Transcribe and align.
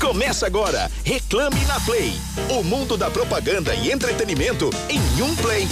Começa 0.00 0.46
agora, 0.46 0.90
Reclame 1.04 1.64
na 1.64 1.80
Play. 1.80 2.12
O 2.50 2.62
mundo 2.62 2.96
da 2.96 3.10
propaganda 3.10 3.74
e 3.74 3.90
entretenimento 3.90 4.70
em 4.88 5.00
um 5.22 5.34
play. 5.36 5.66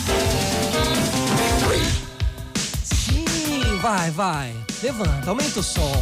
Sim, 2.82 3.78
vai, 3.82 4.10
vai. 4.10 4.54
Levanta, 4.82 5.28
aumenta 5.28 5.60
o 5.60 5.62
som. 5.62 5.92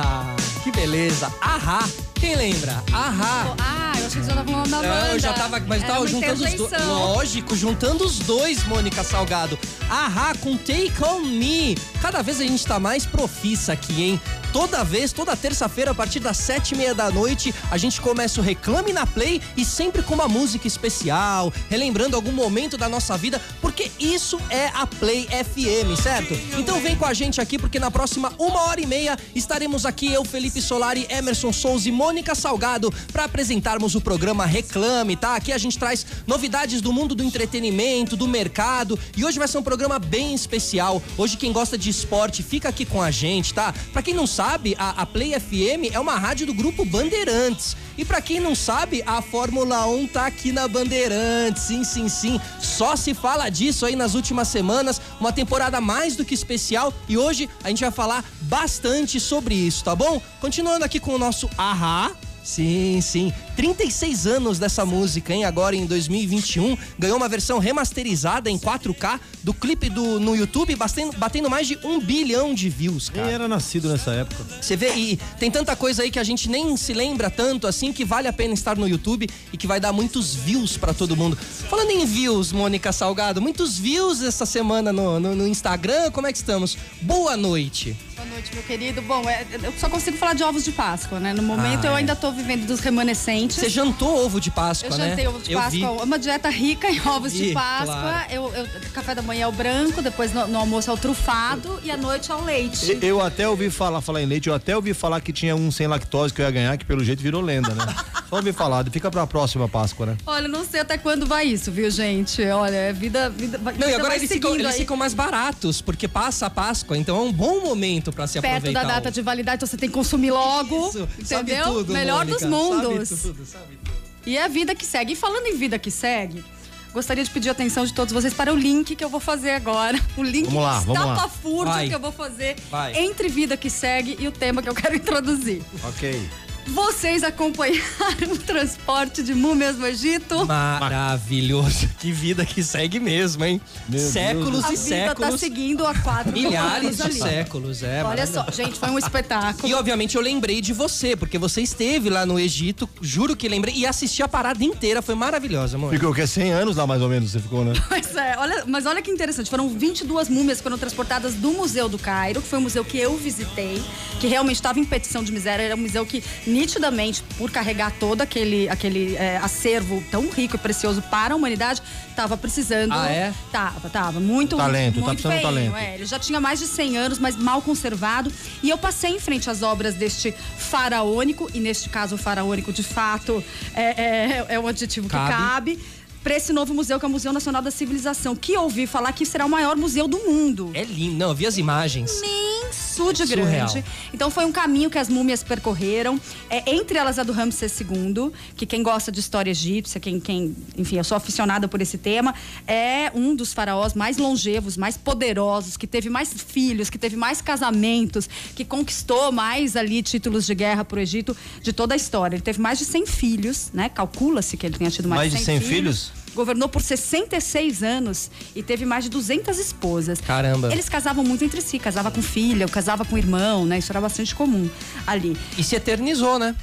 que 0.62 0.70
beleza. 0.72 1.32
Ahá. 1.40 1.88
Quem 2.14 2.36
lembra? 2.36 2.82
Ahá. 2.92 3.56
Ah, 3.58 3.79
eu 4.16 4.20
achei 4.20 4.20
que 4.20 4.26
você 4.26 4.34
tava 4.34 4.50
falando 4.50 4.70
da. 4.70 4.82
Não, 4.82 5.06
eu 5.12 5.18
já 5.18 5.32
tava, 5.32 5.60
mas 5.60 5.82
Era 5.82 5.92
tava 5.94 6.06
juntando 6.06 6.44
os 6.44 6.54
dois. 6.54 6.84
Lógico, 6.84 7.56
juntando 7.56 8.04
os 8.04 8.18
dois, 8.18 8.64
Mônica 8.64 9.04
Salgado. 9.04 9.58
Ahá 9.88 10.34
com 10.40 10.56
Take 10.56 10.92
On 11.02 11.20
Me. 11.20 11.76
Cada 12.00 12.22
vez 12.22 12.40
a 12.40 12.44
gente 12.44 12.66
tá 12.66 12.80
mais 12.80 13.06
profissa 13.06 13.72
aqui, 13.72 14.02
hein? 14.02 14.20
Toda 14.52 14.82
vez, 14.82 15.12
toda 15.12 15.36
terça-feira, 15.36 15.92
a 15.92 15.94
partir 15.94 16.18
das 16.18 16.36
sete 16.36 16.74
e 16.74 16.76
meia 16.76 16.92
da 16.92 17.10
noite, 17.10 17.54
a 17.70 17.76
gente 17.76 18.00
começa 18.00 18.40
o 18.40 18.44
Reclame 18.44 18.92
na 18.92 19.06
Play 19.06 19.40
e 19.56 19.64
sempre 19.64 20.02
com 20.02 20.14
uma 20.14 20.26
música 20.26 20.66
especial, 20.66 21.52
relembrando 21.68 22.16
algum 22.16 22.32
momento 22.32 22.76
da 22.76 22.88
nossa 22.88 23.16
vida, 23.16 23.40
porque 23.60 23.92
isso 24.00 24.40
é 24.50 24.66
a 24.74 24.86
Play 24.86 25.28
FM, 25.28 26.00
certo? 26.02 26.34
Então 26.58 26.80
vem 26.80 26.96
com 26.96 27.06
a 27.06 27.14
gente 27.14 27.40
aqui, 27.40 27.58
porque 27.58 27.78
na 27.78 27.92
próxima 27.92 28.32
uma 28.38 28.62
hora 28.62 28.80
e 28.80 28.86
meia 28.86 29.16
estaremos 29.36 29.86
aqui, 29.86 30.12
eu, 30.12 30.24
Felipe 30.24 30.60
Solari, 30.60 31.06
Emerson 31.08 31.52
Souza 31.52 31.88
e 31.88 31.92
Mônica 31.92 32.34
Salgado, 32.34 32.92
para 33.12 33.24
apresentarmos 33.24 33.94
o 33.94 33.99
programa 34.00 34.46
Reclame, 34.46 35.16
tá? 35.16 35.36
Aqui 35.36 35.52
a 35.52 35.58
gente 35.58 35.78
traz 35.78 36.06
novidades 36.26 36.80
do 36.80 36.92
mundo 36.92 37.14
do 37.14 37.22
entretenimento, 37.22 38.16
do 38.16 38.26
mercado, 38.26 38.98
e 39.16 39.24
hoje 39.24 39.38
vai 39.38 39.48
ser 39.48 39.58
um 39.58 39.62
programa 39.62 39.98
bem 39.98 40.34
especial. 40.34 41.02
Hoje 41.16 41.36
quem 41.36 41.52
gosta 41.52 41.76
de 41.76 41.90
esporte 41.90 42.42
fica 42.42 42.68
aqui 42.68 42.84
com 42.84 43.00
a 43.00 43.10
gente, 43.10 43.54
tá? 43.54 43.74
Pra 43.92 44.02
quem 44.02 44.14
não 44.14 44.26
sabe, 44.26 44.74
a, 44.78 45.02
a 45.02 45.06
Play 45.06 45.38
FM 45.38 45.92
é 45.92 46.00
uma 46.00 46.16
rádio 46.16 46.46
do 46.46 46.54
grupo 46.54 46.84
Bandeirantes. 46.84 47.76
E 48.00 48.04
pra 48.04 48.22
quem 48.22 48.40
não 48.40 48.54
sabe, 48.54 49.02
a 49.06 49.20
Fórmula 49.20 49.86
1 49.86 50.06
tá 50.08 50.26
aqui 50.26 50.52
na 50.52 50.66
Bandeirantes. 50.66 51.64
Sim, 51.64 51.84
sim, 51.84 52.08
sim. 52.08 52.40
Só 52.58 52.96
se 52.96 53.12
fala 53.12 53.50
disso 53.50 53.84
aí 53.84 53.94
nas 53.94 54.14
últimas 54.14 54.48
semanas. 54.48 55.00
Uma 55.20 55.32
temporada 55.32 55.80
mais 55.80 56.16
do 56.16 56.24
que 56.24 56.32
especial. 56.32 56.94
E 57.08 57.18
hoje 57.18 57.48
a 57.62 57.68
gente 57.68 57.82
vai 57.82 57.90
falar 57.90 58.24
bastante 58.42 59.20
sobre 59.20 59.54
isso, 59.54 59.84
tá 59.84 59.94
bom? 59.94 60.20
Continuando 60.40 60.84
aqui 60.84 60.98
com 60.98 61.14
o 61.14 61.18
nosso 61.18 61.50
Ahá. 61.58 62.12
Sim, 62.42 63.00
sim. 63.02 63.32
36 63.60 64.26
anos 64.26 64.58
dessa 64.58 64.86
música, 64.86 65.34
hein? 65.34 65.44
Agora 65.44 65.76
em 65.76 65.84
2021. 65.84 66.78
Ganhou 66.98 67.18
uma 67.18 67.28
versão 67.28 67.58
remasterizada 67.58 68.48
em 68.48 68.58
4K 68.58 69.20
do 69.42 69.52
clipe 69.52 69.90
do, 69.90 70.18
no 70.18 70.34
YouTube, 70.34 70.74
batendo, 70.76 71.12
batendo 71.18 71.50
mais 71.50 71.68
de 71.68 71.78
um 71.84 72.00
bilhão 72.00 72.54
de 72.54 72.70
views, 72.70 73.10
Quem 73.10 73.20
cara. 73.20 73.34
era 73.34 73.46
nascido 73.48 73.90
nessa 73.90 74.12
época? 74.12 74.46
Você 74.62 74.76
vê, 74.76 74.94
e 74.94 75.16
tem 75.38 75.50
tanta 75.50 75.76
coisa 75.76 76.02
aí 76.02 76.10
que 76.10 76.18
a 76.18 76.24
gente 76.24 76.48
nem 76.48 76.74
se 76.74 76.94
lembra 76.94 77.28
tanto 77.28 77.66
assim 77.66 77.92
que 77.92 78.02
vale 78.02 78.26
a 78.28 78.32
pena 78.32 78.54
estar 78.54 78.78
no 78.78 78.88
YouTube 78.88 79.28
e 79.52 79.56
que 79.58 79.66
vai 79.66 79.78
dar 79.78 79.92
muitos 79.92 80.34
views 80.34 80.78
pra 80.78 80.94
todo 80.94 81.14
mundo. 81.14 81.36
Falando 81.68 81.90
em 81.90 82.06
views, 82.06 82.52
Mônica 82.52 82.90
Salgado, 82.92 83.42
muitos 83.42 83.78
views 83.78 84.22
essa 84.22 84.46
semana 84.46 84.90
no, 84.90 85.20
no, 85.20 85.34
no 85.36 85.46
Instagram, 85.46 86.10
como 86.12 86.26
é 86.26 86.32
que 86.32 86.38
estamos? 86.38 86.78
Boa 87.02 87.36
noite. 87.36 87.94
Boa 88.16 88.26
noite, 88.28 88.50
meu 88.54 88.62
querido. 88.62 89.00
Bom, 89.02 89.26
é, 89.28 89.46
eu 89.62 89.72
só 89.78 89.88
consigo 89.88 90.16
falar 90.16 90.34
de 90.34 90.42
ovos 90.42 90.64
de 90.64 90.72
Páscoa, 90.72 91.18
né? 91.18 91.32
No 91.32 91.42
momento 91.42 91.84
Ah, 91.86 91.88
eu 91.88 91.92
é. 91.94 91.98
ainda 91.98 92.14
tô 92.16 92.30
vivendo 92.30 92.66
dos 92.66 92.80
remanescentes. 92.80 93.49
Você 93.52 93.68
jantou 93.68 94.24
ovo 94.24 94.40
de 94.40 94.50
Páscoa, 94.50 94.90
Eu 94.90 94.98
né? 94.98 95.08
jantei 95.10 95.26
ovo 95.28 95.40
de 95.40 95.52
Eu 95.52 95.58
Páscoa, 95.58 95.92
vi. 95.96 96.02
uma 96.02 96.18
dieta 96.18 96.48
rica 96.48 96.90
em 96.90 97.00
ovos 97.06 97.32
Vi, 97.32 97.48
de 97.48 97.52
Páscoa. 97.54 97.86
claro. 98.00 98.32
Eu, 98.32 98.52
eu- 98.54 98.66
café 98.92 99.14
da 99.14 99.22
manhã 99.22 99.44
é 99.44 99.46
o 99.46 99.52
branco, 99.52 100.02
depois 100.02 100.32
no, 100.32 100.46
no 100.48 100.58
almoço 100.58 100.90
é 100.90 100.92
o 100.92 100.96
trufado 100.96 101.78
e 101.84 101.90
à 101.90 101.96
noite 101.96 102.30
é 102.30 102.34
o 102.34 102.44
leite. 102.44 102.92
E- 102.92 103.06
Eu 103.06 103.20
até 103.20 103.48
ouvi 103.48 103.70
falar, 103.70 104.00
falar 104.00 104.22
em 104.22 104.26
leite, 104.26 104.48
eu 104.48 104.54
até 104.54 104.74
ouvi 104.76 104.92
falar 104.94 105.20
que 105.20 105.32
tinha 105.32 105.54
um 105.56 105.70
sem 105.70 105.86
lactose 105.86 106.32
que 106.32 106.40
eu 106.40 106.44
ia 106.44 106.50
ganhar, 106.50 106.76
que 106.76 106.84
pelo 106.84 107.04
jeito 107.04 107.22
virou 107.22 107.40
lenda, 107.40 107.74
né? 107.74 107.84
Só 108.30 108.36
ouvi 108.36 108.52
falar, 108.52 108.84
fica 108.90 109.10
pra 109.10 109.26
próxima 109.26 109.68
Páscoa, 109.68 110.06
né? 110.06 110.16
Olha, 110.24 110.46
não 110.46 110.64
sei 110.64 110.80
até 110.80 110.96
quando 110.96 111.26
vai 111.26 111.46
isso, 111.46 111.70
viu, 111.72 111.90
gente? 111.90 112.42
Olha, 112.44 112.76
é 112.76 112.92
vida. 112.92 113.28
vida 113.28 113.58
Não, 113.58 113.70
e 113.70 113.74
vida 113.74 113.86
agora 113.96 114.08
vai 114.10 114.18
eles 114.18 114.30
ficam, 114.30 114.54
eles 114.54 114.76
ficam 114.76 114.96
mais 114.96 115.12
baratos, 115.14 115.80
porque 115.80 116.06
passa 116.06 116.46
a 116.46 116.50
Páscoa, 116.50 116.96
então 116.96 117.16
é 117.16 117.20
um 117.22 117.32
bom 117.32 117.60
momento 117.60 118.12
pra 118.12 118.26
se 118.28 118.40
Perto 118.40 118.54
aproveitar. 118.56 118.82
da 118.84 118.88
data 118.94 119.08
o- 119.08 119.12
de 119.12 119.20
validade, 119.22 119.56
então 119.56 119.66
você 119.68 119.76
tem 119.76 119.88
que 119.88 119.94
consumir 119.94 120.30
logo. 120.30 120.88
Isso, 120.90 121.08
sabe 121.24 121.52
entendeu? 121.52 121.72
tudo, 121.74 121.92
Melhor 121.92 122.18
Mônica, 122.24 122.38
dos 122.38 122.48
mundos. 122.48 123.10
Sabe. 123.44 123.78
E 124.26 124.36
é 124.36 124.44
a 124.44 124.48
vida 124.48 124.74
que 124.74 124.84
segue. 124.84 125.12
E 125.12 125.16
falando 125.16 125.46
em 125.46 125.56
vida 125.56 125.78
que 125.78 125.90
segue, 125.90 126.44
gostaria 126.92 127.24
de 127.24 127.30
pedir 127.30 127.48
a 127.48 127.52
atenção 127.52 127.84
de 127.84 127.94
todos 127.94 128.12
vocês 128.12 128.34
para 128.34 128.52
o 128.52 128.56
link 128.56 128.94
que 128.94 129.04
eu 129.04 129.08
vou 129.08 129.20
fazer 129.20 129.52
agora. 129.52 129.98
O 130.16 130.22
link 130.22 130.46
Vamos 130.46 130.62
lá, 130.62 130.78
estapafúrdio 130.80 131.88
que 131.88 131.94
eu 131.94 132.00
vou 132.00 132.12
fazer 132.12 132.56
Vai. 132.70 132.96
entre 132.98 133.28
vida 133.28 133.56
que 133.56 133.70
segue 133.70 134.16
e 134.18 134.28
o 134.28 134.32
tema 134.32 134.62
que 134.62 134.68
eu 134.68 134.74
quero 134.74 134.94
introduzir. 134.96 135.62
Ok. 135.84 136.28
Vocês 136.72 137.24
acompanharam 137.24 138.32
o 138.32 138.38
transporte 138.38 139.22
de 139.22 139.34
múmias 139.34 139.76
no 139.76 139.86
Egito? 139.86 140.46
Maravilhoso. 140.46 141.88
Que 141.98 142.12
vida 142.12 142.46
que 142.46 142.62
segue 142.62 143.00
mesmo, 143.00 143.44
hein? 143.44 143.60
Meu 143.88 143.98
séculos 144.00 144.64
A 144.64 144.68
e 144.72 144.76
vida 144.76 144.88
séculos. 144.88 145.30
tá 145.30 145.38
seguindo 145.38 145.86
a 145.86 145.94
quatro 145.94 146.32
Milhares 146.32 146.96
de 146.96 147.02
ali. 147.02 147.12
séculos, 147.18 147.82
é. 147.82 148.04
Olha 148.04 148.26
só, 148.26 148.46
gente, 148.52 148.78
foi 148.78 148.88
um 148.90 148.98
espetáculo. 148.98 149.68
E 149.68 149.74
obviamente 149.74 150.16
eu 150.16 150.22
lembrei 150.22 150.60
de 150.60 150.72
você, 150.72 151.16
porque 151.16 151.38
você 151.38 151.60
esteve 151.60 152.08
lá 152.08 152.24
no 152.24 152.38
Egito, 152.38 152.88
juro 153.02 153.34
que 153.36 153.48
lembrei, 153.48 153.74
e 153.74 153.84
assisti 153.86 154.22
a 154.22 154.28
parada 154.28 154.62
inteira, 154.64 155.02
foi 155.02 155.14
maravilhosa, 155.14 155.76
amor. 155.76 155.92
Ficou 155.92 156.10
o 156.10 156.14
quê? 156.14 156.26
100 156.26 156.52
anos 156.52 156.76
lá 156.76 156.86
mais 156.86 157.02
ou 157.02 157.08
menos 157.08 157.32
você 157.32 157.40
ficou, 157.40 157.64
né? 157.64 157.72
Pois 157.88 158.16
é, 158.16 158.36
olha, 158.38 158.64
mas 158.66 158.86
olha 158.86 159.02
que 159.02 159.10
interessante. 159.10 159.50
Foram 159.50 159.68
22 159.68 160.28
múmias 160.28 160.58
que 160.58 160.62
foram 160.62 160.78
transportadas 160.78 161.34
do 161.34 161.50
Museu 161.52 161.88
do 161.88 161.98
Cairo, 161.98 162.40
que 162.40 162.48
foi 162.48 162.58
um 162.58 162.62
museu 162.62 162.84
que 162.84 162.96
eu 162.98 163.16
visitei, 163.16 163.82
que 164.20 164.26
realmente 164.26 164.56
estava 164.56 164.78
em 164.78 164.84
petição 164.84 165.22
de 165.24 165.32
miséria. 165.32 165.62
Era 165.64 165.74
um 165.74 165.78
museu 165.80 166.06
que, 166.06 166.22
nitidamente, 166.60 167.22
por 167.38 167.50
carregar 167.50 167.90
todo 167.98 168.20
aquele, 168.20 168.68
aquele 168.68 169.16
é, 169.16 169.38
acervo 169.38 170.02
tão 170.10 170.28
rico 170.28 170.56
e 170.56 170.58
precioso 170.58 171.00
para 171.02 171.32
a 171.32 171.36
humanidade, 171.36 171.80
estava 172.08 172.36
precisando. 172.36 172.92
Ah, 172.92 173.10
é? 173.10 173.32
Tava, 173.50 173.88
tava. 173.88 174.20
Muito. 174.20 174.56
Talento, 174.56 175.00
tá 175.00 175.00
muito 175.00 175.22
precisando 175.22 175.36
de 175.38 175.42
feinho, 175.42 175.70
talento. 175.72 175.76
É, 175.76 175.94
ele 175.94 176.04
já 176.04 176.18
tinha 176.18 176.38
mais 176.38 176.58
de 176.58 176.66
100 176.66 176.98
anos, 176.98 177.18
mas 177.18 177.34
mal 177.36 177.62
conservado. 177.62 178.30
E 178.62 178.68
eu 178.68 178.76
passei 178.76 179.10
em 179.10 179.18
frente 179.18 179.48
às 179.48 179.62
obras 179.62 179.94
deste 179.94 180.32
faraônico, 180.58 181.50
e 181.54 181.60
neste 181.60 181.88
caso, 181.88 182.16
o 182.16 182.18
faraônico, 182.18 182.72
de 182.72 182.82
fato, 182.82 183.42
é, 183.74 183.82
é, 183.82 184.46
é 184.50 184.60
um 184.60 184.66
adjetivo 184.66 185.08
que 185.08 185.16
Cabe. 185.16 185.78
Para 186.22 186.36
esse 186.36 186.52
novo 186.52 186.74
museu, 186.74 186.98
que 186.98 187.04
é 187.04 187.08
o 187.08 187.10
Museu 187.10 187.32
Nacional 187.32 187.62
da 187.62 187.70
Civilização, 187.70 188.36
que 188.36 188.56
ouvi 188.56 188.86
falar 188.86 189.12
que 189.12 189.24
será 189.24 189.46
o 189.46 189.48
maior 189.48 189.76
museu 189.76 190.06
do 190.06 190.18
mundo. 190.18 190.70
É 190.74 190.84
lindo, 190.84 191.16
não, 191.16 191.28
eu 191.28 191.34
vi 191.34 191.46
as 191.46 191.56
imagens. 191.56 192.20
Imenso 192.20 193.12
de 193.12 193.22
É 193.22 193.26
grande. 193.26 193.84
Então 194.12 194.30
foi 194.30 194.44
um 194.44 194.52
caminho 194.52 194.90
que 194.90 194.98
as 194.98 195.08
múmias 195.08 195.42
percorreram. 195.42 196.20
É, 196.50 196.74
entre 196.74 196.98
elas 196.98 197.18
a 197.18 197.22
do 197.22 197.32
Ramsés 197.32 197.80
II, 197.80 198.30
que 198.54 198.66
quem 198.66 198.82
gosta 198.82 199.10
de 199.10 199.20
história 199.20 199.50
egípcia, 199.50 199.98
quem, 199.98 200.20
quem, 200.20 200.54
enfim, 200.76 200.96
eu 200.96 201.04
sou 201.04 201.16
aficionada 201.16 201.66
por 201.66 201.80
esse 201.80 201.96
tema, 201.96 202.34
é 202.66 203.10
um 203.14 203.34
dos 203.34 203.52
faraós 203.52 203.94
mais 203.94 204.18
longevos, 204.18 204.76
mais 204.76 204.96
poderosos, 204.96 205.76
que 205.76 205.86
teve 205.86 206.10
mais 206.10 206.32
filhos, 206.32 206.90
que 206.90 206.98
teve 206.98 207.16
mais 207.16 207.40
casamentos, 207.40 208.28
que 208.54 208.64
conquistou 208.64 209.32
mais 209.32 209.76
ali 209.76 210.02
títulos 210.02 210.44
de 210.44 210.54
guerra 210.54 210.84
pro 210.84 211.00
Egito 211.00 211.36
de 211.62 211.72
toda 211.72 211.94
a 211.94 211.96
história. 211.96 212.36
Ele 212.36 212.42
teve 212.42 212.60
mais 212.60 212.78
de 212.78 212.84
100 212.84 213.06
filhos, 213.06 213.70
né? 213.72 213.88
Calcula-se 213.88 214.56
que 214.56 214.66
ele 214.66 214.76
tenha 214.76 214.90
tido 214.90 215.08
mais, 215.08 215.32
Mais 215.32 215.32
de 215.32 215.44
100 215.44 215.60
filhos? 215.60 216.09
Governou 216.34 216.68
por 216.68 216.82
66 216.82 217.82
anos 217.82 218.30
e 218.54 218.62
teve 218.62 218.84
mais 218.84 219.04
de 219.04 219.10
200 219.10 219.58
esposas. 219.58 220.20
Caramba. 220.20 220.72
Eles 220.72 220.88
casavam 220.88 221.24
muito 221.24 221.44
entre 221.44 221.60
si, 221.60 221.78
casava 221.78 222.10
com 222.10 222.22
filha, 222.22 222.66
casava 222.68 223.04
com 223.04 223.18
irmão, 223.18 223.66
né? 223.66 223.78
Isso 223.78 223.90
era 223.92 224.00
bastante 224.00 224.34
comum 224.34 224.68
ali. 225.06 225.36
E 225.58 225.64
se 225.64 225.74
eternizou, 225.74 226.38
né? 226.38 226.54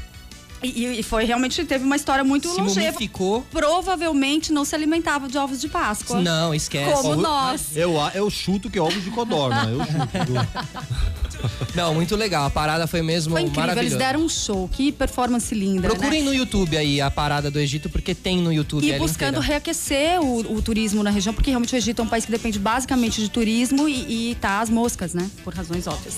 E, 0.64 1.00
e 1.00 1.04
foi 1.04 1.24
realmente 1.24 1.64
teve 1.66 1.84
uma 1.86 1.96
história 1.96 2.24
muito 2.24 2.50
Se 2.50 2.60
longeva. 2.60 2.88
mumificou. 2.88 3.46
Provavelmente 3.52 4.52
não 4.52 4.66
se 4.66 4.74
alimentava 4.76 5.28
de 5.28 5.38
ovos 5.38 5.62
de 5.62 5.68
Páscoa. 5.70 6.20
Não, 6.20 6.54
esquece. 6.54 6.92
Como 6.94 7.14
Ovo- 7.14 7.22
nós. 7.22 7.76
Eu, 7.78 7.94
eu 8.14 8.30
chuto 8.30 8.70
que 8.70 8.80
é 8.80 8.82
ovos 8.82 9.04
de 9.04 9.12
codorna. 9.12 9.70
Eu 9.70 9.80
chuto. 9.86 11.08
Não, 11.76 11.94
muito 11.94 12.16
legal. 12.16 12.46
A 12.48 12.50
parada 12.50 12.88
foi 12.88 13.04
mesmo 13.04 13.34
Foi 13.34 13.42
incrível, 13.44 13.62
eles 13.66 13.76
maravilhosa. 13.94 13.98
deram 14.00 14.22
um 14.22 14.30
show, 14.30 14.68
que 14.68 14.92
performance 14.92 15.54
linda, 15.54 15.88
Procurem 15.88 16.22
né? 16.24 16.26
no 16.30 16.34
YouTube 16.34 16.76
aí 16.76 17.00
a 17.00 17.12
parada 17.12 17.52
do 17.52 17.60
Egito, 17.60 17.90
porque 17.92 18.16
tem 18.16 18.38
no 18.40 18.52
YouTube 18.52 18.84
E 18.84 18.98
buscando 18.98 19.36
inteira. 19.36 19.46
reaquecer 19.46 20.20
o, 20.20 20.56
o 20.56 20.62
turismo 20.64 21.04
na 21.04 21.12
região, 21.12 21.36
porque 21.36 21.52
realmente 21.52 21.76
o 21.76 21.78
Egito 21.78 22.02
é 22.02 22.06
um 22.06 22.08
país 22.08 22.26
que 22.26 22.32
depende 22.32 22.58
basicamente 22.58 23.22
de 23.22 23.30
turismo 23.30 23.88
e, 23.88 24.32
e 24.32 24.36
tá 24.36 24.62
às 24.62 24.70
moscas, 24.72 25.14
né? 25.14 25.30
Por 25.44 25.54
razões 25.54 25.86
óbvias. 25.86 26.16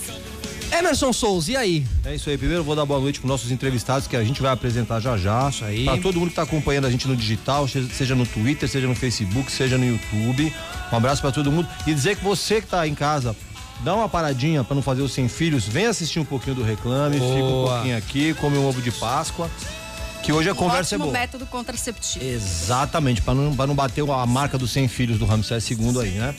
Emerson 0.72 1.12
Souza, 1.12 1.52
e 1.52 1.58
aí? 1.58 1.86
É 2.06 2.16
isso 2.16 2.30
aí. 2.30 2.38
Primeiro 2.38 2.62
eu 2.62 2.66
vou 2.66 2.76
dar 2.76 2.86
boa 2.86 3.00
noite 3.00 3.20
para 3.20 3.28
nossos 3.28 3.52
entrevistados 3.52 4.08
que 4.08 4.16
a 4.16 4.24
gente 4.24 4.42
vai 4.42 4.52
apresentar 4.52 5.00
já 5.00 5.18
já. 5.18 5.50
Isso 5.50 5.66
aí. 5.66 5.84
Para 5.86 5.98
todo 6.02 6.20
mundo 6.20 6.30
que 6.30 6.36
tá 6.36 6.44
acompanhando 6.44 6.86
a 6.86 6.92
gente 6.92 7.08
no 7.08 7.16
digital, 7.16 7.68
seja- 7.68 8.16
no 8.16 8.26
Twitter, 8.26 8.70
seja 8.70 8.88
no 8.88 8.96
Facebook, 8.96 9.52
seja 9.52 9.78
no 9.78 9.86
YouTube. 9.86 10.54
Um 10.92 10.96
abraço 10.96 11.22
para 11.22 11.32
todo 11.32 11.52
mundo 11.52 11.68
e 11.88 11.94
dizer 11.94 12.16
que 12.18 12.24
você 12.24 12.62
que 12.62 12.68
tá 12.68 12.88
em 12.88 12.94
casa, 12.96 13.36
dá 13.82 13.96
uma 13.96 14.08
paradinha 14.08 14.64
para 14.64 14.76
não 14.76 14.82
fazer 14.82 15.02
os 15.02 15.12
sem 15.14 15.28
filhos, 15.28 15.68
vem 15.68 15.86
assistir 15.88 16.20
um 16.20 16.26
pouquinho 16.26 16.56
do 16.56 16.64
Reclame, 16.64 17.16
fica 17.16 17.26
um 17.26 17.40
Boa. 17.40 17.74
pouquinho 17.76 17.98
aqui, 17.98 18.34
come 18.36 18.58
um 18.58 18.68
ovo 18.68 18.82
de 18.82 18.92
Páscoa, 18.92 19.50
que 20.24 20.32
hoje 20.32 20.50
a 20.50 20.56
conversa 20.56 20.96
é 20.96 20.98
Um 20.98 21.02
Ótimo 21.02 21.12
boa. 21.12 21.20
método 21.20 21.46
contraceptivo. 21.48 22.24
Exatamente, 22.26 23.22
para 23.22 23.34
não, 23.34 23.56
pra 23.56 23.66
não 23.66 23.74
bater 23.76 24.04
a 24.10 24.26
marca 24.26 24.58
dos 24.58 24.70
100 24.72 24.88
filhos 24.88 25.18
do 25.18 25.26
Ramsés 25.26 25.70
II 25.72 26.00
aí, 26.02 26.12
né? 26.12 26.36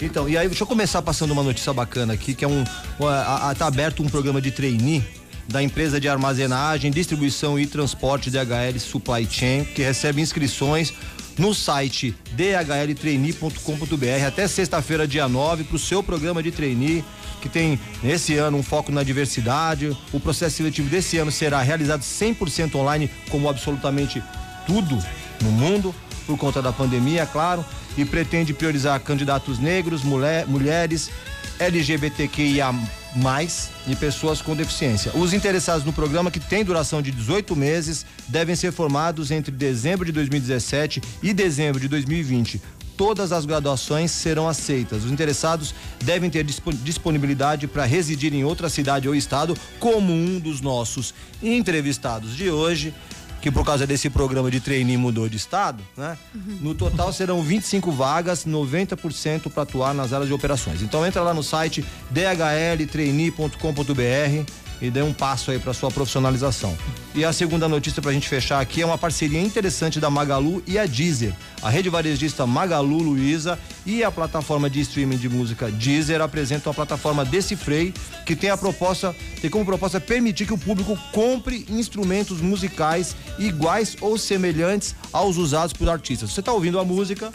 Então, 0.00 0.28
e 0.28 0.36
aí, 0.38 0.46
deixa 0.46 0.62
eu 0.62 0.66
começar 0.66 1.02
passando 1.02 1.32
uma 1.32 1.42
notícia 1.42 1.72
bacana 1.72 2.12
aqui, 2.12 2.34
que 2.34 2.44
é 2.44 2.48
um. 2.48 2.62
a- 3.04 3.50
a- 3.50 3.54
Tá 3.54 3.66
aberto 3.66 4.02
um 4.02 4.08
programa 4.08 4.40
de 4.40 4.50
trainee 4.52 5.02
da 5.48 5.62
empresa 5.62 5.98
de 6.00 6.08
armazenagem, 6.08 6.90
distribuição 6.90 7.58
e 7.58 7.66
transporte 7.66 8.30
DHL 8.30 8.78
Supply 8.78 9.26
Chain, 9.28 9.64
que 9.64 9.82
recebe 9.82 10.20
inscrições 10.20 10.92
no 11.38 11.54
site 11.54 12.14
dhltrainee.com.br 12.32 14.26
até 14.26 14.46
sexta-feira, 14.46 15.06
dia 15.08 15.26
9, 15.28 15.64
para 15.64 15.76
o 15.76 15.78
seu 15.78 16.02
programa 16.02 16.42
de 16.42 16.50
trainee, 16.50 17.02
que 17.40 17.48
tem 17.48 17.78
nesse 18.02 18.34
ano 18.34 18.58
um 18.58 18.62
foco 18.62 18.92
na 18.92 19.02
diversidade. 19.02 19.96
O 20.12 20.20
processo 20.20 20.56
seletivo 20.56 20.88
desse 20.88 21.16
ano 21.18 21.32
será 21.32 21.60
realizado 21.62 22.02
100% 22.02 22.74
online, 22.76 23.10
como 23.30 23.48
absolutamente 23.48 24.22
tudo 24.66 24.98
no 25.42 25.50
mundo, 25.52 25.94
por 26.28 26.36
conta 26.36 26.60
da 26.60 26.70
pandemia, 26.70 27.22
é 27.22 27.26
claro, 27.26 27.64
e 27.96 28.04
pretende 28.04 28.52
priorizar 28.52 29.00
candidatos 29.00 29.58
negros, 29.58 30.02
mulher, 30.04 30.46
mulheres, 30.46 31.10
LGBTQIA 31.58 32.74
mais 33.16 33.70
e 33.86 33.96
pessoas 33.96 34.42
com 34.42 34.54
deficiência. 34.54 35.10
Os 35.14 35.32
interessados 35.32 35.86
no 35.86 35.92
programa, 35.92 36.30
que 36.30 36.38
tem 36.38 36.62
duração 36.62 37.00
de 37.00 37.10
18 37.10 37.56
meses, 37.56 38.04
devem 38.28 38.54
ser 38.54 38.72
formados 38.72 39.30
entre 39.30 39.50
dezembro 39.50 40.04
de 40.04 40.12
2017 40.12 41.02
e 41.22 41.32
dezembro 41.32 41.80
de 41.80 41.88
2020. 41.88 42.60
Todas 42.94 43.32
as 43.32 43.46
graduações 43.46 44.10
serão 44.10 44.46
aceitas. 44.46 45.04
Os 45.04 45.10
interessados 45.10 45.74
devem 46.04 46.28
ter 46.28 46.44
disponibilidade 46.44 47.66
para 47.66 47.86
residir 47.86 48.34
em 48.34 48.44
outra 48.44 48.68
cidade 48.68 49.08
ou 49.08 49.14
estado, 49.14 49.56
como 49.80 50.12
um 50.12 50.38
dos 50.38 50.60
nossos 50.60 51.14
entrevistados 51.42 52.36
de 52.36 52.50
hoje 52.50 52.92
que 53.40 53.50
por 53.50 53.64
causa 53.64 53.86
desse 53.86 54.10
programa 54.10 54.50
de 54.50 54.60
trainee 54.60 54.96
mudou 54.96 55.28
de 55.28 55.36
estado, 55.36 55.82
né? 55.96 56.18
Uhum. 56.34 56.58
No 56.60 56.74
total 56.74 57.12
serão 57.12 57.42
25 57.42 57.92
vagas, 57.92 58.44
90% 58.44 59.50
para 59.50 59.62
atuar 59.62 59.94
nas 59.94 60.12
áreas 60.12 60.28
de 60.28 60.34
operações. 60.34 60.82
Então 60.82 61.06
entra 61.06 61.22
lá 61.22 61.32
no 61.32 61.42
site 61.42 61.84
dhltrainee.com.br 62.10 64.67
e 64.80 64.90
dê 64.90 65.02
um 65.02 65.12
passo 65.12 65.50
aí 65.50 65.58
para 65.58 65.72
sua 65.72 65.90
profissionalização. 65.90 66.76
E 67.14 67.24
a 67.24 67.32
segunda 67.32 67.68
notícia 67.68 68.00
para 68.00 68.10
a 68.10 68.14
gente 68.14 68.28
fechar 68.28 68.60
aqui 68.60 68.82
é 68.82 68.86
uma 68.86 68.98
parceria 68.98 69.40
interessante 69.40 69.98
da 69.98 70.08
Magalu 70.08 70.62
e 70.66 70.78
a 70.78 70.86
Deezer. 70.86 71.34
A 71.62 71.70
rede 71.70 71.88
varejista 71.90 72.46
Magalu 72.46 72.98
Luiza 72.98 73.58
e 73.84 74.04
a 74.04 74.10
plataforma 74.10 74.70
de 74.70 74.80
streaming 74.80 75.16
de 75.16 75.28
música 75.28 75.70
Deezer 75.70 76.20
apresentam 76.20 76.70
a 76.70 76.74
plataforma 76.74 77.24
Decifrei, 77.24 77.92
que 78.24 78.36
tem 78.36 78.50
a 78.50 78.56
proposta, 78.56 79.14
tem 79.40 79.50
como 79.50 79.64
proposta 79.64 80.00
permitir 80.00 80.46
que 80.46 80.54
o 80.54 80.58
público 80.58 80.96
compre 81.12 81.66
instrumentos 81.68 82.40
musicais 82.40 83.16
iguais 83.38 83.96
ou 84.00 84.16
semelhantes 84.16 84.94
aos 85.12 85.36
usados 85.36 85.72
por 85.72 85.88
artistas. 85.88 86.30
Você 86.30 86.40
está 86.40 86.52
ouvindo 86.52 86.78
a 86.78 86.84
música, 86.84 87.32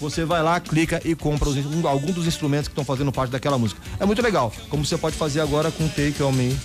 você 0.00 0.24
vai 0.24 0.42
lá, 0.42 0.58
clica 0.60 1.00
e 1.04 1.14
compra 1.14 1.48
os, 1.48 1.56
um, 1.56 1.86
algum 1.86 2.12
dos 2.12 2.26
instrumentos 2.26 2.68
que 2.68 2.72
estão 2.72 2.84
fazendo 2.84 3.12
parte 3.12 3.30
daquela 3.30 3.58
música. 3.58 3.80
É 3.98 4.04
muito 4.04 4.22
legal, 4.22 4.52
como 4.68 4.84
você 4.84 4.96
pode 4.96 5.16
fazer 5.16 5.40
agora 5.40 5.70
com 5.70 5.88
Take 5.88 6.22
On 6.22 6.32
Me. 6.32 6.56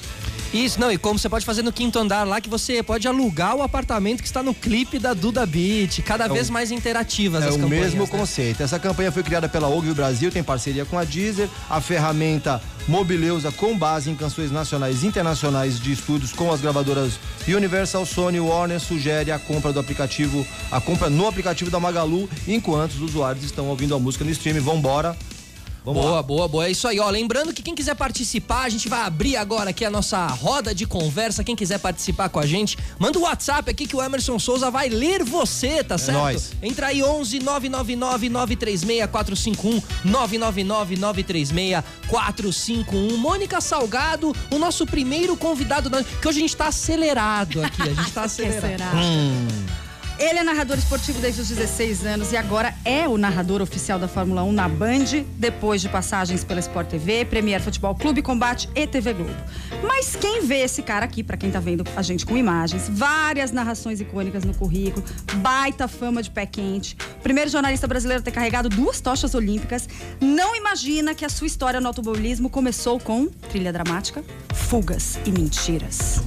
Isso, 0.53 0.79
não, 0.79 0.91
e 0.91 0.97
como 0.97 1.17
você 1.17 1.29
pode 1.29 1.45
fazer 1.45 1.61
no 1.61 1.71
quinto 1.71 1.97
andar 1.97 2.25
lá, 2.27 2.41
que 2.41 2.49
você 2.49 2.83
pode 2.83 3.07
alugar 3.07 3.55
o 3.55 3.61
apartamento 3.61 4.21
que 4.21 4.27
está 4.27 4.43
no 4.43 4.53
clipe 4.53 4.99
da 4.99 5.13
Duda 5.13 5.45
Beat, 5.45 6.01
cada 6.01 6.25
é 6.25 6.29
vez 6.29 6.49
mais 6.49 6.71
interativas 6.71 7.43
é 7.43 7.47
as 7.47 7.55
campanhas. 7.55 7.73
É 7.73 7.77
o 7.77 7.83
mesmo 7.83 8.03
né? 8.03 8.07
conceito. 8.07 8.61
Essa 8.61 8.77
campanha 8.77 9.11
foi 9.11 9.23
criada 9.23 9.47
pela 9.47 9.69
Ogilvy 9.69 9.93
Brasil, 9.93 10.29
tem 10.29 10.43
parceria 10.43 10.83
com 10.83 10.97
a 10.97 11.03
Deezer, 11.03 11.47
a 11.69 11.79
ferramenta 11.79 12.61
Mobileusa 12.87 13.51
com 13.51 13.77
base 13.77 14.09
em 14.09 14.15
canções 14.15 14.51
nacionais 14.51 15.03
e 15.03 15.07
internacionais 15.07 15.79
de 15.79 15.91
estúdios 15.91 16.33
com 16.33 16.51
as 16.51 16.61
gravadoras 16.61 17.19
Universal, 17.47 18.05
Sony, 18.05 18.39
Warner 18.39 18.79
sugere 18.79 19.31
a 19.31 19.39
compra 19.39 19.71
do 19.71 19.79
aplicativo, 19.79 20.45
a 20.71 20.81
compra 20.81 21.09
no 21.09 21.27
aplicativo 21.27 21.69
da 21.69 21.79
Magalu, 21.79 22.29
enquanto 22.47 22.93
os 22.93 23.01
usuários 23.01 23.43
estão 23.45 23.67
ouvindo 23.67 23.95
a 23.95 23.99
música 23.99 24.25
no 24.25 24.31
stream. 24.31 24.61
Vambora, 24.61 25.15
Vamos 25.83 26.03
boa, 26.03 26.15
lá. 26.15 26.23
boa, 26.23 26.47
boa. 26.47 26.67
É 26.67 26.71
isso 26.71 26.87
aí, 26.87 26.99
ó. 26.99 27.09
Lembrando 27.09 27.51
que 27.51 27.63
quem 27.63 27.73
quiser 27.73 27.95
participar, 27.95 28.63
a 28.63 28.69
gente 28.69 28.87
vai 28.87 29.01
abrir 29.01 29.35
agora 29.35 29.71
aqui 29.71 29.83
a 29.83 29.89
nossa 29.89 30.27
roda 30.27 30.75
de 30.75 30.85
conversa. 30.85 31.43
Quem 31.43 31.55
quiser 31.55 31.79
participar 31.79 32.29
com 32.29 32.39
a 32.39 32.45
gente, 32.45 32.77
manda 32.99 33.17
o 33.17 33.21
um 33.21 33.25
WhatsApp 33.25 33.71
aqui 33.71 33.87
que 33.87 33.95
o 33.95 34.01
Emerson 34.01 34.37
Souza 34.37 34.69
vai 34.69 34.89
ler 34.89 35.23
você, 35.23 35.83
tá 35.83 35.95
é 35.95 35.97
certo? 35.97 36.17
Nóis. 36.17 36.51
Entra 36.61 36.87
aí 36.87 37.01
11 37.01 37.39
999 37.39 38.29
936 38.29 39.09
451 39.09 39.81
999 40.05 40.97
936 40.97 41.83
451. 42.07 43.17
Mônica 43.17 43.59
Salgado, 43.59 44.35
o 44.51 44.59
nosso 44.59 44.85
primeiro 44.85 45.35
convidado, 45.35 45.89
que 46.21 46.27
hoje 46.27 46.37
a 46.37 46.41
gente 46.41 46.55
tá 46.55 46.67
acelerado 46.67 47.63
aqui. 47.63 47.81
A 47.81 47.93
gente 47.93 48.11
tá 48.11 48.23
acelerado. 48.25 48.97
hum. 48.97 49.80
Ele 50.21 50.37
é 50.37 50.43
narrador 50.43 50.77
esportivo 50.77 51.19
desde 51.19 51.41
os 51.41 51.47
16 51.47 52.05
anos 52.05 52.31
e 52.31 52.37
agora 52.37 52.75
é 52.85 53.07
o 53.07 53.17
narrador 53.17 53.59
oficial 53.59 53.97
da 53.97 54.07
Fórmula 54.07 54.43
1 54.43 54.51
na 54.51 54.69
Band, 54.69 55.25
depois 55.39 55.81
de 55.81 55.89
passagens 55.89 56.43
pela 56.43 56.59
Sport 56.59 56.89
TV, 56.89 57.25
Premier 57.25 57.59
Futebol 57.59 57.95
Clube, 57.95 58.21
Combate 58.21 58.69
e 58.75 58.85
TV 58.85 59.13
Globo. 59.13 59.35
Mas 59.81 60.15
quem 60.15 60.45
vê 60.45 60.59
esse 60.59 60.83
cara 60.83 61.05
aqui, 61.05 61.23
para 61.23 61.37
quem 61.37 61.49
tá 61.49 61.59
vendo 61.59 61.83
a 61.95 62.03
gente 62.03 62.23
com 62.23 62.37
imagens, 62.37 62.87
várias 62.87 63.51
narrações 63.51 63.99
icônicas 63.99 64.43
no 64.43 64.53
currículo, 64.53 65.03
baita 65.37 65.87
fama 65.87 66.21
de 66.21 66.29
pé 66.29 66.45
quente, 66.45 66.95
primeiro 67.23 67.49
jornalista 67.49 67.87
brasileiro 67.87 68.21
a 68.21 68.23
ter 68.23 68.31
carregado 68.31 68.69
duas 68.69 69.01
tochas 69.01 69.33
olímpicas, 69.33 69.89
não 70.19 70.55
imagina 70.55 71.15
que 71.15 71.25
a 71.25 71.29
sua 71.29 71.47
história 71.47 71.81
no 71.81 71.87
automobilismo 71.87 72.47
começou 72.47 72.99
com 72.99 73.25
trilha 73.25 73.73
dramática, 73.73 74.23
fugas 74.53 75.17
e 75.25 75.31
mentiras. 75.31 76.21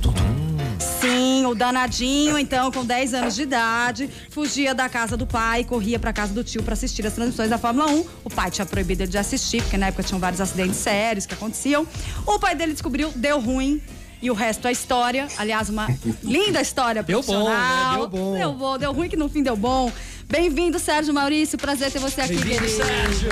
Sim, 0.80 1.13
o 1.50 1.54
danadinho, 1.54 2.38
então, 2.38 2.70
com 2.70 2.84
10 2.84 3.14
anos 3.14 3.34
de 3.34 3.42
idade, 3.42 4.10
fugia 4.30 4.74
da 4.74 4.88
casa 4.88 5.16
do 5.16 5.26
pai, 5.26 5.64
corria 5.64 5.98
para 5.98 6.12
casa 6.12 6.32
do 6.32 6.44
tio 6.44 6.62
para 6.62 6.74
assistir 6.74 7.06
as 7.06 7.12
transmissões 7.12 7.50
da 7.50 7.58
Fórmula 7.58 7.90
1. 7.90 8.06
O 8.24 8.30
pai 8.30 8.50
tinha 8.50 8.66
proibido 8.66 9.02
ele 9.02 9.10
de 9.10 9.18
assistir, 9.18 9.62
porque 9.62 9.76
na 9.76 9.86
época 9.86 10.02
tinham 10.02 10.18
vários 10.18 10.40
acidentes 10.40 10.76
sérios 10.76 11.26
que 11.26 11.34
aconteciam. 11.34 11.86
O 12.26 12.38
pai 12.38 12.54
dele 12.54 12.72
descobriu, 12.72 13.10
deu 13.14 13.40
ruim, 13.40 13.80
e 14.22 14.30
o 14.30 14.34
resto 14.34 14.66
é 14.66 14.72
história. 14.72 15.28
Aliás, 15.36 15.68
uma 15.68 15.86
linda 16.24 16.60
história 16.60 17.02
deu 17.02 17.22
bom, 17.22 17.48
né? 17.48 17.96
Deu 17.96 18.08
bom. 18.08 18.34
Deu 18.34 18.52
bom, 18.52 18.78
deu 18.78 18.92
ruim 18.92 19.08
que 19.08 19.16
no 19.16 19.28
fim 19.28 19.42
deu 19.42 19.56
bom. 19.56 19.92
Bem-vindo, 20.26 20.78
Sérgio 20.78 21.12
Maurício. 21.12 21.58
Prazer 21.58 21.90
ter 21.92 21.98
você 21.98 22.22
aqui, 22.22 22.36
querido. 22.36 22.66
Sérgio. 22.66 23.30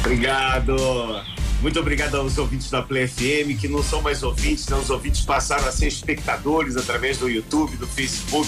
Obrigado. 0.00 1.33
Muito 1.64 1.80
obrigado 1.80 2.16
aos 2.16 2.36
ouvintes 2.36 2.68
da 2.68 2.82
Play 2.82 3.08
FM, 3.08 3.58
que 3.58 3.68
não 3.68 3.82
são 3.82 4.02
mais 4.02 4.22
ouvintes, 4.22 4.68
né? 4.68 4.76
os 4.76 4.90
ouvintes 4.90 5.22
passaram 5.22 5.66
a 5.66 5.72
ser 5.72 5.86
espectadores 5.86 6.76
através 6.76 7.16
do 7.16 7.26
YouTube, 7.26 7.78
do 7.78 7.86
Facebook. 7.86 8.46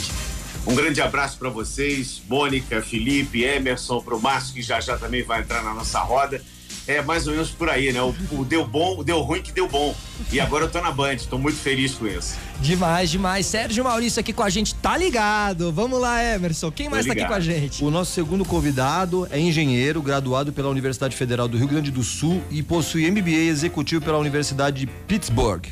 Um 0.67 0.75
grande 0.75 1.01
abraço 1.01 1.39
para 1.39 1.49
vocês, 1.49 2.21
Mônica, 2.29 2.83
Felipe, 2.83 3.43
Emerson, 3.43 4.03
para 4.03 4.15
o 4.15 4.21
Márcio, 4.21 4.53
que 4.53 4.61
já 4.61 4.81
já 4.81 4.99
também 4.99 5.23
vai 5.23 5.41
entrar 5.41 5.65
na 5.65 5.73
nossa 5.73 5.99
roda 6.01 6.43
é 6.87 7.03
mais 7.03 7.27
ou 7.27 7.33
menos 7.33 7.50
por 7.50 7.69
aí, 7.69 7.93
né? 7.93 8.00
O, 8.00 8.15
o, 8.31 8.44
deu 8.44 8.67
bom, 8.67 9.03
deu 9.03 9.21
ruim 9.21 9.43
que 9.43 9.53
deu 9.53 9.69
bom. 9.69 9.94
E 10.33 10.41
agora 10.41 10.65
eu 10.65 10.71
tô 10.71 10.81
na 10.81 10.91
Band, 10.91 11.17
tô 11.29 11.38
muito 11.38 11.59
feliz 11.59 11.94
com 11.94 12.06
isso. 12.06 12.37
Demais, 12.61 13.11
demais. 13.11 13.47
Sérgio 13.47 13.85
Maurício 13.85 14.21
aqui 14.21 14.33
com 14.33 14.43
a 14.43 14.49
gente, 14.49 14.75
tá 14.75 14.97
ligado? 14.97 15.73
Vamos 15.73 16.00
lá, 16.00 16.23
Emerson. 16.23 16.71
Quem 16.71 16.88
mais 16.88 17.07
tá 17.07 17.12
aqui 17.12 17.25
com 17.25 17.35
a 17.35 17.40
gente? 17.40 17.85
O 17.85 17.90
nosso 17.90 18.12
segundo 18.12 18.45
convidado 18.45 19.26
é 19.31 19.38
engenheiro, 19.38 20.00
graduado 20.00 20.52
pela 20.52 20.69
Universidade 20.69 21.16
Federal 21.16 21.49
do 21.49 21.59
Rio 21.59 21.69
Grande 21.69 21.90
do 21.90 22.02
Sul 22.02 22.43
e 22.50 22.62
possui 22.62 23.11
MBA 23.11 23.31
executivo 23.31 24.05
pela 24.05 24.19
Universidade 24.19 24.81
de 24.81 24.87
Pittsburgh, 24.87 25.66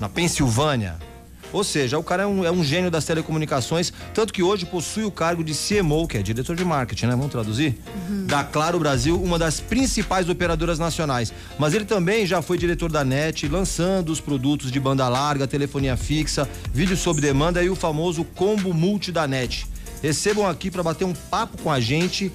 na 0.00 0.08
Pensilvânia. 0.08 1.11
Ou 1.52 1.62
seja, 1.62 1.98
o 1.98 2.02
cara 2.02 2.22
é 2.22 2.26
um, 2.26 2.44
é 2.44 2.50
um 2.50 2.64
gênio 2.64 2.90
das 2.90 3.04
telecomunicações, 3.04 3.92
tanto 4.14 4.32
que 4.32 4.42
hoje 4.42 4.64
possui 4.64 5.04
o 5.04 5.10
cargo 5.10 5.44
de 5.44 5.52
CMO, 5.54 6.08
que 6.08 6.16
é 6.16 6.22
diretor 6.22 6.56
de 6.56 6.64
marketing, 6.64 7.06
né? 7.06 7.16
Vamos 7.16 7.30
traduzir? 7.30 7.78
Uhum. 8.08 8.26
Da 8.26 8.42
Claro 8.42 8.78
Brasil, 8.78 9.20
uma 9.22 9.38
das 9.38 9.60
principais 9.60 10.28
operadoras 10.28 10.78
nacionais. 10.78 11.32
Mas 11.58 11.74
ele 11.74 11.84
também 11.84 12.26
já 12.26 12.40
foi 12.40 12.56
diretor 12.56 12.90
da 12.90 13.04
NET, 13.04 13.46
lançando 13.48 14.10
os 14.10 14.20
produtos 14.20 14.72
de 14.72 14.80
banda 14.80 15.08
larga, 15.08 15.46
telefonia 15.46 15.96
fixa, 15.96 16.48
vídeo 16.72 16.96
sob 16.96 17.20
demanda 17.20 17.62
e 17.62 17.68
o 17.68 17.76
famoso 17.76 18.24
combo 18.24 18.72
multi 18.72 19.12
da 19.12 19.26
NET. 19.26 19.66
Recebam 20.02 20.46
aqui 20.48 20.70
para 20.70 20.82
bater 20.82 21.04
um 21.04 21.12
papo 21.12 21.62
com 21.62 21.70
a 21.70 21.78
gente, 21.78 22.32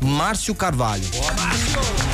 Márcio 0.00 0.54
Carvalho. 0.54 1.04
Boa, 1.10 1.32
Márcio! 1.32 2.08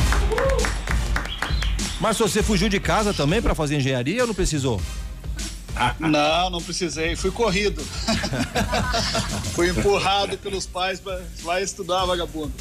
Márcio, 2.00 2.28
você 2.28 2.42
fugiu 2.42 2.68
de 2.68 2.78
casa 2.78 3.14
também 3.14 3.40
para 3.40 3.54
fazer 3.54 3.76
engenharia 3.76 4.23
ou 4.23 4.26
não 4.26 4.34
precisou? 4.34 4.80
Não, 5.98 6.50
não 6.50 6.62
precisei. 6.62 7.16
Fui 7.16 7.30
corrido. 7.30 7.82
Fui 9.54 9.70
empurrado 9.70 10.36
pelos 10.38 10.66
pais 10.66 11.00
para 11.00 11.22
vai 11.42 11.62
estudar, 11.62 12.04
vagabundo. 12.04 12.52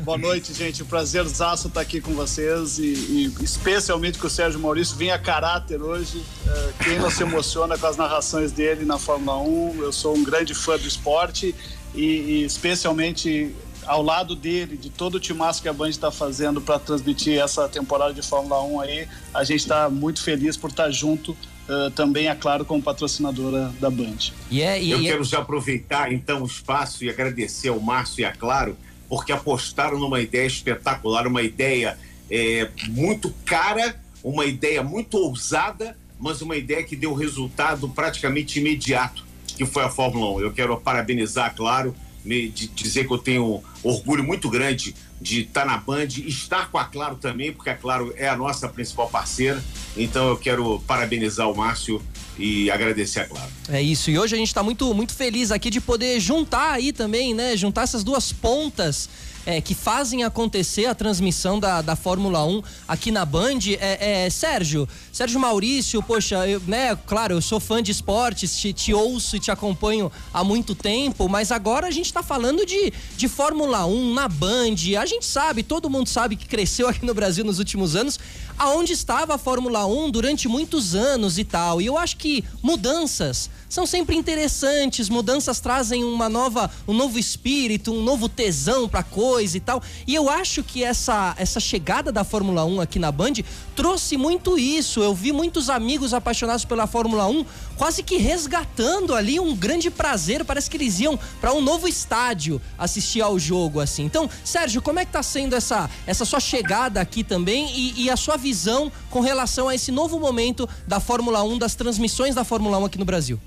Boa 0.00 0.18
noite, 0.18 0.52
gente. 0.52 0.84
Prazerzaço 0.84 1.68
estar 1.68 1.80
aqui 1.80 2.00
com 2.00 2.14
vocês 2.14 2.78
e, 2.78 2.82
e 2.82 3.34
especialmente 3.42 4.18
com 4.18 4.26
o 4.26 4.30
Sérgio 4.30 4.60
Maurício. 4.60 4.96
Vim 4.96 5.10
a 5.10 5.18
caráter 5.18 5.80
hoje. 5.80 6.22
É, 6.46 6.84
quem 6.84 6.98
não 6.98 7.10
se 7.10 7.22
emociona 7.22 7.78
com 7.78 7.86
as 7.86 7.96
narrações 7.96 8.52
dele 8.52 8.84
na 8.84 8.98
Fórmula 8.98 9.38
1? 9.38 9.82
Eu 9.82 9.92
sou 9.92 10.16
um 10.16 10.22
grande 10.22 10.54
fã 10.54 10.76
do 10.76 10.86
esporte 10.86 11.54
e, 11.94 12.04
e 12.04 12.44
especialmente 12.44 13.54
ao 13.86 14.02
lado 14.02 14.36
dele, 14.36 14.76
de 14.76 14.90
todo 14.90 15.16
o 15.16 15.20
timaço 15.20 15.60
que 15.62 15.68
a 15.68 15.72
Band 15.72 15.88
está 15.88 16.10
fazendo 16.10 16.60
para 16.60 16.78
transmitir 16.78 17.40
essa 17.40 17.68
temporada 17.68 18.12
de 18.14 18.22
Fórmula 18.22 18.62
1 18.62 18.80
aí, 18.80 19.08
a 19.34 19.42
gente 19.42 19.60
está 19.60 19.88
muito 19.88 20.22
feliz 20.22 20.56
por 20.56 20.70
estar 20.70 20.90
junto 20.90 21.36
uh, 21.70 21.90
também, 21.92 22.28
é 22.28 22.34
claro, 22.34 22.64
como 22.64 22.82
patrocinadora 22.82 23.72
da 23.80 23.88
Band. 23.88 24.32
Yeah, 24.50 24.76
yeah, 24.76 24.90
Eu 24.90 25.00
quero 25.00 25.24
já 25.24 25.38
aproveitar 25.38 26.12
então 26.12 26.42
o 26.42 26.46
espaço 26.46 27.04
e 27.04 27.08
agradecer 27.08 27.68
ao 27.68 27.80
Márcio 27.80 28.22
e 28.22 28.24
a 28.24 28.32
Claro, 28.32 28.76
porque 29.08 29.32
apostaram 29.32 29.98
numa 29.98 30.20
ideia 30.20 30.46
espetacular, 30.46 31.26
uma 31.26 31.42
ideia 31.42 31.96
é, 32.30 32.68
muito 32.88 33.32
cara, 33.44 34.00
uma 34.22 34.44
ideia 34.44 34.82
muito 34.82 35.16
ousada 35.16 35.96
mas 36.20 36.42
uma 36.42 36.54
ideia 36.54 36.84
que 36.84 36.94
deu 36.94 37.14
resultado 37.14 37.88
praticamente 37.88 38.60
imediato, 38.60 39.24
que 39.56 39.64
foi 39.64 39.82
a 39.82 39.88
Fórmula 39.88 40.36
1. 40.36 40.40
Eu 40.42 40.52
quero 40.52 40.78
parabenizar, 40.78 41.56
claro, 41.56 41.96
me, 42.22 42.50
de 42.50 42.68
dizer 42.68 43.06
que 43.06 43.12
eu 43.12 43.18
tenho 43.18 43.62
orgulho 43.82 44.22
muito 44.22 44.48
grande 44.50 44.94
de 45.18 45.42
estar 45.42 45.64
na 45.64 45.78
Band, 45.78 46.08
estar 46.26 46.70
com 46.70 46.76
a 46.76 46.84
Claro 46.84 47.16
também, 47.16 47.52
porque 47.52 47.70
a 47.70 47.74
Claro 47.74 48.12
é 48.16 48.28
a 48.28 48.36
nossa 48.36 48.68
principal 48.68 49.08
parceira. 49.08 49.62
Então 49.96 50.28
eu 50.28 50.36
quero 50.36 50.80
parabenizar 50.86 51.50
o 51.50 51.56
Márcio 51.56 52.00
e 52.38 52.70
agradecer 52.70 53.20
a 53.20 53.24
Claro. 53.26 53.50
É 53.68 53.82
isso. 53.82 54.10
E 54.10 54.18
hoje 54.18 54.34
a 54.34 54.38
gente 54.38 54.48
está 54.48 54.62
muito, 54.62 54.92
muito 54.94 55.14
feliz 55.14 55.50
aqui 55.50 55.70
de 55.70 55.80
poder 55.80 56.18
juntar 56.18 56.72
aí 56.72 56.92
também, 56.92 57.34
né? 57.34 57.56
Juntar 57.56 57.82
essas 57.82 58.02
duas 58.02 58.32
pontas 58.32 59.08
é, 59.46 59.60
que 59.60 59.74
fazem 59.74 60.24
acontecer 60.24 60.86
a 60.86 60.94
transmissão 60.94 61.58
da, 61.58 61.82
da 61.82 61.96
Fórmula 61.96 62.44
1 62.44 62.62
aqui 62.86 63.10
na 63.10 63.24
Band. 63.24 63.58
É, 63.78 64.24
é 64.24 64.30
Sérgio, 64.30 64.88
Sérgio 65.12 65.40
Maurício, 65.40 66.02
poxa, 66.02 66.46
eu, 66.46 66.60
né, 66.66 66.96
claro, 67.06 67.34
eu 67.34 67.40
sou 67.40 67.58
fã 67.58 67.82
de 67.82 67.90
esportes, 67.90 68.56
te, 68.56 68.72
te, 68.72 68.92
ouço 68.92 69.36
e 69.36 69.40
te 69.40 69.50
acompanho 69.50 70.10
há 70.32 70.44
muito 70.44 70.74
tempo, 70.74 71.28
mas 71.28 71.50
agora 71.50 71.86
a 71.86 71.90
gente 71.90 72.06
está 72.06 72.22
falando 72.22 72.64
de, 72.66 72.92
de 73.16 73.28
Fórmula 73.28 73.86
1 73.86 74.14
na 74.14 74.28
Band. 74.28 74.76
A 75.00 75.06
gente 75.06 75.24
sabe, 75.24 75.62
todo 75.62 75.90
mundo 75.90 76.08
sabe 76.08 76.36
que 76.36 76.46
cresceu 76.46 76.88
aqui 76.88 77.04
no 77.04 77.14
Brasil 77.14 77.44
nos 77.44 77.58
últimos 77.58 77.96
anos, 77.96 78.18
aonde 78.60 78.92
estava 78.92 79.36
a 79.36 79.38
Fórmula 79.38 79.86
1 79.86 80.10
durante 80.10 80.46
muitos 80.46 80.94
anos 80.94 81.38
e 81.38 81.44
tal. 81.44 81.80
E 81.80 81.86
eu 81.86 81.96
acho 81.96 82.18
que 82.18 82.44
mudanças 82.62 83.48
são 83.70 83.86
sempre 83.86 84.16
interessantes, 84.16 85.08
mudanças 85.08 85.60
trazem 85.60 86.02
uma 86.02 86.28
nova, 86.28 86.68
um 86.88 86.92
novo 86.92 87.20
espírito, 87.20 87.92
um 87.92 88.02
novo 88.02 88.28
tesão 88.28 88.88
pra 88.88 89.04
coisa 89.04 89.56
e 89.56 89.60
tal. 89.60 89.80
E 90.08 90.12
eu 90.12 90.28
acho 90.28 90.64
que 90.64 90.82
essa, 90.82 91.36
essa 91.38 91.60
chegada 91.60 92.10
da 92.10 92.24
Fórmula 92.24 92.64
1 92.64 92.80
aqui 92.80 92.98
na 92.98 93.12
Band 93.12 93.34
trouxe 93.76 94.16
muito 94.16 94.58
isso. 94.58 95.00
Eu 95.00 95.14
vi 95.14 95.30
muitos 95.30 95.70
amigos 95.70 96.12
apaixonados 96.12 96.64
pela 96.64 96.88
Fórmula 96.88 97.28
1 97.28 97.46
quase 97.76 98.02
que 98.02 98.16
resgatando 98.16 99.14
ali 99.14 99.38
um 99.38 99.54
grande 99.54 99.88
prazer. 99.88 100.44
Parece 100.44 100.68
que 100.68 100.76
eles 100.76 100.98
iam 100.98 101.16
para 101.40 101.52
um 101.52 101.60
novo 101.60 101.86
estádio 101.86 102.60
assistir 102.76 103.20
ao 103.20 103.38
jogo, 103.38 103.78
assim. 103.78 104.02
Então, 104.02 104.28
Sérgio, 104.44 104.82
como 104.82 104.98
é 104.98 105.04
que 105.04 105.12
tá 105.12 105.22
sendo 105.22 105.54
essa, 105.54 105.88
essa 106.08 106.24
sua 106.24 106.40
chegada 106.40 107.00
aqui 107.00 107.22
também 107.22 107.70
e, 107.72 108.02
e 108.02 108.10
a 108.10 108.16
sua 108.16 108.36
visão 108.36 108.90
com 109.10 109.20
relação 109.20 109.68
a 109.68 109.76
esse 109.76 109.92
novo 109.92 110.18
momento 110.18 110.68
da 110.88 110.98
Fórmula 110.98 111.44
1, 111.44 111.56
das 111.56 111.76
transmissões 111.76 112.34
da 112.34 112.42
Fórmula 112.42 112.76
1 112.76 112.84
aqui 112.86 112.98
no 112.98 113.04
Brasil? 113.04 113.38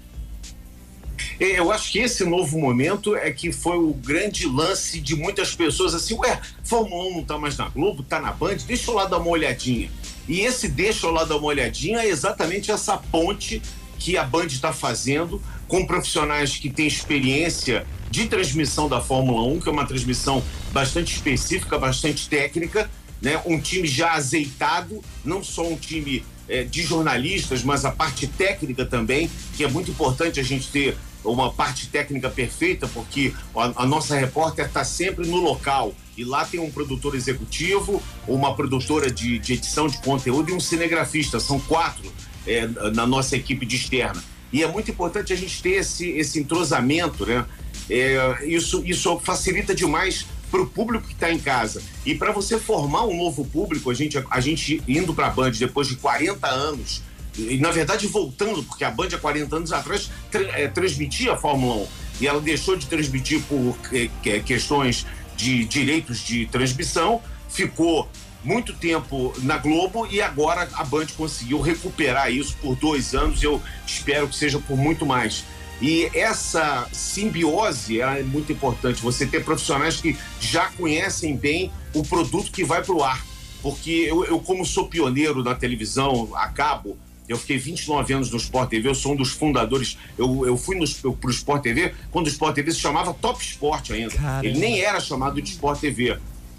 Eu 1.40 1.72
acho 1.72 1.92
que 1.92 2.00
esse 2.00 2.24
novo 2.24 2.60
momento 2.60 3.16
é 3.16 3.32
que 3.32 3.52
foi 3.52 3.78
o 3.78 3.94
grande 3.94 4.48
lance 4.48 5.00
de 5.00 5.16
muitas 5.16 5.56
pessoas 5.56 5.94
assim, 5.94 6.16
ué, 6.16 6.40
Fórmula 6.64 7.06
1 7.06 7.16
não 7.18 7.24
tá 7.24 7.38
mais 7.38 7.58
na 7.58 7.70
Globo, 7.70 8.04
tá 8.04 8.20
na 8.20 8.32
Band, 8.32 8.58
deixa 8.68 8.92
eu 8.92 8.96
lá 8.96 9.06
dar 9.06 9.18
uma 9.18 9.30
olhadinha. 9.30 9.90
E 10.28 10.42
esse 10.42 10.68
deixa 10.68 11.08
eu 11.08 11.12
lá 11.12 11.24
dar 11.24 11.38
uma 11.38 11.48
olhadinha 11.48 12.00
é 12.00 12.08
exatamente 12.08 12.72
essa 12.72 12.98
ponte 12.98 13.62
que 14.00 14.18
a 14.18 14.24
Band 14.24 14.48
está 14.48 14.72
fazendo 14.72 15.42
com 15.68 15.86
profissionais 15.86 16.58
que 16.58 16.70
têm 16.70 16.88
experiência 16.88 17.86
de 18.12 18.28
transmissão 18.28 18.88
da 18.88 19.02
Fórmula 19.02 19.44
1, 19.54 19.60
que 19.62 19.70
é 19.70 19.72
uma 19.72 19.86
transmissão 19.86 20.44
bastante 20.72 21.16
específica, 21.16 21.80
bastante 21.80 22.30
técnica, 22.30 22.90
né? 23.22 23.42
Um 23.46 23.60
time 23.60 23.88
já 23.88 24.14
azeitado, 24.14 25.02
não 25.24 25.44
só 25.44 25.68
um 25.68 25.76
time 25.76 26.24
é, 26.48 26.64
de 26.64 26.84
jornalistas, 26.84 27.64
mas 27.64 27.86
a 27.86 27.92
parte 27.92 28.28
técnica 28.28 28.86
também, 28.86 29.32
que 29.56 29.64
é 29.64 29.68
muito 29.68 29.90
importante 29.90 30.40
a 30.40 30.44
gente 30.44 30.68
ter 30.68 30.98
uma 31.24 31.52
parte 31.52 31.88
técnica 31.88 32.30
perfeita, 32.30 32.88
porque 32.88 33.34
a, 33.56 33.84
a 33.84 33.86
nossa 33.86 34.16
repórter 34.16 34.66
está 34.66 34.84
sempre 34.84 35.28
no 35.28 35.38
local. 35.38 35.94
E 36.18 36.24
lá 36.24 36.46
tem 36.46 36.60
um 36.60 36.70
produtor 36.70 37.16
executivo, 37.16 38.02
uma 38.28 38.56
produtora 38.56 39.10
de, 39.10 39.40
de 39.40 39.54
edição 39.54 39.88
de 39.88 39.98
conteúdo 40.00 40.52
e 40.52 40.54
um 40.54 40.60
cinegrafista. 40.60 41.40
São 41.40 41.60
quatro 41.60 42.12
é, 42.46 42.68
na 42.94 43.08
nossa 43.08 43.36
equipe 43.36 43.66
de 43.66 43.76
externa. 43.76 44.24
E 44.52 44.62
é 44.62 44.68
muito 44.68 44.92
importante 44.92 45.34
a 45.34 45.36
gente 45.36 45.62
ter 45.62 45.72
esse, 45.72 46.10
esse 46.12 46.40
entrosamento, 46.40 47.26
né? 47.26 47.46
É, 47.90 48.46
isso, 48.46 48.84
isso 48.86 49.20
facilita 49.20 49.74
demais 49.74 50.28
para 50.52 50.62
o 50.62 50.68
público 50.68 51.08
que 51.08 51.14
está 51.14 51.32
em 51.32 51.40
casa. 51.40 51.82
E 52.06 52.14
para 52.14 52.32
você 52.32 52.60
formar 52.60 53.06
um 53.06 53.18
novo 53.18 53.44
público, 53.44 53.90
a 53.90 53.94
gente, 53.94 54.24
a 54.30 54.40
gente 54.40 54.84
indo 54.88 55.12
para 55.14 55.28
a 55.28 55.30
Band 55.32 55.52
depois 55.52 55.88
de 55.88 55.96
40 55.96 56.48
anos 56.48 57.02
e 57.38 57.58
na 57.58 57.72
verdade 57.72 58.08
voltando, 58.08 58.64
porque 58.64 58.84
a 58.84 58.92
Band 58.92 59.10
há 59.14 59.18
40 59.18 59.56
anos 59.56 59.74
atrás 59.74 60.10
tra 60.32 60.42
é, 60.42 60.68
transmitia 60.68 61.34
a 61.34 61.38
Fórmula 61.38 61.84
1 61.84 61.88
e 62.22 62.28
ela 62.28 62.40
deixou 62.40 62.76
de 62.76 62.86
transmitir 62.86 63.42
por 63.44 63.76
é, 63.92 64.40
questões 64.40 65.06
de 65.36 65.66
direitos 65.66 66.20
de 66.20 66.46
transmissão, 66.48 67.22
ficou 67.50 68.08
muito 68.44 68.74
tempo 68.74 69.34
na 69.40 69.58
Globo 69.58 70.06
e 70.08 70.22
agora 70.22 70.70
a 70.74 70.84
Band 70.84 71.08
conseguiu 71.18 71.62
recuperar 71.62 72.32
isso 72.32 72.56
por 72.62 72.76
dois 72.76 73.16
anos 73.16 73.42
eu 73.42 73.62
espero 73.86 74.28
que 74.28 74.36
seja 74.36 74.60
por 74.60 74.78
muito 74.78 75.06
mais. 75.06 75.46
E 75.82 76.10
essa 76.14 76.88
simbiose 76.94 78.00
é 78.00 78.24
muito 78.24 78.52
importante, 78.52 79.02
você 79.02 79.26
ter 79.26 79.44
profissionais 79.44 80.00
que 80.00 80.18
já 80.40 80.68
conhecem 80.72 81.36
bem 81.36 81.72
o 81.94 82.04
produto 82.04 82.52
que 82.52 82.64
vai 82.64 82.84
para 82.84 82.96
o 82.96 83.04
ar. 83.04 83.22
Porque 83.62 83.92
eu, 83.92 84.24
eu, 84.26 84.40
como 84.40 84.66
sou 84.66 84.88
pioneiro 84.88 85.44
na 85.44 85.56
televisão 85.56 86.30
a 86.36 86.48
cabo, 86.50 86.98
eu 87.28 87.38
fiquei 87.38 87.58
29 87.58 88.14
anos 88.14 88.32
no 88.32 88.38
Sport 88.38 88.70
TV, 88.70 88.90
eu 88.90 88.96
sou 88.96 89.14
um 89.14 89.16
dos 89.16 89.32
fundadores. 89.32 89.98
Eu, 90.18 90.46
eu 90.46 90.58
fui 90.58 90.78
para 91.20 91.28
o 91.28 91.32
Sport 91.32 91.64
TV 91.64 91.94
quando 92.12 92.26
o 92.28 92.30
Sport 92.30 92.56
TV 92.56 92.72
se 92.72 92.80
chamava 92.80 93.14
Top 93.14 93.42
Sport 93.44 93.92
ainda. 93.92 94.16
Caramba. 94.16 94.46
Ele 94.46 94.60
nem 94.60 94.82
era 94.82 95.00
chamado 95.00 95.42
de 95.42 95.52
Sport 95.52 95.80
TV. 95.80 96.18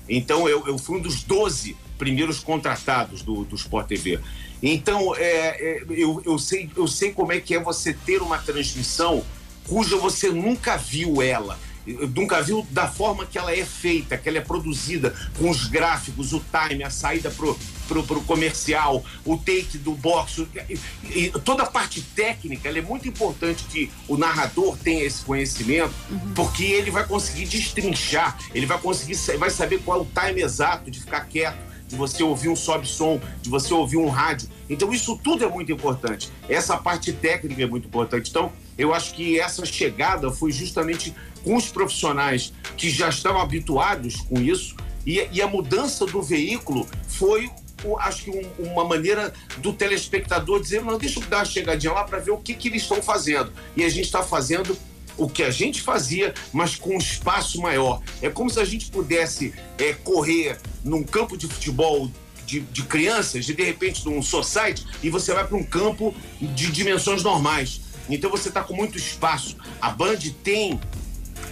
Então 0.09 0.49
eu, 0.49 0.67
eu 0.67 0.79
fui 0.79 0.99
um 0.99 1.01
dos 1.01 1.23
12 1.23 1.77
primeiros 1.99 2.41
contratados 2.41 3.23
do, 3.23 3.45
do 3.45 3.57
Sport 3.57 3.87
TV. 3.87 4.19
Então 4.63 5.15
é, 5.17 5.23
é, 5.23 5.85
eu, 5.91 6.23
eu, 6.25 6.39
sei, 6.39 6.71
eu 6.77 6.89
sei 6.89 7.13
como 7.13 7.33
é 7.33 7.41
que 7.41 7.55
é 7.55 7.61
você 7.61 7.93
ter 7.93 8.23
uma 8.23 8.39
transmissão 8.39 9.23
cuja 9.67 9.97
você 9.97 10.31
nunca 10.31 10.77
viu 10.77 11.23
ela 11.23 11.59
nunca 11.87 12.41
viu 12.43 12.67
da 12.71 12.89
forma 12.89 13.27
que 13.27 13.39
ela 13.39 13.53
é 13.53 13.65
feita, 13.65 14.17
que 14.17 14.29
ela 14.29 14.39
é 14.39 14.41
produzida, 14.41 15.15
com 15.39 15.51
os 15.51 15.67
gráficos, 15.67 16.33
o 16.33 16.43
time, 16.69 16.83
a 16.83 16.91
saída 16.91 17.31
pro, 17.31 17.59
pro, 17.87 18.03
pro 18.03 18.21
comercial, 18.23 19.05
o 19.25 19.37
take 19.37 19.79
do 19.79 19.93
box, 19.93 20.47
e, 20.69 20.79
e, 21.27 21.31
toda 21.45 21.65
a 21.65 21.67
parte 21.67 22.01
técnica, 22.01 22.69
é 22.69 22.81
muito 22.81 23.09
importante 23.09 23.65
que 23.65 23.91
o 24.09 24.17
narrador 24.17 24.77
tenha 24.79 25.05
esse 25.05 25.23
conhecimento, 25.25 25.95
uhum. 26.11 26.35
porque 26.35 26.65
ele 26.65 26.91
vai 26.91 27.07
conseguir 27.07 27.47
destrinchar, 27.47 28.39
ele 28.55 28.67
vai 28.67 28.79
conseguir, 28.79 29.15
vai 29.37 29.51
saber 29.51 29.81
qual 29.81 30.01
é 30.01 30.03
o 30.03 30.07
time 30.07 30.43
exato 30.43 30.91
de 30.91 31.01
ficar 31.01 31.21
quieto, 31.27 31.75
de 31.87 31.97
você 31.97 32.23
ouvir 32.23 32.49
um 32.49 32.57
sobe-som, 32.57 33.21
de 33.43 33.51
você 33.51 33.73
ouvir 33.73 33.99
um 33.99 34.09
rádio. 34.09 34.49
Então, 34.69 34.93
isso 34.93 35.19
tudo 35.23 35.45
é 35.45 35.49
muito 35.49 35.71
importante. 35.71 36.31
Essa 36.49 36.77
parte 36.77 37.13
técnica 37.13 37.63
é 37.63 37.67
muito 37.67 37.87
importante. 37.87 38.31
Então, 38.31 38.51
eu 38.77 38.95
acho 38.95 39.15
que 39.15 39.39
essa 39.39 39.65
chegada 39.65 40.31
foi 40.31 40.51
justamente 40.51 41.15
com 41.45 41.57
os 41.57 41.69
profissionais 41.69 42.53
que 42.77 42.91
já 42.91 43.09
estão 43.09 43.39
habituados 43.41 44.17
com 44.17 44.41
isso, 44.41 44.75
e, 45.07 45.29
e 45.31 45.43
a 45.43 45.47
mudança 45.47 46.07
do 46.07 46.23
veículo 46.23 46.89
foi 47.07 47.51
acho 47.99 48.25
que 48.25 48.31
um, 48.31 48.73
uma 48.73 48.85
maneira 48.85 49.33
do 49.59 49.71
telespectador 49.73 50.59
dizer, 50.59 50.83
não, 50.83 50.97
deixa 50.97 51.21
eu 51.21 51.25
dar 51.27 51.39
uma 51.39 51.45
chegadinha 51.45 51.93
lá 51.93 52.05
para 52.05 52.19
ver 52.19 52.31
o 52.31 52.39
que, 52.39 52.55
que 52.55 52.69
eles 52.69 52.81
estão 52.83 53.03
fazendo. 53.03 53.53
E 53.77 53.85
a 53.85 53.89
gente 53.91 54.07
está 54.07 54.23
fazendo 54.23 54.75
o 55.17 55.29
que 55.29 55.43
a 55.43 55.51
gente 55.51 55.83
fazia, 55.83 56.35
mas 56.53 56.77
com 56.77 56.95
um 56.95 56.99
espaço 56.99 57.61
maior. 57.61 58.01
É 58.23 58.29
como 58.29 58.51
se 58.51 58.59
a 58.59 58.65
gente 58.65 58.91
pudesse 58.91 59.53
é, 59.79 59.93
correr 59.93 60.59
num 60.83 61.03
campo 61.03 61.37
de 61.37 61.47
futebol 61.47 62.11
de, 62.47 62.61
de 62.61 62.83
crianças, 62.83 63.49
e 63.49 63.55
de 63.55 63.63
repente 63.63 64.05
num 64.05 64.23
society, 64.23 64.87
e 65.03 65.11
você 65.11 65.33
vai 65.33 65.47
para 65.47 65.57
um 65.57 65.65
campo 65.65 66.15
de 66.41 66.71
dimensões 66.71 67.23
normais. 67.23 67.81
Então 68.09 68.31
você 68.31 68.49
está 68.49 68.63
com 68.63 68.75
muito 68.75 68.99
espaço. 68.99 69.57
A 69.81 69.91
Band 69.91 70.19
tem 70.43 70.79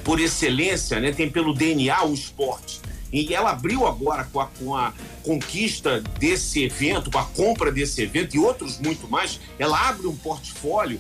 por 0.05 0.21
excelência, 0.21 1.01
né, 1.01 1.13
tem 1.13 1.31
pelo 1.31 1.55
DNA 1.55 2.05
o 2.05 2.15
esporte. 2.15 2.81
E 3.13 3.35
ela 3.35 3.51
abriu 3.51 3.87
agora 3.87 4.25
com 4.33 4.41
a, 4.41 4.47
com 4.47 4.75
a 4.75 4.93
conquista 5.23 6.01
desse 6.19 6.65
evento, 6.65 7.11
com 7.11 7.19
a 7.19 7.25
compra 7.25 7.71
desse 7.71 8.03
evento 8.03 8.35
e 8.35 8.39
outros 8.39 8.79
muito 8.79 9.07
mais, 9.07 9.39
ela 9.59 9.89
abre 9.89 10.07
um 10.07 10.17
portfólio 10.17 10.99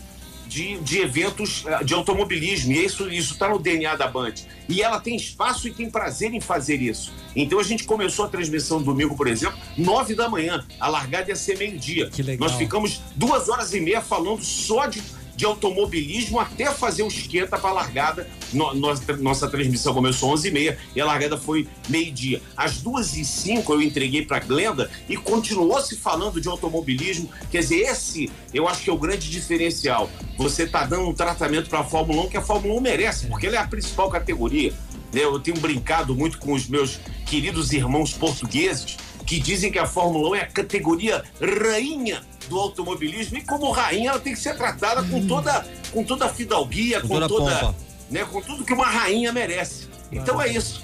de, 0.52 0.78
de 0.80 0.99
eventos 0.99 1.64
eh, 1.66 1.82
de 1.82 1.94
automobilismo. 1.94 2.72
E 2.72 2.84
isso 2.84 3.08
está 3.08 3.49
no 3.49 3.58
DNA 3.58 3.96
da 3.96 4.06
Band. 4.06 4.34
E 4.68 4.82
ela 4.82 5.00
tem 5.00 5.16
espaço 5.16 5.66
e 5.66 5.72
tem 5.72 5.90
prazer 5.90 6.34
em 6.34 6.40
fazer 6.40 6.82
isso. 6.82 7.11
Então 7.34 7.58
a 7.58 7.62
gente 7.62 7.84
começou 7.84 8.26
a 8.26 8.28
transmissão 8.28 8.82
domingo, 8.82 9.16
por 9.16 9.26
exemplo, 9.26 9.58
nove 9.78 10.14
da 10.14 10.28
manhã. 10.28 10.64
A 10.78 10.88
largada 10.88 11.30
ia 11.30 11.37
ser 11.37 11.56
meio-dia. 11.56 12.11
Nós 12.38 12.52
ficamos 12.52 13.00
duas 13.16 13.49
horas 13.49 13.72
e 13.72 13.80
meia 13.80 14.02
falando 14.02 14.44
só 14.44 14.87
de 14.87 15.02
de 15.42 15.46
automobilismo 15.46 16.38
até 16.38 16.70
fazer 16.70 17.02
o 17.02 17.08
esquenta 17.08 17.58
para 17.58 17.70
a 17.70 17.72
largada. 17.72 18.30
No, 18.52 18.72
nossa, 18.75 19.16
nossa 19.16 19.49
transmissão 19.49 19.92
começou 19.92 20.32
às 20.32 20.42
11h30 20.42 20.76
e 20.94 21.00
a 21.00 21.04
largada 21.04 21.37
foi 21.37 21.66
meio-dia. 21.88 22.40
Às 22.56 22.80
2h05 22.80 23.70
eu 23.70 23.82
entreguei 23.82 24.25
para 24.25 24.38
Glenda 24.38 24.88
e 25.08 25.16
continuou 25.16 25.80
se 25.80 25.96
falando 25.96 26.40
de 26.40 26.46
automobilismo. 26.46 27.28
Quer 27.50 27.58
dizer, 27.58 27.80
esse 27.80 28.30
eu 28.54 28.68
acho 28.68 28.84
que 28.84 28.90
é 28.90 28.92
o 28.92 28.96
grande 28.96 29.28
diferencial. 29.28 30.08
Você 30.38 30.62
está 30.62 30.84
dando 30.84 31.08
um 31.08 31.12
tratamento 31.12 31.68
para 31.68 31.80
a 31.80 31.84
Fórmula 31.84 32.22
1 32.22 32.28
que 32.28 32.37
a 32.37 32.42
Fórmula 32.42 32.75
1 32.75 32.80
merece, 32.80 33.26
porque 33.26 33.49
ela 33.49 33.56
é 33.56 33.58
a 33.58 33.66
principal 33.66 34.08
categoria. 34.08 34.72
Né? 35.12 35.25
Eu 35.25 35.40
tenho 35.40 35.58
brincado 35.58 36.14
muito 36.14 36.38
com 36.38 36.52
os 36.52 36.68
meus 36.68 37.00
queridos 37.26 37.72
irmãos 37.72 38.12
portugueses 38.12 38.96
que 39.26 39.40
dizem 39.40 39.72
que 39.72 39.78
a 39.78 39.87
Fórmula 39.87 40.30
1 40.30 40.34
é 40.37 40.40
a 40.42 40.46
categoria 40.46 41.25
rainha 41.40 42.22
do 42.49 42.58
automobilismo 42.58 43.38
e 43.38 43.42
como 43.42 43.70
rainha 43.70 44.11
ela 44.11 44.20
tem 44.20 44.32
que 44.32 44.40
ser 44.40 44.56
tratada 44.56 45.02
com 45.02 45.26
toda 45.26 45.66
com 45.92 46.04
toda 46.04 46.26
a 46.26 46.28
fidalguia, 46.28 47.00
com, 47.00 47.08
com 47.08 47.26
toda, 47.26 47.28
toda 47.28 47.75
né, 48.11 48.25
com 48.25 48.40
tudo 48.40 48.64
que 48.64 48.72
uma 48.72 48.87
rainha 48.87 49.32
merece. 49.32 49.88
Então 50.12 50.40
é 50.40 50.49
isso. 50.49 50.82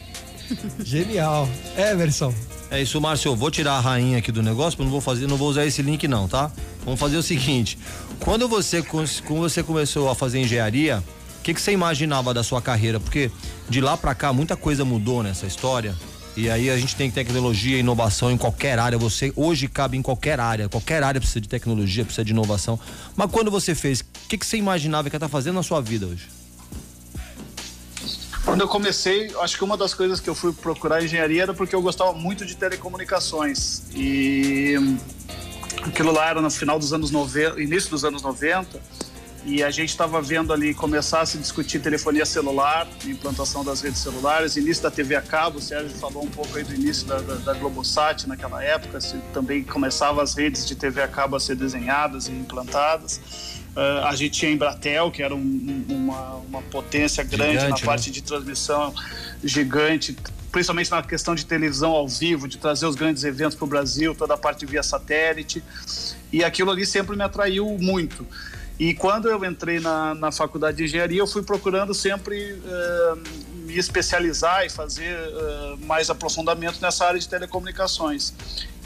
Genial. 0.82 1.48
Emerson. 1.76 2.34
É 2.70 2.80
isso, 2.80 3.00
Márcio. 3.00 3.30
Eu 3.30 3.36
vou 3.36 3.50
tirar 3.50 3.74
a 3.74 3.80
rainha 3.80 4.18
aqui 4.18 4.32
do 4.32 4.42
negócio, 4.42 4.78
mas 4.78 4.86
não 4.86 4.92
vou 4.92 5.00
fazer, 5.00 5.26
não 5.26 5.36
vou 5.36 5.48
usar 5.48 5.64
esse 5.66 5.82
link 5.82 6.08
não, 6.08 6.26
tá? 6.26 6.50
Vamos 6.84 6.98
fazer 6.98 7.16
o 7.16 7.22
seguinte: 7.22 7.78
quando 8.20 8.48
você, 8.48 8.82
quando 8.82 9.40
você 9.40 9.62
começou 9.62 10.08
a 10.08 10.14
fazer 10.14 10.40
engenharia, 10.40 11.02
o 11.38 11.42
que, 11.42 11.54
que 11.54 11.60
você 11.60 11.72
imaginava 11.72 12.32
da 12.34 12.42
sua 12.42 12.60
carreira? 12.60 12.98
Porque 12.98 13.30
de 13.68 13.80
lá 13.80 13.96
para 13.96 14.14
cá 14.14 14.32
muita 14.32 14.56
coisa 14.56 14.84
mudou 14.84 15.22
nessa 15.22 15.46
história. 15.46 15.94
E 16.38 16.49
aí 16.49 16.71
a 16.71 16.78
gente 16.78 16.95
tem 16.95 17.11
tecnologia, 17.11 17.76
inovação 17.80 18.30
em 18.30 18.38
qualquer 18.38 18.78
área. 18.78 18.97
Você 18.97 19.33
hoje 19.35 19.66
cabe 19.66 19.97
em 19.97 20.02
qualquer 20.02 20.38
área. 20.38 20.68
Qualquer 20.68 21.02
área 21.02 21.21
precisa 21.21 21.40
de 21.40 21.49
tecnologia, 21.49 22.04
precisa 22.04 22.25
de 22.25 22.30
inovação. 22.30 22.78
Mas 23.16 23.28
quando 23.28 23.50
você 23.50 23.75
fez, 23.75 24.02
o 24.02 24.04
que, 24.28 24.38
que 24.38 24.47
você 24.47 24.57
imaginava 24.57 25.11
que 25.11 25.16
ia 25.16 25.18
estar 25.18 25.26
tá 25.26 25.33
fazendo 25.33 25.57
na 25.57 25.64
sua 25.64 25.80
vida 25.80 26.07
hoje? 26.07 26.28
Quando 28.45 28.61
eu 28.61 28.68
comecei, 28.68 29.35
acho 29.40 29.59
que 29.59 29.64
uma 29.64 29.76
das 29.76 29.92
coisas 29.92 30.21
que 30.21 30.30
eu 30.30 30.35
fui 30.35 30.52
procurar 30.52 31.02
engenharia 31.02 31.42
era 31.42 31.54
porque 31.54 31.75
eu 31.75 31.83
gostava 31.83 32.12
muito 32.12 32.47
de 32.47 32.57
telecomunicações. 32.57 33.83
E 33.92 34.76
aquilo 35.83 36.12
lá 36.12 36.30
era 36.30 36.40
no 36.40 36.52
final 36.52 36.78
dos 36.78 36.92
anos 36.92 37.11
90, 37.11 37.61
início 37.61 37.90
dos 37.90 38.04
anos 38.04 38.23
90, 38.23 38.80
e 39.45 39.62
a 39.62 39.71
gente 39.71 39.90
estava 39.90 40.21
vendo 40.21 40.52
ali 40.52 40.75
começar 40.75 41.21
a 41.21 41.26
se 41.26 41.38
discutir 41.38 41.80
telefonia 41.80 42.26
celular, 42.26 42.87
implantação 43.07 43.64
das 43.64 43.80
redes 43.80 44.00
celulares, 44.00 44.57
início 44.57 44.83
da 44.83 44.90
TV 44.90 45.14
a 45.14 45.23
cabo, 45.23 45.59
o 45.59 45.61
Sérgio 45.61 45.90
falou 45.97 46.25
um 46.25 46.30
pouco 46.30 46.57
aí 46.57 46.64
do 46.64 46.75
início 46.75 47.07
da, 47.07 47.18
da, 47.21 47.35
da 47.37 47.54
Globosat 47.54 48.26
naquela 48.26 48.62
época, 48.62 49.00
se, 49.00 49.16
também 49.33 49.62
começavam 49.62 50.21
as 50.23 50.35
redes 50.35 50.66
de 50.66 50.75
TV 50.75 51.02
a 51.02 51.09
cabo 51.09 51.37
a 51.37 51.40
ser 51.40 51.57
desenhadas 51.57 52.28
e 52.28 52.33
implantadas. 52.33 53.21
Uh, 53.76 54.04
a 54.07 54.14
gente 54.16 54.33
tinha 54.33 54.50
a 54.50 54.54
Embratel, 54.54 55.11
que 55.11 55.23
era 55.23 55.35
um, 55.35 55.85
uma, 55.88 56.35
uma 56.49 56.62
potência 56.62 57.23
grande 57.23 57.52
gigante, 57.52 57.71
na 57.71 57.76
né? 57.76 57.85
parte 57.85 58.11
de 58.11 58.23
transmissão, 58.23 58.92
gigante, 59.45 60.16
principalmente 60.50 60.90
na 60.90 61.02
questão 61.02 61.35
de 61.35 61.47
televisão 61.47 61.92
ao 61.92 62.09
vivo, 62.09 62.49
de 62.49 62.59
trazer 62.59 62.87
os 62.87 62.97
grandes 62.97 63.23
eventos 63.23 63.54
para 63.54 63.64
o 63.64 63.68
Brasil, 63.68 64.14
toda 64.14 64.35
a 64.35 64.37
parte 64.37 64.66
via 64.66 64.83
satélite. 64.83 65.62
E 66.33 66.42
aquilo 66.42 66.71
ali 66.71 66.85
sempre 66.85 67.16
me 67.16 67.23
atraiu 67.23 67.66
muito. 67.78 68.26
E 68.78 68.94
quando 68.94 69.28
eu 69.28 69.44
entrei 69.44 69.80
na, 69.80 70.14
na 70.14 70.30
faculdade 70.30 70.76
de 70.76 70.85
engenharia, 70.85 71.18
eu 71.18 71.26
fui 71.26 71.42
procurando 71.42 71.92
sempre 71.92 72.52
uh, 72.52 73.18
me 73.66 73.76
especializar 73.76 74.64
e 74.64 74.70
fazer 74.70 75.18
uh, 75.18 75.85
mais 75.85 76.08
aprofundamento 76.08 76.80
nessa 76.80 77.04
área 77.04 77.18
de 77.18 77.28
telecomunicações. 77.28 78.32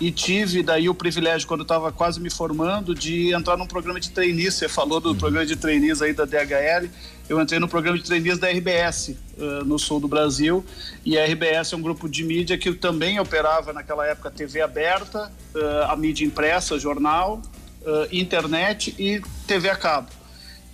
E 0.00 0.10
tive 0.10 0.62
daí 0.62 0.88
o 0.88 0.94
privilégio, 0.94 1.46
quando 1.46 1.60
eu 1.60 1.64
estava 1.64 1.92
quase 1.92 2.18
me 2.18 2.30
formando, 2.30 2.94
de 2.94 3.34
entrar 3.34 3.58
num 3.58 3.66
programa 3.66 4.00
de 4.00 4.10
trainees. 4.10 4.54
Você 4.54 4.66
falou 4.66 4.98
do 4.98 5.10
uhum. 5.10 5.14
programa 5.14 5.44
de 5.44 5.56
trainees 5.56 6.00
aí 6.00 6.14
da 6.14 6.24
DHL. 6.24 6.88
Eu 7.28 7.40
entrei 7.40 7.60
no 7.60 7.68
programa 7.68 7.98
de 7.98 8.04
trainees 8.04 8.38
da 8.38 8.48
RBS, 8.48 9.10
uh, 9.36 9.64
no 9.66 9.78
sul 9.78 10.00
do 10.00 10.08
Brasil. 10.08 10.64
E 11.04 11.18
a 11.18 11.26
RBS 11.26 11.74
é 11.74 11.76
um 11.76 11.82
grupo 11.82 12.08
de 12.08 12.24
mídia 12.24 12.56
que 12.56 12.72
também 12.72 13.20
operava 13.20 13.74
naquela 13.74 14.06
época 14.06 14.30
TV 14.30 14.62
aberta, 14.62 15.30
a 15.86 15.94
mídia 15.96 16.24
impressa, 16.24 16.78
jornal, 16.78 17.42
uh, 17.84 18.08
internet 18.10 18.94
e 18.98 19.20
TV 19.46 19.68
a 19.68 19.76
cabo. 19.76 20.08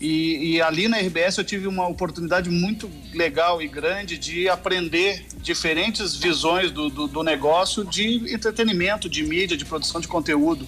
E, 0.00 0.54
e, 0.54 0.62
ali 0.62 0.86
na 0.86 0.98
RBS 0.98 1.38
eu 1.38 1.44
tive 1.44 1.66
uma 1.66 1.88
oportunidade 1.88 2.48
muito 2.48 2.88
legal 3.12 3.60
e 3.60 3.66
grande 3.66 4.16
de 4.16 4.48
aprender 4.48 5.26
diferentes 5.42 6.14
visões 6.14 6.70
do, 6.70 6.88
do, 6.88 7.08
do, 7.08 7.22
negócio 7.24 7.84
de 7.84 8.32
entretenimento, 8.32 9.08
de 9.08 9.24
mídia, 9.24 9.56
de 9.56 9.64
produção 9.64 10.00
de 10.00 10.06
conteúdo. 10.06 10.64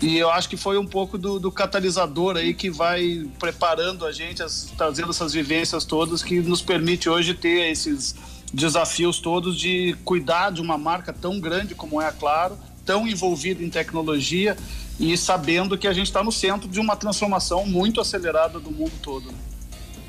E 0.00 0.16
eu 0.16 0.30
acho 0.30 0.48
que 0.48 0.56
foi 0.56 0.78
um 0.78 0.86
pouco 0.86 1.18
do, 1.18 1.40
do 1.40 1.50
catalisador 1.50 2.36
aí 2.36 2.54
que 2.54 2.70
vai 2.70 3.28
preparando 3.38 4.06
a 4.06 4.12
gente, 4.12 4.44
as, 4.44 4.72
trazendo 4.76 5.10
essas 5.10 5.32
vivências 5.32 5.84
todas 5.84 6.22
que 6.22 6.40
nos 6.40 6.62
permite 6.62 7.08
hoje 7.08 7.34
ter 7.34 7.68
esses 7.68 8.14
desafios 8.52 9.18
todos 9.18 9.58
de 9.58 9.96
cuidar 10.04 10.50
de 10.50 10.60
uma 10.60 10.78
marca 10.78 11.12
tão 11.12 11.40
grande 11.40 11.74
como 11.74 12.00
é 12.00 12.06
a 12.06 12.12
Claro, 12.12 12.56
tão 12.84 13.06
envolvida 13.06 13.62
em 13.62 13.70
tecnologia 13.70 14.56
e 14.98 15.16
sabendo 15.16 15.76
que 15.76 15.86
a 15.86 15.92
gente 15.92 16.06
está 16.06 16.22
no 16.22 16.32
centro 16.32 16.68
de 16.68 16.80
uma 16.80 16.96
transformação 16.96 17.66
muito 17.66 18.00
acelerada 18.00 18.58
do 18.60 18.70
mundo 18.70 18.92
todo. 19.02 19.32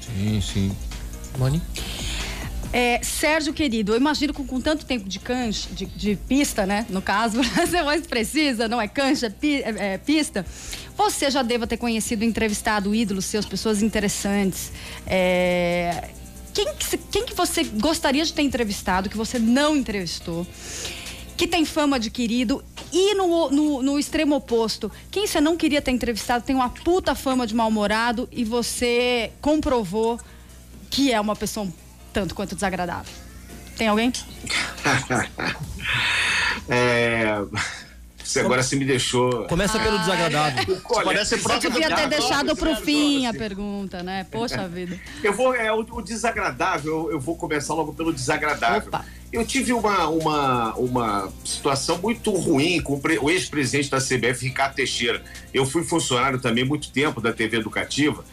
Sim, 0.01 0.41
sim. 0.41 0.75
Mani? 1.37 1.61
É, 2.71 2.99
Sérgio, 3.03 3.53
querido, 3.53 3.93
eu 3.93 3.97
imagino 3.97 4.33
que 4.33 4.43
com, 4.43 4.59
tanto 4.59 4.83
tempo 4.83 5.07
de 5.07 5.19
cancha, 5.19 5.69
de, 5.71 5.85
de, 5.85 6.15
pista, 6.15 6.65
né? 6.65 6.87
No 6.89 7.03
caso, 7.03 7.39
para 7.53 7.67
ser 7.67 7.83
mais 7.83 8.07
precisa, 8.07 8.67
não 8.67 8.81
é 8.81 8.87
cancha, 8.87 9.29
pi, 9.29 9.61
é, 9.61 9.93
é, 9.93 9.97
pista. 9.99 10.43
Você 10.97 11.29
já 11.29 11.43
deva 11.43 11.67
ter 11.67 11.77
conhecido, 11.77 12.23
entrevistado 12.23 12.93
ídolos 12.95 13.25
seus, 13.25 13.45
pessoas 13.45 13.83
interessantes. 13.83 14.71
É, 15.05 16.09
quem, 16.51 16.67
quem 17.11 17.25
que 17.25 17.35
você 17.35 17.63
gostaria 17.63 18.25
de 18.25 18.33
ter 18.33 18.41
entrevistado, 18.41 19.07
que 19.07 19.17
você 19.17 19.37
não 19.37 19.77
entrevistou? 19.77 20.45
Que 21.35 21.47
tem 21.47 21.65
fama 21.65 21.95
adquirido 21.95 22.63
e 22.91 23.15
no, 23.15 23.49
no, 23.49 23.81
no, 23.81 23.99
extremo 23.99 24.35
oposto, 24.35 24.91
quem 25.09 25.25
você 25.25 25.41
não 25.41 25.57
queria 25.57 25.81
ter 25.81 25.91
entrevistado 25.91 26.43
tem 26.43 26.55
uma 26.55 26.69
puta 26.69 27.15
fama 27.15 27.47
de 27.47 27.55
mal-humorado 27.55 28.29
e 28.31 28.43
você 28.43 29.31
comprovou 29.41 30.19
que 30.89 31.11
é 31.11 31.19
uma 31.19 31.35
pessoa 31.35 31.67
tanto 32.11 32.35
quanto 32.35 32.53
desagradável. 32.53 33.11
Tem 33.75 33.87
alguém? 33.87 34.13
é... 36.69 37.43
Você 38.23 38.39
agora 38.39 38.63
se 38.63 38.75
me 38.77 38.85
deixou. 38.85 39.45
Começa 39.47 39.77
pelo 39.77 39.99
desagradável. 39.99 40.81
Você 41.21 41.59
devia 41.59 41.93
ter 41.93 42.07
deixado 42.07 42.55
para 42.55 42.71
o 42.71 42.75
fim 42.77 43.25
a 43.27 43.33
pergunta, 43.33 44.01
né? 44.01 44.25
Poxa 44.31 44.65
vida. 44.67 44.97
Eu 45.21 45.33
vou, 45.33 45.53
é, 45.53 45.71
o, 45.73 45.79
o 45.79 46.01
desagradável, 46.01 47.11
eu 47.11 47.19
vou 47.19 47.35
começar 47.35 47.73
logo 47.73 47.93
pelo 47.93 48.13
desagradável. 48.13 48.87
Opa. 48.87 49.05
Eu 49.33 49.43
tive 49.43 49.73
uma, 49.73 50.07
uma, 50.09 50.75
uma 50.75 51.33
situação 51.43 51.97
muito 51.97 52.29
ruim 52.29 52.79
com 52.79 53.01
o 53.19 53.31
ex-presidente 53.31 53.89
da 53.89 53.97
CBF, 53.97 54.45
Ricardo 54.45 54.75
Teixeira. 54.75 55.23
Eu 55.51 55.65
fui 55.65 55.83
funcionário 55.83 56.39
também 56.39 56.63
muito 56.63 56.91
tempo 56.91 57.19
da 57.19 57.33
TV 57.33 57.57
Educativa. 57.57 58.23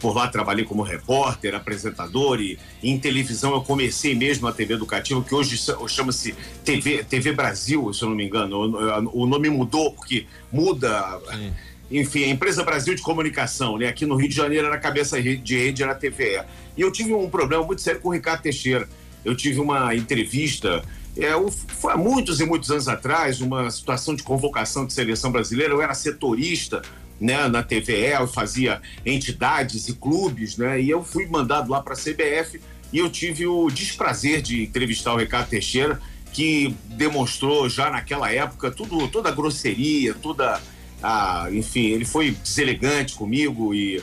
Por 0.00 0.16
lá 0.16 0.28
trabalhei 0.28 0.64
como 0.64 0.82
repórter, 0.82 1.54
apresentador 1.54 2.40
e 2.40 2.58
em 2.82 2.98
televisão 2.98 3.52
eu 3.52 3.60
comecei 3.60 4.14
mesmo 4.14 4.48
a 4.48 4.52
TV 4.52 4.72
Educativa, 4.72 5.22
que 5.22 5.34
hoje 5.34 5.62
chama-se 5.88 6.34
TV, 6.64 7.04
TV 7.04 7.32
Brasil, 7.32 7.92
se 7.92 8.02
eu 8.02 8.08
não 8.08 8.16
me 8.16 8.24
engano. 8.24 9.10
O, 9.12 9.26
nome 9.26 9.50
mudou 9.50 9.92
porque 9.92 10.24
muda. 10.50 11.20
Sim. 11.32 11.52
Enfim, 11.90 12.24
a 12.24 12.28
Empresa 12.28 12.64
Brasil 12.64 12.94
de 12.94 13.02
Comunicação, 13.02 13.76
né? 13.76 13.88
Aqui 13.88 14.06
no 14.06 14.16
Rio 14.16 14.30
de 14.30 14.34
Janeiro 14.34 14.66
era 14.66 14.78
cabeça 14.78 15.20
de 15.20 15.54
rede, 15.54 15.82
era 15.82 15.92
a 15.92 15.94
TVE. 15.94 16.42
E 16.76 16.80
eu 16.80 16.90
tive 16.90 17.12
um 17.12 17.28
problema 17.28 17.62
muito 17.62 17.82
sério 17.82 18.00
com 18.00 18.08
o 18.08 18.12
Ricardo 18.12 18.40
Teixeira 18.40 18.88
eu 19.26 19.36
tive 19.36 19.60
uma 19.60 19.94
entrevista 19.94 20.82
é, 21.16 21.30
foi 21.50 21.92
há 21.92 21.96
muitos 21.96 22.40
e 22.40 22.44
muitos 22.44 22.70
anos 22.70 22.88
atrás, 22.88 23.40
uma 23.40 23.70
situação 23.70 24.14
de 24.14 24.22
convocação 24.22 24.84
de 24.84 24.92
seleção 24.92 25.32
brasileira. 25.32 25.72
Eu 25.72 25.80
era 25.80 25.94
setorista 25.94 26.82
né, 27.18 27.48
na 27.48 27.62
TVE, 27.62 28.12
eu 28.20 28.28
fazia 28.28 28.82
entidades 29.04 29.88
e 29.88 29.94
clubes, 29.94 30.58
né, 30.58 30.80
e 30.80 30.90
eu 30.90 31.02
fui 31.02 31.26
mandado 31.26 31.70
lá 31.70 31.82
para 31.82 31.94
a 31.94 31.96
CBF 31.96 32.60
e 32.92 32.98
eu 32.98 33.08
tive 33.08 33.46
o 33.46 33.70
desprazer 33.70 34.42
de 34.42 34.62
entrevistar 34.62 35.14
o 35.14 35.16
Ricardo 35.16 35.48
Teixeira, 35.48 36.00
que 36.32 36.76
demonstrou 36.84 37.68
já 37.68 37.90
naquela 37.90 38.30
época 38.30 38.70
tudo, 38.70 39.08
toda 39.08 39.30
a 39.30 39.32
grosseria, 39.32 40.14
toda 40.14 40.60
a. 41.02 41.48
Enfim, 41.50 41.86
ele 41.86 42.04
foi 42.04 42.32
deselegante 42.32 43.14
comigo 43.14 43.74
e. 43.74 44.02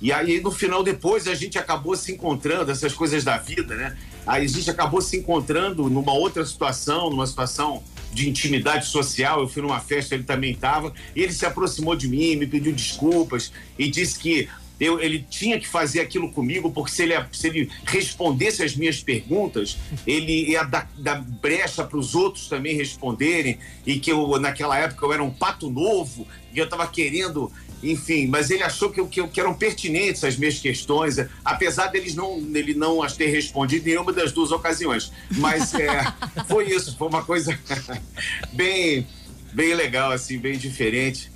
E 0.00 0.12
aí, 0.12 0.40
no 0.40 0.52
final, 0.52 0.84
depois, 0.84 1.26
a 1.26 1.34
gente 1.34 1.58
acabou 1.58 1.96
se 1.96 2.12
encontrando, 2.12 2.70
essas 2.70 2.92
coisas 2.92 3.24
da 3.24 3.36
vida, 3.36 3.74
né? 3.74 3.96
A 4.28 4.46
gente 4.46 4.70
acabou 4.70 5.00
se 5.00 5.16
encontrando 5.16 5.88
numa 5.88 6.12
outra 6.12 6.44
situação, 6.44 7.08
numa 7.08 7.26
situação 7.26 7.82
de 8.12 8.28
intimidade 8.28 8.86
social. 8.86 9.40
Eu 9.40 9.48
fui 9.48 9.62
numa 9.62 9.80
festa, 9.80 10.14
ele 10.14 10.24
também 10.24 10.52
estava. 10.52 10.92
Ele 11.16 11.32
se 11.32 11.46
aproximou 11.46 11.96
de 11.96 12.06
mim, 12.06 12.36
me 12.36 12.46
pediu 12.46 12.74
desculpas 12.74 13.50
e 13.78 13.90
disse 13.90 14.18
que 14.18 14.46
eu, 14.78 15.00
ele 15.00 15.24
tinha 15.28 15.58
que 15.58 15.66
fazer 15.66 16.00
aquilo 16.00 16.30
comigo, 16.30 16.70
porque 16.70 16.92
se 16.92 17.02
ele, 17.02 17.14
se 17.32 17.48
ele 17.48 17.70
respondesse 17.84 18.62
as 18.62 18.76
minhas 18.76 19.02
perguntas, 19.02 19.76
ele 20.06 20.50
ia 20.50 20.62
dar, 20.62 20.88
dar 20.96 21.20
brecha 21.20 21.82
para 21.82 21.98
os 21.98 22.14
outros 22.14 22.48
também 22.48 22.76
responderem, 22.76 23.58
e 23.84 23.98
que 23.98 24.12
eu, 24.12 24.38
naquela 24.38 24.78
época, 24.78 25.04
eu 25.04 25.12
era 25.12 25.24
um 25.24 25.30
pato 25.30 25.68
novo, 25.68 26.28
e 26.52 26.58
eu 26.58 26.64
estava 26.64 26.86
querendo 26.86 27.50
enfim, 27.82 28.26
mas 28.26 28.50
ele 28.50 28.62
achou 28.62 28.90
que, 28.90 29.04
que, 29.06 29.26
que, 29.28 29.40
eram 29.40 29.54
pertinentes 29.54 30.24
as 30.24 30.36
minhas 30.36 30.58
questões, 30.58 31.16
apesar 31.44 31.88
deles 31.88 32.14
não, 32.14 32.38
ele 32.54 32.74
não 32.74 33.02
as 33.02 33.16
ter 33.16 33.26
respondido 33.26 33.86
em 33.88 33.92
nenhuma 33.92 34.12
das 34.12 34.32
duas 34.32 34.50
ocasiões. 34.50 35.12
Mas 35.36 35.72
é, 35.74 36.12
foi 36.48 36.70
isso, 36.70 36.96
foi 36.96 37.08
uma 37.08 37.24
coisa 37.24 37.58
bem, 38.52 39.06
bem 39.52 39.74
legal, 39.74 40.10
assim, 40.10 40.38
bem 40.38 40.58
diferente. 40.58 41.30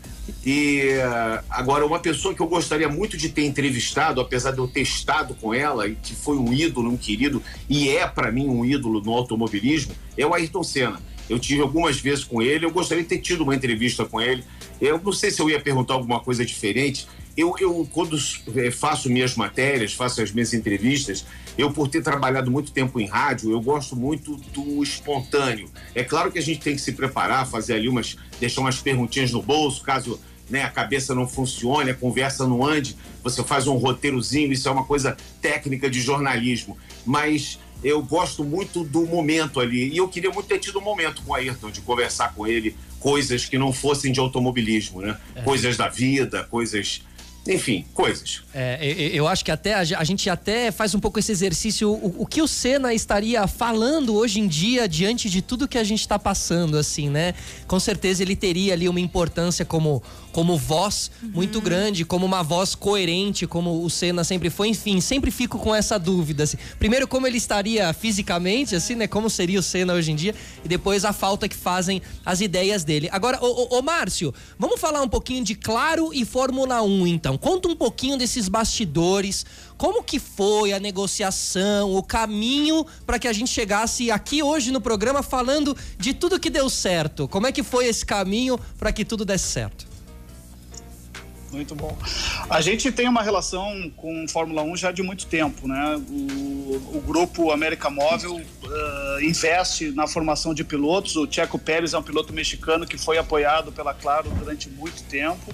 E 0.45 0.97
uh, 0.99 1.45
agora, 1.51 1.85
uma 1.85 1.99
pessoa 1.99 2.35
que 2.35 2.41
eu 2.41 2.47
gostaria 2.47 2.89
muito 2.89 3.17
de 3.17 3.29
ter 3.29 3.45
entrevistado, 3.45 4.21
apesar 4.21 4.53
de 4.53 4.59
eu 4.59 4.69
ter 4.69 4.83
estado 4.83 5.35
com 5.35 5.53
ela, 5.53 5.89
e 5.89 5.97
que 5.97 6.15
foi 6.15 6.37
um 6.37 6.53
ídolo, 6.53 6.91
um 6.91 6.97
querido, 6.97 7.43
e 7.69 7.89
é 7.89 8.07
para 8.07 8.31
mim 8.31 8.49
um 8.49 8.65
ídolo 8.65 9.01
no 9.01 9.13
automobilismo, 9.13 9.95
é 10.17 10.25
o 10.25 10.35
Ayrton 10.35 10.63
Senna. 10.63 11.01
Eu 11.29 11.39
tive 11.39 11.63
algumas 11.63 12.01
vezes 12.01 12.25
com 12.25 12.43
ele, 12.43 12.67
eu 12.67 12.71
gostaria 12.71 13.03
de 13.03 13.09
ter 13.09 13.19
tido 13.19 13.43
uma 13.43 13.55
entrevista 13.55 14.05
com 14.05 14.21
ele 14.21 14.45
Eu 14.83 15.01
não 15.01 15.13
sei 15.13 15.31
se 15.31 15.41
eu 15.41 15.49
ia 15.49 15.61
perguntar 15.61 15.95
alguma 15.95 16.19
coisa 16.19 16.45
diferente. 16.45 17.07
Eu, 17.37 17.55
eu 17.61 17.89
quando 17.93 18.19
eh, 18.57 18.71
faço 18.73 19.09
minhas 19.09 19.37
matérias, 19.37 19.95
faço 19.95 20.21
as 20.21 20.33
minhas 20.33 20.53
entrevistas, 20.53 21.25
eu, 21.57 21.71
por 21.71 21.87
ter 21.87 22.03
trabalhado 22.03 22.51
muito 22.51 22.73
tempo 22.73 22.99
em 22.99 23.07
rádio, 23.07 23.53
eu 23.53 23.61
gosto 23.61 23.95
muito 23.95 24.35
do 24.53 24.83
espontâneo. 24.83 25.71
É 25.95 26.03
claro 26.03 26.33
que 26.33 26.39
a 26.39 26.43
gente 26.43 26.61
tem 26.61 26.75
que 26.75 26.81
se 26.81 26.93
preparar, 26.93 27.47
fazer 27.47 27.75
ali 27.75 27.89
umas, 27.89 28.17
deixar 28.41 28.61
umas 28.61 28.81
perguntinhas 28.81 29.31
no 29.31 29.41
bolso, 29.41 29.85
caso 29.85 30.19
né, 30.51 30.65
a 30.65 30.69
cabeça 30.69 31.15
não 31.15 31.29
funcione, 31.29 31.91
a 31.91 31.95
conversa 31.95 32.45
não 32.45 32.67
ande, 32.67 32.97
você 33.23 33.43
faz 33.45 33.69
um 33.69 33.77
roteirozinho, 33.77 34.53
isso 34.53 34.69
é 34.69 34.73
uma 34.73 34.85
coisa 34.85 35.17
técnica 35.41 35.89
de 35.89 36.01
jornalismo. 36.01 36.77
Mas 37.07 37.57
eu 37.85 38.03
gosto 38.03 38.43
muito 38.45 38.83
do 38.83 39.07
momento 39.07 39.61
ali. 39.61 39.93
E 39.93 39.97
eu 39.97 40.09
queria 40.09 40.31
muito 40.31 40.49
ter 40.49 40.59
tido 40.59 40.81
um 40.81 40.83
momento 40.83 41.23
com 41.23 41.31
o 41.31 41.35
Ayrton, 41.35 41.71
de 41.71 41.81
conversar 41.81 42.35
com 42.35 42.47
ele 42.47 42.77
coisas 43.03 43.45
que 43.45 43.59
não 43.59 43.73
fossem 43.73 44.13
de 44.13 44.21
automobilismo, 44.21 45.03
né? 45.03 45.19
É. 45.35 45.43
Coisas 45.43 45.77
da 45.77 45.89
vida, 45.89 46.45
coisas 46.45 47.03
enfim, 47.47 47.85
coisas. 47.93 48.43
É, 48.55 48.79
eu 49.13 49.27
acho 49.27 49.45
que 49.45 49.51
até 49.51 49.75
a 49.75 50.05
gente 50.05 50.31
até 50.31 50.71
faz 50.71 50.95
um 50.95 51.01
pouco 51.01 51.19
esse 51.19 51.33
exercício. 51.33 51.91
O, 51.91 52.23
o 52.23 52.27
que 52.27 52.41
o 52.41 52.47
Senna 52.47 52.95
estaria 52.95 53.45
falando 53.49 54.15
hoje 54.15 54.39
em 54.39 54.47
dia 54.47 54.87
diante 54.87 55.29
de 55.29 55.43
tudo 55.43 55.67
que 55.67 55.77
a 55.77 55.83
gente 55.83 56.01
está 56.01 56.21
passando, 56.21 56.79
assim, 56.79 57.11
né? 57.11 57.35
Com 57.67 57.81
certeza 57.81 58.23
ele 58.23 58.37
teria 58.37 58.75
ali 58.75 58.89
uma 58.89 59.01
importância 59.01 59.65
como 59.65 60.01
como 60.33 60.57
voz 60.57 61.11
uhum. 61.23 61.31
muito 61.35 61.61
grande, 61.61 62.05
como 62.05 62.25
uma 62.25 62.43
voz 62.43 62.75
coerente, 62.75 63.47
como 63.47 63.85
o 63.85 63.91
Senna 63.91 64.25
sempre 64.25 64.51
foi. 64.51 64.69
Enfim, 64.69 65.01
sempre 65.01 65.31
fico 65.31 65.59
com 65.59 65.75
essa 65.75 65.99
dúvida. 65.99 66.45
Assim. 66.45 66.57
Primeiro, 66.79 67.07
como 67.07 67.27
ele 67.27 67.37
estaria 67.37 67.93
fisicamente, 67.93 68.75
assim, 68.75 68.95
né? 68.95 69.07
Como 69.07 69.29
seria 69.29 69.61
o 69.61 69.63
Senna 69.63 69.93
hoje 69.93 70.11
em 70.11 70.17
dia, 70.17 70.35
e 70.65 70.69
depois 70.69 71.05
a 71.05 71.13
falta 71.13 71.49
que 71.49 71.57
fazem 71.57 72.01
as 72.25 72.41
ideias 72.41 72.83
dele. 72.83 73.09
Agora, 73.13 73.39
ô, 73.43 73.47
ô, 73.47 73.79
ô 73.79 73.83
Márcio, 73.83 74.35
vamos 74.59 74.81
falar 74.81 75.03
um 75.03 75.09
pouquinho 75.09 75.45
de 75.45 75.55
Claro 75.55 76.13
e 76.13 76.25
Fórmula 76.25 76.83
1, 76.83 77.07
então. 77.07 77.37
Conta 77.37 77.69
um 77.69 77.77
pouquinho 77.77 78.17
desses 78.17 78.49
bastidores. 78.49 79.45
Como 79.77 80.03
que 80.03 80.19
foi 80.19 80.73
a 80.73 80.79
negociação, 80.79 81.95
o 81.95 82.03
caminho 82.03 82.87
para 83.05 83.19
que 83.19 83.29
a 83.29 83.33
gente 83.33 83.51
chegasse 83.51 84.11
aqui 84.11 84.43
hoje 84.43 84.71
no 84.71 84.81
programa 84.81 85.23
falando 85.23 85.77
de 85.99 86.15
tudo 86.15 86.39
que 86.39 86.49
deu 86.49 86.71
certo? 86.71 87.27
Como 87.29 87.47
é 87.47 87.53
que 87.53 87.63
foi 87.63 87.87
esse 87.87 88.07
caminho 88.07 88.59
para 88.79 88.93
que 88.93 89.05
tudo 89.05 89.25
desse 89.25 89.49
certo? 89.49 89.92
Muito 91.53 91.75
bom. 91.75 91.97
A 92.49 92.61
gente 92.63 92.91
tem 92.91 93.07
uma 93.07 93.23
relação 93.23 93.93
com 93.97 94.27
Fórmula 94.27 94.63
1 94.63 94.77
já 94.77 94.91
de 94.91 95.03
muito 95.03 95.27
tempo, 95.27 95.69
né? 95.69 95.97
O, 96.09 96.97
o 96.97 97.03
grupo 97.07 97.51
América 97.51 97.91
Móvel 97.91 98.37
uh, 98.37 99.21
investe 99.21 99.91
na 99.91 100.07
formação 100.07 100.55
de 100.55 100.65
pilotos. 100.65 101.15
O 101.17 101.31
Checo 101.31 101.59
Pérez 101.59 101.93
é 101.93 101.99
um 101.99 102.03
piloto 102.03 102.33
mexicano 102.33 102.87
que 102.87 102.97
foi 102.97 103.19
apoiado 103.19 103.71
pela 103.71 103.93
Claro 103.93 104.31
durante 104.31 104.71
muito 104.71 105.03
tempo. 105.05 105.53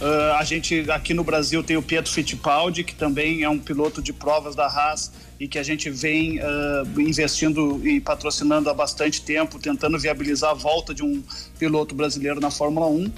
Uh, 0.00 0.34
a 0.38 0.44
gente 0.44 0.90
aqui 0.90 1.14
no 1.14 1.24
Brasil 1.24 1.62
tem 1.62 1.76
o 1.76 1.82
Pietro 1.82 2.12
Fittipaldi, 2.12 2.84
que 2.84 2.94
também 2.94 3.42
é 3.42 3.48
um 3.48 3.58
piloto 3.58 4.02
de 4.02 4.12
provas 4.12 4.54
da 4.54 4.66
Haas 4.66 5.10
e 5.38 5.46
que 5.48 5.58
a 5.58 5.62
gente 5.62 5.90
vem 5.90 6.38
uh, 6.38 7.00
investindo 7.00 7.86
e 7.86 8.00
patrocinando 8.00 8.70
há 8.70 8.74
bastante 8.74 9.22
tempo, 9.22 9.58
tentando 9.58 9.98
viabilizar 9.98 10.50
a 10.50 10.54
volta 10.54 10.94
de 10.94 11.02
um 11.02 11.22
piloto 11.58 11.94
brasileiro 11.94 12.40
na 12.40 12.50
Fórmula 12.50 12.86
1. 12.86 13.12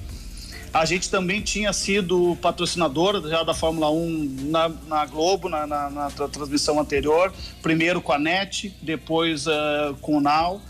A 0.73 0.85
gente 0.85 1.11
também 1.11 1.41
tinha 1.41 1.73
sido 1.73 2.37
patrocinador 2.43 3.27
já 3.29 3.43
da 3.43 3.55
Fórmula 3.55 3.91
1 3.91 4.49
na, 4.51 4.69
na 4.87 5.07
Globo, 5.07 5.49
na, 5.49 5.67
na, 5.67 5.91
na, 5.91 6.11
transmissão 6.11 6.79
anterior. 6.79 7.33
Primeiro 7.63 8.01
com 8.01 8.13
a 8.13 8.19
NET, 8.19 8.75
depois 8.83 9.47
uh, 9.47 9.95
com 10.01 10.19
o 10.19 10.21
Now. 10.21 10.61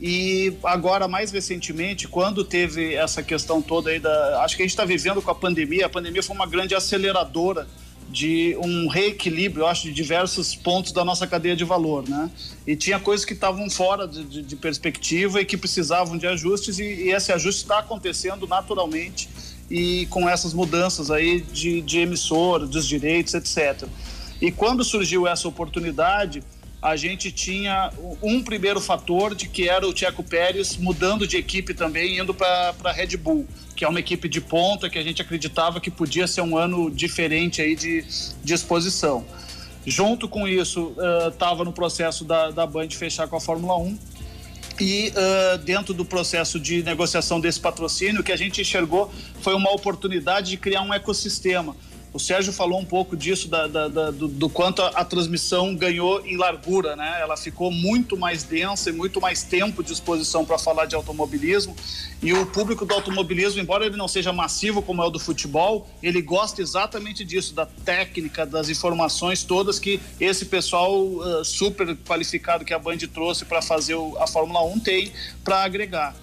E 0.00 0.54
agora, 0.64 1.06
mais 1.06 1.30
recentemente, 1.30 2.08
quando 2.08 2.44
teve 2.44 2.94
essa 2.94 3.22
questão 3.22 3.60
toda 3.60 3.90
aí 3.90 3.98
da. 3.98 4.42
Acho 4.42 4.56
que 4.56 4.62
a 4.62 4.64
gente 4.64 4.72
está 4.72 4.84
vivendo 4.84 5.20
com 5.20 5.30
a 5.30 5.34
pandemia. 5.34 5.86
A 5.86 5.90
pandemia 5.90 6.22
foi 6.22 6.34
uma 6.34 6.46
grande 6.46 6.74
aceleradora 6.74 7.66
de 8.10 8.56
um 8.60 8.88
reequilíbrio, 8.88 9.62
eu 9.62 9.66
acho, 9.68 9.84
de 9.84 9.92
diversos 9.92 10.54
pontos 10.54 10.92
da 10.92 11.04
nossa 11.04 11.26
cadeia 11.26 11.54
de 11.54 11.64
valor, 11.64 12.08
né? 12.08 12.30
E 12.66 12.74
tinha 12.74 12.98
coisas 12.98 13.24
que 13.24 13.32
estavam 13.32 13.70
fora 13.70 14.06
de, 14.06 14.24
de, 14.24 14.42
de, 14.42 14.56
perspectiva 14.56 15.40
e 15.40 15.44
que 15.44 15.56
precisavam 15.56 16.18
de 16.18 16.26
ajustes 16.26 16.78
e, 16.78 16.84
e 16.84 17.12
esse 17.12 17.32
ajuste 17.32 17.62
está 17.62 17.78
acontecendo 17.78 18.46
naturalmente 18.46 19.28
e 19.70 20.06
com 20.06 20.28
essas 20.28 20.52
mudanças 20.52 21.10
aí 21.10 21.40
de, 21.40 21.80
de 21.80 22.00
emissora, 22.00 22.66
dos 22.66 22.86
direitos, 22.86 23.34
etc. 23.34 23.88
E 24.40 24.50
quando 24.50 24.82
surgiu 24.82 25.28
essa 25.28 25.46
oportunidade, 25.46 26.42
a 26.82 26.96
gente 26.96 27.30
tinha 27.30 27.90
um 28.22 28.42
primeiro 28.42 28.80
fator 28.80 29.34
de 29.34 29.48
que 29.48 29.68
era 29.68 29.86
o 29.86 29.92
Tcheco 29.92 30.22
Pérez 30.22 30.76
mudando 30.78 31.26
de 31.26 31.36
equipe 31.36 31.74
também, 31.74 32.18
indo 32.18 32.32
para 32.32 32.74
a 32.84 32.92
Red 32.92 33.16
Bull, 33.18 33.46
que 33.76 33.84
é 33.84 33.88
uma 33.88 34.00
equipe 34.00 34.28
de 34.28 34.40
ponta 34.40 34.88
que 34.88 34.98
a 34.98 35.02
gente 35.02 35.20
acreditava 35.20 35.78
que 35.78 35.90
podia 35.90 36.26
ser 36.26 36.40
um 36.40 36.56
ano 36.56 36.90
diferente 36.90 37.60
aí 37.60 37.76
de, 37.76 38.04
de 38.42 38.54
exposição. 38.54 39.26
Junto 39.86 40.28
com 40.28 40.48
isso, 40.48 40.94
estava 41.28 41.62
uh, 41.62 41.64
no 41.64 41.72
processo 41.72 42.24
da, 42.24 42.50
da 42.50 42.66
Band 42.66 42.88
fechar 42.90 43.28
com 43.28 43.36
a 43.36 43.40
Fórmula 43.40 43.76
1 43.78 43.98
e 44.80 45.10
uh, 45.10 45.58
dentro 45.58 45.92
do 45.92 46.06
processo 46.06 46.58
de 46.58 46.82
negociação 46.82 47.38
desse 47.38 47.60
patrocínio, 47.60 48.22
o 48.22 48.24
que 48.24 48.32
a 48.32 48.36
gente 48.36 48.62
enxergou 48.62 49.12
foi 49.42 49.54
uma 49.54 49.70
oportunidade 49.70 50.50
de 50.50 50.56
criar 50.56 50.80
um 50.80 50.94
ecossistema 50.94 51.76
o 52.12 52.18
Sérgio 52.18 52.52
falou 52.52 52.80
um 52.80 52.84
pouco 52.84 53.16
disso, 53.16 53.48
da, 53.48 53.68
da, 53.68 53.86
da, 53.86 54.10
do, 54.10 54.26
do, 54.26 54.48
quanto 54.48 54.82
a, 54.82 54.88
a, 54.88 55.04
transmissão 55.04 55.74
ganhou 55.76 56.26
em 56.26 56.36
largura, 56.36 56.96
né? 56.96 57.18
Ela 57.20 57.36
ficou 57.36 57.70
muito 57.70 58.16
mais 58.16 58.42
densa 58.42 58.90
e 58.90 58.92
muito 58.92 59.20
mais 59.20 59.44
tempo 59.44 59.82
de 59.82 59.92
exposição 59.92 60.44
para 60.44 60.58
falar 60.58 60.86
de 60.86 60.96
automobilismo. 60.96 61.76
E 62.20 62.32
o 62.32 62.44
público 62.46 62.84
do 62.84 62.92
automobilismo, 62.94 63.60
embora 63.60 63.86
ele 63.86 63.96
não 63.96 64.08
seja 64.08 64.32
massivo 64.32 64.82
como 64.82 65.02
é 65.02 65.06
o 65.06 65.10
do 65.10 65.20
futebol, 65.20 65.88
ele 66.02 66.20
gosta 66.20 66.60
exatamente 66.60 67.24
disso, 67.24 67.54
da 67.54 67.64
técnica, 67.64 68.44
das 68.44 68.68
informações 68.68 69.44
todas 69.44 69.78
que 69.78 70.00
esse 70.18 70.46
pessoal 70.46 71.00
uh, 71.00 71.44
super 71.44 71.96
qualificado 71.96 72.64
que 72.64 72.74
a 72.74 72.78
Band 72.78 72.98
trouxe 73.14 73.44
para 73.44 73.62
fazer 73.62 73.94
o, 73.94 74.18
a 74.18 74.26
Fórmula 74.26 74.64
1 74.64 74.80
tem 74.80 75.12
para 75.44 75.62
agregar. 75.62 76.16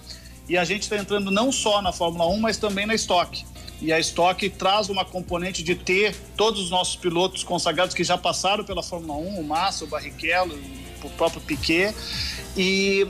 E 0.46 0.56
a 0.56 0.64
gente 0.64 0.82
está 0.82 0.98
entrando 0.98 1.30
não 1.30 1.50
só 1.50 1.80
na 1.80 1.92
Fórmula 1.92 2.26
1, 2.28 2.40
mas 2.40 2.58
também 2.58 2.84
na 2.84 2.94
estoque 2.94 3.44
e 3.80 3.92
a 3.92 3.98
Stock 4.00 4.48
traz 4.50 4.88
uma 4.88 5.04
componente 5.04 5.62
de 5.62 5.74
ter 5.74 6.14
todos 6.36 6.60
os 6.60 6.70
nossos 6.70 6.96
pilotos 6.96 7.44
consagrados 7.44 7.94
que 7.94 8.02
já 8.02 8.18
passaram 8.18 8.64
pela 8.64 8.82
Fórmula 8.82 9.18
1, 9.18 9.40
o 9.40 9.44
Massa, 9.44 9.84
o 9.84 9.88
Barrichello, 9.88 10.58
o 11.02 11.10
próprio 11.10 11.40
Piquet, 11.40 11.94
e 12.56 13.06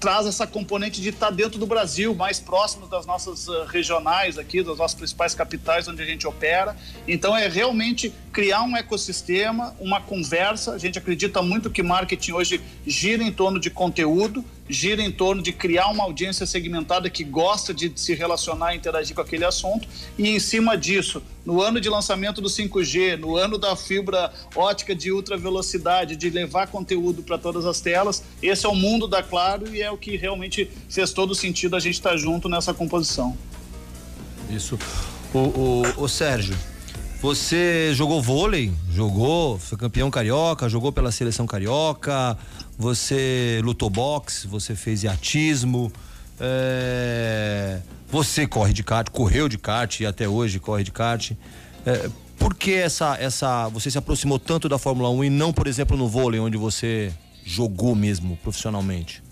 traz 0.00 0.26
essa 0.26 0.46
componente 0.46 1.00
de 1.02 1.10
estar 1.10 1.30
dentro 1.30 1.58
do 1.58 1.66
Brasil, 1.66 2.14
mais 2.14 2.40
próximo 2.40 2.86
das 2.86 3.04
nossas 3.04 3.46
uh, 3.48 3.64
regionais 3.66 4.38
aqui, 4.38 4.62
das 4.62 4.78
nossas 4.78 4.94
principais 4.94 5.34
capitais 5.34 5.86
onde 5.88 6.02
a 6.02 6.06
gente 6.06 6.26
opera. 6.26 6.74
Então 7.06 7.36
é 7.36 7.46
realmente 7.46 8.12
criar 8.32 8.62
um 8.62 8.74
ecossistema, 8.74 9.76
uma 9.78 10.00
conversa. 10.00 10.72
A 10.72 10.78
gente 10.78 10.98
acredita 10.98 11.42
muito 11.42 11.70
que 11.70 11.82
marketing 11.82 12.32
hoje 12.32 12.60
gira 12.86 13.22
em 13.22 13.30
torno 13.30 13.60
de 13.60 13.68
conteúdo, 13.68 14.42
gira 14.70 15.02
em 15.02 15.10
torno 15.10 15.42
de 15.42 15.52
criar 15.52 15.88
uma 15.88 16.04
audiência 16.04 16.46
segmentada 16.46 17.10
que 17.10 17.24
gosta 17.24 17.74
de 17.74 17.92
se 17.96 18.14
relacionar 18.14 18.74
e 18.74 18.78
interagir 18.78 19.14
com 19.14 19.20
aquele 19.20 19.44
assunto. 19.44 19.88
E 20.18 20.28
em 20.28 20.38
cima 20.38 20.76
disso, 20.76 21.22
no 21.44 21.60
ano 21.60 21.80
de 21.80 21.88
lançamento 21.88 22.40
do 22.40 22.48
5G, 22.48 23.16
no 23.16 23.36
ano 23.36 23.58
da 23.58 23.74
fibra 23.74 24.32
ótica 24.54 24.94
de 24.94 25.10
ultra 25.10 25.36
velocidade, 25.36 26.16
de 26.16 26.30
levar 26.30 26.68
conteúdo 26.68 27.22
para 27.22 27.36
todas 27.36 27.66
as 27.66 27.80
telas, 27.80 28.22
esse 28.42 28.64
é 28.64 28.68
o 28.68 28.74
mundo 28.74 29.08
da 29.08 29.22
Claro 29.22 29.74
e 29.74 29.82
é 29.82 29.90
o 29.90 29.96
que 29.96 30.16
realmente 30.16 30.70
fez 30.88 31.12
todo 31.12 31.34
sentido 31.34 31.76
a 31.76 31.80
gente 31.80 31.94
estar 31.94 32.10
tá 32.10 32.16
junto 32.16 32.48
nessa 32.48 32.72
composição. 32.72 33.36
Isso. 34.48 34.78
O, 35.32 35.38
o, 35.38 35.82
o 36.04 36.08
Sérgio, 36.08 36.56
você 37.22 37.92
jogou 37.94 38.22
vôlei, 38.22 38.72
jogou, 38.90 39.58
foi 39.58 39.76
campeão 39.76 40.10
carioca, 40.10 40.68
jogou 40.68 40.90
pela 40.90 41.12
seleção 41.12 41.46
carioca, 41.46 42.36
você 42.80 43.60
lutou 43.62 43.90
boxe, 43.90 44.46
você 44.46 44.74
fez 44.74 45.02
iatismo, 45.02 45.92
é, 46.40 47.78
você 48.10 48.46
corre 48.46 48.72
de 48.72 48.82
kart, 48.82 49.10
correu 49.10 49.50
de 49.50 49.58
kart 49.58 50.00
e 50.00 50.06
até 50.06 50.26
hoje 50.26 50.58
corre 50.58 50.82
de 50.82 50.90
kart. 50.90 51.32
É, 51.84 52.08
por 52.38 52.54
que 52.54 52.72
essa, 52.72 53.18
essa, 53.20 53.68
você 53.68 53.90
se 53.90 53.98
aproximou 53.98 54.38
tanto 54.38 54.66
da 54.66 54.78
Fórmula 54.78 55.10
1 55.10 55.24
e 55.24 55.30
não, 55.30 55.52
por 55.52 55.66
exemplo, 55.66 55.94
no 55.94 56.08
vôlei, 56.08 56.40
onde 56.40 56.56
você 56.56 57.12
jogou 57.44 57.94
mesmo 57.94 58.38
profissionalmente? 58.38 59.22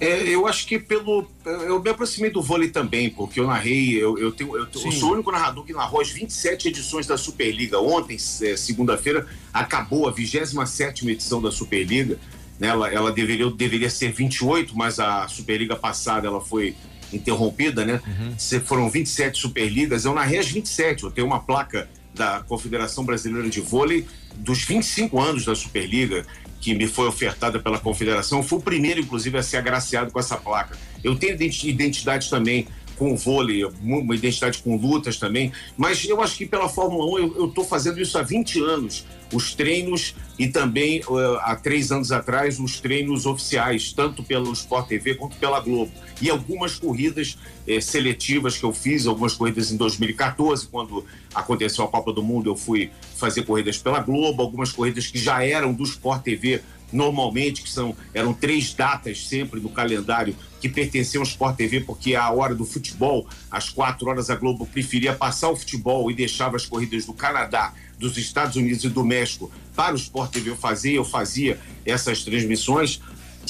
É, 0.00 0.28
eu 0.28 0.46
acho 0.46 0.66
que 0.66 0.78
pelo. 0.78 1.26
Eu 1.44 1.82
me 1.82 1.88
aproximei 1.88 2.30
do 2.30 2.42
vôlei 2.42 2.68
também, 2.68 3.08
porque 3.08 3.40
eu 3.40 3.46
narrei. 3.46 3.96
Eu, 3.96 4.18
eu, 4.18 4.30
tenho, 4.30 4.56
eu, 4.56 4.66
eu 4.66 4.92
sou 4.92 5.10
o 5.10 5.12
único 5.14 5.32
narrador 5.32 5.64
que 5.64 5.72
narrou 5.72 6.00
as 6.00 6.10
27 6.10 6.68
edições 6.68 7.06
da 7.06 7.16
Superliga. 7.16 7.80
Ontem, 7.80 8.16
é, 8.16 8.56
segunda-feira, 8.56 9.26
acabou 9.52 10.06
a 10.06 10.10
27 10.10 11.08
edição 11.08 11.40
da 11.40 11.50
Superliga. 11.50 12.18
Né? 12.58 12.68
Ela, 12.68 12.92
ela 12.92 13.12
deveria, 13.12 13.50
deveria 13.50 13.88
ser 13.88 14.12
28, 14.12 14.76
mas 14.76 15.00
a 15.00 15.26
Superliga 15.28 15.76
passada 15.76 16.26
ela 16.26 16.40
foi 16.40 16.74
interrompida, 17.12 17.84
né? 17.84 18.00
Uhum. 18.06 18.60
Foram 18.60 18.90
27 18.90 19.38
Superligas. 19.38 20.04
Eu 20.04 20.14
narrei 20.14 20.38
as 20.38 20.48
27. 20.48 21.04
Eu 21.04 21.10
tenho 21.10 21.26
uma 21.26 21.40
placa 21.40 21.88
da 22.14 22.42
Confederação 22.46 23.04
Brasileira 23.04 23.48
de 23.48 23.60
Vôlei 23.60 24.06
dos 24.34 24.62
25 24.62 25.20
anos 25.20 25.44
da 25.44 25.54
Superliga 25.54 26.26
que 26.60 26.74
me 26.74 26.86
foi 26.86 27.06
ofertada 27.06 27.58
pela 27.58 27.78
Confederação. 27.78 28.42
Fui 28.42 28.58
o 28.58 28.62
primeiro, 28.62 29.00
inclusive, 29.00 29.38
a 29.38 29.42
ser 29.42 29.58
agraciado 29.58 30.10
com 30.10 30.18
essa 30.18 30.36
placa. 30.36 30.76
Eu 31.02 31.16
tenho 31.16 31.34
identidade 31.34 32.28
também 32.28 32.66
com 32.96 33.12
o 33.12 33.16
vôlei, 33.16 33.64
uma 33.82 34.14
identidade 34.14 34.62
com 34.62 34.76
lutas 34.76 35.18
também. 35.18 35.52
Mas 35.76 36.04
eu 36.04 36.22
acho 36.22 36.36
que 36.36 36.46
pela 36.46 36.68
Fórmula 36.68 37.20
1 37.20 37.36
eu 37.36 37.46
estou 37.46 37.64
fazendo 37.64 38.00
isso 38.00 38.18
há 38.18 38.22
20 38.22 38.60
anos. 38.62 39.04
Os 39.32 39.54
treinos 39.54 40.14
e 40.38 40.46
também 40.46 41.00
uh, 41.00 41.36
há 41.40 41.56
três 41.56 41.90
anos 41.90 42.12
atrás 42.12 42.60
os 42.60 42.78
treinos 42.78 43.26
oficiais, 43.26 43.92
tanto 43.92 44.22
pelo 44.22 44.52
Sport 44.52 44.86
TV 44.86 45.14
quanto 45.14 45.36
pela 45.36 45.60
Globo. 45.60 45.90
E 46.20 46.30
algumas 46.30 46.78
corridas 46.78 47.36
eh, 47.66 47.80
seletivas 47.80 48.56
que 48.56 48.64
eu 48.64 48.72
fiz, 48.72 49.06
algumas 49.06 49.34
corridas 49.34 49.72
em 49.72 49.76
2014, 49.76 50.68
quando 50.68 51.04
aconteceu 51.34 51.84
a 51.84 51.88
Copa 51.88 52.12
do 52.12 52.22
Mundo, 52.22 52.50
eu 52.50 52.56
fui 52.56 52.90
fazer 53.16 53.42
corridas 53.42 53.78
pela 53.78 54.00
Globo, 54.00 54.42
algumas 54.42 54.72
corridas 54.72 55.06
que 55.08 55.18
já 55.18 55.44
eram 55.44 55.72
do 55.72 55.82
Sport 55.82 56.22
TV 56.22 56.62
normalmente, 56.92 57.62
que 57.62 57.70
são, 57.70 57.96
eram 58.14 58.32
três 58.32 58.72
datas 58.72 59.26
sempre 59.26 59.60
no 59.60 59.68
calendário 59.68 60.34
que 60.60 60.68
pertenciam 60.68 61.22
ao 61.22 61.26
Sport 61.26 61.56
TV, 61.56 61.80
porque 61.80 62.14
a 62.14 62.30
hora 62.30 62.54
do 62.54 62.64
futebol, 62.64 63.26
às 63.50 63.68
quatro 63.68 64.08
horas, 64.08 64.30
a 64.30 64.36
Globo 64.36 64.66
preferia 64.66 65.12
passar 65.12 65.50
o 65.50 65.56
futebol 65.56 66.10
e 66.10 66.14
deixava 66.14 66.56
as 66.56 66.66
corridas 66.66 67.04
do 67.04 67.12
Canadá, 67.12 67.72
dos 67.98 68.16
Estados 68.16 68.56
Unidos 68.56 68.84
e 68.84 68.88
do 68.88 69.04
México 69.04 69.50
para 69.74 69.92
o 69.92 69.96
Sport 69.96 70.32
TV 70.32 70.50
eu 70.50 70.56
fazer, 70.56 70.92
eu 70.92 71.04
fazia 71.04 71.60
essas 71.84 72.24
transmissões. 72.24 73.00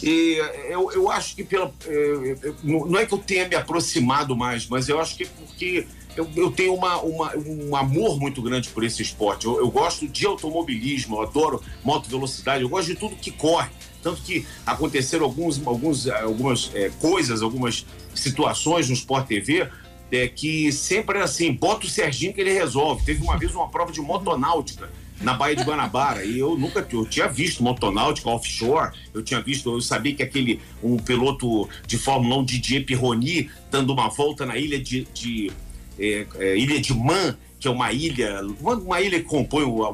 E 0.02 0.36
eu, 0.68 0.90
eu 0.92 1.10
acho 1.10 1.34
que 1.34 1.44
pela. 1.44 1.72
É, 1.86 2.52
não 2.62 2.98
é 2.98 3.06
que 3.06 3.14
eu 3.14 3.18
tenha 3.18 3.48
me 3.48 3.54
aproximado 3.54 4.36
mais, 4.36 4.66
mas 4.66 4.88
eu 4.88 5.00
acho 5.00 5.16
que 5.16 5.22
é 5.22 5.26
porque 5.26 5.86
eu, 6.16 6.28
eu 6.34 6.50
tenho 6.50 6.74
uma, 6.74 7.00
uma, 7.00 7.36
um 7.36 7.76
amor 7.76 8.18
muito 8.18 8.40
grande 8.42 8.68
por 8.70 8.82
esse 8.82 9.02
esporte. 9.02 9.46
Eu, 9.46 9.58
eu, 9.58 9.70
gosto 9.70 10.08
de 10.08 10.26
automobilismo, 10.26 11.16
eu 11.16 11.22
adoro 11.22 11.62
moto 11.84 12.08
velocidade, 12.08 12.62
eu 12.62 12.68
gosto 12.68 12.88
de 12.88 12.96
tudo 12.96 13.14
que 13.16 13.30
corre. 13.30 13.70
Tanto 14.02 14.22
que 14.22 14.46
aconteceram 14.64 15.24
alguns, 15.24 15.64
alguns, 15.66 16.08
algumas 16.08 16.70
é, 16.74 16.90
coisas, 17.00 17.42
algumas 17.42 17.84
situações 18.14 18.88
no 18.88 18.94
Sport 18.94 19.26
TV 19.26 19.68
é, 20.10 20.28
que 20.28 20.72
sempre 20.72 21.16
era 21.16 21.24
assim: 21.24 21.52
bota 21.52 21.86
o 21.86 21.90
Serginho 21.90 22.32
que 22.32 22.40
ele 22.40 22.52
resolve. 22.52 23.04
Teve 23.04 23.22
uma 23.22 23.36
vez 23.36 23.54
uma 23.54 23.68
prova 23.68 23.92
de 23.92 24.00
motonáutica 24.00 24.88
na 25.20 25.34
Baía 25.34 25.56
de 25.56 25.64
Guanabara 25.64 26.24
e 26.24 26.38
eu 26.38 26.56
nunca 26.58 26.86
eu 26.92 27.06
tinha 27.06 27.26
visto 27.26 27.62
motonáutica 27.62 28.28
offshore 28.28 28.92
eu 29.14 29.22
tinha 29.22 29.40
visto 29.40 29.72
eu 29.72 29.80
sabia 29.80 30.14
que 30.14 30.22
aquele 30.22 30.60
um 30.82 30.98
piloto 30.98 31.68
de 31.86 31.96
Fórmula 31.96 32.36
1 32.38 32.44
Didier 32.44 32.84
Pironi 32.84 33.50
dando 33.70 33.94
uma 33.94 34.10
volta 34.10 34.44
na 34.44 34.58
ilha 34.58 34.78
de, 34.78 35.06
de 35.14 35.50
é, 35.98 36.26
é, 36.38 36.56
Ilha 36.56 36.80
de 36.80 36.94
Man, 36.94 37.36
que 37.58 37.66
é 37.66 37.70
uma 37.70 37.90
ilha, 37.90 38.42
uma, 38.60 39.00
ilha 39.00 39.18
que 39.18 39.24
compõe 39.24 39.64
o, 39.64 39.84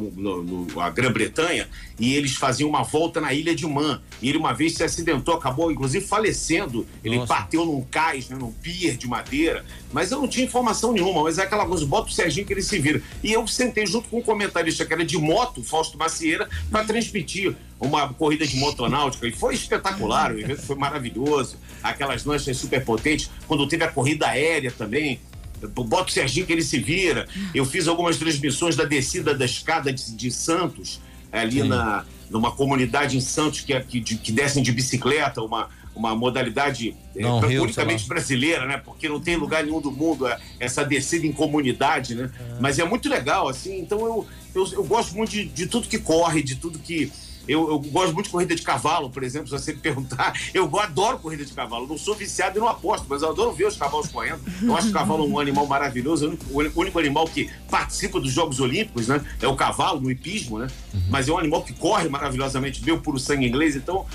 a, 0.79 0.85
a 0.85 0.91
Grã-Bretanha, 0.91 1.69
e 1.99 2.15
eles 2.15 2.35
faziam 2.35 2.69
uma 2.69 2.83
volta 2.83 3.21
na 3.21 3.33
Ilha 3.33 3.55
de 3.55 3.67
Man. 3.67 4.03
E 4.21 4.29
ele 4.29 4.38
uma 4.38 4.53
vez 4.53 4.75
se 4.75 4.83
acidentou, 4.83 5.35
acabou 5.35 5.71
inclusive 5.71 6.05
falecendo. 6.05 6.87
Ele 7.05 7.17
Nossa. 7.17 7.33
bateu 7.33 7.65
num 7.65 7.81
cais, 7.83 8.29
né, 8.29 8.37
num 8.37 8.51
pier 8.51 8.97
de 8.97 9.07
madeira. 9.07 9.65
Mas 9.93 10.11
eu 10.11 10.21
não 10.21 10.27
tinha 10.27 10.45
informação 10.45 10.93
nenhuma, 10.93 11.23
mas 11.23 11.38
é 11.38 11.43
aquela 11.43 11.65
coisa, 11.65 11.87
bota 11.87 12.09
o 12.09 12.12
Serginho 12.12 12.47
que 12.47 12.53
ele 12.53 12.62
se 12.62 12.79
vira. 12.79 13.01
E 13.23 13.33
eu 13.33 13.47
sentei 13.47 13.87
junto 13.87 14.09
com 14.09 14.19
um 14.19 14.23
comentarista 14.23 14.85
que 14.85 14.93
era 14.93 15.05
de 15.05 15.17
moto, 15.17 15.62
Fausto 15.62 15.97
Macieira, 15.97 16.49
para 16.71 16.85
transmitir 16.85 17.55
uma 17.79 18.12
corrida 18.12 18.47
de 18.47 18.57
motonáutica. 18.57 19.27
E 19.27 19.33
foi 19.33 19.55
espetacular, 19.55 20.33
o 20.33 20.38
evento 20.38 20.62
foi 20.62 20.77
maravilhoso. 20.77 21.57
Aquelas 21.83 22.25
lanchas 22.25 22.57
super 22.57 22.85
potentes. 22.85 23.31
Quando 23.47 23.67
teve 23.69 23.85
a 23.85 23.88
corrida 23.88 24.27
aérea 24.27 24.71
também, 24.71 25.21
bota 25.68 26.11
o 26.11 26.12
Serginho 26.12 26.46
que 26.46 26.53
ele 26.53 26.62
se 26.62 26.79
vira. 26.79 27.29
Eu 27.55 27.64
fiz 27.64 27.88
algumas 27.88 28.16
transmissões 28.16 28.77
da 28.77 28.85
descida 28.85 29.35
da 29.35 29.44
escada 29.44 29.92
de, 29.92 30.12
de 30.12 30.31
Santos, 30.31 31.01
ali 31.31 31.62
na, 31.62 32.05
numa 32.31 32.53
comunidade 32.53 33.16
em 33.16 33.20
Santos 33.20 33.61
que, 33.61 33.79
que, 33.81 34.01
de, 34.01 34.16
que 34.16 34.33
descem 34.33 34.62
de 34.62 34.72
bicicleta, 34.72 35.42
uma, 35.42 35.68
uma 35.94 36.14
modalidade 36.14 36.96
é, 37.14 37.22
não, 37.22 37.42
é, 37.44 37.61
unicamente 37.61 38.07
brasileira, 38.07 38.66
né? 38.66 38.79
Porque 38.79 39.09
não 39.09 39.20
tem 39.20 39.37
lugar 39.37 39.64
nenhum 39.64 39.81
do 39.81 39.90
mundo 39.90 40.27
é, 40.27 40.38
essa 40.59 40.85
descida 40.85 41.27
em 41.27 41.33
comunidade, 41.33 42.14
né? 42.14 42.31
É. 42.38 42.61
Mas 42.61 42.79
é 42.79 42.85
muito 42.85 43.09
legal, 43.09 43.48
assim. 43.48 43.79
Então 43.79 44.01
eu, 44.01 44.27
eu, 44.55 44.72
eu 44.72 44.85
gosto 44.85 45.14
muito 45.14 45.31
de, 45.31 45.44
de 45.44 45.66
tudo 45.66 45.88
que 45.88 45.98
corre, 45.98 46.42
de 46.42 46.57
tudo 46.57 46.79
que 46.79 47.12
eu, 47.46 47.68
eu, 47.70 47.78
gosto 47.78 48.12
muito 48.14 48.26
de 48.26 48.33
corrida 48.33 48.55
de 48.55 48.62
cavalo, 48.62 49.11
por 49.11 49.22
exemplo, 49.22 49.48
se 49.48 49.52
você 49.52 49.72
me 49.72 49.81
perguntar. 49.81 50.33
Eu 50.55 50.70
adoro 50.78 51.18
corrida 51.18 51.44
de 51.44 51.52
cavalo. 51.52 51.87
Não 51.87 51.98
sou 51.98 52.14
viciado 52.14 52.59
e 52.59 52.61
não 52.61 52.68
aposto, 52.68 53.07
mas 53.09 53.22
eu 53.22 53.31
adoro 53.31 53.52
ver 53.52 53.66
os 53.66 53.76
cavalos 53.76 54.09
correndo. 54.09 54.40
Eu 54.62 54.76
acho 54.76 54.88
o 54.88 54.92
cavalo 54.92 55.26
um 55.26 55.38
animal 55.38 55.66
maravilhoso. 55.66 56.38
O 56.50 56.59
único, 56.59 56.78
o 56.78 56.83
único 56.83 56.98
animal 56.98 57.26
que 57.26 57.50
participa 57.70 58.20
dos 58.20 58.33
Jogos 58.33 58.61
Olímpicos, 58.61 59.09
né? 59.09 59.24
É 59.40 59.48
o 59.48 59.57
cavalo, 59.57 60.00
no 60.00 60.11
hipismo, 60.11 60.59
né? 60.59 60.68
Mas 61.09 61.28
é 61.28 61.33
um 61.33 61.38
animal 61.38 61.62
que 61.62 61.72
corre 61.72 62.09
maravilhosamente, 62.09 62.85
meu 62.85 63.00
puro 63.00 63.18
sangue 63.18 63.46
inglês. 63.46 63.76
Então, 63.76 64.07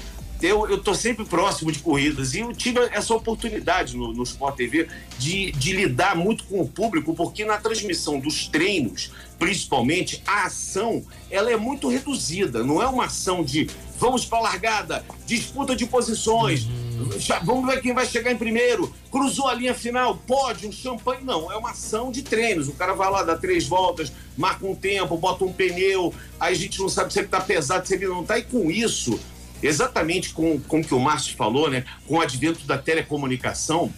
eu, 0.42 0.70
eu 0.70 0.78
tô 0.78 0.94
sempre 0.94 1.26
próximo 1.26 1.72
de 1.72 1.80
corridas 1.80 2.34
e 2.34 2.40
eu 2.40 2.54
tive 2.54 2.80
essa 2.92 3.14
oportunidade 3.14 3.98
no, 3.98 4.14
no 4.14 4.24
Sport 4.24 4.56
TV 4.56 4.88
de, 5.18 5.52
de 5.52 5.74
lidar 5.74 6.16
muito 6.16 6.44
com 6.44 6.62
o 6.62 6.68
público, 6.68 7.16
porque 7.16 7.44
na 7.44 7.58
transmissão 7.58 8.20
dos 8.20 8.48
treinos, 8.48 9.12
principalmente, 9.40 10.22
a 10.26 10.46
ação 10.46 11.04
ela 11.32 11.52
é 11.52 11.58
muito 11.58 11.90
reduzida. 11.90 12.64
Não 12.64 12.82
é 12.82 12.88
uma 12.88 13.06
ação 13.06 13.44
de 13.44 13.68
vamos 13.98 14.26
para 14.26 14.38
a 14.38 14.42
largada, 14.42 15.04
disputa 15.26 15.76
de 15.76 15.88
posições, 15.88 16.66
uhum. 16.66 17.20
já, 17.20 17.40
vamos 17.40 17.66
ver 17.66 17.82
quem 17.82 17.96
vai 17.96 18.06
chegar 18.06 18.32
em 18.32 18.38
primeiro, 18.38 18.94
cruzou 19.12 19.48
a 19.48 19.56
linha 19.56 19.74
final, 19.74 20.16
pode, 20.28 20.68
um 20.68 20.72
champanhe. 20.72 21.24
Não, 21.24 21.52
é 21.52 21.58
uma 21.58 21.72
ação 21.72 22.12
de 22.12 22.22
treinos. 22.22 22.68
O 22.68 22.74
cara 22.74 22.94
vai 22.94 23.10
lá, 23.10 23.24
dá 23.24 23.36
três 23.36 23.66
voltas, 23.66 24.12
marca 24.38 24.68
um 24.68 24.76
tempo, 24.76 25.18
bota 25.18 25.44
um 25.44 25.52
pneu, 25.52 26.14
aí 26.40 26.54
a 26.54 26.56
gente 26.58 26.80
não 26.80 26.90
sabe 26.90 27.12
se 27.12 27.20
ele 27.20 27.26
está 27.26 27.42
pesado, 27.42 27.88
se 27.88 27.96
ele 27.96 28.08
não 28.08 28.22
está, 28.22 28.38
e 28.38 28.44
com 28.44 28.70
isso 28.70 29.20
exatamente 29.62 30.32
com, 30.32 30.60
com 30.60 30.80
o 30.80 30.84
que 30.84 30.94
o 30.94 31.00
Márcio 31.00 31.36
falou, 31.36 31.70
né? 31.70 31.84
Com 32.08 32.16
o 32.16 32.22
advento 32.22 32.66
da 32.66 32.78
telecomunicação, 32.78 33.92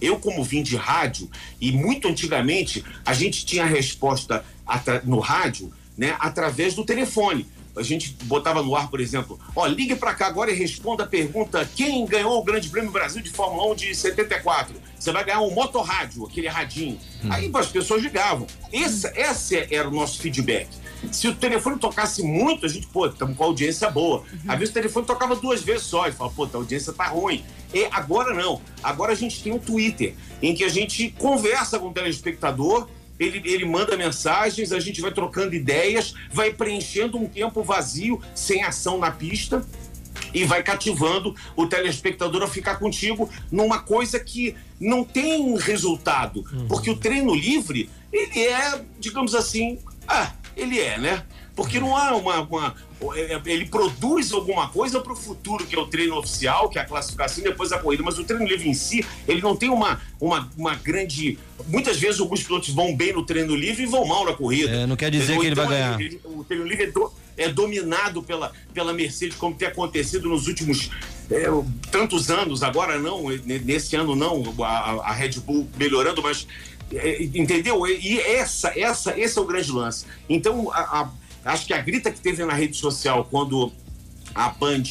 eu, 0.00 0.18
como 0.18 0.44
vim 0.44 0.62
de 0.62 0.76
rádio, 0.76 1.30
e 1.60 1.72
muito 1.72 2.08
antigamente 2.08 2.84
a 3.04 3.14
gente 3.14 3.44
tinha 3.44 3.64
a 3.64 3.66
resposta 3.66 4.44
no 5.04 5.18
rádio 5.18 5.72
né, 5.96 6.16
através 6.18 6.74
do 6.74 6.84
telefone. 6.84 7.46
A 7.76 7.82
gente 7.82 8.16
botava 8.24 8.62
no 8.62 8.76
ar, 8.76 8.88
por 8.88 9.00
exemplo, 9.00 9.38
ó, 9.54 9.66
ligue 9.66 9.96
para 9.96 10.14
cá 10.14 10.28
agora 10.28 10.52
e 10.52 10.54
responda 10.54 11.02
a 11.02 11.06
pergunta: 11.06 11.68
quem 11.74 12.06
ganhou 12.06 12.38
o 12.38 12.44
Grande 12.44 12.68
Prêmio 12.68 12.92
Brasil 12.92 13.20
de 13.20 13.30
Fórmula 13.30 13.72
1 13.72 13.74
de 13.74 13.94
74? 13.94 14.76
Você 14.96 15.10
vai 15.10 15.24
ganhar 15.24 15.40
um 15.40 15.50
motorrádio, 15.50 16.24
aquele 16.24 16.46
radinho. 16.46 17.00
Hum. 17.24 17.28
Aí 17.32 17.50
as 17.52 17.66
pessoas 17.66 18.00
ligavam. 18.00 18.46
Esse, 18.72 19.08
esse 19.18 19.74
era 19.74 19.88
o 19.88 19.90
nosso 19.90 20.20
feedback. 20.20 20.68
Se 21.12 21.28
o 21.28 21.34
telefone 21.34 21.78
tocasse 21.78 22.22
muito, 22.22 22.66
a 22.66 22.68
gente, 22.68 22.86
pô, 22.86 23.06
estamos 23.06 23.36
com 23.36 23.44
a 23.44 23.46
audiência 23.46 23.90
boa. 23.90 24.18
Uhum. 24.20 24.38
Às 24.48 24.58
vezes 24.58 24.70
o 24.70 24.74
telefone 24.74 25.06
tocava 25.06 25.36
duas 25.36 25.62
vezes 25.62 25.86
só 25.86 26.06
e 26.08 26.12
fala, 26.12 26.30
pô, 26.30 26.44
a 26.44 26.56
audiência 26.56 26.92
tá 26.92 27.08
ruim. 27.08 27.44
E 27.72 27.86
agora 27.90 28.34
não. 28.34 28.60
Agora 28.82 29.12
a 29.12 29.16
gente 29.16 29.42
tem 29.42 29.52
um 29.52 29.58
Twitter, 29.58 30.14
em 30.42 30.54
que 30.54 30.64
a 30.64 30.68
gente 30.68 31.10
conversa 31.18 31.78
com 31.78 31.88
o 31.88 31.92
telespectador, 31.92 32.88
ele, 33.18 33.40
ele 33.44 33.64
manda 33.64 33.96
mensagens, 33.96 34.72
a 34.72 34.80
gente 34.80 35.00
vai 35.00 35.12
trocando 35.12 35.54
ideias, 35.54 36.14
vai 36.32 36.52
preenchendo 36.52 37.16
um 37.16 37.28
tempo 37.28 37.62
vazio, 37.62 38.20
sem 38.34 38.62
ação 38.64 38.98
na 38.98 39.10
pista 39.10 39.64
e 40.32 40.44
vai 40.44 40.62
cativando 40.62 41.34
o 41.56 41.66
telespectador 41.66 42.42
a 42.42 42.48
ficar 42.48 42.76
contigo 42.76 43.30
numa 43.50 43.78
coisa 43.78 44.18
que 44.18 44.56
não 44.80 45.04
tem 45.04 45.56
resultado. 45.56 46.44
Uhum. 46.52 46.66
Porque 46.66 46.90
o 46.90 46.96
treino 46.96 47.34
livre, 47.34 47.88
ele 48.12 48.40
é, 48.40 48.84
digamos 48.98 49.34
assim, 49.34 49.78
ah, 50.08 50.32
ele 50.56 50.78
é, 50.78 50.98
né? 50.98 51.24
Porque 51.54 51.78
não 51.78 51.96
há 51.96 52.16
uma, 52.16 52.40
uma 52.40 52.74
é, 53.14 53.40
ele 53.46 53.66
produz 53.66 54.32
alguma 54.32 54.68
coisa 54.68 55.00
para 55.00 55.12
o 55.12 55.16
futuro, 55.16 55.66
que 55.66 55.76
é 55.76 55.78
o 55.78 55.86
treino 55.86 56.16
oficial, 56.16 56.68
que 56.68 56.78
é 56.78 56.82
a 56.82 56.84
classificação 56.84 57.44
e 57.44 57.48
depois 57.48 57.70
a 57.72 57.78
corrida. 57.78 58.02
Mas 58.02 58.18
o 58.18 58.24
treino 58.24 58.46
livre 58.46 58.68
em 58.68 58.74
si, 58.74 59.04
ele 59.28 59.40
não 59.40 59.54
tem 59.54 59.68
uma, 59.68 60.00
uma, 60.20 60.50
uma 60.56 60.74
grande. 60.74 61.38
Muitas 61.68 61.98
vezes 61.98 62.20
alguns 62.20 62.42
pilotos 62.42 62.70
vão 62.70 62.96
bem 62.96 63.12
no 63.12 63.24
treino 63.24 63.54
livre 63.54 63.84
e 63.84 63.86
vão 63.86 64.06
mal 64.06 64.24
na 64.24 64.32
corrida. 64.32 64.70
É, 64.70 64.86
não 64.86 64.96
quer 64.96 65.10
dizer 65.10 65.38
que 65.38 65.46
ele 65.46 65.54
vai 65.54 65.66
então, 65.66 65.78
ganhar. 65.78 66.00
Ele, 66.00 66.20
o 66.24 66.44
treino 66.44 66.66
livre 66.66 66.84
é, 66.84 66.90
do, 66.90 67.12
é, 67.36 67.48
dominado 67.48 68.22
pela, 68.22 68.52
pela 68.72 68.92
Mercedes, 68.92 69.36
como 69.36 69.54
tem 69.54 69.68
acontecido 69.68 70.28
nos 70.28 70.46
últimos 70.48 70.90
é, 71.30 71.46
tantos 71.90 72.30
anos. 72.30 72.62
Agora 72.62 72.98
não, 72.98 73.28
nesse 73.44 73.96
ano 73.96 74.16
não, 74.16 74.42
a, 74.64 75.10
a 75.10 75.12
Red 75.12 75.40
Bull 75.40 75.68
melhorando, 75.76 76.22
mas 76.22 76.46
é, 76.46 76.73
entendeu? 77.34 77.86
E 77.86 78.20
essa, 78.20 78.78
essa, 78.78 79.18
esse 79.18 79.38
é 79.38 79.42
o 79.42 79.44
grande 79.44 79.70
lance. 79.70 80.04
Então, 80.28 80.70
a, 80.72 81.10
a, 81.44 81.52
acho 81.52 81.66
que 81.66 81.72
a 81.72 81.80
grita 81.80 82.10
que 82.10 82.20
teve 82.20 82.44
na 82.44 82.54
rede 82.54 82.76
social 82.76 83.26
quando 83.30 83.72
a 84.34 84.48
Band 84.48 84.82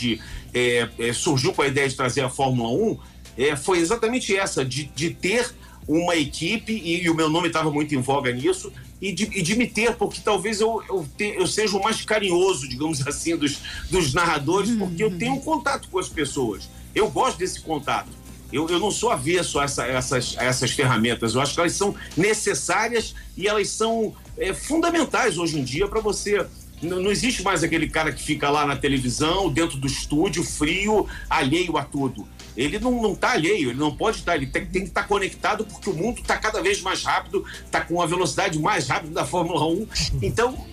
é, 0.53 0.89
é, 0.99 1.13
surgiu 1.13 1.53
com 1.53 1.61
a 1.61 1.67
ideia 1.67 1.87
de 1.89 1.95
trazer 1.95 2.21
a 2.21 2.29
Fórmula 2.29 2.69
1 2.69 2.97
é, 3.37 3.55
foi 3.55 3.79
exatamente 3.79 4.35
essa, 4.35 4.63
de, 4.63 4.85
de 4.85 5.09
ter 5.09 5.53
uma 5.87 6.15
equipe, 6.15 6.71
e, 6.71 7.03
e 7.03 7.09
o 7.09 7.15
meu 7.15 7.29
nome 7.29 7.47
estava 7.47 7.69
muito 7.71 7.93
em 7.93 8.01
voga 8.01 8.31
nisso, 8.31 8.71
e 9.01 9.11
de, 9.11 9.23
e 9.37 9.41
de 9.41 9.55
me 9.55 9.67
ter, 9.67 9.95
porque 9.95 10.21
talvez 10.23 10.61
eu, 10.61 10.81
eu, 10.87 11.05
te, 11.17 11.35
eu, 11.35 11.45
seja 11.45 11.75
o 11.75 11.83
mais 11.83 12.01
carinhoso, 12.03 12.69
digamos 12.69 13.05
assim, 13.07 13.35
dos, 13.35 13.59
dos 13.89 14.13
narradores, 14.13 14.71
porque 14.71 15.03
eu 15.03 15.17
tenho 15.17 15.33
um 15.33 15.39
contato 15.39 15.89
com 15.89 15.99
as 15.99 16.07
pessoas. 16.07 16.69
Eu 16.95 17.09
gosto 17.09 17.37
desse 17.37 17.59
contato. 17.59 18.09
Eu, 18.53 18.69
eu 18.69 18.79
não 18.79 18.91
sou 18.91 19.09
avesso 19.09 19.59
a, 19.59 19.63
essa, 19.63 19.85
essas, 19.87 20.37
a 20.37 20.43
essas 20.43 20.71
ferramentas. 20.71 21.33
Eu 21.33 21.41
acho 21.41 21.55
que 21.55 21.59
elas 21.59 21.73
são 21.73 21.95
necessárias 22.15 23.15
e 23.35 23.47
elas 23.47 23.67
são 23.69 24.13
é, 24.37 24.53
fundamentais 24.53 25.39
hoje 25.39 25.59
em 25.59 25.63
dia 25.63 25.87
para 25.87 25.99
você. 25.99 26.45
Não, 26.79 27.09
existe 27.09 27.41
mais 27.41 27.63
aquele 27.63 27.89
cara 27.89 28.11
que 28.11 28.21
fica 28.21 28.49
lá 28.49 28.67
na 28.67 28.75
televisão, 28.75 29.49
dentro 29.49 29.77
do 29.77 29.87
estúdio, 29.87 30.43
frio, 30.43 31.07
alheio 31.29 31.77
a 31.77 31.83
tudo. 31.83 32.27
ele 32.55 32.77
não, 32.77 33.01
não 33.01 33.15
tá 33.15 33.31
alheio, 33.31 33.69
ele 33.69 33.79
não 33.79 33.95
pode 33.95 34.17
estar, 34.17 34.35
ele 34.35 34.47
tem, 34.47 34.65
tem 34.65 34.81
que 34.83 34.89
estar 34.89 35.07
conectado 35.07 35.65
porque 35.65 35.89
o 35.89 35.93
mundo 35.93 36.19
está 36.19 36.37
cada 36.37 36.61
vez 36.61 36.81
mais 36.81 37.01
rápido, 37.03 37.45
está 37.65 37.81
com 37.81 38.01
a 38.01 38.05
velocidade 38.05 38.59
mais 38.59 38.87
rápida 38.87 39.13
da 39.13 39.25
Fórmula 39.25 39.65
1. 39.65 39.87
Então, 40.21 40.67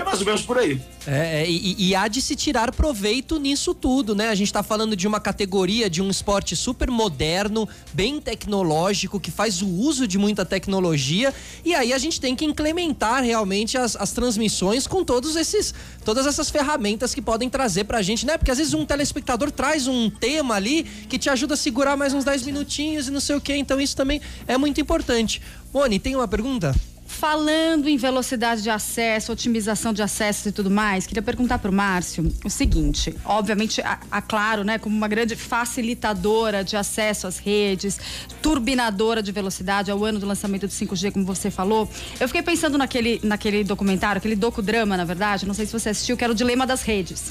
é 0.00 0.04
mais 0.04 0.20
ou 0.20 0.26
menos 0.26 0.42
por 0.42 0.58
aí. 0.58 0.80
É, 1.06 1.42
é, 1.42 1.50
e, 1.50 1.88
e, 1.88 1.94
há 1.94 2.08
de 2.08 2.20
se 2.20 2.34
tirar 2.34 2.72
proveito 2.72 3.38
nisso 3.38 3.74
tudo, 3.74 4.14
né? 4.14 4.28
A 4.28 4.34
gente 4.34 4.48
está 4.48 4.62
falando 4.62 4.96
de 4.96 5.06
uma 5.06 5.20
categoria, 5.20 5.88
de 5.88 6.02
um 6.02 6.10
esporte 6.10 6.56
super 6.56 6.90
moderno, 6.90 7.68
bem 7.92 8.20
tecnológico, 8.20 9.20
que 9.20 9.30
faz 9.30 9.62
o 9.62 9.68
uso 9.68 10.06
de 10.06 10.18
muita 10.18 10.44
tecnologia. 10.44 11.32
E 11.64 11.74
aí 11.74 11.92
a 11.92 11.98
gente 11.98 12.20
tem 12.20 12.34
que 12.34 12.44
implementar 12.44 13.22
realmente 13.22 13.78
as, 13.78 13.96
as 13.96 14.12
transmissões 14.12 14.86
com 14.86 15.04
todos 15.04 15.36
esses, 15.36 15.72
todas 16.04 16.26
essas 16.26 16.50
ferramentas 16.50 17.14
que 17.14 17.22
podem 17.22 17.48
trazer 17.48 17.84
pra 17.84 18.02
gente, 18.02 18.26
né? 18.26 18.36
Porque 18.36 18.50
às 18.50 18.58
vezes 18.58 18.74
um 18.74 18.84
telespectador 18.84 19.50
traz 19.50 19.86
um 19.86 20.10
tema 20.10 20.56
ali 20.56 20.82
que 21.08 21.18
te 21.18 21.30
ajuda 21.30 21.54
a 21.54 21.56
segurar 21.56 21.96
mais 21.96 22.12
uns 22.12 22.24
10 22.24 22.42
minutinhos 22.42 23.08
e 23.08 23.10
não 23.10 23.20
sei 23.20 23.36
o 23.36 23.40
quê. 23.40 23.56
Então 23.56 23.80
isso 23.80 23.96
também 23.96 24.20
é 24.46 24.58
muito 24.58 24.80
importante. 24.80 25.40
Moni, 25.72 25.98
tem 25.98 26.16
uma 26.16 26.26
pergunta? 26.26 26.74
Falando 27.06 27.88
em 27.88 27.96
velocidade 27.96 28.62
de 28.62 28.68
acesso, 28.68 29.30
otimização 29.30 29.92
de 29.92 30.02
acesso 30.02 30.48
e 30.48 30.52
tudo 30.52 30.68
mais, 30.68 31.06
queria 31.06 31.22
perguntar 31.22 31.58
para 31.58 31.70
o 31.70 31.74
Márcio 31.74 32.32
o 32.44 32.50
seguinte: 32.50 33.14
obviamente, 33.24 33.80
a, 33.80 34.00
a, 34.10 34.20
Claro, 34.20 34.64
né, 34.64 34.76
como 34.76 34.96
uma 34.96 35.06
grande 35.06 35.36
facilitadora 35.36 36.64
de 36.64 36.76
acesso 36.76 37.28
às 37.28 37.38
redes, 37.38 37.98
turbinadora 38.42 39.22
de 39.22 39.30
velocidade 39.30 39.88
ao 39.88 40.04
ano 40.04 40.18
do 40.18 40.26
lançamento 40.26 40.66
do 40.66 40.72
5G, 40.72 41.12
como 41.12 41.24
você 41.24 41.48
falou, 41.48 41.88
eu 42.18 42.26
fiquei 42.26 42.42
pensando 42.42 42.76
naquele, 42.76 43.20
naquele 43.22 43.62
documentário, 43.62 44.18
aquele 44.18 44.36
docudrama, 44.36 44.96
na 44.96 45.04
verdade, 45.04 45.46
não 45.46 45.54
sei 45.54 45.64
se 45.64 45.72
você 45.72 45.90
assistiu, 45.90 46.16
que 46.16 46.24
era 46.24 46.32
o 46.32 46.36
Dilema 46.36 46.66
das 46.66 46.82
Redes. 46.82 47.30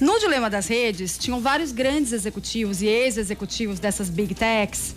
No 0.00 0.18
Dilema 0.18 0.50
das 0.50 0.66
Redes, 0.66 1.16
tinham 1.16 1.40
vários 1.40 1.72
grandes 1.72 2.12
executivos 2.12 2.82
e 2.82 2.86
ex-executivos 2.86 3.78
dessas 3.78 4.10
big 4.10 4.34
techs 4.34 4.94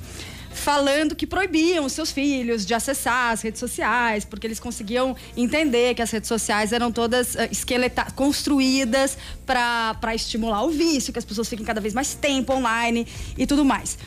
falando 0.54 1.16
que 1.16 1.26
proibiam 1.26 1.86
os 1.86 1.94
seus 1.94 2.12
filhos 2.12 2.66
de 2.66 2.74
acessar 2.74 3.32
as 3.32 3.42
redes 3.42 3.60
sociais, 3.60 4.26
porque 4.26 4.46
eles 4.46 4.60
conseguiam 4.60 5.16
entender 5.36 5.96
que 5.96 6.02
as 6.02 6.12
redes 6.12 6.28
sociais 6.28 6.72
eram 6.72 6.92
todas 6.92 7.36
uh, 7.36 7.48
esqueleta 7.52 8.06
construídas 8.16 9.18
para 9.46 10.14
estimular 10.14 10.64
o 10.64 10.70
vício, 10.70 11.12
que 11.12 11.20
as 11.20 11.26
pessoas 11.26 11.50
fiquem 11.50 11.66
cada 11.66 11.82
vez 11.82 11.94
mais 11.94 12.14
tempo 12.14 12.54
online 12.54 13.08
e 13.38 13.46
tudo 13.46 13.66
mais. 13.66 13.98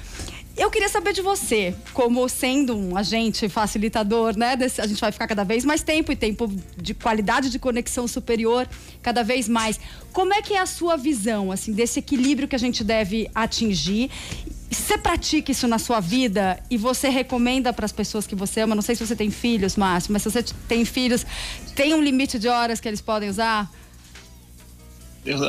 Eu 0.56 0.70
queria 0.70 0.88
saber 0.88 1.12
de 1.12 1.20
você, 1.20 1.74
como 1.92 2.28
sendo 2.28 2.76
um 2.76 2.96
agente 2.96 3.48
facilitador, 3.48 4.36
né? 4.36 4.54
Desse, 4.54 4.80
a 4.80 4.86
gente 4.86 5.00
vai 5.00 5.10
ficar 5.10 5.26
cada 5.26 5.42
vez 5.42 5.64
mais 5.64 5.82
tempo 5.82 6.12
e 6.12 6.16
tempo 6.16 6.48
de 6.76 6.94
qualidade 6.94 7.50
de 7.50 7.58
conexão 7.58 8.06
superior 8.06 8.68
cada 9.02 9.24
vez 9.24 9.48
mais. 9.48 9.80
Como 10.12 10.32
é 10.32 10.40
que 10.40 10.54
é 10.54 10.60
a 10.60 10.66
sua 10.66 10.96
visão, 10.96 11.50
assim, 11.50 11.72
desse 11.72 11.98
equilíbrio 11.98 12.46
que 12.46 12.54
a 12.54 12.58
gente 12.58 12.84
deve 12.84 13.28
atingir? 13.34 14.08
Você 14.74 14.98
pratica 14.98 15.52
isso 15.52 15.68
na 15.68 15.78
sua 15.78 16.00
vida 16.00 16.58
e 16.68 16.76
você 16.76 17.08
recomenda 17.08 17.72
para 17.72 17.86
as 17.86 17.92
pessoas 17.92 18.26
que 18.26 18.34
você 18.34 18.60
ama? 18.60 18.74
Não 18.74 18.82
sei 18.82 18.96
se 18.96 19.06
você 19.06 19.14
tem 19.14 19.30
filhos, 19.30 19.76
Márcio, 19.76 20.12
mas 20.12 20.22
se 20.22 20.30
você 20.30 20.42
tem 20.68 20.84
filhos, 20.84 21.24
tem 21.76 21.94
um 21.94 22.02
limite 22.02 22.38
de 22.38 22.48
horas 22.48 22.80
que 22.80 22.88
eles 22.88 23.00
podem 23.00 23.28
usar? 23.28 23.70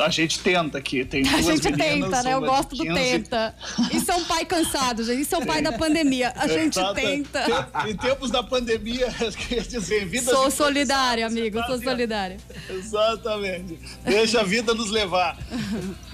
A 0.04 0.08
gente 0.08 0.40
tenta 0.40 0.78
aqui. 0.78 1.04
Tem 1.04 1.22
a 1.28 1.40
gente 1.40 1.70
meninas, 1.70 2.10
tenta, 2.10 2.22
né? 2.22 2.34
Eu 2.34 2.40
gosto 2.40 2.74
do 2.76 2.84
tenta. 2.84 3.54
Isso 3.92 4.10
é 4.10 4.14
um 4.14 4.24
pai 4.24 4.44
cansado, 4.44 5.04
gente. 5.04 5.22
Isso 5.22 5.34
é 5.34 5.38
um 5.38 5.44
pai 5.46 5.60
da 5.60 5.72
pandemia. 5.72 6.32
A 6.36 6.48
gente 6.48 6.78
Exato. 6.78 6.94
tenta. 6.94 7.68
Em 7.86 7.96
tempos 7.96 8.30
da 8.30 8.42
pandemia, 8.42 9.08
quer 9.48 9.62
dizer, 9.62 10.06
vida. 10.06 10.30
Sou 10.30 10.50
solidária, 10.50 11.26
amigo. 11.26 11.62
Sou 11.66 11.78
solidária. 11.80 12.38
Exatamente. 12.70 13.78
Deixa 14.04 14.40
a 14.40 14.44
vida 14.44 14.72
nos 14.74 14.90
levar. 14.90 15.36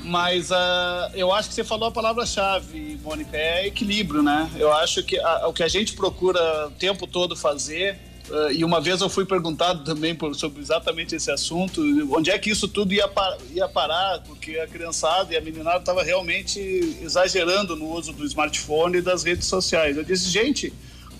Mas 0.00 0.50
uh, 0.50 0.54
eu 1.14 1.32
acho 1.32 1.48
que 1.48 1.54
você 1.54 1.64
falou 1.64 1.88
a 1.88 1.92
palavra-chave, 1.92 2.98
Mônica, 3.02 3.36
é 3.36 3.66
equilíbrio, 3.66 4.22
né? 4.22 4.50
Eu 4.56 4.72
acho 4.72 5.02
que 5.04 5.18
a, 5.18 5.48
o 5.48 5.52
que 5.52 5.62
a 5.62 5.68
gente 5.68 5.94
procura 5.94 6.66
o 6.66 6.70
tempo 6.72 7.06
todo 7.06 7.36
fazer 7.36 7.98
Uh, 8.32 8.50
e 8.50 8.64
uma 8.64 8.80
vez 8.80 9.02
eu 9.02 9.10
fui 9.10 9.26
perguntado 9.26 9.84
também 9.84 10.14
por, 10.14 10.34
sobre 10.34 10.62
exatamente 10.62 11.14
esse 11.14 11.30
assunto, 11.30 11.82
onde 12.16 12.30
é 12.30 12.38
que 12.38 12.48
isso 12.48 12.66
tudo 12.66 12.94
ia, 12.94 13.06
par, 13.06 13.36
ia 13.52 13.68
parar, 13.68 14.20
porque 14.20 14.58
a 14.58 14.66
criançada 14.66 15.34
e 15.34 15.36
a 15.36 15.40
meninada 15.42 15.80
estava 15.80 16.02
realmente 16.02 16.58
exagerando 17.02 17.76
no 17.76 17.90
uso 17.92 18.10
do 18.10 18.24
smartphone 18.24 18.96
e 18.96 19.02
das 19.02 19.22
redes 19.22 19.46
sociais. 19.46 19.98
Eu 19.98 20.02
disse, 20.02 20.30
gente, 20.30 20.72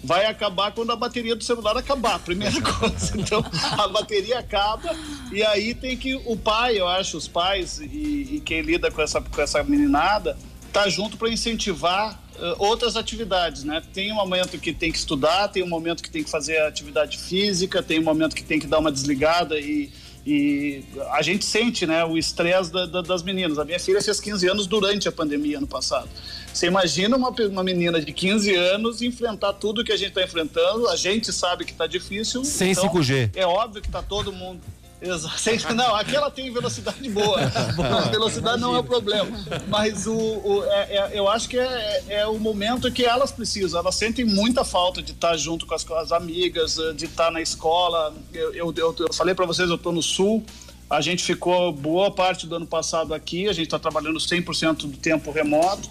vai 0.03 0.25
acabar 0.25 0.73
quando 0.73 0.91
a 0.91 0.97
bateria 0.97 1.37
do 1.37 1.45
celular 1.45 1.77
acabar, 1.77 2.19
primeira 2.19 2.59
coisa. 2.65 3.13
Então, 3.15 3.45
a 3.73 3.87
bateria 3.89 4.39
acaba 4.39 4.97
e 5.31 5.43
aí 5.43 5.75
tem 5.75 5.99
que 5.99 6.15
o 6.15 6.35
pai, 6.35 6.81
eu 6.81 6.89
acho, 6.89 7.19
os 7.19 7.29
pais 7.29 7.79
e, 7.79 8.37
e 8.37 8.43
quem 8.43 8.63
lida 8.63 8.91
com 8.91 9.03
essa, 9.03 9.21
com 9.21 9.43
essa 9.43 9.63
meninada, 9.63 10.35
tá 10.73 10.89
junto 10.89 11.19
para 11.19 11.29
incentivar 11.29 12.22
outras 12.59 12.97
atividades, 12.97 13.65
né? 13.65 13.83
Tem 13.93 14.13
um 14.13 14.17
momento 14.17 14.59
que 14.59 14.73
tem 14.73 14.91
que 14.91 14.99
estudar, 14.99 15.49
tem 15.49 15.63
um 15.63 15.69
momento 15.69 16.03
que 16.03 16.11
tem 16.11 16.25
que 16.25 16.31
fazer 16.31 16.59
atividade 16.61 17.19
física, 17.19 17.83
tem 17.83 18.01
um 18.01 18.05
momento 18.05 18.35
que 18.35 18.43
tem 18.43 18.59
que 18.59 18.67
dar 18.67 18.79
uma 18.79 18.91
desligada 18.91 19.59
e, 19.59 19.91
e 20.27 20.83
a 21.13 21.23
gente 21.23 21.45
sente, 21.45 21.87
né, 21.87 22.05
o 22.05 22.17
estresse 22.17 22.73
da, 22.73 22.87
da, 22.87 23.03
das 23.03 23.23
meninas. 23.23 23.59
A 23.59 23.65
minha 23.65 23.79
filha 23.79 24.01
fez 24.03 24.21
15 24.21 24.49
anos 24.49 24.67
durante 24.67 25.09
a 25.09 25.13
pandemia 25.13 25.59
ano 25.59 25.67
passado. 25.67 26.09
Você 26.53 26.67
imagina 26.67 27.17
uma, 27.17 27.31
uma 27.31 27.65
menina 27.65 28.01
de 28.01 28.13
15 28.13 28.55
anos 28.55 29.03
enfrentar 29.03 29.55
tudo 29.55 29.85
que 29.85 29.93
a 29.93 29.97
gente 29.97 30.11
está 30.11 30.23
enfrentando. 30.23 30.89
A 30.89 30.97
gente 30.97 31.33
sabe 31.33 31.65
que 31.65 31.73
está 31.73 31.87
difícil. 31.87 32.45
Sem 32.45 32.73
então 32.73 32.89
5G. 32.89 33.31
É 33.35 33.47
óbvio 33.47 33.81
que 33.81 33.89
está 33.89 34.03
todo 34.03 34.33
mundo. 34.33 34.61
Exato. 35.03 35.75
Não, 35.75 35.97
aqui 35.97 36.15
ela 36.15 36.31
tem 36.31 36.53
velocidade 36.53 37.09
boa. 37.11 37.41
A 37.43 38.09
velocidade 38.09 38.61
não 38.61 38.77
é 38.77 38.79
o 38.79 38.85
problema. 38.85 39.37
Mas 39.67 40.07
o, 40.07 40.15
o 40.15 40.65
é, 40.65 40.97
é, 40.97 41.11
eu 41.13 41.29
acho 41.29 41.49
que 41.49 41.59
é, 41.59 42.05
é, 42.09 42.27
o 42.27 42.39
momento 42.39 42.91
que 42.91 43.05
elas 43.05 43.33
precisam. 43.33 43.81
Elas 43.81 43.97
sentem 43.97 44.25
muita 44.25 44.65
falta 44.65 45.03
de 45.03 45.11
estar 45.11 45.37
junto 45.37 45.67
com 45.67 45.75
as, 45.75 45.91
as 45.91 46.13
amigas, 46.13 46.77
de 46.97 47.07
estar 47.07 47.33
na 47.33 47.41
escola. 47.41 48.15
Eu, 48.33 48.55
eu, 48.55 48.75
eu, 48.77 48.97
eu 49.01 49.13
falei 49.13 49.35
para 49.35 49.45
vocês, 49.45 49.69
eu 49.69 49.77
estou 49.77 49.93
no 49.93 50.03
sul. 50.03 50.45
A 50.89 51.01
gente 51.01 51.25
ficou 51.25 51.73
boa 51.73 52.11
parte 52.11 52.47
do 52.47 52.55
ano 52.55 52.67
passado 52.67 53.13
aqui. 53.13 53.49
A 53.49 53.53
gente 53.53 53.67
está 53.67 53.79
trabalhando 53.79 54.19
100% 54.21 54.87
do 54.87 54.97
tempo 54.97 55.33
remoto. 55.33 55.91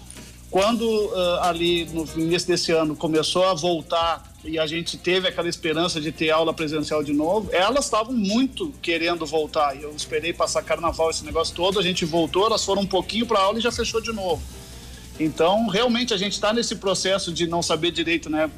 Quando 0.50 0.82
uh, 0.82 1.40
ali 1.42 1.86
no 1.86 2.06
início 2.14 2.48
desse 2.48 2.72
ano 2.72 2.94
começou 2.94 3.44
a 3.44 3.54
voltar 3.54 4.31
e 4.44 4.58
a 4.58 4.66
gente 4.66 4.96
teve 4.98 5.28
aquela 5.28 5.48
esperança 5.48 6.00
de 6.00 6.10
ter 6.10 6.30
aula 6.30 6.52
presencial 6.52 7.02
de 7.02 7.12
novo, 7.12 7.48
elas 7.52 7.84
estavam 7.84 8.12
muito 8.12 8.72
querendo 8.82 9.24
voltar. 9.24 9.80
Eu 9.80 9.94
esperei 9.94 10.32
passar 10.32 10.62
carnaval, 10.62 11.10
esse 11.10 11.24
negócio 11.24 11.54
todo, 11.54 11.78
a 11.78 11.82
gente 11.82 12.04
voltou, 12.04 12.46
elas 12.46 12.64
foram 12.64 12.82
um 12.82 12.86
pouquinho 12.86 13.24
para 13.24 13.38
aula 13.38 13.58
e 13.58 13.62
já 13.62 13.70
fechou 13.70 14.00
de 14.00 14.12
novo. 14.12 14.42
Então, 15.20 15.68
realmente, 15.68 16.12
a 16.12 16.16
gente 16.16 16.32
está 16.32 16.52
nesse 16.52 16.76
processo 16.76 17.32
de 17.32 17.46
não 17.46 17.62
saber 17.62 17.92
direito 17.92 18.28
né, 18.28 18.50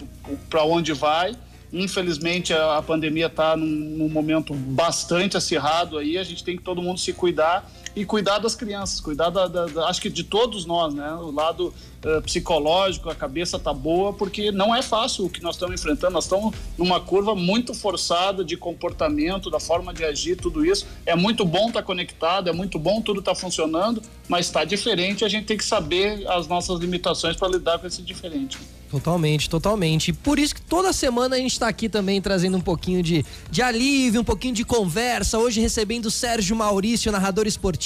para 0.49 0.65
onde 0.65 0.93
vai. 0.93 1.37
Infelizmente, 1.73 2.53
a, 2.55 2.81
pandemia 2.81 3.27
está 3.27 3.57
num, 3.57 3.67
num 3.67 4.09
momento 4.09 4.55
bastante 4.55 5.37
acirrado 5.37 5.99
aí, 5.99 6.17
a 6.17 6.23
gente 6.23 6.45
tem 6.45 6.57
que 6.57 6.63
todo 6.63 6.81
mundo 6.81 6.99
se 6.99 7.13
cuidar 7.13 7.69
e 7.97 8.05
cuidar 8.05 8.39
das 8.39 8.55
crianças, 8.55 9.01
cuidar 9.01 9.31
da, 9.31 9.47
da, 9.47 9.67
da, 9.67 9.89
acho 9.89 10.01
que 10.01 10.11
de 10.11 10.25
todos 10.25 10.67
nós, 10.67 10.93
né? 10.93 11.13
O 11.15 11.31
lado 11.31 11.73
uh, 12.05 12.23
psicológico, 12.23 13.09
a 13.09 13.15
cabeça 13.15 13.59
tá 13.59 13.73
boa, 13.73 14.13
porque 14.13 14.51
não 14.51 14.75
é 14.75 14.83
fácil 14.83 15.27
o 15.27 15.31
que 15.31 15.43
nós 15.43 15.55
estamos 15.55 15.81
enfrentando. 15.81 16.13
Nós 16.13 16.25
estamos 16.25 16.55
numa 16.77 17.01
curva 17.01 17.35
muito 17.35 17.73
forçada 17.75 18.45
de 18.45 18.57
comportamento, 18.57 19.51
da 19.51 19.61
forma 19.61 19.95
de 19.95 20.05
agir, 20.05 20.37
tudo 20.37 20.65
isso. 20.65 20.87
É 21.07 21.15
muito 21.15 21.45
bom 21.45 21.69
estar 21.69 21.81
tá 21.81 21.83
conectado, 21.83 22.49
é 22.49 22.53
muito 22.53 22.79
bom 22.79 23.01
tudo 23.01 23.23
tá 23.23 23.35
funcionando, 23.35 24.03
mas 24.29 24.47
está 24.47 24.65
diferente. 24.65 25.25
A 25.25 25.29
gente 25.29 25.47
tem 25.47 25.57
que 25.57 25.65
saber 25.65 26.27
as 26.29 26.49
nossas 26.49 26.81
limitações 26.81 27.37
para 27.37 27.49
lidar 27.49 27.79
com 27.79 27.87
esse 27.87 28.03
diferente. 28.03 28.59
Totalmente, 28.95 29.51
totalmente. 29.51 30.13
Por 30.13 30.39
isso 30.39 30.55
que 30.55 30.63
toda 30.63 30.93
semana 30.93 31.35
a 31.35 31.39
gente 31.41 31.51
está 31.51 31.67
aqui 31.67 31.89
também 31.89 32.23
trazendo 32.23 32.57
um 32.57 32.61
pouquinho 32.61 33.03
de, 33.03 33.27
de 33.51 33.61
alívio, 33.61 34.21
um 34.21 34.25
pouquinho 34.25 34.55
de 34.55 34.65
conversa. 34.65 35.37
Hoje 35.37 35.61
recebendo 35.61 36.13
Sérgio 36.13 36.55
Maurício, 36.55 37.11
narrador 37.11 37.45
esportivo, 37.45 37.84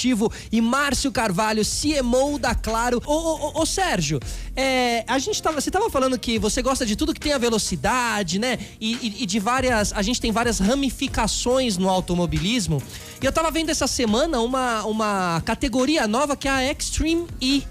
e 0.51 0.61
Márcio 0.61 1.11
Carvalho, 1.11 1.63
CMO 1.63 2.39
da 2.39 2.55
Claro. 2.55 3.01
Ô, 3.05 3.13
ô, 3.13 3.61
ô, 3.61 3.65
Sérgio, 3.65 4.19
é, 4.55 5.03
a 5.07 5.19
gente 5.19 5.41
tava, 5.41 5.59
você 5.59 5.71
tava 5.71 5.89
falando 5.89 6.17
que 6.17 6.37
você 6.39 6.61
gosta 6.61 6.85
de 6.85 6.95
tudo 6.95 7.13
que 7.13 7.19
tem 7.19 7.33
a 7.33 7.37
velocidade, 7.37 8.39
né? 8.39 8.57
E, 8.79 8.93
e, 8.95 9.23
e 9.23 9.25
de 9.25 9.39
várias. 9.39 9.93
A 9.93 10.01
gente 10.01 10.19
tem 10.19 10.31
várias 10.31 10.59
ramificações 10.59 11.77
no 11.77 11.89
automobilismo. 11.89 12.81
E 13.21 13.25
eu 13.25 13.31
tava 13.31 13.51
vendo 13.51 13.69
essa 13.69 13.87
semana 13.87 14.39
uma, 14.39 14.83
uma 14.85 15.41
categoria 15.45 16.07
nova 16.07 16.35
que 16.35 16.47
é 16.47 16.51
a 16.51 16.71
Extreme 16.71 17.27
E 17.41 17.63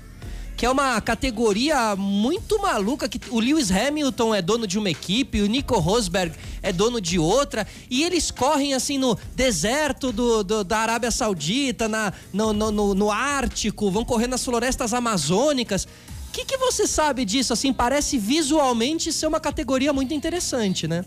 que 0.58 0.66
é 0.66 0.70
uma 0.70 1.00
categoria 1.00 1.94
muito 1.94 2.60
maluca, 2.60 3.08
que 3.08 3.20
o 3.30 3.38
Lewis 3.38 3.70
Hamilton 3.70 4.34
é 4.34 4.42
dono 4.42 4.66
de 4.66 4.76
uma 4.76 4.90
equipe, 4.90 5.40
o 5.40 5.46
Nico 5.46 5.78
Rosberg 5.78 6.34
é 6.60 6.72
dono 6.72 7.00
de 7.00 7.16
outra, 7.16 7.64
e 7.88 8.02
eles 8.02 8.32
correm 8.32 8.74
assim 8.74 8.98
no 8.98 9.16
deserto 9.36 10.10
do, 10.10 10.42
do 10.42 10.64
da 10.64 10.78
Arábia 10.78 11.12
Saudita, 11.12 11.86
na, 11.86 12.12
no, 12.32 12.52
no, 12.52 12.72
no, 12.72 12.92
no 12.92 13.08
Ártico, 13.08 13.88
vão 13.88 14.04
correr 14.04 14.26
nas 14.26 14.44
florestas 14.44 14.92
amazônicas. 14.92 15.84
O 15.84 16.32
que, 16.32 16.44
que 16.44 16.56
você 16.56 16.88
sabe 16.88 17.24
disso? 17.24 17.52
Assim, 17.52 17.72
parece 17.72 18.18
visualmente 18.18 19.12
ser 19.12 19.28
uma 19.28 19.38
categoria 19.38 19.92
muito 19.92 20.12
interessante, 20.12 20.88
né? 20.88 21.04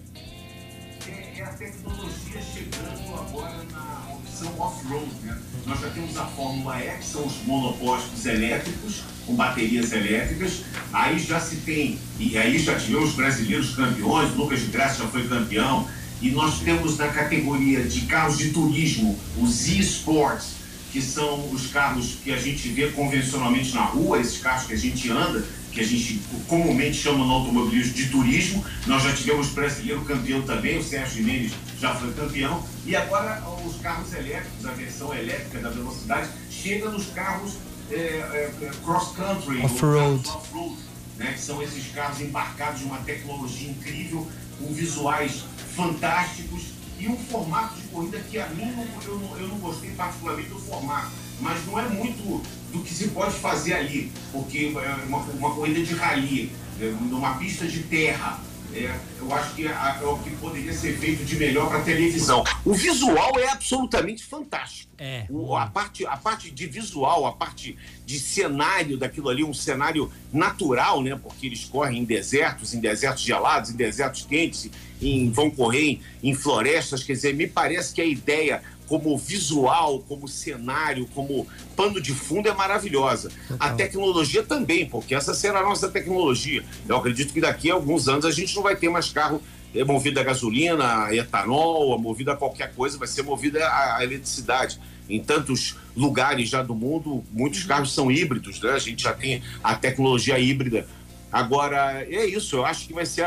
É, 1.06 1.39
é 1.39 1.43
a 1.43 1.47
tecnologia 1.49 2.41
chegando 2.54 3.20
agora 3.20 3.66
na 3.70 4.14
opção 4.16 4.47
off 4.58 4.78
off-road, 4.78 5.12
né? 5.24 5.38
Nós 5.66 5.80
já 5.80 5.89
temos 5.89 6.18
a 6.18 6.26
Fórmula 6.26 6.80
E, 6.80 6.97
que 6.97 7.06
são 7.06 7.26
os 7.26 7.36
monopostos 7.45 8.26
elétricos, 8.26 9.11
com 9.26 9.36
baterias 9.36 9.91
elétricas. 9.91 10.63
Aí 10.91 11.19
já 11.19 11.39
se 11.39 11.57
tem, 11.57 11.97
e 12.19 12.38
aí 12.38 12.57
já 12.59 12.76
tivemos 12.76 13.13
brasileiros 13.13 13.76
campeões, 13.76 14.36
Lucas 14.36 14.59
de 14.59 14.67
Graça 14.67 15.03
já 15.03 15.07
foi 15.07 15.28
campeão. 15.28 15.88
E 16.22 16.30
nós 16.30 16.59
temos 16.59 16.97
na 16.97 17.07
categoria 17.07 17.84
de 17.84 18.01
carros 18.01 18.38
de 18.38 18.49
turismo 18.49 19.17
os 19.38 19.67
e-sports, 19.67 20.61
que 20.91 21.01
são 21.01 21.49
os 21.51 21.67
carros 21.67 22.17
que 22.24 22.32
a 22.32 22.38
gente 22.38 22.67
vê 22.69 22.89
convencionalmente 22.89 23.74
na 23.74 23.82
rua, 23.82 24.19
esses 24.19 24.38
carros 24.39 24.65
que 24.67 24.74
a 24.74 24.78
gente 24.78 25.09
anda, 25.09 25.43
que 25.72 25.80
a 25.80 25.86
gente 25.86 26.22
comumente 26.47 26.97
chama 26.97 27.26
no 27.26 27.32
automobilismo 27.32 27.93
de 27.93 28.09
turismo. 28.09 28.63
Nós 28.86 29.03
já 29.03 29.13
tivemos 29.13 29.47
brasileiro 29.49 30.01
campeão 30.01 30.41
também, 30.41 30.78
o 30.78 30.84
Sérgio 30.84 31.17
Jimenez 31.17 31.53
já 31.80 31.95
foi 31.95 32.11
campeão. 32.13 32.63
E 32.86 32.95
agora 32.95 33.41
os 33.65 33.80
carros 33.82 34.13
elétricos, 34.13 34.65
a 34.65 34.72
versão 34.72 35.13
elétrica 35.13 35.59
da 35.59 35.69
velocidade, 35.69 36.30
chega 36.49 36.89
nos 36.89 37.07
carros 37.07 37.53
é, 37.89 37.95
é, 37.95 38.51
é 38.61 38.72
cross-country, 38.84 39.61
off-road, 39.63 40.28
off 40.28 40.78
né, 41.17 41.34
que 41.34 41.41
são 41.41 41.61
esses 41.61 41.91
carros 41.93 42.19
embarcados 42.22 42.80
de 42.80 42.86
uma 42.86 42.97
tecnologia 42.97 43.69
incrível, 43.69 44.28
com 44.59 44.74
visuais 44.74 45.43
fantásticos 45.76 46.63
e 46.99 47.07
um 47.07 47.17
formato 47.17 47.76
de 47.76 47.88
corrida 47.88 48.19
que 48.19 48.39
a 48.39 48.47
mim 48.49 48.74
eu 49.05 49.17
não, 49.17 49.38
eu 49.38 49.47
não 49.47 49.57
gostei 49.57 49.91
particularmente 49.91 50.49
do 50.49 50.59
formato, 50.59 51.11
mas 51.41 51.65
não 51.65 51.79
é 51.79 51.87
muito 51.87 52.41
do 52.71 52.83
que 52.83 52.93
se 52.93 53.09
pode 53.09 53.33
fazer 53.33 53.73
ali, 53.73 54.11
porque 54.31 54.73
é 54.75 55.05
uma, 55.07 55.19
uma 55.19 55.53
corrida 55.53 55.83
de 55.83 55.93
rally, 55.93 56.51
é, 56.79 56.85
numa 57.09 57.37
pista 57.37 57.67
de 57.67 57.83
terra, 57.83 58.39
é, 58.73 58.95
eu 59.19 59.33
acho 59.33 59.53
que 59.53 59.67
é, 59.67 59.71
é, 59.71 60.05
o 60.05 60.17
que 60.19 60.29
poderia 60.37 60.73
ser 60.73 60.97
feito 60.97 61.25
de 61.25 61.35
melhor 61.35 61.67
para 61.67 61.81
televisão. 61.81 62.43
O 62.63 62.73
visual 62.73 63.37
é 63.37 63.49
absolutamente 63.49 64.23
fantástico. 64.23 64.91
É. 64.97 65.25
O, 65.29 65.55
a, 65.55 65.67
parte, 65.67 66.05
a 66.05 66.15
parte 66.15 66.49
de 66.49 66.67
visual, 66.67 67.25
a 67.25 67.33
parte 67.33 67.77
de 68.05 68.19
cenário 68.19 68.97
daquilo 68.97 69.29
ali, 69.29 69.43
um 69.43 69.53
cenário 69.53 70.09
natural, 70.31 71.01
né? 71.01 71.19
Porque 71.21 71.47
eles 71.47 71.65
correm 71.65 71.99
em 71.99 72.05
desertos, 72.05 72.73
em 72.73 72.79
desertos 72.79 73.23
gelados, 73.23 73.71
em 73.71 73.75
desertos 73.75 74.25
quentes, 74.25 74.69
em, 75.01 75.29
vão 75.29 75.51
correr 75.51 76.01
em, 76.23 76.29
em 76.29 76.33
florestas. 76.33 77.03
Quer 77.03 77.13
dizer, 77.13 77.35
me 77.35 77.47
parece 77.47 77.93
que 77.93 78.01
a 78.01 78.05
ideia 78.05 78.63
como 78.91 79.17
visual, 79.17 80.03
como 80.05 80.27
cenário, 80.27 81.07
como 81.15 81.47
pano 81.77 82.01
de 82.01 82.13
fundo 82.13 82.49
é 82.49 82.53
maravilhosa. 82.53 83.31
A 83.57 83.69
tecnologia 83.69 84.43
também, 84.43 84.85
porque 84.85 85.15
essa 85.15 85.33
será 85.33 85.61
a 85.61 85.63
nossa 85.63 85.87
tecnologia. 85.87 86.61
Eu 86.89 86.97
acredito 86.97 87.31
que 87.31 87.39
daqui 87.39 87.71
a 87.71 87.73
alguns 87.73 88.09
anos 88.09 88.25
a 88.25 88.31
gente 88.31 88.53
não 88.53 88.61
vai 88.61 88.75
ter 88.75 88.89
mais 88.89 89.09
carro 89.09 89.41
é 89.73 89.85
movido 89.85 90.19
a 90.19 90.23
gasolina, 90.23 91.05
a 91.05 91.15
etanol, 91.15 91.97
movido 91.97 92.31
a 92.31 92.35
qualquer 92.35 92.73
coisa, 92.73 92.97
vai 92.97 93.07
ser 93.07 93.21
movido 93.21 93.63
a, 93.63 93.95
a 93.99 94.03
eletricidade. 94.03 94.77
Em 95.07 95.23
tantos 95.23 95.77
lugares 95.95 96.49
já 96.49 96.61
do 96.61 96.75
mundo, 96.75 97.23
muitos 97.31 97.63
carros 97.63 97.93
são 97.93 98.11
híbridos, 98.11 98.59
né? 98.59 98.71
A 98.71 98.79
gente 98.79 99.03
já 99.03 99.13
tem 99.13 99.41
a 99.63 99.73
tecnologia 99.73 100.37
híbrida. 100.37 100.85
Agora, 101.31 102.05
é 102.09 102.25
isso, 102.25 102.57
eu 102.57 102.65
acho 102.65 102.85
que 102.87 102.93
vai 102.93 103.05
ser. 103.05 103.25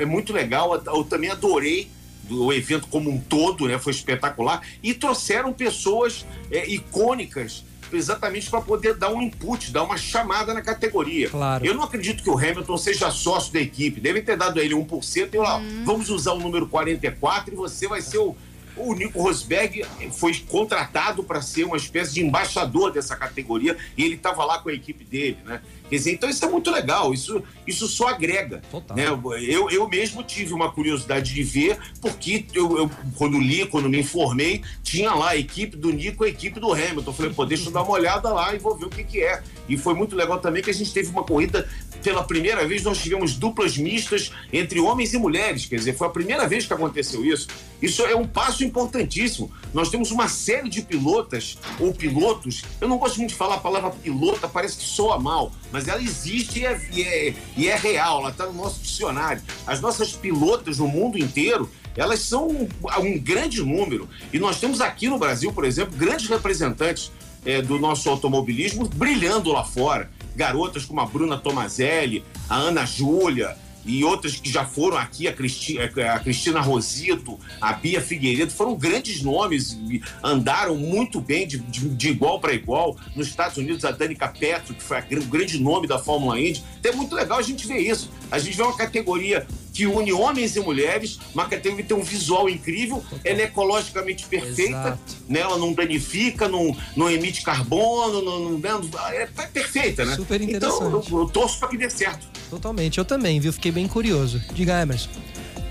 É 0.00 0.04
muito 0.04 0.32
legal. 0.32 0.74
Eu 0.86 1.04
também 1.04 1.30
adorei 1.30 1.88
do 2.28 2.52
evento 2.52 2.86
como 2.88 3.10
um 3.10 3.18
todo, 3.18 3.66
né? 3.66 3.78
Foi 3.78 3.92
espetacular. 3.92 4.62
E 4.82 4.94
trouxeram 4.94 5.52
pessoas 5.52 6.26
é, 6.50 6.68
icônicas 6.68 7.64
exatamente 7.92 8.50
para 8.50 8.60
poder 8.60 8.94
dar 8.94 9.10
um 9.10 9.22
input, 9.22 9.70
dar 9.70 9.82
uma 9.82 9.96
chamada 9.96 10.52
na 10.52 10.62
categoria. 10.62 11.30
Claro. 11.30 11.64
Eu 11.64 11.74
não 11.74 11.82
acredito 11.82 12.22
que 12.22 12.30
o 12.30 12.36
Hamilton 12.36 12.76
seja 12.76 13.10
sócio 13.10 13.52
da 13.52 13.60
equipe. 13.60 14.00
Devem 14.00 14.22
ter 14.22 14.36
dado 14.36 14.58
a 14.58 14.64
ele 14.64 14.74
1% 14.74 15.28
e 15.32 15.36
lá, 15.36 15.58
hum. 15.58 15.82
vamos 15.84 16.10
usar 16.10 16.32
o 16.32 16.40
número 16.40 16.66
44 16.66 17.54
e 17.54 17.56
você 17.56 17.86
vai 17.86 18.00
ser 18.00 18.18
o. 18.18 18.36
O 18.76 18.94
Nico 18.94 19.22
Rosberg 19.22 19.84
foi 20.12 20.34
contratado 20.48 21.22
para 21.22 21.40
ser 21.40 21.64
uma 21.64 21.76
espécie 21.76 22.14
de 22.14 22.24
embaixador 22.24 22.92
dessa 22.92 23.16
categoria 23.16 23.76
e 23.96 24.04
ele 24.04 24.14
estava 24.14 24.44
lá 24.44 24.58
com 24.58 24.68
a 24.68 24.72
equipe 24.72 25.04
dele, 25.04 25.38
né? 25.44 25.60
Quer 25.88 25.96
dizer, 25.96 26.12
então 26.12 26.30
isso 26.30 26.44
é 26.44 26.48
muito 26.48 26.70
legal, 26.70 27.12
isso, 27.12 27.42
isso 27.66 27.86
só 27.86 28.08
agrega. 28.08 28.62
Total. 28.70 28.96
Né? 28.96 29.04
Eu, 29.46 29.70
eu 29.70 29.86
mesmo 29.86 30.22
tive 30.22 30.54
uma 30.54 30.72
curiosidade 30.72 31.32
de 31.32 31.42
ver, 31.42 31.78
porque 32.00 32.46
eu, 32.54 32.78
eu, 32.78 32.90
quando 33.16 33.38
li, 33.38 33.66
quando 33.66 33.88
me 33.88 34.00
informei, 34.00 34.62
tinha 34.82 35.12
lá 35.12 35.30
a 35.30 35.36
equipe 35.36 35.76
do 35.76 35.92
Nico 35.92 36.24
e 36.24 36.28
a 36.28 36.30
equipe 36.30 36.58
do 36.58 36.72
Hamilton. 36.72 37.10
Eu 37.10 37.12
falei, 37.12 37.32
pô, 37.32 37.44
deixa 37.44 37.68
eu 37.68 37.72
dar 37.72 37.82
uma 37.82 37.92
olhada 37.92 38.32
lá 38.32 38.54
e 38.54 38.58
vou 38.58 38.74
ver 38.74 38.86
o 38.86 38.90
que, 38.90 39.04
que 39.04 39.22
é. 39.22 39.42
E 39.68 39.76
foi 39.76 39.94
muito 39.94 40.16
legal 40.16 40.40
também 40.40 40.62
que 40.62 40.70
a 40.70 40.74
gente 40.74 40.92
teve 40.92 41.10
uma 41.10 41.22
corrida, 41.22 41.68
pela 42.02 42.24
primeira 42.24 42.66
vez 42.66 42.82
nós 42.82 42.98
tivemos 42.98 43.36
duplas 43.36 43.76
mistas 43.76 44.32
entre 44.52 44.80
homens 44.80 45.14
e 45.14 45.18
mulheres, 45.18 45.66
quer 45.66 45.76
dizer, 45.76 45.96
foi 45.96 46.06
a 46.06 46.10
primeira 46.10 46.46
vez 46.48 46.66
que 46.66 46.72
aconteceu 46.72 47.24
isso. 47.24 47.48
Isso 47.80 48.02
é 48.02 48.16
um 48.16 48.26
passo 48.26 48.63
importantíssimo. 48.64 49.50
Nós 49.72 49.88
temos 49.88 50.10
uma 50.10 50.28
série 50.28 50.68
de 50.68 50.82
pilotas 50.82 51.58
ou 51.78 51.92
pilotos, 51.92 52.62
eu 52.80 52.88
não 52.88 52.98
gosto 52.98 53.18
muito 53.18 53.30
de 53.30 53.36
falar 53.36 53.56
a 53.56 53.60
palavra 53.60 53.90
pilota, 53.90 54.48
parece 54.48 54.78
que 54.78 54.84
soa 54.84 55.18
mal, 55.18 55.52
mas 55.70 55.88
ela 55.88 56.02
existe 56.02 56.60
e 56.60 56.66
é, 56.66 56.88
e 56.92 57.02
é, 57.02 57.34
e 57.56 57.68
é 57.68 57.76
real, 57.76 58.20
ela 58.20 58.30
está 58.30 58.46
no 58.46 58.52
nosso 58.52 58.80
dicionário. 58.80 59.42
As 59.66 59.80
nossas 59.80 60.12
pilotas 60.12 60.78
no 60.78 60.88
mundo 60.88 61.18
inteiro, 61.18 61.70
elas 61.96 62.20
são 62.20 62.48
um, 62.48 62.68
um, 63.00 63.18
grande 63.18 63.62
número. 63.62 64.08
E 64.32 64.38
nós 64.38 64.58
temos 64.58 64.80
aqui 64.80 65.08
no 65.08 65.18
Brasil, 65.18 65.52
por 65.52 65.64
exemplo, 65.64 65.96
grandes 65.96 66.28
representantes 66.28 67.12
é, 67.44 67.62
do 67.62 67.78
nosso 67.78 68.08
automobilismo 68.08 68.88
brilhando 68.88 69.52
lá 69.52 69.64
fora. 69.64 70.10
Garotas 70.34 70.84
como 70.84 71.00
a 71.00 71.06
Bruna 71.06 71.38
Tomazelli, 71.38 72.24
a 72.48 72.56
Ana 72.56 72.84
Júlia, 72.84 73.56
e 73.84 74.04
outras 74.04 74.36
que 74.36 74.50
já 74.50 74.64
foram 74.64 74.96
aqui, 74.96 75.28
a, 75.28 75.32
Cristi, 75.32 75.78
a 75.78 76.18
Cristina 76.18 76.60
Rosito, 76.60 77.38
a 77.60 77.72
Bia 77.72 78.00
Figueiredo, 78.00 78.52
foram 78.52 78.74
grandes 78.74 79.22
nomes, 79.22 79.78
andaram 80.22 80.76
muito 80.76 81.20
bem 81.20 81.46
de, 81.46 81.58
de, 81.58 81.88
de 81.88 82.08
igual 82.08 82.40
para 82.40 82.52
igual. 82.52 82.96
Nos 83.14 83.28
Estados 83.28 83.56
Unidos, 83.56 83.84
a 83.84 83.90
Danica 83.90 84.28
Petro, 84.28 84.74
que 84.74 84.82
foi 84.82 84.98
o 84.98 85.24
grande 85.24 85.58
nome 85.58 85.86
da 85.86 85.98
Fórmula 85.98 86.40
Indy. 86.40 86.62
Então 86.80 86.92
é 86.92 86.96
muito 86.96 87.14
legal 87.14 87.38
a 87.38 87.42
gente 87.42 87.66
ver 87.66 87.78
isso. 87.78 88.10
A 88.30 88.38
gente 88.38 88.56
vê 88.56 88.62
uma 88.62 88.76
categoria 88.76 89.46
que 89.74 89.86
une 89.88 90.12
homens 90.12 90.54
e 90.54 90.60
mulheres, 90.60 91.18
que 91.50 91.56
tem 91.58 91.96
um 91.96 92.02
visual 92.02 92.48
incrível, 92.48 93.04
ela 93.24 93.40
é 93.40 93.44
ecologicamente 93.44 94.24
perfeita, 94.26 94.98
né? 95.28 95.40
ela 95.40 95.58
não 95.58 95.72
danifica, 95.72 96.48
não, 96.48 96.74
não 96.96 97.10
emite 97.10 97.42
carbono, 97.42 98.22
não, 98.22 98.50
não, 98.50 98.58
né? 98.58 98.70
é 99.12 99.26
perfeita, 99.46 100.04
né? 100.04 100.14
Super 100.14 100.40
interessante. 100.40 100.76
Então 100.76 101.02
eu, 101.10 101.18
eu 101.22 101.28
torço 101.28 101.58
para 101.58 101.68
que 101.68 101.76
dê 101.76 101.90
certo. 101.90 102.24
Totalmente, 102.48 102.98
eu 102.98 103.04
também, 103.04 103.40
viu? 103.40 103.52
Fiquei 103.52 103.72
bem 103.72 103.88
curioso. 103.88 104.40
Diga, 104.54 104.80
Emerson. 104.80 105.10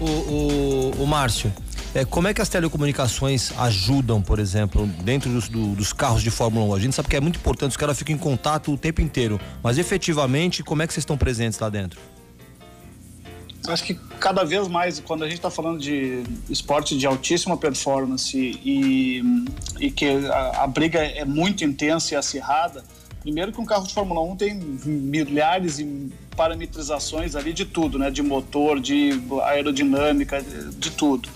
O, 0.01 0.06
o, 0.06 1.04
o 1.04 1.08
Márcio, 1.08 1.54
é, 1.95 2.04
como 2.04 2.28
é 2.28 2.34
que 2.34 2.41
as 2.41 2.49
telecomunicações 2.49 3.54
ajudam, 3.58 4.22
por 4.22 4.38
exemplo, 4.38 4.86
dentro 5.04 5.30
dos, 5.30 5.47
do, 5.47 5.76
dos 5.76 5.93
carros 5.93 6.22
de 6.22 6.30
Fórmula 6.30 6.66
1? 6.74 6.76
A 6.76 6.80
gente 6.80 6.95
sabe 6.95 7.08
que 7.08 7.16
é 7.16 7.22
muito 7.22 7.38
importante, 7.38 7.72
os 7.72 7.78
caras 7.78 7.97
ficam 7.97 8.14
em 8.14 8.18
contato 8.18 8.74
o 8.74 8.78
tempo 8.78 8.99
inteiro, 8.99 9.39
mas 9.62 9.78
efetivamente, 9.78 10.62
como 10.62 10.82
é 10.82 10.88
que 10.88 10.93
vocês 10.93 11.04
estão 11.04 11.18
presentes 11.18 11.58
lá 11.58 11.70
dentro? 11.70 11.99
Acho 13.68 13.84
que 13.84 13.93
cada 14.20 14.43
vez 14.43 14.68
mais, 14.68 14.99
quando 14.99 15.24
a 15.24 15.28
gente 15.28 15.38
está 15.38 15.49
falando 15.49 15.80
de 15.80 16.24
esporte 16.49 16.97
de 16.97 17.07
altíssima 17.07 17.55
performance 17.55 18.38
e, 18.38 19.24
e 19.80 19.89
que 19.89 20.05
a, 20.28 20.64
a, 20.64 20.68
briga 20.68 20.99
é 20.99 21.24
muito 21.24 21.64
intensa 21.64 22.14
e 22.14 22.18
acirrada, 22.18 22.84
primeiro 23.22 23.53
que 23.53 23.61
um 23.61 23.66
carro 23.66 23.88
de 23.88 23.93
Fórmula 23.93 24.22
1 24.22 24.36
tem 24.36 24.55
milhares 24.86 25.80
e 25.80 26.11
parametrizações 26.36 27.36
ali 27.36 27.53
de 27.53 27.64
tudo, 27.64 27.97
né? 27.97 28.11
De 28.11 28.22
motor, 28.22 28.82
de 28.82 29.11
aerodinâmica, 29.43 30.41
de 30.41 30.91
tudo 30.91 31.30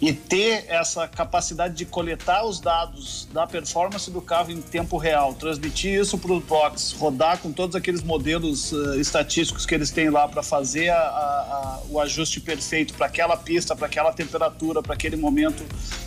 e 0.00 0.12
ter 0.12 0.64
essa 0.68 1.08
capacidade 1.08 1.74
de 1.74 1.84
coletar 1.84 2.44
os 2.44 2.60
dados 2.60 3.28
da 3.32 3.46
performance 3.46 4.10
do 4.10 4.20
carro 4.20 4.50
em 4.52 4.62
tempo 4.62 4.96
real, 4.96 5.34
transmitir 5.34 6.00
isso 6.00 6.16
para 6.16 6.32
os 6.32 6.44
box, 6.44 6.92
rodar 6.92 7.38
com 7.38 7.52
todos 7.52 7.74
aqueles 7.74 8.02
modelos 8.02 8.70
uh, 8.70 9.00
estatísticos 9.00 9.66
que 9.66 9.74
eles 9.74 9.90
têm 9.90 10.08
lá 10.08 10.28
para 10.28 10.42
fazer 10.42 10.90
a, 10.90 10.98
a, 10.98 11.80
o 11.90 12.00
ajuste 12.00 12.40
perfeito 12.40 12.94
para 12.94 13.06
aquela 13.06 13.36
pista, 13.36 13.74
para 13.74 13.86
aquela 13.86 14.12
temperatura, 14.12 14.82
para 14.82 14.94
aquele 14.94 15.16
momento 15.16 15.64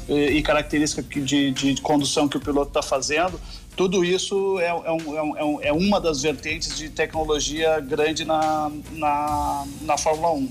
uh, 0.07 0.13
e 0.13 0.41
característica 0.41 1.01
de, 1.01 1.51
de, 1.51 1.81
condução 1.81 2.29
que 2.29 2.37
o 2.37 2.39
piloto 2.39 2.69
está 2.69 2.81
fazendo. 2.81 3.39
Tudo 3.75 4.05
isso 4.05 4.59
é, 4.59 4.67
é, 4.67 4.73
um, 4.73 5.17
é, 5.17 5.43
um, 5.43 5.61
é, 5.61 5.73
uma 5.73 5.99
das 5.99 6.21
vertentes 6.21 6.77
de 6.77 6.89
tecnologia 6.89 7.79
grande 7.79 8.23
na, 8.25 8.71
na, 8.91 9.65
na 9.81 9.97
Fórmula 9.97 10.31
1. 10.33 10.49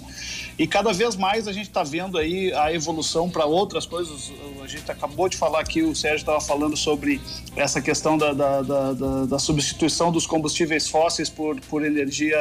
E 0.60 0.66
cada 0.66 0.92
vez 0.92 1.16
mais 1.16 1.48
a 1.48 1.54
gente 1.54 1.68
está 1.68 1.82
vendo 1.82 2.18
aí 2.18 2.52
a 2.52 2.70
evolução 2.70 3.30
para 3.30 3.46
outras 3.46 3.86
coisas. 3.86 4.30
A 4.62 4.66
gente 4.66 4.90
acabou 4.90 5.26
de 5.26 5.34
falar 5.34 5.60
aqui, 5.60 5.80
o 5.80 5.96
Sérgio 5.96 6.18
estava 6.18 6.38
falando 6.38 6.76
sobre 6.76 7.18
essa 7.56 7.80
questão 7.80 8.18
da, 8.18 8.34
da, 8.34 8.60
da, 8.60 8.92
da, 9.24 9.38
substituição 9.38 10.12
dos 10.12 10.26
combustíveis 10.26 10.86
fósseis 10.86 11.30
por, 11.30 11.58
por 11.62 11.82
energia 11.82 12.36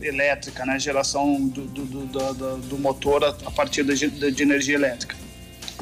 elétrica, 0.00 0.64
né? 0.64 0.78
geração 0.78 1.48
do, 1.48 1.62
do, 1.62 1.84
do, 1.84 2.56
do 2.58 2.78
motor 2.78 3.24
a, 3.24 3.30
a 3.44 3.50
partir 3.50 3.82
de, 3.82 4.30
de 4.30 4.42
energia 4.44 4.76
elétrica 4.76 5.16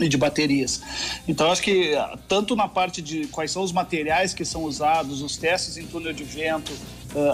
e 0.01 0.09
de 0.09 0.17
baterias. 0.17 0.81
Então, 1.29 1.53
acho 1.53 1.61
que 1.61 1.93
tanto 2.27 2.57
na 2.57 2.69
parte 2.69 3.03
de 3.03 3.27
quais 3.27 3.51
são 3.51 3.63
os 3.63 3.71
materiais 3.71 4.33
que 4.33 4.47
são 4.47 4.65
usados, 4.65 5.21
os 5.21 5.37
testes 5.37 5.77
em 5.77 5.85
túnel 5.85 6.15
de 6.15 6.25
vento, 6.25 6.73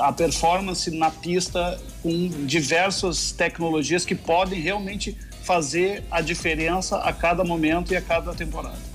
a 0.00 0.12
performance 0.12 0.90
na 0.90 1.10
pista 1.10 1.80
com 2.02 2.28
diversas 2.46 3.32
tecnologias 3.32 4.04
que 4.04 4.14
podem 4.14 4.60
realmente 4.60 5.16
fazer 5.42 6.04
a 6.10 6.20
diferença 6.20 6.98
a 6.98 7.12
cada 7.12 7.44
momento 7.44 7.92
e 7.92 7.96
a 7.96 8.02
cada 8.02 8.34
temporada. 8.34 8.87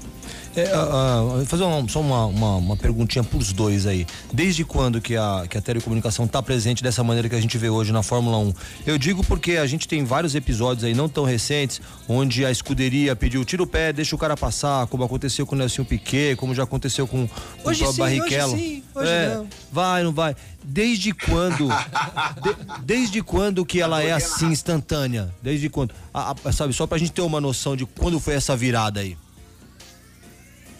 É, 0.55 0.77
uh, 0.77 1.41
uh, 1.41 1.45
fazer 1.45 1.63
uma, 1.63 1.87
só 1.89 1.99
uma, 1.99 2.25
uma, 2.27 2.55
uma 2.57 2.77
perguntinha 2.77 3.23
pros 3.23 3.51
dois 3.51 3.87
aí. 3.87 4.05
Desde 4.31 4.63
quando 4.63 5.01
que 5.01 5.15
a, 5.15 5.45
que 5.49 5.57
a 5.57 5.61
telecomunicação 5.61 6.25
está 6.25 6.43
presente 6.43 6.83
dessa 6.83 7.03
maneira 7.03 7.27
que 7.27 7.35
a 7.35 7.41
gente 7.41 7.57
vê 7.57 7.69
hoje 7.69 7.91
na 7.91 8.03
Fórmula 8.03 8.37
1? 8.37 8.53
Eu 8.85 8.97
digo 8.97 9.23
porque 9.25 9.53
a 9.53 9.65
gente 9.65 9.87
tem 9.87 10.03
vários 10.03 10.35
episódios 10.35 10.83
aí 10.83 10.93
não 10.93 11.09
tão 11.09 11.23
recentes, 11.23 11.81
onde 12.07 12.45
a 12.45 12.51
escuderia 12.51 13.15
pediu 13.15 13.43
tira 13.43 13.63
o 13.63 13.67
pé, 13.67 13.91
deixa 13.91 14.15
o 14.15 14.19
cara 14.19 14.37
passar, 14.37 14.85
como 14.87 15.03
aconteceu 15.03 15.45
com 15.45 15.55
o 15.55 15.57
Nelson 15.57 15.83
Piquet, 15.83 16.35
como 16.35 16.53
já 16.53 16.63
aconteceu 16.63 17.07
com, 17.07 17.27
com 17.27 17.69
hoje 17.69 17.83
o 17.83 17.91
sim, 17.91 17.99
Barrichello. 17.99 18.53
Hoje 18.53 18.63
sim, 18.63 18.83
hoje 18.93 19.09
é, 19.09 19.35
não. 19.35 19.47
Vai, 19.71 20.03
não 20.03 20.13
vai. 20.13 20.35
Desde 20.63 21.13
quando? 21.13 21.67
de, 21.67 22.83
desde 22.83 23.23
quando 23.23 23.65
que 23.65 23.81
ela 23.81 24.03
é 24.03 24.11
assim, 24.11 24.47
instantânea? 24.47 25.33
Desde 25.41 25.67
quando? 25.67 25.95
A, 26.13 26.35
a, 26.45 26.51
sabe, 26.51 26.73
só 26.73 26.85
pra 26.85 26.99
gente 26.99 27.11
ter 27.11 27.21
uma 27.21 27.41
noção 27.41 27.75
de 27.75 27.87
quando 27.87 28.19
foi 28.19 28.35
essa 28.35 28.55
virada 28.55 28.99
aí. 28.99 29.17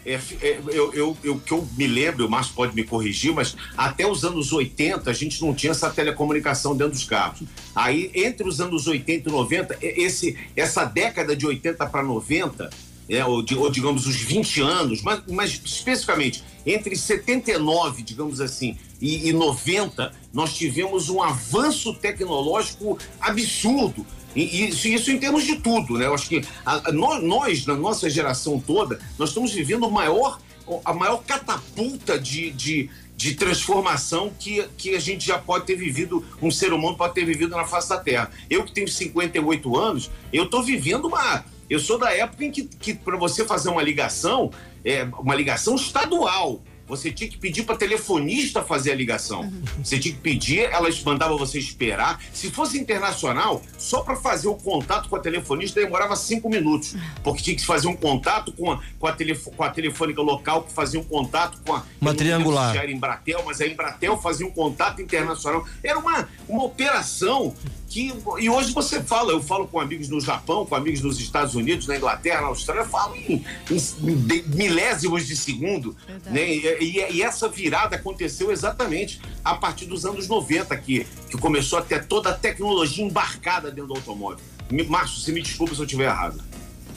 É, 0.05 0.19
é, 0.41 0.59
eu, 0.67 0.93
eu, 0.93 1.17
eu, 1.23 1.39
que 1.39 1.51
eu 1.51 1.67
me 1.77 1.87
lembro, 1.87 2.25
o 2.25 2.29
Márcio 2.29 2.53
pode 2.53 2.75
me 2.75 2.83
corrigir, 2.83 3.33
mas 3.33 3.55
até 3.77 4.05
os 4.05 4.23
anos 4.23 4.51
80 4.51 5.09
a 5.09 5.13
gente 5.13 5.41
não 5.41 5.53
tinha 5.53 5.71
essa 5.71 5.89
telecomunicação 5.89 6.75
dentro 6.75 6.93
dos 6.93 7.05
carros. 7.05 7.43
Aí, 7.75 8.11
entre 8.13 8.47
os 8.47 8.59
anos 8.59 8.87
80 8.87 9.29
e 9.29 9.31
90, 9.31 9.77
esse, 9.81 10.37
essa 10.55 10.85
década 10.85 11.35
de 11.35 11.45
80 11.45 11.85
para 11.87 12.03
90, 12.03 12.69
é, 13.09 13.25
ou, 13.25 13.43
ou, 13.57 13.69
digamos 13.69 14.07
os 14.07 14.15
20 14.15 14.61
anos, 14.61 15.01
mas, 15.01 15.21
mas, 15.27 15.61
especificamente 15.63 16.43
entre 16.65 16.95
79, 16.95 18.03
digamos 18.03 18.39
assim, 18.39 18.77
e, 19.01 19.27
e 19.27 19.33
90, 19.33 20.13
nós 20.33 20.53
tivemos 20.53 21.09
um 21.09 21.21
avanço 21.21 21.93
tecnológico 21.93 22.97
absurdo. 23.19 24.05
E 24.35 24.67
isso, 24.67 24.87
isso, 24.87 25.11
em 25.11 25.17
termos 25.17 25.43
de 25.43 25.57
tudo, 25.57 25.97
né? 25.97 26.05
Eu 26.07 26.13
acho 26.13 26.27
que 26.27 26.43
a, 26.65 26.89
a, 26.89 26.91
nós, 26.91 27.65
na 27.65 27.75
nossa 27.75 28.09
geração 28.09 28.59
toda, 28.59 28.99
nós 29.17 29.29
estamos 29.29 29.51
vivendo 29.51 29.89
maior, 29.89 30.39
a 30.83 30.93
maior 30.93 31.23
catapulta 31.23 32.17
de, 32.17 32.51
de, 32.51 32.89
de 33.15 33.35
transformação 33.35 34.31
que, 34.39 34.67
que 34.77 34.95
a 34.95 34.99
gente 34.99 35.25
já 35.25 35.37
pode 35.37 35.65
ter 35.65 35.75
vivido, 35.75 36.25
um 36.41 36.49
ser 36.49 36.73
humano 36.73 36.97
pode 36.97 37.13
ter 37.13 37.25
vivido 37.25 37.55
na 37.55 37.65
face 37.65 37.89
da 37.89 37.97
Terra. 37.97 38.31
Eu 38.49 38.63
que 38.63 38.71
tenho 38.71 38.87
58 38.87 39.77
anos, 39.77 40.11
eu 40.31 40.45
estou 40.45 40.63
vivendo 40.63 41.05
uma. 41.05 41.45
Eu 41.69 41.79
sou 41.79 41.97
da 41.97 42.11
época 42.11 42.43
em 42.43 42.51
que, 42.51 42.63
que 42.63 42.93
para 42.93 43.17
você 43.17 43.45
fazer 43.45 43.69
uma 43.69 43.81
ligação, 43.81 44.51
é, 44.83 45.03
uma 45.17 45.33
ligação 45.33 45.75
estadual, 45.75 46.61
você 46.87 47.11
tinha 47.11 47.29
que 47.29 47.37
pedir 47.37 47.63
para 47.63 47.75
telefonista 47.75 48.61
fazer 48.61 48.91
a 48.91 48.95
ligação. 48.95 49.41
Uhum. 49.41 49.63
Você 49.83 49.97
tinha 49.99 50.13
que 50.13 50.21
pedir, 50.21 50.69
elas 50.71 51.01
mandavam 51.03 51.37
você 51.37 51.57
esperar. 51.57 52.21
Se 52.33 52.51
fosse 52.51 52.77
internacional, 52.77 53.61
só 53.77 54.01
para 54.01 54.15
fazer 54.15 54.47
o 54.47 54.55
contato 54.55 55.09
com 55.09 55.15
a 55.15 55.19
telefonista 55.19 55.79
demorava 55.79 56.15
cinco 56.15 56.49
minutos, 56.49 56.95
porque 57.23 57.41
tinha 57.41 57.55
que 57.55 57.65
fazer 57.65 57.87
um 57.87 57.95
contato 57.95 58.51
com 58.53 58.71
a, 58.71 58.81
com 58.99 59.07
a, 59.07 59.13
telefo, 59.13 59.51
com 59.51 59.63
a 59.63 59.69
telefônica 59.69 60.21
local, 60.21 60.63
que 60.63 60.73
fazia 60.73 60.99
um 60.99 61.03
contato 61.03 61.59
com 61.65 61.73
a. 61.73 61.83
Uma 62.01 62.13
triangular. 62.13 62.73
Já 62.73 62.83
era 62.83 62.91
Embratel, 62.91 63.43
mas 63.45 63.61
a 63.61 63.67
Embratel 63.67 64.17
fazia 64.17 64.45
um 64.45 64.51
contato 64.51 65.01
internacional. 65.01 65.65
Era 65.83 65.97
uma, 65.97 66.27
uma 66.47 66.63
operação 66.63 67.53
que, 67.93 68.11
e 68.39 68.49
hoje 68.49 68.73
você 68.73 69.03
fala, 69.03 69.31
eu 69.31 69.39
falo 69.39 69.67
com 69.67 69.79
amigos 69.79 70.09
no 70.09 70.19
Japão, 70.19 70.65
com 70.65 70.73
amigos 70.73 71.01
nos 71.01 71.19
Estados 71.19 71.53
Unidos, 71.53 71.85
na 71.85 71.95
Inglaterra, 71.95 72.41
na 72.41 72.47
Austrália, 72.47 72.81
eu 72.81 72.87
falo 72.87 73.15
em, 73.15 73.45
em 73.69 74.43
milésimos 74.47 75.27
de 75.27 75.35
segundo. 75.35 75.95
Né? 76.25 76.55
E, 76.55 76.65
e, 76.81 77.11
e, 77.17 77.21
essa 77.21 77.47
virada 77.47 77.95
aconteceu 77.95 78.51
exatamente 78.51 79.21
a 79.45 79.53
partir 79.53 79.85
dos 79.85 80.07
anos 80.07 80.27
90, 80.27 80.75
que, 80.77 81.05
que 81.29 81.37
começou 81.37 81.77
a 81.77 81.83
ter 81.83 82.07
toda 82.07 82.31
a 82.31 82.33
tecnologia 82.33 83.05
embarcada 83.05 83.69
dentro 83.69 83.89
do 83.89 83.95
automóvel. 83.95 84.43
Márcio, 84.89 85.21
você 85.21 85.31
me 85.31 85.43
desculpa 85.43 85.75
se 85.75 85.81
eu 85.81 85.85
estiver 85.85 86.05
errado. 86.05 86.41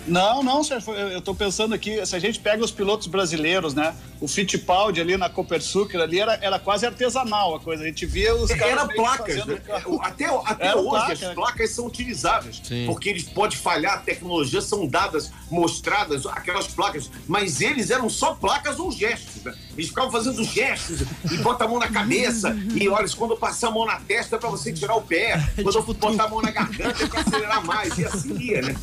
Não, 0.07 0.43
não, 0.43 0.63
Sérgio, 0.63 0.93
eu 0.95 1.19
estou 1.19 1.35
pensando 1.35 1.75
aqui, 1.75 2.05
se 2.07 2.15
a 2.15 2.19
gente 2.19 2.39
pega 2.39 2.65
os 2.65 2.71
pilotos 2.71 3.07
brasileiros, 3.07 3.75
né? 3.75 3.95
O 4.21 4.29
Fittipaldi 4.29 5.01
ali 5.01 5.17
na 5.17 5.29
Copersucar 5.29 6.03
ali 6.03 6.21
era, 6.21 6.35
era 6.43 6.59
quase 6.59 6.87
artesanal 6.87 7.55
a 7.55 7.61
coisa, 7.61 7.83
a 7.83 7.87
gente 7.87 8.07
via 8.07 8.35
os 8.35 8.51
caras 8.51 8.73
Era 8.73 8.87
placas, 8.89 9.47
né? 9.47 9.61
Até, 10.01 10.25
até 10.25 10.67
era 10.67 10.77
hoje 10.79 10.91
placa, 10.91 11.13
as 11.13 11.21
né? 11.21 11.35
placas 11.35 11.71
são 11.71 11.87
utilizáveis, 11.87 12.61
Sim. 12.63 12.87
porque 12.87 13.09
eles 13.09 13.25
podem 13.25 13.59
falhar, 13.59 13.95
a 13.95 13.99
tecnologia 13.99 14.61
são 14.61 14.87
dadas, 14.87 15.31
mostradas, 15.51 16.27
aquelas 16.27 16.69
placas, 16.69 17.11
mas 17.27 17.61
eles 17.61 17.91
eram 17.91 18.09
só 18.09 18.35
placas 18.35 18.79
ou 18.79 18.91
gestos, 18.91 19.43
né? 19.43 19.55
Eles 19.77 19.89
ficavam 19.89 20.11
fazendo 20.11 20.43
gestos 20.43 21.03
e 21.31 21.37
bota 21.39 21.65
a 21.65 21.69
mão 21.69 21.79
na 21.79 21.89
cabeça 21.89 22.57
e 22.75 22.89
olha, 22.89 23.07
quando 23.17 23.37
passar 23.37 23.69
a 23.69 23.71
mão 23.71 23.85
na 23.85 24.01
testa 24.01 24.37
é 24.37 24.39
pra 24.39 24.49
você 24.49 24.73
tirar 24.73 24.97
o 24.97 25.03
pé, 25.03 25.43
quando 25.63 25.77
eu 25.77 25.83
botar 25.83 26.25
a 26.25 26.29
mão 26.29 26.43
na 26.43 26.51
garganta 26.51 27.05
é 27.05 27.07
pra 27.07 27.21
acelerar 27.21 27.65
mais, 27.65 27.97
e 27.99 28.05
assim 28.05 28.37
ia, 28.39 28.63
né? 28.63 28.77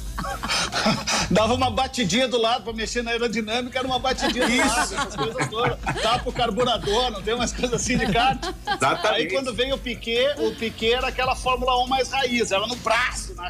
Dava 1.29 1.53
uma 1.53 1.69
batidinha 1.69 2.27
do 2.27 2.39
lado 2.39 2.63
para 2.63 2.73
mexer 2.73 3.01
na 3.01 3.11
aerodinâmica, 3.11 3.79
era 3.79 3.87
uma 3.87 3.99
batidinha 3.99 4.47
do 4.47 4.57
lado, 4.57 4.93
essas 4.93 5.15
coisas 5.15 5.49
todas. 5.49 5.79
Tapa 6.01 6.29
o 6.29 6.33
carburador, 6.33 7.11
não 7.11 7.21
tem 7.21 7.33
umas 7.33 7.51
coisas 7.51 7.73
assim 7.73 7.97
de 7.97 8.11
kart. 8.11 8.39
Exatamente. 8.65 9.07
Aí 9.07 9.31
quando 9.31 9.53
veio 9.53 9.75
o 9.75 9.77
Piquet, 9.77 10.35
o 10.39 10.55
Piquet 10.55 10.93
era 10.93 11.07
aquela 11.07 11.35
Fórmula 11.35 11.83
1 11.83 11.87
mais 11.87 12.09
raiz, 12.09 12.51
era 12.51 12.65
no 12.67 12.75
braço, 12.77 13.33
na, 13.35 13.49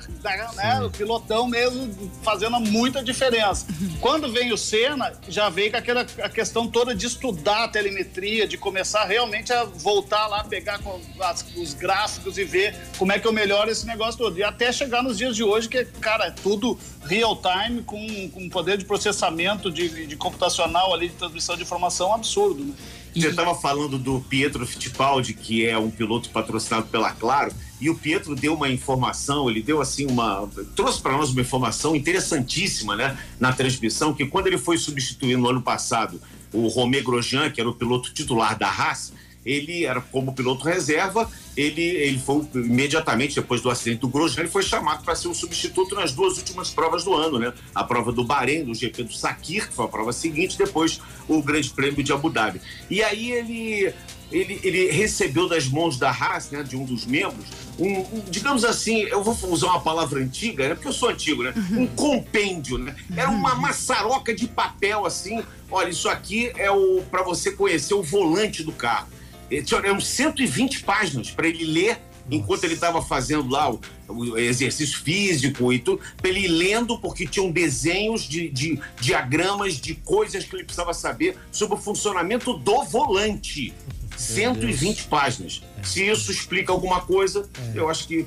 né, 0.56 0.82
o 0.82 0.90
pilotão 0.90 1.48
mesmo 1.48 2.12
fazendo 2.24 2.60
muita 2.60 3.04
diferença. 3.04 3.68
Quando 4.00 4.32
vem 4.32 4.52
o 4.52 4.58
Senna, 4.58 5.14
já 5.28 5.50
veio 5.50 5.72
com 5.72 5.78
aquela 5.78 6.06
a 6.22 6.30
questão 6.30 6.68
toda 6.68 6.96
de 6.96 7.06
estudar 7.06 7.33
a 7.64 7.68
telemetria, 7.68 8.48
de 8.48 8.58
começar 8.58 9.06
realmente 9.06 9.52
a 9.52 9.64
voltar 9.64 10.28
lá, 10.28 10.44
pegar 10.44 10.80
as, 11.20 11.46
os 11.56 11.74
gráficos 11.74 12.38
e 12.38 12.44
ver 12.44 12.76
como 12.98 13.12
é 13.12 13.20
que 13.20 13.28
eu 13.28 13.34
melhoro 13.34 13.70
esse 13.70 13.86
negócio 13.86 14.18
todo. 14.18 14.38
E 14.38 14.44
até 14.44 14.72
chegar 14.72 15.04
nos 15.04 15.18
dias 15.18 15.36
de 15.36 15.44
hoje, 15.44 15.70
que, 15.70 15.84
cara, 15.86 16.28
é 16.28 16.32
tudo 16.32 16.78
real 17.06 17.40
time 17.42 17.82
com, 17.84 18.30
com 18.30 18.50
poder 18.50 18.78
de 18.78 18.86
processamento 18.86 19.72
de, 19.72 20.08
de 20.08 20.16
computacional 20.16 20.94
ali, 20.94 21.10
de 21.10 21.16
transmissão 21.16 21.56
de 21.56 21.64
informação 21.64 22.14
absurdo, 22.14 22.64
né? 22.64 22.74
Você 23.16 23.28
estava 23.28 23.54
falando 23.54 24.00
do 24.00 24.20
Pietro 24.22 24.66
Fittipaldi, 24.66 25.36
que 25.36 25.68
é 25.68 25.78
um 25.78 25.92
piloto 25.92 26.32
patrocinado 26.32 26.88
pela 26.88 27.12
Claro, 27.12 27.54
e 27.80 27.88
o 27.90 27.96
Pietro 27.96 28.36
deu 28.36 28.56
uma 28.56 28.70
informação, 28.70 29.50
ele 29.50 29.62
deu 29.62 29.82
assim 29.82 30.08
uma. 30.08 30.50
trouxe 30.76 31.00
para 31.00 31.16
nós 31.16 31.30
uma 31.30 31.42
informação 31.42 31.96
interessantíssima, 31.96 32.96
né, 32.96 33.16
na 33.40 33.54
transmissão, 33.54 34.14
que 34.14 34.26
quando 34.26 34.48
ele 34.48 34.58
foi 34.58 34.78
substituir 34.78 35.38
no 35.38 35.48
ano 35.48 35.62
passado 35.62 36.20
o 36.54 36.68
Romé 36.68 37.02
Grosjean, 37.02 37.50
que 37.50 37.60
era 37.60 37.70
o 37.70 37.74
piloto 37.74 38.14
titular 38.14 38.58
da 38.58 38.68
Haas, 38.68 39.12
ele 39.46 39.86
era 39.86 40.00
como 40.00 40.34
piloto 40.34 40.64
reserva, 40.64 41.30
ele, 41.56 41.82
ele 41.82 42.18
foi 42.18 42.48
imediatamente 42.56 43.36
depois 43.36 43.62
do 43.62 43.70
acidente 43.70 44.00
do 44.00 44.08
Grosjean, 44.08 44.44
ele 44.44 44.50
foi 44.50 44.64
chamado 44.64 45.04
para 45.04 45.16
ser 45.16 45.28
o 45.28 45.34
substituto 45.34 45.96
nas 45.96 46.14
duas 46.14 46.38
últimas 46.38 46.70
provas 46.70 47.04
do 47.04 47.14
ano, 47.14 47.38
né? 47.38 47.54
A 47.76 47.84
prova 47.84 48.12
do 48.12 48.24
Bahrein, 48.24 48.64
do 48.64 48.74
GP 48.74 49.04
do 49.04 49.14
Sakir, 49.14 49.68
que 49.68 49.74
foi 49.74 49.86
a 49.86 49.88
prova 49.90 50.14
seguinte, 50.14 50.58
depois 50.58 51.02
o 51.28 51.42
Grande 51.42 51.70
Prêmio 51.70 52.04
de 52.04 52.14
Abu 52.14 52.30
Dhabi. 52.30 52.62
E 52.90 53.04
aí 53.04 53.32
ele 53.32 53.94
ele, 54.34 54.60
ele 54.64 54.92
recebeu 54.92 55.48
das 55.48 55.68
mãos 55.68 55.98
da 55.98 56.10
Haas, 56.10 56.50
né, 56.50 56.64
de 56.64 56.76
um 56.76 56.84
dos 56.84 57.06
membros, 57.06 57.46
um, 57.80 58.00
um, 58.00 58.24
digamos 58.30 58.66
assim, 58.66 59.02
eu 59.04 59.24
vou 59.24 59.38
usar 59.52 59.68
uma 59.68 59.82
palavra 59.82 60.20
antiga, 60.20 60.68
né, 60.68 60.76
porque 60.76 60.88
eu 60.88 60.94
sou 60.94 61.10
antigo, 61.10 61.44
né, 61.44 61.54
um 61.72 61.86
compêndio, 61.88 62.78
né, 62.78 62.96
era 63.16 63.30
uma 63.30 63.56
maçaroca 63.56 64.34
de 64.34 64.48
papel 64.48 65.06
assim, 65.06 65.44
olha, 65.70 65.90
isso 65.90 66.10
aqui 66.10 66.52
é 66.58 66.72
o 66.72 67.04
para 67.12 67.24
você 67.24 67.52
conhecer 67.52 67.94
o 67.94 68.02
volante 68.02 68.64
do 68.64 68.72
carro. 68.72 69.08
Eram 69.52 70.00
120 70.00 70.84
páginas 70.84 71.30
para 71.30 71.48
ele 71.48 71.64
ler 71.64 72.00
enquanto 72.30 72.64
ele 72.64 72.74
estava 72.74 73.02
fazendo 73.02 73.50
lá 73.50 73.72
o, 73.72 73.80
o, 74.08 74.38
exercício 74.38 75.00
físico 75.00 75.72
e 75.74 75.80
tudo, 75.80 76.02
para 76.18 76.30
ele 76.30 76.42
ir 76.42 76.48
lendo, 76.48 76.98
porque 76.98 77.26
tinham 77.28 77.52
desenhos 77.52 78.24
de, 78.24 78.50
de, 78.50 78.80
diagramas 79.00 79.76
de 79.76 79.96
coisas 79.96 80.44
que 80.44 80.56
ele 80.56 80.64
precisava 80.64 80.94
saber 80.94 81.38
sobre 81.52 81.76
o 81.76 81.78
funcionamento 81.78 82.54
do 82.54 82.84
volante. 82.84 83.74
120 84.18 85.04
páginas. 85.06 85.62
É. 85.80 85.84
Se 85.84 86.08
isso 86.10 86.32
explica 86.32 86.72
alguma 86.72 87.02
coisa, 87.02 87.50
é. 87.74 87.80
eu 87.80 87.90
acho 87.90 88.08
que. 88.08 88.26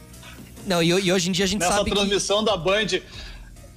Não, 0.67 0.83
e, 0.83 0.89
e, 0.89 1.13
hoje 1.13 1.29
em 1.29 1.33
dia 1.33 1.45
a 1.45 1.49
gente 1.49 1.61
Nessa 1.61 1.77
sabe. 1.77 1.91
Nessa 1.91 2.03
transmissão 2.03 2.39
que... 2.41 2.47
da 2.47 2.57
Band, 2.57 2.87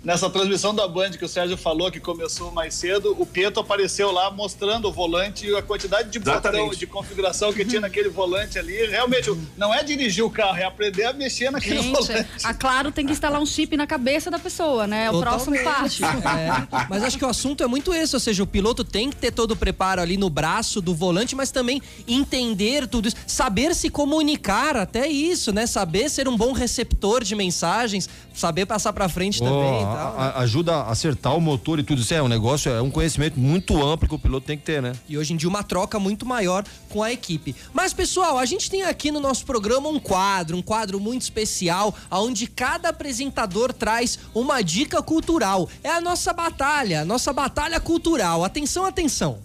Nessa 0.02 0.30
transmissão 0.30 0.74
da 0.74 0.88
Band 0.88 1.12
que 1.12 1.26
o 1.26 1.28
Sérgio 1.28 1.58
falou, 1.58 1.92
que 1.92 2.00
começou 2.00 2.52
mais 2.52 2.74
cedo, 2.74 3.14
o 3.20 3.26
Pietro 3.26 3.60
apareceu 3.60 4.12
lá 4.12 4.32
mostrando 4.32 4.88
o 4.88 4.94
volante 4.94 5.46
e 5.46 5.54
a 5.54 5.62
quantidade 5.62 6.10
de 6.10 6.18
Exatamente. 6.18 6.62
botão 6.62 6.80
de 6.80 6.88
configuração 6.88 7.52
que 7.52 7.66
tinha 7.66 7.82
naquele 7.82 8.08
volante 8.08 8.58
ali. 8.58 8.88
Realmente, 8.88 9.30
não 9.58 9.74
é 9.74 9.84
dirigir 9.84 10.24
o 10.24 10.30
carro, 10.30 10.58
é 10.58 10.64
aprender 10.64 11.04
a 11.04 11.12
mexer 11.12 11.52
naquele 11.52 11.82
Gente, 11.82 11.92
volante. 11.92 12.28
A 12.46 12.54
Claro 12.54 12.94
tem 12.94 13.06
que 13.06 13.12
instalar 13.12 13.42
um 13.42 13.46
chip 13.46 13.76
na 13.76 13.86
cabeça 13.86 14.32
da 14.32 14.40
pessoa, 14.40 14.88
né? 14.88 15.06
É 15.06 15.10
o 15.10 15.20
Totalmente. 15.20 15.64
próximo 15.64 15.64
passo. 15.64 16.00
É, 16.30 16.86
mas 16.90 17.04
acho 17.04 17.18
que 17.18 17.26
o 17.26 17.28
assunto 17.28 17.64
é 17.64 17.68
muito 17.68 17.94
esse, 17.94 18.16
ou 18.16 18.20
seja, 18.20 18.44
o 18.44 18.48
piloto 18.48 18.84
tem 18.84 19.10
que 19.10 19.16
ter 19.16 19.32
todo 19.32 19.52
o 19.52 19.56
preparo 19.56 20.02
ali 20.02 20.16
no 20.16 20.30
braço 20.30 20.80
do 20.80 20.94
volante, 20.94 21.36
mas 21.36 21.50
também 21.50 21.82
entender 22.08 22.88
tudo 22.88 23.08
isso, 23.08 23.18
saber 23.26 23.74
se 23.74 23.90
comunicar, 23.90 24.78
até 24.78 25.08
isso, 25.08 25.52
né? 25.52 25.66
Saber 25.66 26.10
ser 26.10 26.28
um 26.28 26.38
bom 26.38 26.52
receptor 26.54 27.24
de 27.24 27.36
mensagens, 27.36 28.08
saber 28.34 28.66
passar 28.66 28.94
para 28.94 29.10
frente 29.10 29.42
oh. 29.42 29.46
também. 29.46 29.89
Tal. 29.96 30.20
a- 30.20 30.26
a- 30.30 30.40
ajuda 30.42 30.76
a 30.76 30.92
acertar 30.92 31.36
o 31.36 31.42
motor 31.42 31.80
e 31.80 31.84
tudo. 31.84 32.02
Isso 32.02 32.14
é 32.14 32.22
um 32.22 32.28
negócio, 32.28 32.72
é 32.72 32.82
um 32.82 32.90
conhecimento 32.92 33.40
muito 33.40 33.82
amplo 33.84 34.08
que 34.08 34.16
o 34.16 34.20
piloto 34.20 34.46
tem 34.48 34.58
que 34.58 34.64
ter, 34.64 34.82
né? 34.82 34.94
E 35.08 35.18
hoje 35.18 35.34
em 35.34 35.38
dia 35.38 35.50
uma 35.50 35.64
troca 35.64 36.00
muito 36.00 36.26
maior 36.26 36.64
com 36.90 37.02
a 37.04 37.12
equipe. 37.12 37.56
Mas, 37.74 37.94
pessoal, 37.94 38.38
a 38.38 38.46
gente 38.46 38.70
tem 38.70 38.84
aqui 38.84 39.12
no 39.12 39.20
nosso 39.20 39.46
programa 39.46 39.90
um 39.90 40.00
quadro, 40.00 40.58
um 40.58 40.62
quadro 40.62 41.00
muito 41.00 41.22
especial, 41.24 41.94
onde 42.12 42.48
cada 42.48 42.90
apresentador 42.90 43.74
traz 43.74 44.20
uma 44.34 44.62
dica 44.62 45.02
cultural. 45.02 45.68
É 45.84 45.90
a 45.90 46.02
nossa 46.02 46.32
batalha, 46.34 47.02
a 47.02 47.06
nossa 47.06 47.32
batalha 47.34 47.80
cultural. 47.80 48.44
Atenção, 48.44 48.86
atenção. 48.86 49.40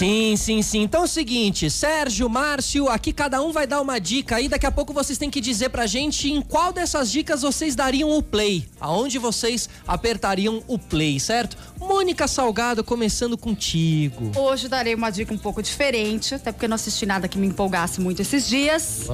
Sim, 0.00 0.34
sim, 0.34 0.62
sim. 0.62 0.80
Então 0.80 1.02
é 1.02 1.04
o 1.04 1.06
seguinte, 1.06 1.68
Sérgio, 1.68 2.26
Márcio, 2.26 2.88
aqui 2.88 3.12
cada 3.12 3.42
um 3.42 3.52
vai 3.52 3.66
dar 3.66 3.82
uma 3.82 3.98
dica 3.98 4.36
aí. 4.36 4.48
Daqui 4.48 4.64
a 4.64 4.72
pouco 4.72 4.94
vocês 4.94 5.18
têm 5.18 5.28
que 5.28 5.42
dizer 5.42 5.68
pra 5.68 5.84
gente 5.84 6.32
em 6.32 6.40
qual 6.40 6.72
dessas 6.72 7.12
dicas 7.12 7.42
vocês 7.42 7.74
dariam 7.74 8.16
o 8.16 8.22
play. 8.22 8.66
Aonde 8.80 9.18
vocês 9.18 9.68
apertariam 9.86 10.62
o 10.66 10.78
play, 10.78 11.20
certo? 11.20 11.54
Mônica 11.78 12.26
Salgado, 12.26 12.82
começando 12.82 13.36
contigo. 13.36 14.32
Hoje 14.40 14.68
darei 14.68 14.94
uma 14.94 15.10
dica 15.10 15.34
um 15.34 15.38
pouco 15.38 15.62
diferente, 15.62 16.34
até 16.34 16.50
porque 16.50 16.64
eu 16.64 16.70
não 16.70 16.76
assisti 16.76 17.04
nada 17.04 17.28
que 17.28 17.36
me 17.36 17.48
empolgasse 17.48 18.00
muito 18.00 18.22
esses 18.22 18.48
dias. 18.48 19.06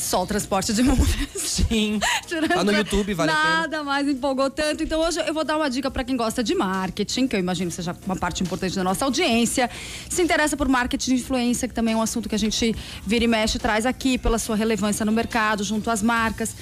Só 0.00 0.22
o 0.22 0.26
transporte 0.26 0.72
de 0.72 0.82
múmias. 0.84 1.08
Sim. 1.36 2.00
Tá 2.50 2.64
no 2.64 2.72
YouTube, 2.72 3.12
vale. 3.14 3.30
Nada 3.30 3.82
mais 3.82 4.08
empolgou 4.08 4.48
tanto. 4.50 4.82
Então 4.82 5.00
hoje 5.00 5.20
eu 5.20 5.34
vou 5.34 5.44
dar 5.44 5.56
uma 5.56 5.68
dica 5.68 5.90
para 5.90 6.02
quem 6.02 6.16
gosta 6.16 6.42
de 6.42 6.54
marketing, 6.54 7.26
que 7.26 7.36
eu 7.36 7.40
imagino 7.40 7.70
seja 7.70 7.96
uma 8.06 8.16
parte 8.16 8.42
importante 8.42 8.74
da 8.74 8.84
nossa 8.84 9.04
audiência. 9.04 9.68
Se 10.08 10.22
interessa 10.22 10.56
por 10.56 10.68
marketing 10.68 11.16
de 11.16 11.22
influência, 11.22 11.68
que 11.68 11.74
também 11.74 11.94
é 11.94 11.96
um 11.96 12.02
assunto 12.02 12.28
que 12.28 12.34
a 12.34 12.38
gente 12.38 12.74
vira 13.04 13.24
e 13.24 13.28
mexe 13.28 13.56
e 13.56 13.60
traz 13.60 13.84
aqui 13.84 14.16
pela 14.16 14.38
sua 14.38 14.56
relevância 14.56 15.04
no 15.04 15.12
mercado, 15.12 15.62
junto 15.62 15.90
às 15.90 16.02
marcas. 16.02 16.54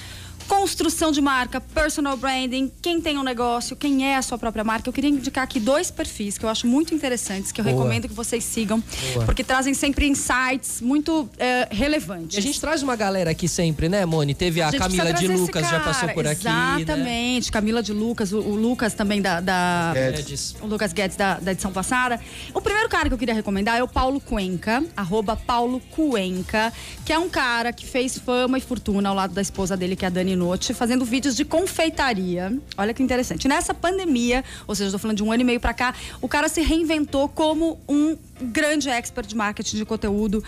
Construção 0.49 1.13
de 1.13 1.21
marca, 1.21 1.61
personal 1.61 2.17
branding, 2.17 2.73
quem 2.81 3.03
tem 3.03 3.19
um 3.19 3.23
negócio, 3.23 3.77
quem 3.77 4.07
é 4.07 4.17
a 4.17 4.23
sua 4.23 4.39
própria 4.39 4.65
marca. 4.65 4.89
Eu 4.89 4.93
queria 4.95 5.11
indicar 5.11 5.45
aqui 5.45 5.61
dois 5.61 5.91
perfis 5.91 6.39
que 6.39 6.45
eu 6.45 6.49
acho 6.49 6.67
muito 6.67 6.95
interessantes, 6.95 7.53
que 7.53 7.61
eu 7.61 7.65
Boa. 7.65 7.77
recomendo 7.77 8.09
que 8.09 8.15
vocês 8.15 8.43
sigam, 8.45 8.83
Boa. 9.13 9.27
porque 9.27 9.45
trazem 9.45 9.75
sempre 9.75 10.09
insights 10.09 10.81
muito 10.81 11.29
eh, 11.39 11.69
relevantes. 11.71 12.37
E 12.37 12.39
a 12.39 12.43
gente 12.43 12.59
traz 12.59 12.83
uma 12.83 12.97
galera 12.97 13.31
aqui 13.31 13.47
sempre, 13.47 13.91
né, 13.91 14.07
Moni? 14.07 14.35
Teve 14.35 14.63
a, 14.63 14.69
A 14.69 14.73
Camila 14.73 15.13
de 15.13 15.29
Lucas, 15.29 15.69
já 15.69 15.81
passou 15.81 16.09
por 16.09 16.27
aqui. 16.27 16.45
Né? 16.45 16.77
Exatamente, 16.79 17.53
Camila 17.53 17.83
de 17.83 17.93
Lucas, 17.93 18.33
o, 18.33 18.39
o 18.39 18.55
Lucas 18.55 18.95
também 18.95 19.21
da. 19.21 19.41
da 19.41 19.93
Guedes. 19.95 20.57
o 20.63 20.67
Lucas 20.67 20.95
Guedes 20.95 21.17
da, 21.17 21.35
da 21.35 21.53
edição 21.53 21.73
passada. 21.73 22.19
O 22.55 22.63
primeiro 22.63 22.89
cara 22.89 23.09
que 23.09 23.15
eu 23.15 23.19
queria 23.19 23.35
recomendar 23.35 23.77
é 23.77 23.83
o 23.83 23.89
Paulo 23.89 24.19
Cuenca, 24.19 24.83
arroba 24.97 25.37
Paulo 25.37 25.79
Cuenca, 25.91 26.73
que 27.05 27.13
é 27.13 27.19
um 27.19 27.29
cara 27.29 27.71
que 27.71 27.85
fez 27.85 28.17
fama 28.17 28.57
e 28.57 28.63
fortuna 28.63 29.11
ao 29.11 29.15
lado 29.15 29.35
da 29.35 29.43
esposa 29.43 29.77
dele, 29.77 29.95
que 29.95 30.07
é 30.07 30.09
a 30.09 30.11
Dani 30.11 30.38
Notti, 30.39 30.73
fazendo 30.73 31.05
vídeos 31.05 31.37
de 31.37 31.45
confeitaria. 31.45 32.57
Olha 32.77 32.95
que 32.95 33.03
interessante. 33.03 33.47
Nessa 33.47 33.75
pandemia, 33.75 34.45
ou 34.67 34.75
seja, 34.75 34.91
tô 34.91 34.99
falando 34.99 35.17
de 35.17 35.23
um 35.23 35.31
ano 35.31 35.43
e 35.43 35.45
meio 35.45 35.61
pra 35.61 35.75
cá, 35.75 35.95
o 36.21 36.29
cara 36.29 36.49
se 36.49 36.63
reinventou 36.63 37.29
como 37.29 37.79
um 37.89 38.17
grande 38.41 38.89
expert 38.89 39.27
de 39.27 39.37
marketing 39.37 39.77
de 39.77 39.85
conteúdo. 39.85 40.43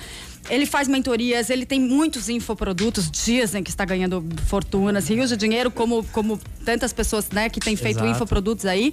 Ele 0.49 0.64
faz 0.64 0.88
mentorias, 0.88 1.51
ele 1.51 1.66
tem 1.66 1.78
muitos 1.78 2.28
infoprodutos, 2.28 3.11
dizem 3.11 3.62
que 3.62 3.70
está 3.70 3.84
ganhando 3.84 4.24
fortunas, 4.47 5.09
rios 5.09 5.28
de 5.28 5.36
dinheiro, 5.36 5.70
como, 5.70 6.03
como 6.12 6.41
tantas 6.64 6.93
pessoas 6.93 7.28
né, 7.30 7.49
que 7.49 7.61
têm 7.61 7.76
feito 7.76 7.99
Exato. 7.99 8.11
infoprodutos 8.11 8.64
aí. 8.66 8.93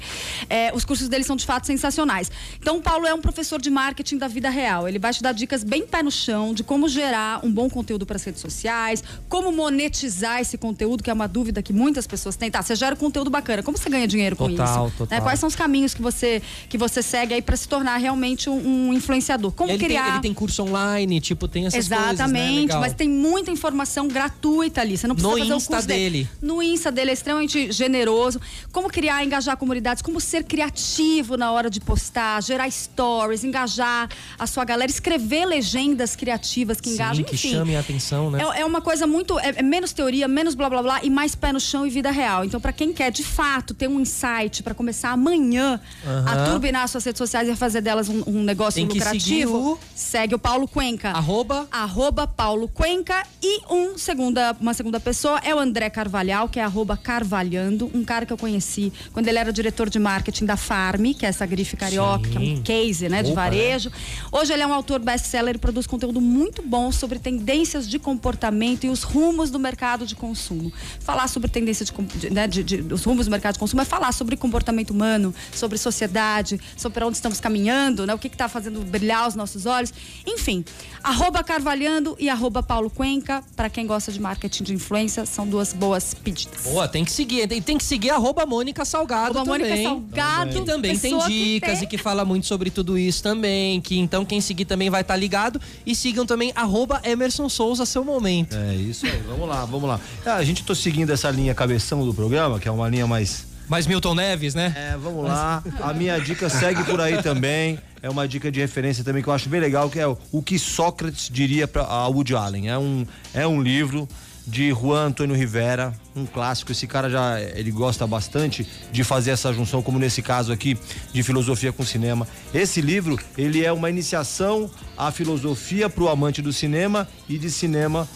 É, 0.50 0.72
os 0.74 0.84
cursos 0.84 1.08
dele 1.08 1.24
são 1.24 1.36
de 1.36 1.46
fato 1.46 1.66
sensacionais. 1.66 2.30
Então, 2.60 2.78
o 2.78 2.82
Paulo 2.82 3.08
é 3.08 3.14
um 3.14 3.22
professor 3.22 3.62
de 3.62 3.70
marketing 3.70 4.18
da 4.18 4.28
vida 4.28 4.50
real. 4.50 4.88
Ele 4.88 5.00
vai 5.00 5.14
te 5.14 5.24
dar 5.24 5.32
dicas 5.32 5.64
bem 5.64 5.88
pé 5.88 6.04
no 6.04 6.12
chão 6.12 6.54
de 6.54 6.64
como 6.64 6.88
gerar 6.90 7.44
um 7.46 7.52
bom 7.52 7.70
conteúdo 7.70 8.06
para 8.06 8.18
as 8.18 8.24
redes 8.24 8.42
sociais, 8.42 9.04
como 9.30 9.52
monetizar 9.52 10.42
esse 10.42 10.58
conteúdo, 10.58 11.02
que 11.02 11.10
é 11.10 11.14
uma 11.14 11.28
dúvida 11.28 11.62
que 11.62 11.72
muitas 11.74 12.06
pessoas 12.06 12.36
têm. 12.36 12.52
Tá, 12.52 12.62
você 12.62 12.76
gera 12.76 12.96
conteúdo 12.96 13.30
bacana, 13.30 13.64
como 13.64 13.78
você 13.78 13.90
ganha 13.90 14.08
dinheiro 14.08 14.36
com 14.36 14.50
Total, 14.50 14.88
isso? 14.88 14.98
total. 14.98 15.18
Né, 15.18 15.24
Quais 15.24 15.40
são 15.40 15.48
os 15.48 15.56
caminhos 15.56 15.94
que 15.94 16.02
você, 16.02 16.42
que 16.70 16.78
você 16.78 17.02
segue 17.02 17.34
aí 17.34 17.42
para 17.42 17.56
se 17.56 17.68
tornar 17.68 17.98
realmente 17.98 18.50
um, 18.50 18.87
um 18.90 18.94
influenciador? 18.94 19.52
Como 19.52 19.70
Ele 19.72 19.78
tem, 19.80 19.88
criar. 19.90 20.10
ele 20.10 20.20
tem 20.22 20.34
curso 20.34 20.64
online, 20.64 21.20
tipo, 21.20 21.48
tem 21.48 21.66
essas 21.66 21.88
coisas, 21.88 21.90
né? 21.90 22.14
Exatamente, 22.14 22.62
Legal. 22.68 22.82
mas 22.82 22.94
tem 22.94 23.10
muita 23.10 23.52
informação 23.52 24.08
gratuita 24.08 24.82
ali. 24.82 24.98
Você 24.98 25.08
não 25.08 25.16
precisa 25.16 25.34
No 25.34 25.40
fazer 25.40 25.54
Insta 25.56 25.72
o 25.72 25.76
curso 25.76 25.88
dele. 25.88 26.30
No 26.42 26.62
Insta 26.64 26.92
dele 26.92 27.12
é 27.12 27.14
extremamente 27.14 27.72
generoso. 27.72 28.40
Como 28.72 28.90
criar, 28.90 29.24
engajar 29.24 29.56
comunidades, 29.58 30.02
como 30.02 30.20
ser 30.20 30.44
criativo 30.44 31.38
na 31.38 31.52
hora 31.52 31.70
de 31.70 31.80
postar, 31.80 32.42
gerar 32.44 32.70
stories, 32.70 33.44
engajar 33.44 34.10
a 34.38 34.48
sua 34.48 34.64
galera, 34.66 34.90
escrever 34.92 35.46
legendas 35.46 36.16
criativas 36.16 36.80
que 36.80 36.90
Sim, 36.90 36.96
engajam, 36.96 37.24
que 37.24 37.36
enfim. 37.36 37.52
chamem 37.52 37.76
a 37.76 37.80
atenção, 37.80 38.32
né? 38.32 38.42
É, 38.56 38.62
é 38.62 38.66
uma 38.66 38.82
coisa 38.82 39.08
muito. 39.08 39.40
É, 39.40 39.54
é 39.58 39.62
menos 39.62 39.92
teoria, 39.94 40.28
menos 40.28 40.56
blá 40.56 40.70
blá 40.70 40.82
blá 40.82 41.00
e 41.04 41.10
mais 41.10 41.36
pé 41.36 41.52
no 41.52 41.60
chão 41.60 41.86
e 41.86 41.90
vida 41.90 42.12
real. 42.12 42.44
Então, 42.46 42.60
pra 42.60 42.72
quem 42.74 42.94
quer 42.94 43.12
de 43.12 43.24
fato 43.24 43.74
ter 43.74 43.88
um 43.88 44.00
insight 44.00 44.64
pra 44.64 44.74
começar 44.74 45.10
amanhã 45.12 45.80
a 46.06 46.34
Aham. 46.34 46.52
turbinar 46.52 46.88
suas 46.88 47.04
redes 47.04 47.18
sociais 47.18 47.48
e 47.48 47.52
a 47.52 47.56
fazer 47.56 47.82
delas 47.82 48.10
um, 48.10 48.24
um 48.28 48.44
negócio 48.44 48.77
Tem 48.78 48.88
que 48.88 48.94
seguir 49.00 49.46
lucrativo, 49.46 49.74
o- 49.74 49.80
segue 49.96 50.36
o 50.36 50.40
Paulo 50.40 50.68
Cuenca 50.68 51.10
Arroba 51.12 51.68
arroba 51.72 52.28
Paulo 52.28 52.68
Cuenca 52.68 53.24
e 53.42 53.62
um 53.74 53.98
segunda, 53.98 54.56
uma 54.60 54.74
segunda 54.74 55.00
pessoa 55.00 55.40
é 55.44 55.54
o 55.54 55.60
André 55.60 55.90
Carvalhal, 55.90 56.48
que 56.50 56.60
é 56.60 56.64
arroba 56.64 56.96
Carvalhando, 56.98 57.90
um 57.94 58.04
cara 58.04 58.26
que 58.26 58.34
eu 58.34 58.38
conheci 58.38 58.92
quando 59.14 59.28
ele 59.28 59.38
era 59.40 59.52
diretor 59.52 59.90
de 59.90 60.00
marketing 60.00 60.46
da 60.46 60.58
Farm, 60.58 61.14
que 61.14 61.26
é 61.26 61.30
essa 61.30 61.46
grife 61.46 61.76
carioca, 61.78 62.30
que 62.30 62.38
é 62.38 62.40
um 62.40 62.56
Sim. 62.58 62.62
case, 62.64 63.10
né, 63.10 63.24
de 63.24 63.32
Opa, 63.32 63.42
varejo. 63.42 63.92
Hoje 64.32 64.54
ele 64.54 64.62
é 64.62 64.68
um 64.68 64.74
autor 64.74 65.00
best-seller 65.00 65.56
e 65.56 65.58
produz 65.58 65.88
conteúdo 65.88 66.20
muito 66.22 66.62
bom 66.62 66.92
sobre 66.92 67.20
tendências 67.20 67.88
de 67.88 67.98
comportamento 67.98 68.84
e 68.86 68.90
os 68.90 69.04
rumos 69.04 69.50
do 69.50 69.60
mercado 69.60 70.06
de 70.06 70.16
consumo. 70.16 70.72
Falar 71.00 71.28
sobre 71.28 71.50
tendência 71.50 71.86
de, 71.86 71.92
de, 71.94 72.30
né, 72.30 72.48
de, 72.48 72.64
de- 72.64 72.94
os 72.94 73.04
rumos 73.04 73.26
do 73.26 73.32
mercado 73.32 73.54
de 73.54 73.60
consumo 73.60 73.82
é 73.82 73.86
falar 73.86 74.12
sobre 74.12 74.36
comportamento 74.36 74.92
humano, 74.92 75.34
sobre 75.54 75.78
sociedade, 75.78 76.60
sobre 76.76 76.96
para 76.96 77.08
onde 77.08 77.16
estamos 77.18 77.40
caminhando, 77.40 78.06
né, 78.06 78.14
o 78.14 78.18
que 78.20 78.28
está 78.28 78.48
fazendo 78.50 78.67
brilhar 78.72 79.28
os 79.28 79.36
nossos 79.36 79.66
olhos. 79.66 79.94
Enfim, 80.26 80.64
arroba 81.04 81.44
Carvalhando 81.44 82.16
e 82.20 82.30
arroba 82.30 82.62
Paulo 82.64 82.90
Cuenca, 82.90 83.44
para 83.56 83.70
quem 83.70 83.86
gosta 83.88 84.12
de 84.12 84.20
marketing 84.20 84.64
de 84.64 84.74
influência, 84.74 85.26
são 85.26 85.48
duas 85.48 85.74
boas 85.74 86.14
pedidas. 86.14 86.64
Boa, 86.64 86.88
tem 86.88 87.04
que 87.06 87.12
seguir. 87.12 87.52
E 87.52 87.62
tem 87.62 87.78
que 87.78 87.84
seguir 87.84 88.10
arroba 88.10 88.46
Mônica 88.46 88.84
Salgado 88.86 89.38
Arroba 89.38 89.54
também. 89.60 89.84
Mônica 89.88 89.90
Salgado, 89.90 90.52
Que 90.60 90.66
também 90.66 90.98
tem 90.98 91.18
que 91.20 91.28
dicas 91.28 91.80
tem- 91.80 91.84
e 91.84 91.88
que 91.88 91.98
fala 91.98 92.24
muito 92.26 92.46
sobre 92.48 92.70
tudo 92.70 92.98
isso 92.98 93.22
também. 93.24 93.80
Que 93.82 93.98
então 93.98 94.24
quem 94.26 94.42
seguir 94.42 94.66
também 94.66 94.90
vai 94.90 95.02
estar 95.02 95.16
ligado. 95.16 95.60
E 95.86 95.96
sigam 95.96 96.26
também 96.26 96.52
arroba 96.56 97.02
Emerson 97.04 97.48
Souza, 97.50 97.86
seu 97.86 98.04
momento. 98.04 98.56
É 98.56 98.76
isso 98.76 99.06
aí, 99.06 99.22
vamos 99.28 99.48
lá, 99.48 99.66
vamos 99.66 99.88
lá. 99.90 100.00
Ah, 100.26 100.36
a 100.36 100.44
gente 100.44 100.64
tô 100.64 100.74
seguindo 100.76 101.10
essa 101.12 101.30
linha 101.32 101.54
cabeção 101.56 102.06
do 102.06 102.14
programa, 102.14 102.60
que 102.60 102.68
é 102.68 102.72
uma 102.72 102.88
linha 102.90 103.08
mais. 103.08 103.46
Mas 103.68 103.86
Milton 103.86 104.16
Neves, 104.16 104.56
né? 104.56 104.74
É, 104.76 104.98
vamos 104.98 105.26
lá. 105.26 105.64
A 105.82 105.94
minha 105.94 106.18
dica 106.20 106.50
segue 106.50 106.84
por 106.84 107.02
aí 107.02 107.22
também. 107.22 107.78
É 108.02 108.10
uma 108.10 108.28
dica 108.28 108.52
de 108.52 108.60
referência 108.60 109.04
também 109.04 109.22
que 109.22 109.28
eu 109.28 109.34
acho 109.34 109.50
bem 109.50 109.60
legal, 109.60 109.90
que 109.90 110.00
é 110.00 110.08
o, 110.08 110.18
o 110.32 110.42
que 110.42 110.58
Sócrates 110.58 111.30
diria 111.30 111.68
para 111.68 111.84
a 111.84 112.08
Woody 112.08 112.36
Allen. 112.36 112.70
É 112.70 112.78
um, 112.78 113.06
é 113.34 113.46
um 113.46 113.62
livro 113.62 114.08
de 114.48 114.70
Juan 114.70 115.08
Antônio 115.08 115.36
Rivera, 115.36 115.94
um 116.16 116.26
clássico. 116.26 116.72
Esse 116.72 116.88
cara 116.88 117.10
já 117.10 117.42
ele 117.42 117.70
gosta 117.70 118.08
bastante 118.08 118.66
de 118.92 119.04
fazer 119.04 119.32
essa 119.32 119.52
junção, 119.52 119.82
como 119.82 120.00
nesse 120.00 120.22
caso 120.22 120.54
aqui, 120.54 120.78
de 121.12 121.22
filosofia 121.22 121.74
com 121.74 121.84
cinema. 121.84 122.26
Esse 122.54 122.80
livro, 122.80 123.20
ele 123.38 123.66
é 123.66 123.74
uma 123.74 123.90
iniciação 123.90 124.72
à 124.98 125.12
filosofia 125.12 125.90
para 125.90 126.04
o 126.04 126.08
amante 126.08 126.42
do 126.42 126.54
cinema 126.54 127.06
e 127.28 127.38
de 127.38 127.52
cinema 127.52 128.08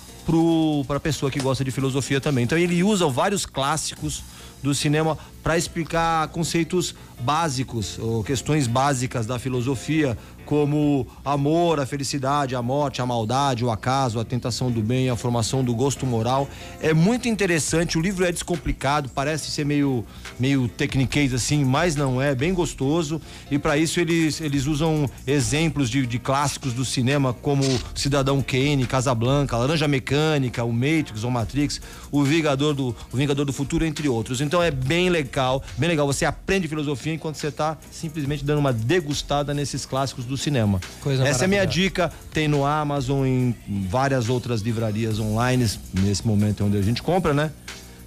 para 0.87 0.97
a 0.97 0.99
pessoa 0.99 1.29
que 1.29 1.39
gosta 1.41 1.65
de 1.65 1.71
filosofia 1.71 2.21
também. 2.21 2.45
Então 2.45 2.57
ele 2.57 2.81
usa 2.83 3.07
vários 3.09 3.45
clássicos 3.45 4.23
do 4.61 4.73
cinema 4.73 5.17
para 5.43 5.57
explicar 5.57 6.27
conceitos 6.29 6.95
básicos 7.19 7.97
ou 7.99 8.23
questões 8.23 8.67
básicas 8.67 9.25
da 9.25 9.39
filosofia, 9.39 10.17
como 10.51 11.07
amor, 11.23 11.79
a 11.79 11.85
felicidade, 11.85 12.57
a 12.57 12.61
morte, 12.61 13.01
a 13.01 13.05
maldade, 13.05 13.63
o 13.63 13.71
acaso, 13.71 14.19
a 14.19 14.25
tentação 14.25 14.69
do 14.69 14.81
bem, 14.81 15.09
a 15.09 15.15
formação 15.15 15.63
do 15.63 15.73
gosto 15.73 16.05
moral. 16.05 16.45
É 16.81 16.93
muito 16.93 17.29
interessante, 17.29 17.97
o 17.97 18.01
livro 18.01 18.25
é 18.25 18.33
descomplicado, 18.33 19.07
parece 19.15 19.49
ser 19.49 19.63
meio 19.63 20.05
meio 20.37 20.67
tecniquez 20.67 21.33
assim, 21.33 21.63
mas 21.63 21.95
não 21.95 22.21
é, 22.21 22.35
bem 22.35 22.53
gostoso. 22.53 23.21
E 23.49 23.57
para 23.57 23.77
isso 23.77 24.01
eles 24.01 24.41
eles 24.41 24.65
usam 24.65 25.09
exemplos 25.25 25.89
de, 25.89 26.05
de 26.05 26.19
clássicos 26.19 26.73
do 26.73 26.83
cinema 26.83 27.31
como 27.31 27.63
Cidadão 27.95 28.41
Kane, 28.41 28.85
Casablanca, 28.85 29.55
Laranja 29.55 29.87
Mecânica, 29.87 30.65
o 30.65 30.73
Matrix 30.73 31.23
ou 31.23 31.31
Matrix, 31.31 31.79
o 32.11 32.25
Vingador 32.25 32.73
do 32.73 32.89
o 32.89 33.15
Vingador 33.15 33.45
do 33.45 33.53
Futuro, 33.53 33.85
entre 33.85 34.09
outros. 34.09 34.41
Então 34.41 34.61
é 34.61 34.69
bem 34.69 35.09
legal, 35.09 35.63
bem 35.77 35.87
legal. 35.87 36.05
Você 36.07 36.25
aprende 36.25 36.67
filosofia 36.67 37.13
enquanto 37.13 37.35
você 37.35 37.49
tá 37.49 37.77
simplesmente 37.89 38.43
dando 38.43 38.59
uma 38.59 38.73
degustada 38.73 39.53
nesses 39.53 39.85
clássicos 39.85 40.25
do 40.25 40.40
cinema. 40.41 40.79
Coisa 41.01 41.27
Essa 41.27 41.43
é 41.43 41.45
a 41.45 41.47
minha 41.47 41.65
dica. 41.65 42.11
Tem 42.33 42.47
no 42.47 42.65
Amazon, 42.65 43.25
em 43.25 43.55
várias 43.89 44.29
outras 44.29 44.61
livrarias 44.61 45.19
online, 45.19 45.69
nesse 45.93 46.25
momento 46.25 46.63
é 46.63 46.65
onde 46.65 46.77
a 46.77 46.81
gente 46.81 47.01
compra, 47.01 47.33
né? 47.33 47.51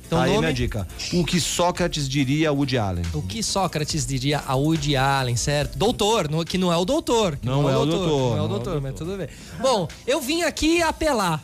Então, 0.06 0.20
Aí 0.20 0.30
nome? 0.30 0.40
minha 0.40 0.52
dica. 0.52 0.86
O 1.14 1.24
que 1.24 1.40
Sócrates 1.40 2.08
diria 2.08 2.50
a 2.50 2.52
Woody 2.52 2.76
Allen. 2.76 3.04
O 3.14 3.22
que 3.22 3.42
Sócrates 3.42 4.06
diria 4.06 4.42
a 4.46 4.54
Woody 4.54 4.96
Allen, 4.96 5.34
certo? 5.34 5.78
Doutor, 5.78 6.28
que 6.44 6.58
não 6.58 6.72
é 6.72 6.76
o 6.76 6.84
doutor. 6.84 7.36
que 7.36 7.46
Não 7.46 7.68
é 7.68 7.76
o 7.76 7.86
doutor, 7.86 8.08
Não 8.08 8.12
é 8.12 8.20
o 8.20 8.30
não 8.30 8.38
é 8.38 8.42
o 8.42 8.48
doutor, 8.48 8.80
mas 8.80 8.94
tudo 8.94 9.16
bem. 9.16 9.28
Bom, 9.60 9.88
eu 10.06 10.20
vim 10.20 10.42
aqui 10.42 10.82
apelar. 10.82 11.42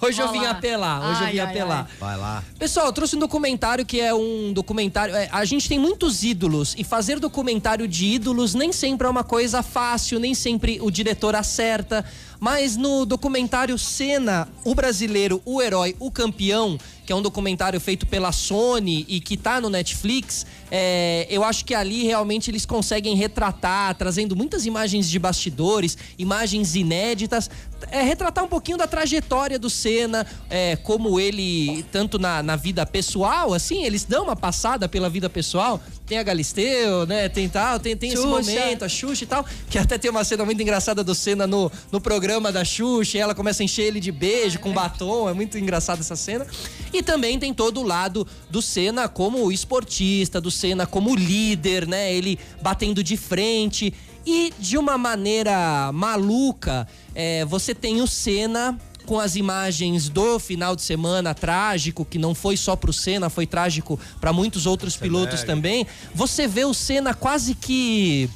Hoje 0.00 0.20
eu 0.20 0.30
vim 0.30 0.46
apelar, 0.46 1.10
hoje 1.10 1.22
ai, 1.22 1.28
eu 1.28 1.32
vim 1.32 1.38
ai, 1.40 1.46
apelar. 1.46 1.88
Ai. 1.90 1.96
Vai 1.98 2.16
lá. 2.16 2.44
Pessoal, 2.58 2.86
eu 2.86 2.92
trouxe 2.92 3.16
um 3.16 3.18
documentário 3.18 3.84
que 3.84 4.00
é 4.00 4.14
um 4.14 4.52
documentário. 4.52 5.14
É, 5.14 5.28
a 5.32 5.44
gente 5.44 5.68
tem 5.68 5.78
muitos 5.78 6.22
ídolos 6.22 6.74
e 6.78 6.84
fazer 6.84 7.18
documentário 7.18 7.88
de 7.88 8.06
ídolos 8.06 8.54
nem 8.54 8.72
sempre 8.72 9.06
é 9.06 9.10
uma 9.10 9.24
coisa 9.24 9.62
fácil, 9.62 10.18
nem 10.18 10.34
sempre 10.34 10.78
o 10.80 10.90
diretor 10.90 11.34
acerta. 11.34 12.04
Mas 12.40 12.76
no 12.76 13.04
documentário 13.04 13.76
Cena, 13.76 14.48
o 14.64 14.74
brasileiro, 14.74 15.42
o 15.44 15.60
herói, 15.60 15.96
o 15.98 16.10
campeão, 16.10 16.78
que 17.08 17.12
é 17.12 17.16
um 17.16 17.22
documentário 17.22 17.80
feito 17.80 18.04
pela 18.04 18.30
Sony 18.32 19.06
e 19.08 19.18
que 19.18 19.34
tá 19.34 19.62
no 19.62 19.70
Netflix, 19.70 20.44
é, 20.70 21.26
eu 21.30 21.42
acho 21.42 21.64
que 21.64 21.74
ali 21.74 22.02
realmente 22.02 22.50
eles 22.50 22.66
conseguem 22.66 23.16
retratar, 23.16 23.94
trazendo 23.94 24.36
muitas 24.36 24.66
imagens 24.66 25.08
de 25.08 25.18
bastidores, 25.18 25.96
imagens 26.18 26.74
inéditas, 26.74 27.48
é, 27.90 28.02
retratar 28.02 28.44
um 28.44 28.48
pouquinho 28.48 28.76
da 28.76 28.86
trajetória 28.86 29.58
do 29.58 29.70
Senna, 29.70 30.26
é, 30.50 30.76
como 30.76 31.18
ele, 31.18 31.82
tanto 31.90 32.18
na, 32.18 32.42
na 32.42 32.56
vida 32.56 32.84
pessoal, 32.84 33.54
assim, 33.54 33.84
eles 33.84 34.04
dão 34.04 34.24
uma 34.24 34.36
passada 34.36 34.86
pela 34.86 35.08
vida 35.08 35.30
pessoal. 35.30 35.80
Tem 36.06 36.18
a 36.18 36.22
Galisteu, 36.22 37.06
né? 37.06 37.28
Tem 37.28 37.48
tal, 37.48 37.78
tem, 37.78 37.96
tem 37.96 38.12
esse 38.12 38.26
momento, 38.26 38.84
a 38.84 38.88
Xuxa 38.88 39.24
e 39.24 39.26
tal, 39.26 39.46
que 39.70 39.78
até 39.78 39.96
tem 39.96 40.10
uma 40.10 40.24
cena 40.24 40.44
muito 40.44 40.60
engraçada 40.60 41.04
do 41.04 41.14
Senna 41.14 41.46
no, 41.46 41.70
no 41.92 42.00
programa 42.00 42.50
da 42.50 42.64
Xuxa, 42.64 43.16
e 43.16 43.20
ela 43.20 43.34
começa 43.34 43.62
a 43.62 43.64
encher 43.64 43.84
ele 43.84 44.00
de 44.00 44.10
beijo 44.10 44.58
com 44.58 44.72
batom, 44.72 45.28
é 45.28 45.32
muito 45.32 45.56
engraçada 45.56 46.00
essa 46.00 46.16
cena. 46.16 46.46
E 46.92 46.97
também 47.02 47.38
tem 47.38 47.52
todo 47.52 47.80
o 47.80 47.82
lado 47.82 48.26
do 48.50 48.62
Senna 48.62 49.08
como 49.08 49.50
esportista, 49.50 50.40
do 50.40 50.50
Senna 50.50 50.86
como 50.86 51.14
líder, 51.14 51.86
né? 51.86 52.12
Ele 52.12 52.38
batendo 52.60 53.02
de 53.02 53.16
frente. 53.16 53.92
E 54.26 54.52
de 54.58 54.76
uma 54.76 54.98
maneira 54.98 55.90
maluca, 55.92 56.86
é, 57.14 57.44
você 57.46 57.74
tem 57.74 58.02
o 58.02 58.06
Senna 58.06 58.78
com 59.06 59.18
as 59.18 59.36
imagens 59.36 60.10
do 60.10 60.38
final 60.38 60.76
de 60.76 60.82
semana 60.82 61.32
trágico, 61.32 62.04
que 62.04 62.18
não 62.18 62.34
foi 62.34 62.58
só 62.58 62.76
pro 62.76 62.92
Senna, 62.92 63.30
foi 63.30 63.46
trágico 63.46 63.98
para 64.20 64.34
muitos 64.34 64.66
outros 64.66 64.96
pilotos 64.96 65.42
também. 65.44 65.86
Você 66.14 66.46
vê 66.46 66.66
o 66.66 66.74
Senna 66.74 67.14
quase 67.14 67.54
que 67.54 68.28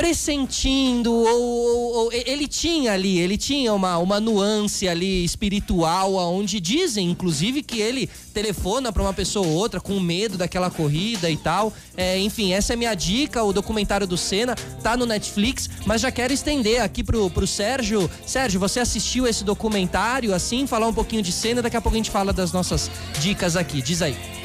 pressentindo, 0.00 1.12
ou, 1.12 1.26
ou, 1.26 1.94
ou, 2.04 2.10
ele 2.10 2.48
tinha 2.48 2.94
ali, 2.94 3.18
ele 3.18 3.36
tinha 3.36 3.74
uma, 3.74 3.98
uma 3.98 4.18
nuance 4.18 4.88
ali 4.88 5.22
espiritual, 5.22 6.14
onde 6.14 6.58
dizem, 6.58 7.10
inclusive, 7.10 7.62
que 7.62 7.82
ele 7.82 8.08
telefona 8.32 8.90
para 8.90 9.02
uma 9.02 9.12
pessoa 9.12 9.46
ou 9.46 9.52
outra 9.52 9.78
com 9.78 10.00
medo 10.00 10.38
daquela 10.38 10.70
corrida 10.70 11.28
e 11.28 11.36
tal. 11.36 11.70
É, 11.98 12.18
enfim, 12.18 12.54
essa 12.54 12.72
é 12.72 12.76
minha 12.76 12.94
dica, 12.94 13.44
o 13.44 13.52
documentário 13.52 14.06
do 14.06 14.16
Senna 14.16 14.54
tá 14.82 14.96
no 14.96 15.04
Netflix, 15.04 15.68
mas 15.84 16.00
já 16.00 16.10
quero 16.10 16.32
estender 16.32 16.80
aqui 16.80 17.04
pro, 17.04 17.28
pro 17.28 17.46
Sérgio. 17.46 18.10
Sérgio, 18.24 18.58
você 18.58 18.80
assistiu 18.80 19.26
esse 19.26 19.44
documentário, 19.44 20.32
assim, 20.32 20.66
falar 20.66 20.88
um 20.88 20.94
pouquinho 20.94 21.20
de 21.22 21.30
Senna, 21.30 21.60
daqui 21.60 21.76
a 21.76 21.80
pouco 21.80 21.94
a 21.94 21.98
gente 21.98 22.10
fala 22.10 22.32
das 22.32 22.52
nossas 22.52 22.90
dicas 23.20 23.54
aqui. 23.54 23.82
Diz 23.82 24.00
aí. 24.00 24.39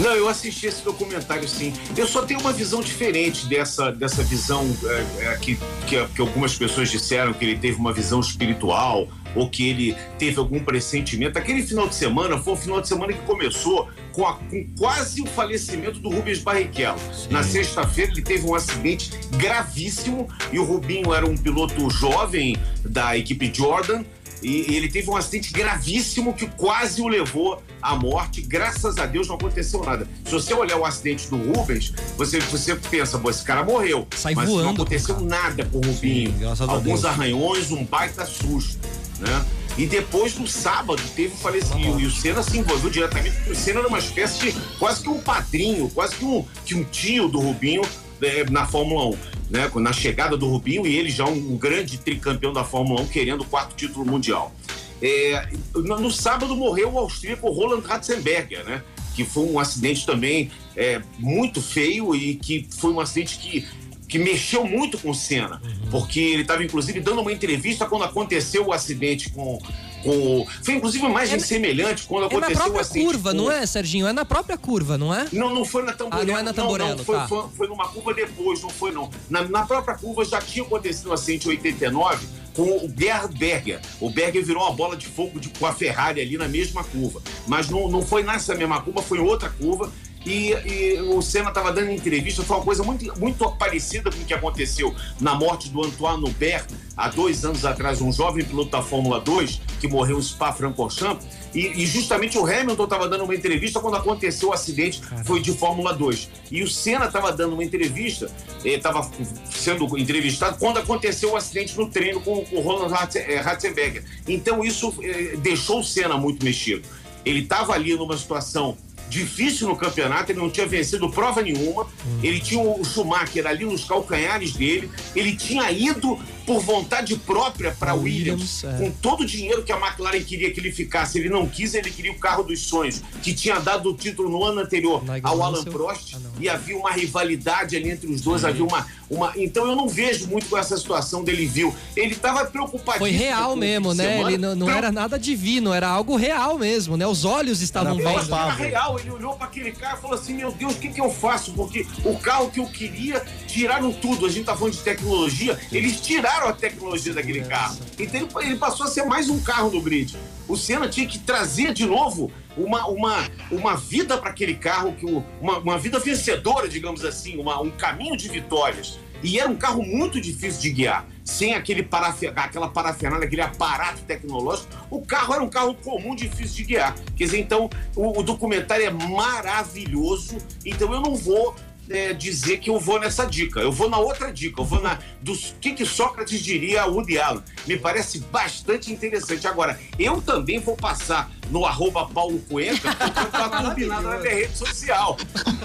Não, 0.00 0.16
eu 0.16 0.28
assisti 0.28 0.66
esse 0.66 0.82
documentário 0.82 1.46
sim. 1.46 1.74
Eu 1.94 2.06
só 2.06 2.22
tenho 2.22 2.40
uma 2.40 2.54
visão 2.54 2.80
diferente 2.80 3.46
dessa, 3.46 3.92
dessa 3.92 4.22
visão 4.22 4.66
é, 4.84 5.26
é, 5.26 5.36
que, 5.36 5.58
que, 5.86 6.06
que, 6.06 6.20
algumas 6.22 6.56
pessoas 6.56 6.90
disseram 6.90 7.34
que 7.34 7.44
ele 7.44 7.58
teve 7.58 7.78
uma 7.78 7.92
visão 7.92 8.18
espiritual 8.18 9.06
ou 9.34 9.48
que 9.48 9.68
ele 9.68 9.96
teve 10.18 10.38
algum 10.38 10.58
pressentimento. 10.64 11.38
Aquele 11.38 11.62
final 11.62 11.86
de 11.86 11.94
semana 11.94 12.38
foi 12.38 12.54
um 12.54 12.56
final 12.56 12.80
de 12.80 12.88
semana 12.88 13.12
que 13.12 13.20
começou 13.26 13.90
com, 14.12 14.26
a, 14.26 14.34
com 14.34 14.66
quase 14.78 15.20
o 15.20 15.26
falecimento 15.26 16.00
do 16.00 16.08
Rubens 16.08 16.38
Barrichello. 16.38 16.98
Sim. 17.12 17.28
Na 17.30 17.42
sexta-feira 17.42 18.10
ele 18.10 18.22
teve 18.22 18.46
um 18.46 18.54
acidente 18.54 19.10
gravíssimo 19.36 20.28
e 20.50 20.58
o 20.58 20.64
Rubinho 20.64 21.12
era 21.12 21.26
um 21.26 21.36
piloto 21.36 21.90
jovem 21.90 22.56
da 22.84 23.18
equipe 23.18 23.52
Jordan 23.54 24.02
e, 24.42 24.74
ele 24.74 24.88
teve 24.88 25.10
um 25.10 25.16
acidente 25.16 25.52
gravíssimo 25.52 26.32
que 26.34 26.46
quase 26.46 27.02
o 27.02 27.08
levou 27.08 27.62
à 27.80 27.94
morte. 27.94 28.40
Graças 28.40 28.98
a 28.98 29.06
Deus 29.06 29.28
não 29.28 29.36
aconteceu 29.36 29.82
nada. 29.84 30.08
Se 30.24 30.32
você 30.32 30.54
olhar 30.54 30.76
o 30.76 30.84
acidente 30.84 31.28
do 31.28 31.36
Rubens, 31.36 31.92
você, 32.16 32.40
você 32.40 32.74
pensa, 32.74 33.18
pô, 33.18 33.30
esse 33.30 33.42
cara 33.42 33.64
morreu. 33.64 34.06
Sai 34.14 34.34
mas 34.34 34.48
voando, 34.48 34.64
não 34.64 34.72
aconteceu 34.72 35.20
nada 35.20 35.64
com 35.66 35.78
o 35.78 35.80
Rubinho. 35.80 36.32
Sim, 36.56 36.64
Alguns 36.66 37.04
arranhões, 37.04 37.70
um 37.70 37.84
baita 37.84 38.24
susto, 38.24 38.78
né? 39.18 39.44
E 39.78 39.86
depois, 39.86 40.36
no 40.36 40.46
sábado, 40.46 41.00
teve 41.14 41.32
o 41.34 41.36
falecimento. 41.36 42.00
E 42.00 42.06
o 42.06 42.10
Senna 42.10 42.42
se 42.42 42.58
envolveu 42.58 42.90
diretamente, 42.90 43.36
porque 43.36 43.52
o 43.52 43.56
Senna 43.56 43.78
era 43.78 43.88
uma 43.88 43.98
espécie 43.98 44.50
de 44.50 44.60
quase 44.78 45.00
que 45.02 45.08
um 45.08 45.20
padrinho, 45.20 45.88
quase 45.90 46.16
que 46.16 46.24
um, 46.24 46.44
que 46.66 46.74
um 46.74 46.84
tio 46.84 47.28
do 47.28 47.40
Rubinho 47.40 47.82
é, 48.22 48.48
na 48.50 48.66
Fórmula 48.66 49.06
1 49.06 49.40
né, 49.50 49.70
na 49.76 49.92
chegada 49.92 50.36
do 50.36 50.46
Rubinho 50.46 50.86
e 50.86 50.96
ele 50.96 51.10
já 51.10 51.26
um, 51.26 51.52
um 51.52 51.58
grande 51.58 51.98
tricampeão 51.98 52.52
da 52.52 52.64
Fórmula 52.64 53.02
1 53.02 53.06
querendo 53.08 53.40
o 53.40 53.44
quarto 53.44 53.74
título 53.74 54.06
mundial. 54.06 54.54
É, 55.02 55.48
no, 55.74 55.98
no, 55.98 56.10
sábado 56.10 56.54
morreu 56.54 56.92
o 56.92 56.98
austríaco 56.98 57.50
Roland 57.50 57.80
Ratzenberger, 57.80 58.64
né? 58.64 58.82
Que 59.14 59.24
foi 59.24 59.44
um 59.44 59.58
acidente 59.58 60.06
também 60.06 60.50
é, 60.76 61.00
muito 61.18 61.60
feio 61.60 62.14
e 62.14 62.36
que 62.36 62.66
foi 62.78 62.92
um 62.92 63.00
acidente 63.00 63.38
que, 63.38 63.66
que 64.06 64.18
mexeu 64.18 64.64
muito 64.64 64.98
com 64.98 65.10
o 65.10 65.14
Senna, 65.14 65.60
uhum. 65.64 65.90
porque 65.90 66.20
ele 66.20 66.42
estava 66.42 66.62
inclusive 66.62 67.00
dando 67.00 67.22
uma 67.22 67.32
entrevista 67.32 67.86
quando 67.86 68.04
aconteceu 68.04 68.66
o 68.66 68.72
acidente 68.72 69.30
com, 69.30 69.58
com. 70.02 70.46
Foi 70.62 70.74
inclusive 70.74 71.04
uma 71.04 71.10
imagem 71.10 71.36
é, 71.36 71.38
semelhante 71.38 72.04
quando 72.04 72.26
aconteceu 72.26 72.50
é 72.50 72.54
na 72.54 72.60
própria 72.60 72.80
acidente. 72.80 73.06
curva, 73.06 73.30
com... 73.30 73.36
não 73.36 73.50
é, 73.50 73.66
Serginho? 73.66 74.06
É 74.06 74.12
na 74.12 74.24
própria 74.24 74.58
curva, 74.58 74.98
não 74.98 75.14
é? 75.14 75.26
Não, 75.32 75.54
não 75.54 75.64
foi 75.64 75.82
na 75.82 75.92
Tamborello. 75.92 76.22
Ah, 76.22 76.32
não 76.32 76.38
é 76.38 76.42
na 76.42 76.52
Tamborello, 76.52 76.90
não, 76.90 76.96
não, 76.96 77.04
foi, 77.04 77.16
tá. 77.16 77.28
foi, 77.28 77.44
foi, 77.56 77.68
numa 77.68 77.88
curva 77.88 78.14
depois, 78.14 78.62
não 78.62 78.70
foi 78.70 78.90
não. 78.92 79.10
Na, 79.28 79.42
na 79.42 79.66
própria 79.66 79.96
curva 79.96 80.24
já 80.24 80.40
tinha 80.40 80.64
acontecido 80.64 81.12
acidente 81.12 81.46
em 81.46 81.50
89 81.50 82.26
com 82.54 82.62
o 82.62 82.92
Gerhard 82.96 83.36
Berger. 83.36 83.80
O 84.00 84.10
Berger 84.10 84.44
virou 84.44 84.62
uma 84.62 84.72
bola 84.72 84.96
de 84.96 85.06
fogo 85.06 85.38
de, 85.38 85.48
com 85.50 85.66
a 85.66 85.72
Ferrari 85.72 86.20
ali 86.20 86.36
na 86.36 86.48
mesma 86.48 86.82
curva. 86.84 87.22
Mas 87.46 87.68
não, 87.68 87.88
não 87.88 88.02
foi 88.02 88.22
nessa 88.22 88.54
mesma 88.54 88.80
curva, 88.80 89.02
foi 89.02 89.18
em 89.18 89.22
outra 89.22 89.50
curva. 89.50 89.90
E, 90.24 90.52
e, 90.52 91.00
o 91.00 91.22
Senna 91.22 91.48
estava 91.48 91.72
dando 91.72 91.90
entrevista, 91.90 92.42
foi 92.42 92.56
uma 92.56 92.64
coisa 92.64 92.82
muito, 92.82 93.18
muito 93.18 93.50
parecida 93.52 94.10
com 94.10 94.18
o 94.18 94.24
que 94.24 94.34
aconteceu 94.34 94.94
na 95.18 95.34
morte 95.34 95.70
do 95.70 95.82
Antoine 95.82 96.28
Hubert 96.28 96.66
há 96.94 97.08
dois 97.08 97.44
anos 97.44 97.64
atrás, 97.64 98.02
um 98.02 98.12
jovem 98.12 98.44
piloto 98.44 98.70
da 98.70 98.82
Fórmula 98.82 99.18
2 99.20 99.60
que 99.80 99.88
morreu 99.88 100.18
em 100.18 100.22
Spa-Francorchamps. 100.22 101.26
E, 101.54 101.82
e, 101.82 101.86
justamente 101.86 102.38
o 102.38 102.44
Hamilton 102.44 102.84
estava 102.84 103.08
dando 103.08 103.24
uma 103.24 103.34
entrevista 103.34 103.80
quando 103.80 103.96
aconteceu 103.96 104.50
o 104.50 104.52
acidente, 104.52 105.00
foi 105.24 105.40
de 105.40 105.52
Fórmula 105.52 105.94
2. 105.94 106.28
E 106.50 106.62
o 106.62 106.68
Senna 106.68 107.06
estava 107.06 107.32
dando 107.32 107.54
uma 107.54 107.64
entrevista, 107.64 108.30
estava 108.62 109.00
eh, 109.18 109.24
sendo 109.50 109.98
entrevistado 109.98 110.58
quando 110.58 110.78
aconteceu 110.78 111.32
o 111.32 111.36
acidente 111.36 111.76
no 111.76 111.88
treino 111.88 112.20
com, 112.20 112.44
com 112.44 112.56
o 112.56 112.60
Roland 112.60 112.92
eh, 113.14 113.40
Ratzenberger. 113.40 114.04
Então 114.28 114.62
isso 114.62 114.94
eh, 115.02 115.36
deixou 115.38 115.80
o 115.80 115.84
Senna 115.84 116.18
muito 116.18 116.44
mexido. 116.44 116.86
Ele 117.24 117.40
estava 117.40 117.72
ali 117.72 117.94
numa 117.96 118.16
situação 118.16 118.76
difícil 119.10 119.68
no 119.68 119.76
campeonato, 119.76 120.30
ele 120.32 120.38
não 120.38 120.48
tinha 120.48 120.66
vencido 120.66 121.10
prova 121.10 121.42
nenhuma, 121.42 121.82
hum. 121.82 122.20
ele 122.22 122.40
tinha 122.40 122.62
o 122.62 122.82
Schumacher 122.84 123.46
ali 123.46 123.64
nos 123.64 123.84
calcanhares 123.84 124.52
dele, 124.52 124.88
ele 125.14 125.36
tinha 125.36 125.70
ido 125.70 126.18
por 126.50 126.58
vontade 126.58 127.14
própria 127.14 127.70
para 127.78 127.94
Williams, 127.94 128.64
Williams 128.64 128.64
é. 128.64 128.84
com 128.84 128.90
todo 128.90 129.20
o 129.20 129.24
dinheiro 129.24 129.62
que 129.62 129.70
a 129.70 129.78
McLaren 129.78 130.20
queria 130.20 130.50
que 130.50 130.58
ele 130.58 130.72
ficasse. 130.72 131.16
Ele 131.16 131.28
não 131.28 131.46
quis, 131.46 131.74
ele 131.74 131.92
queria 131.92 132.10
o 132.10 132.18
carro 132.18 132.42
dos 132.42 132.62
sonhos, 132.62 133.00
que 133.22 133.32
tinha 133.32 133.60
dado 133.60 133.90
o 133.90 133.94
título 133.94 134.28
no 134.28 134.42
ano 134.42 134.60
anterior 134.60 135.00
ao 135.22 135.42
Alan 135.44 135.62
Prost, 135.62 136.16
ah, 136.16 136.18
e 136.40 136.48
havia 136.48 136.76
uma 136.76 136.90
rivalidade 136.90 137.76
ali 137.76 137.90
entre 137.90 138.10
os 138.10 138.20
dois, 138.20 138.40
Sim. 138.40 138.48
havia 138.48 138.64
uma, 138.64 138.84
uma. 139.08 139.32
Então 139.36 139.64
eu 139.64 139.76
não 139.76 139.88
vejo 139.88 140.26
muito 140.26 140.48
com 140.48 140.58
essa 140.58 140.76
situação 140.76 141.22
dele, 141.22 141.46
viu? 141.46 141.72
Ele 141.94 142.14
estava 142.14 142.44
preocupado. 142.44 142.98
Foi 142.98 143.12
real 143.12 143.54
mesmo, 143.54 143.94
né? 143.94 144.14
Semana. 144.14 144.30
Ele 144.30 144.38
não, 144.38 144.56
não 144.56 144.68
era 144.68 144.90
nada 144.90 145.16
divino, 145.20 145.72
era 145.72 145.88
algo 145.88 146.16
real 146.16 146.58
mesmo, 146.58 146.96
né? 146.96 147.06
Os 147.06 147.24
olhos 147.24 147.62
estavam 147.62 147.96
vendo. 147.96 148.08
Era 148.08 148.52
real, 148.54 148.98
ele 148.98 149.10
olhou 149.12 149.34
para 149.34 149.46
aquele 149.46 149.70
carro 149.70 149.98
e 149.98 150.02
falou 150.02 150.18
assim: 150.18 150.34
Meu 150.34 150.50
Deus, 150.50 150.72
o 150.72 150.78
que, 150.78 150.88
que 150.88 151.00
eu 151.00 151.12
faço? 151.12 151.52
Porque 151.52 151.86
o 152.04 152.18
carro 152.18 152.50
que 152.50 152.58
eu 152.58 152.66
queria, 152.66 153.24
tiraram 153.46 153.92
tudo. 153.92 154.26
A 154.26 154.28
gente 154.28 154.46
tá 154.46 154.56
falando 154.56 154.74
de 154.74 154.80
tecnologia, 154.80 155.56
eles 155.70 156.00
tiraram 156.00 156.39
a 156.48 156.52
tecnologia 156.52 157.12
daquele 157.12 157.42
carro. 157.42 157.78
Então 157.98 158.28
ele 158.40 158.56
passou 158.56 158.86
a 158.86 158.88
ser 158.88 159.04
mais 159.04 159.28
um 159.28 159.40
carro 159.40 159.70
no 159.70 159.80
grid. 159.80 160.16
O 160.48 160.56
Senna 160.56 160.88
tinha 160.88 161.06
que 161.06 161.18
trazer 161.18 161.72
de 161.72 161.86
novo 161.86 162.32
uma, 162.56 162.86
uma, 162.88 163.28
uma 163.50 163.76
vida 163.76 164.18
para 164.18 164.30
aquele 164.30 164.54
carro, 164.54 164.92
que 164.94 165.06
uma, 165.40 165.58
uma 165.58 165.78
vida 165.78 165.98
vencedora, 165.98 166.68
digamos 166.68 167.04
assim, 167.04 167.38
uma, 167.38 167.60
um 167.60 167.70
caminho 167.70 168.16
de 168.16 168.28
vitórias. 168.28 168.98
E 169.22 169.38
era 169.38 169.50
um 169.50 169.56
carro 169.56 169.82
muito 169.82 170.18
difícil 170.20 170.62
de 170.62 170.70
guiar, 170.70 171.06
sem 171.22 171.54
aquele 171.54 171.82
parafe... 171.82 172.28
aquela 172.28 172.68
parafernália, 172.68 173.26
aquele 173.26 173.42
aparato 173.42 174.00
tecnológico. 174.02 174.68
O 174.90 175.04
carro 175.04 175.34
era 175.34 175.42
um 175.42 175.48
carro 175.48 175.74
comum, 175.74 176.14
difícil 176.14 176.56
de 176.56 176.64
guiar. 176.64 176.94
Quer 177.16 177.24
dizer, 177.24 177.38
então, 177.38 177.68
o, 177.94 178.18
o 178.18 178.22
documentário 178.22 178.86
é 178.86 178.90
maravilhoso. 178.90 180.38
Então, 180.64 180.92
eu 180.92 181.02
não 181.02 181.14
vou 181.14 181.54
é, 181.90 182.12
dizer 182.12 182.58
que 182.58 182.70
eu 182.70 182.78
vou 182.78 183.00
nessa 183.00 183.26
dica. 183.26 183.60
Eu 183.60 183.72
vou 183.72 183.90
na 183.90 183.98
outra 183.98 184.32
dica. 184.32 184.60
Eu 184.60 184.64
vou 184.64 184.80
na 184.80 184.98
dos 185.20 185.54
que, 185.60 185.72
que 185.72 185.84
Sócrates 185.84 186.40
diria 186.40 186.82
a 186.82 186.86
Woody 186.86 187.18
Allen. 187.18 187.42
Me 187.66 187.76
parece 187.76 188.20
bastante 188.20 188.92
interessante. 188.92 189.46
Agora, 189.46 189.78
eu 189.98 190.22
também 190.22 190.60
vou 190.60 190.76
passar 190.76 191.30
no 191.50 191.66
arroba 191.66 192.06
Paulo 192.06 192.38
Cuenca, 192.48 192.94
porque 192.94 193.26
tá 193.26 193.48
combinado 193.62 194.08
na 194.08 194.18
minha 194.18 194.34
rede 194.34 194.56
social. 194.56 195.16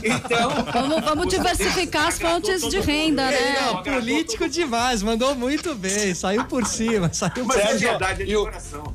Então. 0.03 0.49
Vamos, 0.73 1.05
vamos 1.05 1.28
diversificar 1.28 2.07
as 2.07 2.19
fontes 2.19 2.67
de 2.67 2.80
renda, 2.80 3.30
né? 3.30 3.61
Não, 3.61 3.84
político 3.84 4.49
demais, 4.49 5.03
mandou 5.03 5.36
muito 5.36 5.76
bem, 5.76 6.15
saiu 6.15 6.45
por 6.45 6.65
cima, 6.65 7.11
saiu 7.13 7.45
Mas 7.45 7.57
por 7.57 7.59
é 7.59 7.78
cima. 7.78 7.89
é 7.89 7.91
verdade, 7.91 8.23
é 8.23 8.26
de 8.26 8.36
coração. 8.36 8.93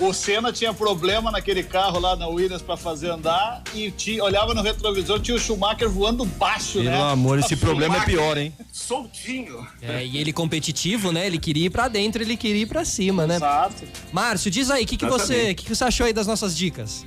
O, 0.00 0.06
o 0.08 0.12
Senna 0.12 0.52
tinha 0.52 0.72
problema 0.72 1.30
naquele 1.30 1.62
carro 1.62 1.98
lá 1.98 2.14
na 2.16 2.28
Williams 2.28 2.62
para 2.62 2.76
fazer 2.76 3.10
andar 3.10 3.62
e 3.74 3.90
tinha, 3.90 4.22
olhava 4.22 4.54
no 4.54 4.62
retrovisor, 4.62 5.20
tinha 5.20 5.36
o 5.36 5.40
Schumacher 5.40 5.88
voando 5.88 6.24
baixo, 6.24 6.78
Pelo 6.78 6.84
né? 6.84 7.02
amor, 7.02 7.38
esse 7.38 7.56
problema 7.56 7.96
é 7.96 8.04
pior, 8.04 8.36
hein? 8.36 8.52
Soltinho. 8.72 9.66
É, 9.82 10.04
e 10.04 10.18
ele 10.18 10.32
competitivo, 10.32 11.12
né? 11.12 11.26
Ele 11.26 11.38
queria 11.38 11.66
ir 11.66 11.70
pra 11.70 11.88
dentro, 11.88 12.22
ele 12.22 12.36
queria 12.36 12.62
ir 12.62 12.66
pra 12.66 12.84
cima, 12.84 13.26
né? 13.26 13.36
Exato. 13.36 13.84
Márcio, 14.12 14.50
diz 14.50 14.70
aí, 14.70 14.84
o 14.84 14.86
que, 14.86 14.96
que, 14.96 15.06
você, 15.06 15.54
que 15.54 15.68
você 15.68 15.84
achou 15.84 16.06
aí 16.06 16.12
das 16.12 16.26
nossas 16.26 16.56
dicas? 16.56 17.04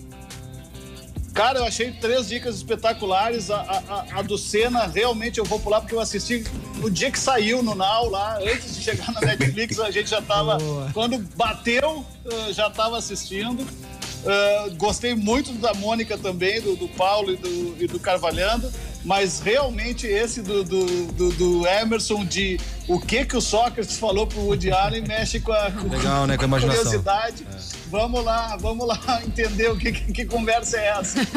Cara, 1.33 1.59
eu 1.59 1.65
achei 1.65 1.91
três 1.91 2.27
dicas 2.27 2.55
espetaculares. 2.55 3.49
A, 3.49 3.61
a, 3.61 4.19
a 4.19 4.21
do 4.21 4.37
Senna, 4.37 4.85
realmente 4.85 5.39
eu 5.39 5.45
vou 5.45 5.59
pular 5.59 5.81
porque 5.81 5.95
eu 5.95 5.99
assisti 5.99 6.43
no 6.77 6.89
dia 6.91 7.09
que 7.09 7.17
saiu 7.17 7.63
no 7.63 7.73
Now 7.73 8.09
lá, 8.09 8.37
antes 8.37 8.75
de 8.75 8.83
chegar 8.83 9.11
na 9.11 9.21
Netflix, 9.21 9.79
a 9.79 9.89
gente 9.89 10.09
já 10.09 10.21
tava. 10.21 10.57
Boa. 10.57 10.91
Quando 10.93 11.17
bateu, 11.35 12.05
eh, 12.25 12.53
já 12.53 12.69
tava 12.69 12.97
assistindo. 12.97 13.65
Eh, 14.25 14.69
gostei 14.77 15.13
muito 15.15 15.51
da 15.53 15.73
Mônica 15.73 16.17
também, 16.17 16.61
do, 16.61 16.75
do 16.75 16.87
Paulo 16.87 17.33
e 17.33 17.35
do, 17.35 17.75
e 17.83 17.87
do 17.87 17.99
Carvalhando, 17.99 18.71
mas 19.03 19.41
realmente 19.41 20.07
esse 20.07 20.41
do, 20.41 20.63
do, 20.63 20.85
do, 21.11 21.31
do 21.33 21.67
Emerson 21.67 22.23
de 22.23 22.57
o 22.87 22.99
que 22.99 23.25
que 23.25 23.35
o 23.35 23.41
Sócrates 23.41 23.97
falou 23.97 24.25
pro 24.25 24.39
Woody 24.39 24.71
Allen 24.73 25.03
mexe 25.05 25.41
com 25.41 25.51
a, 25.51 25.69
com 25.71 25.89
Legal, 25.89 26.25
né, 26.25 26.37
com 26.37 26.43
a 26.43 26.47
imaginação. 26.47 26.83
curiosidade. 26.83 27.45
Vamos 27.91 28.23
lá, 28.23 28.55
vamos 28.55 28.87
lá 28.87 28.99
entender 29.27 29.69
o 29.69 29.77
que, 29.77 29.91
que, 29.91 30.13
que 30.13 30.25
conversa 30.25 30.77
é 30.77 30.87
essa. 30.87 31.19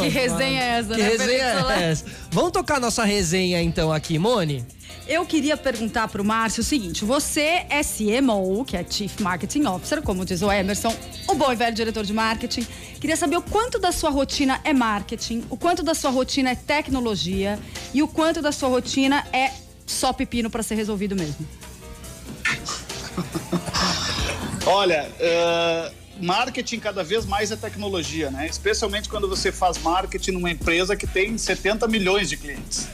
Que 0.00 0.08
resenha 0.08 0.62
é 0.62 0.78
essa, 0.78 0.94
Que 0.94 1.02
né, 1.02 1.08
resenha 1.08 1.44
é 1.70 1.90
essa? 1.90 2.04
Vamos 2.30 2.52
tocar 2.52 2.78
nossa 2.78 3.04
resenha 3.04 3.62
então 3.62 3.90
aqui, 3.90 4.18
Mone? 4.18 4.64
Eu 5.06 5.24
queria 5.24 5.56
perguntar 5.56 6.08
pro 6.08 6.24
Márcio 6.24 6.60
o 6.60 6.64
seguinte: 6.64 7.04
você 7.04 7.64
é 7.68 7.82
CMO, 7.82 8.64
que 8.64 8.76
é 8.76 8.84
Chief 8.88 9.20
Marketing 9.20 9.66
Officer, 9.66 10.02
como 10.02 10.24
diz 10.24 10.42
o 10.42 10.50
Emerson, 10.50 10.94
o 11.28 11.34
bom 11.34 11.52
e 11.52 11.56
velho 11.56 11.74
diretor 11.74 12.04
de 12.04 12.12
marketing. 12.12 12.66
Queria 13.00 13.16
saber 13.16 13.36
o 13.36 13.42
quanto 13.42 13.78
da 13.78 13.92
sua 13.92 14.10
rotina 14.10 14.60
é 14.64 14.72
marketing, 14.72 15.44
o 15.50 15.56
quanto 15.56 15.82
da 15.82 15.94
sua 15.94 16.10
rotina 16.10 16.50
é 16.50 16.54
tecnologia 16.54 17.58
e 17.94 18.02
o 18.02 18.08
quanto 18.08 18.42
da 18.42 18.52
sua 18.52 18.68
rotina 18.68 19.26
é 19.32 19.52
só 19.86 20.12
pepino 20.12 20.50
para 20.50 20.62
ser 20.62 20.74
resolvido 20.74 21.14
mesmo. 21.14 21.46
Olha, 24.66 25.08
eh, 25.20 25.92
marketing 26.20 26.80
cada 26.80 27.04
vez 27.04 27.24
mais 27.24 27.52
é 27.52 27.56
tecnologia, 27.56 28.30
né? 28.30 28.46
Especialmente 28.46 29.08
quando 29.08 29.28
você 29.28 29.52
faz 29.52 29.78
marketing 29.78 30.32
numa 30.32 30.50
empresa 30.50 30.96
que 30.96 31.06
tem 31.06 31.38
70 31.38 31.86
milhões 31.86 32.28
de 32.28 32.36
clientes. 32.36 32.88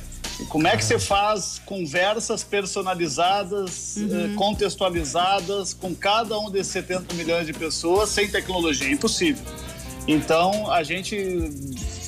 Como 0.48 0.66
é 0.66 0.76
que 0.76 0.84
você 0.84 0.98
faz 0.98 1.60
conversas 1.64 2.42
personalizadas, 2.42 3.96
eh, 3.96 4.34
contextualizadas 4.36 5.74
com 5.74 5.94
cada 5.94 6.38
um 6.38 6.50
desses 6.50 6.72
70 6.72 7.14
milhões 7.14 7.46
de 7.46 7.52
pessoas 7.52 8.10
sem 8.10 8.30
tecnologia? 8.30 8.88
É 8.88 8.92
impossível. 8.92 9.44
Então, 10.06 10.70
a 10.70 10.82
gente 10.82 11.16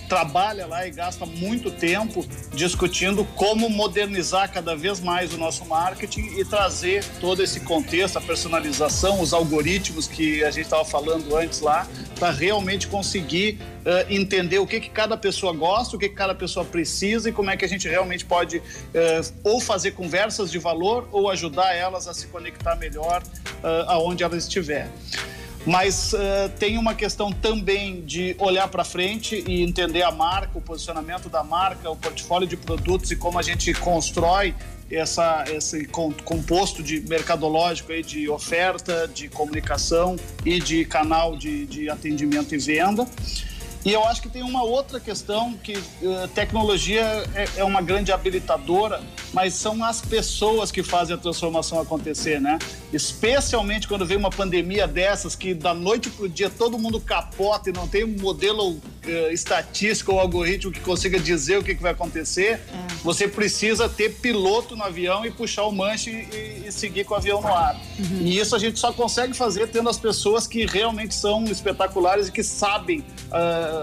trabalha 0.09 0.67
lá 0.67 0.87
e 0.87 0.91
gasta 0.91 1.27
muito 1.27 1.71
tempo 1.71 2.25
discutindo 2.53 3.25
como 3.35 3.69
modernizar 3.69 4.53
cada 4.53 4.77
vez 4.77 5.01
mais 5.01 5.33
o 5.33 5.39
nosso 5.39 5.65
marketing 5.65 6.39
e 6.39 6.45
trazer 6.45 7.05
todo 7.21 7.43
esse 7.43 7.61
contexto, 7.61 8.17
a 8.17 8.21
personalização, 8.21 9.21
os 9.21 9.33
algoritmos 9.33 10.07
que 10.07 10.45
a 10.45 10.51
gente 10.51 10.65
estava 10.65 10.85
falando 10.85 11.37
antes 11.37 11.61
lá, 11.61 11.87
para 12.19 12.31
realmente 12.31 12.87
conseguir 12.87 13.59
eh, 13.85 14.07
entender 14.09 14.59
o 14.59 14.67
que, 14.67 14.81
que 14.81 14.91
cada 14.91 15.17
pessoa 15.17 15.53
gosta, 15.53 15.97
o 15.97 15.99
que, 15.99 16.09
que 16.09 16.15
cada 16.15 16.35
pessoa 16.35 16.65
precisa 16.65 17.29
e 17.29 17.33
como 17.33 17.51
é 17.51 17.57
que 17.57 17.65
a 17.65 17.69
gente 17.69 17.89
realmente 17.89 18.25
pode 18.25 18.63
eh, 18.95 19.21
ou 19.43 19.61
fazer 19.61 19.93
conversas 19.93 20.51
de 20.51 20.59
valor 20.59 21.09
ou 21.13 21.31
ajudar 21.31 21.75
elas 21.75 22.07
a 22.09 22.15
se 22.15 22.27
conectar 22.29 22.77
melhor 22.77 23.23
eh, 23.63 23.85
aonde 23.89 24.23
elas 24.23 24.45
estiverem. 24.45 24.91
Mas 25.67 26.13
eh, 26.13 26.49
tem 26.59 26.77
uma 26.77 26.95
questão 26.95 27.33
também 27.33 28.03
de 28.03 28.37
olhar 28.39 28.69
para 28.69 28.85
frente 28.85 29.43
e 29.49 29.63
entender 29.63 30.03
a 30.03 30.11
marca, 30.11 30.59
o 30.59 30.61
posicionamento 30.61 31.29
da 31.29 31.43
marca, 31.43 31.91
o 31.91 31.97
portfólio 31.97 32.47
de 32.47 32.57
produtos 32.57 33.11
e 33.11 33.17
como 33.17 33.39
a 33.39 33.43
gente 33.43 33.73
constrói 33.73 34.55
essa, 34.91 35.45
esse 35.49 35.87
com- 35.87 36.13
composto 36.25 36.83
de 36.83 37.01
mercadológico 37.01 37.93
aí, 37.93 38.03
de 38.03 38.29
oferta, 38.29 39.09
de 39.09 39.29
comunicação 39.29 40.17
e 40.45 40.61
de 40.61 40.85
canal 40.85 41.37
de, 41.37 41.65
de 41.67 41.89
atendimento 41.89 42.55
e 42.55 42.59
venda. 42.59 43.07
E 43.85 43.93
eu 43.93 44.03
acho 44.05 44.23
que 44.23 44.31
tem 44.31 44.43
uma 44.43 44.63
outra 44.63 44.99
questão 44.99 45.53
que 45.53 45.75
eh, 45.75 46.29
tecnologia 46.35 47.03
é, 47.35 47.49
é 47.59 47.65
uma 47.65 47.83
grande 47.83 48.11
habilitadora, 48.13 49.03
mas 49.31 49.53
são 49.53 49.85
as 49.85 50.01
pessoas 50.01 50.73
que 50.73 50.83
fazem 50.83 51.15
a 51.15 51.19
transformação 51.19 51.79
acontecer, 51.79 52.41
né? 52.41 52.59
Especialmente 52.95 53.87
quando 53.87 54.07
vem 54.07 54.17
uma 54.17 54.31
pandemia 54.31 54.87
dessas 54.87 55.37
que 55.37 55.53
da 55.53 55.75
noite 55.75 56.09
pro 56.09 56.27
dia 56.29 56.49
todo 56.49 56.79
mundo 56.79 56.99
capota 56.99 57.69
e 57.69 57.73
não 57.75 57.87
tem 57.87 58.05
um 58.05 58.17
modelo 58.19 58.81
eh, 59.07 59.33
estatístico 59.35 60.13
ou 60.13 60.19
algoritmo 60.19 60.73
que 60.73 60.81
consiga 60.81 61.21
dizer 61.21 61.59
o 61.59 61.63
que, 61.63 61.75
que 61.75 61.83
vai 61.83 61.93
acontecer. 61.93 62.61
Você 63.03 63.29
precisa 63.29 63.87
ter 63.87 64.15
piloto 64.15 64.75
no 64.75 64.83
avião 64.83 65.27
e 65.27 65.31
puxar 65.31 65.65
o 65.65 65.73
manche 65.73 66.11
e, 66.11 66.69
e 66.69 66.73
seguir 66.73 67.05
com 67.05 67.13
o 67.13 67.17
avião 67.19 67.43
no 67.43 67.49
ar. 67.49 67.79
E 67.99 68.39
isso 68.39 68.57
a 68.57 68.59
gente 68.59 68.79
só 68.79 68.95
consegue 68.95 69.35
fazer 69.35 69.69
tendo 69.69 69.91
as 69.91 69.99
pessoas 69.99 70.47
que 70.47 70.65
realmente 70.65 71.15
são 71.15 71.45
espetaculares 71.45 72.29
e 72.29 72.33
que 72.33 72.43
sabem 72.43 73.05
ah, 73.31 73.74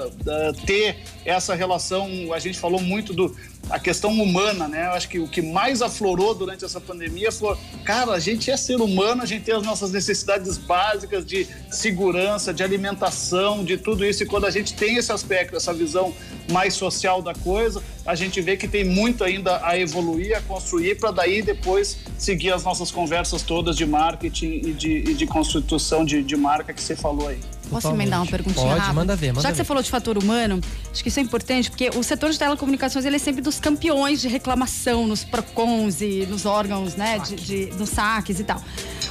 ter 0.66 0.98
essa 1.26 1.56
relação. 1.56 2.34
A 2.34 2.40
gente 2.40 2.60
falou 2.60 2.82
muito 2.82 3.14
do 3.14 3.36
a 3.70 3.80
questão 3.80 4.12
humana, 4.12 4.68
né? 4.68 4.88
Eu 4.88 4.92
acho 4.92 5.08
que 5.08 5.20
o 5.20 5.28
que 5.28 5.42
mais 5.42 5.82
aflorou 5.82 6.34
durante 6.36 6.66
essa 6.66 6.80
pandemia 6.82 7.32
foi, 7.32 7.56
cara, 7.86 8.12
a 8.12 8.20
gente 8.20 8.52
é 8.52 8.58
ser 8.58 8.82
humano, 8.82 9.22
a 9.22 9.26
gente 9.26 9.44
tem 9.44 9.56
as 9.56 9.64
nossas 9.64 9.92
necessidades 9.92 10.58
básicas 10.58 11.26
de 11.26 11.48
segurança, 11.70 12.54
de 12.54 12.64
alimentação, 12.64 13.64
de 13.64 13.78
tudo 13.78 14.06
isso. 14.06 14.24
E 14.24 14.26
quando 14.26 14.46
a 14.46 14.52
gente 14.52 14.74
tem 14.74 14.98
esse 14.98 15.12
aspecto, 15.12 15.56
essa 15.56 15.74
visão 15.74 16.14
mais 16.52 16.74
social 16.74 17.22
da 17.22 17.34
coisa, 17.34 17.82
a 18.06 18.16
gente 18.16 18.42
vê 18.42 18.58
que 18.58 18.68
tem 18.68 18.84
muito 18.84 19.24
ainda 19.24 19.66
a 19.66 19.78
evoluir, 19.78 20.36
a 20.38 20.42
construir, 20.42 20.98
para 21.00 21.12
daí 21.12 21.42
depois 21.42 21.98
seguir 22.18 22.52
as 22.52 22.64
nossas 22.64 22.92
conversas 22.92 23.42
todas 23.42 23.76
de 23.76 23.86
marketing 23.86 24.62
e 24.66 24.74
de, 24.74 24.92
e 25.10 25.14
de 25.14 25.26
constituição 25.26 26.04
de, 26.04 26.22
de 26.24 26.36
marca 26.36 26.74
que 26.74 26.82
você 26.82 26.96
falou 26.96 27.28
aí. 27.28 27.40
Posso 27.72 27.84
Totalmente. 27.84 28.02
emendar 28.02 28.22
uma 28.22 28.30
perguntinha 28.30 28.66
Pode, 28.66 28.80
rápida? 28.80 28.94
manda 28.94 29.16
ver, 29.16 29.28
manda 29.28 29.42
Já 29.42 29.48
que 29.48 29.54
ver. 29.54 29.58
você 29.60 29.64
falou 29.64 29.82
de 29.82 29.90
fator 29.90 30.18
humano, 30.18 30.60
acho 30.92 31.02
que 31.02 31.08
isso 31.08 31.20
é 31.20 31.24
importante, 31.24 31.70
porque 31.70 31.90
o 31.96 32.04
setor 32.04 32.30
de 32.30 32.38
telecomunicações 32.38 33.06
ele 33.06 33.16
é 33.16 33.20
sempre 33.20 33.42
dos 33.52 33.60
campeões 33.60 34.22
de 34.22 34.30
reclamação 34.30 35.06
nos 35.06 35.26
PROCONs 35.26 36.00
e 36.02 36.26
nos 36.30 36.46
órgãos, 36.46 36.96
né, 36.96 37.20
de, 37.20 37.36
de- 37.36 37.66
nos 37.78 37.90
saques 37.90 38.40
e 38.40 38.44
tal. 38.46 38.64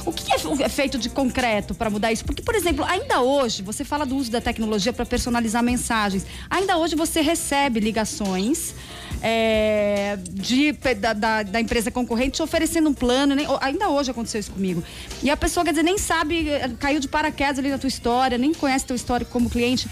O 0.03 0.11
que 0.11 0.33
é 0.33 0.63
é 0.65 0.69
feito 0.69 0.97
de 0.97 1.09
concreto 1.09 1.75
para 1.75 1.87
mudar 1.91 2.11
isso? 2.11 2.25
Porque, 2.25 2.41
por 2.41 2.55
exemplo, 2.55 2.83
ainda 2.83 3.21
hoje, 3.21 3.61
você 3.61 3.85
fala 3.85 4.03
do 4.03 4.15
uso 4.15 4.31
da 4.31 4.41
tecnologia 4.41 4.91
para 4.91 5.05
personalizar 5.05 5.61
mensagens. 5.61 6.25
Ainda 6.49 6.75
hoje 6.77 6.95
você 6.95 7.21
recebe 7.21 7.79
ligações 7.79 8.73
é, 9.21 10.17
de, 10.31 10.71
da, 10.99 11.13
da- 11.13 11.43
da 11.43 11.61
empresa 11.61 11.91
concorrente 11.91 12.31
te 12.37 12.41
oferecendo 12.41 12.89
um 12.89 12.93
plano. 12.95 13.35
nem- 13.35 13.45
ainda 13.61 13.89
hoje 13.89 14.09
aconteceu 14.09 14.39
isso 14.39 14.51
comigo. 14.51 14.83
E 15.21 15.29
a 15.29 15.37
pessoa, 15.37 15.63
quer 15.63 15.69
dizer, 15.71 15.83
nem 15.83 15.99
sabe, 15.99 16.47
caiu 16.79 16.99
de 16.99 17.07
paraquedas 17.07 17.59
ali 17.59 17.69
na 17.69 17.77
tua 17.77 17.87
história, 17.89 18.39
nem 18.39 18.51
conhece 18.55 18.85
teu 18.85 18.95
histórico 18.95 19.29
como 19.29 19.51
cliente. 19.51 19.87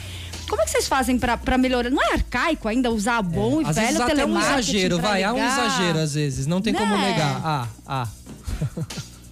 Como 0.49 0.61
é 0.61 0.65
que 0.65 0.71
vocês 0.71 0.87
fazem 0.87 1.17
pra 1.17 1.37
pra 1.37 1.57
melhorar? 1.57 1.89
Não 1.89 2.01
é 2.01 2.13
arcaico 2.13 2.67
ainda 2.67 2.89
usar 2.91 3.21
bom 3.21 3.61
e 3.61 3.65
Às 3.65 3.75
velho 3.75 3.87
vezes 3.87 4.01
até 4.01 4.25
um 4.25 4.39
exagero, 4.39 4.99
vai, 4.99 5.23
há 5.23 5.33
um 5.33 5.45
exagero 5.45 5.99
às 5.99 6.13
vezes, 6.15 6.47
não 6.47 6.61
tem 6.61 6.73
como 6.73 6.95
Né? 6.97 7.11
negar. 7.11 7.41
Ah, 7.43 7.67
ah. 7.87 8.07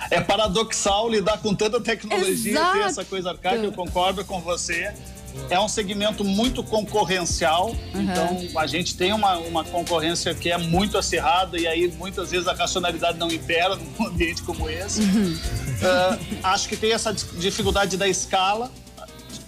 É 0.10 0.22
paradoxal 0.22 1.10
lidar 1.10 1.40
com 1.40 1.54
tanta 1.54 1.82
tecnologia 1.82 2.52
e 2.52 2.54
ter 2.56 2.60
Exato. 2.60 2.78
essa 2.80 3.04
coisa 3.06 3.32
arcaica, 3.32 3.64
eu 3.64 3.74
concordo 3.74 4.24
com 4.24 4.40
você. 4.40 4.94
É 5.50 5.60
um 5.60 5.68
segmento 5.68 6.24
muito 6.24 6.64
concorrencial, 6.64 7.76
então 7.94 8.60
a 8.60 8.66
gente 8.66 8.96
tem 8.98 9.14
uma, 9.14 9.38
uma 9.38 9.64
concorrência 9.64 10.34
que 10.34 10.50
é 10.52 10.58
muito 10.58 10.98
acirrada 10.98 11.60
e 11.60 11.68
aí 11.68 11.94
muitas 11.96 12.32
vezes 12.32 12.48
a 12.48 12.54
racionalidade 12.54 13.20
não 13.20 13.30
impera 13.30 13.76
num 13.76 14.08
ambiente 14.08 14.42
como 14.44 14.68
esse. 14.70 15.02
Ah, 15.84 16.18
acho 16.54 16.68
que 16.68 16.76
tem 16.76 16.92
essa 16.92 17.14
dificuldade 17.14 17.98
da 17.98 18.08
escala. 18.08 18.72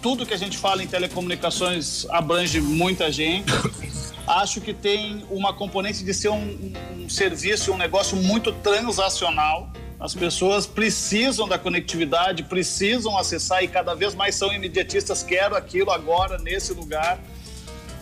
Tudo 0.02 0.26
que 0.26 0.34
a 0.34 0.38
gente 0.38 0.58
fala 0.58 0.82
em 0.84 0.88
telecomunicações 0.88 2.06
abrange 2.10 2.62
muita 2.62 3.12
gente. 3.12 3.52
Acho 4.26 4.62
que 4.62 4.74
tem 4.74 5.26
uma 5.30 5.54
componente 5.54 6.04
de 6.04 6.14
ser 6.14 6.30
um, 6.30 6.72
um- 6.97 7.10
serviço, 7.10 7.72
um 7.74 7.78
negócio 7.78 8.16
muito 8.16 8.52
transacional. 8.52 9.72
As 10.00 10.14
pessoas 10.14 10.66
precisam 10.68 11.47
da 11.47 11.58
conectividade, 11.58 12.43
precisam 12.43 13.18
acessar 13.18 13.64
e 13.64 13.68
cada 13.68 13.95
vez 13.95 14.14
mais 14.14 14.36
são 14.36 14.54
imediatistas, 14.54 15.24
quero 15.24 15.56
aquilo 15.56 15.91
agora, 15.91 16.38
nesse 16.38 16.72
lugar. 16.74 17.20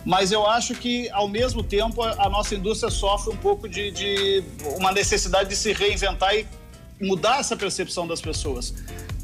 Mas 0.04 0.30
eu 0.30 0.46
acho 0.46 0.74
que, 0.74 1.08
ao 1.10 1.26
mesmo 1.26 1.62
tempo, 1.62 2.02
a 2.02 2.26
a 2.26 2.28
nossa 2.30 2.54
indústria 2.54 2.90
sofre 2.90 3.32
um 3.32 3.36
pouco 3.36 3.68
de, 3.68 3.90
de 3.90 4.44
uma 4.76 4.92
necessidade 4.92 5.48
de 5.48 5.56
se 5.56 5.72
reinventar 5.72 6.34
e 6.36 6.46
mudar 7.00 7.40
essa 7.40 7.56
percepção 7.56 8.06
das 8.06 8.20
pessoas. 8.20 8.74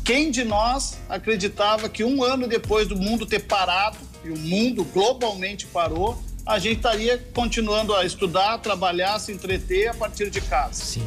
Quem 0.05 0.30
de 0.30 0.44
nós 0.44 0.98
acreditava 1.09 1.88
que 1.88 2.05
um 2.05 2.22
ano 2.22 2.46
depois 2.46 2.86
do 2.86 2.94
mundo 2.94 3.24
ter 3.24 3.40
parado, 3.40 3.96
e 4.22 4.28
o 4.28 4.38
mundo 4.38 4.84
globalmente 4.84 5.66
parou, 5.66 6.22
a 6.44 6.59
gente 6.59 6.76
estaria 6.76 7.16
continuando 7.32 7.94
a 7.94 8.05
estudar, 8.05 8.59
trabalhar, 8.59 9.18
se 9.18 9.32
entreter 9.32 9.88
a 9.88 9.94
partir 9.94 10.28
de 10.28 10.42
casa? 10.42 10.84
Sim. 10.84 11.07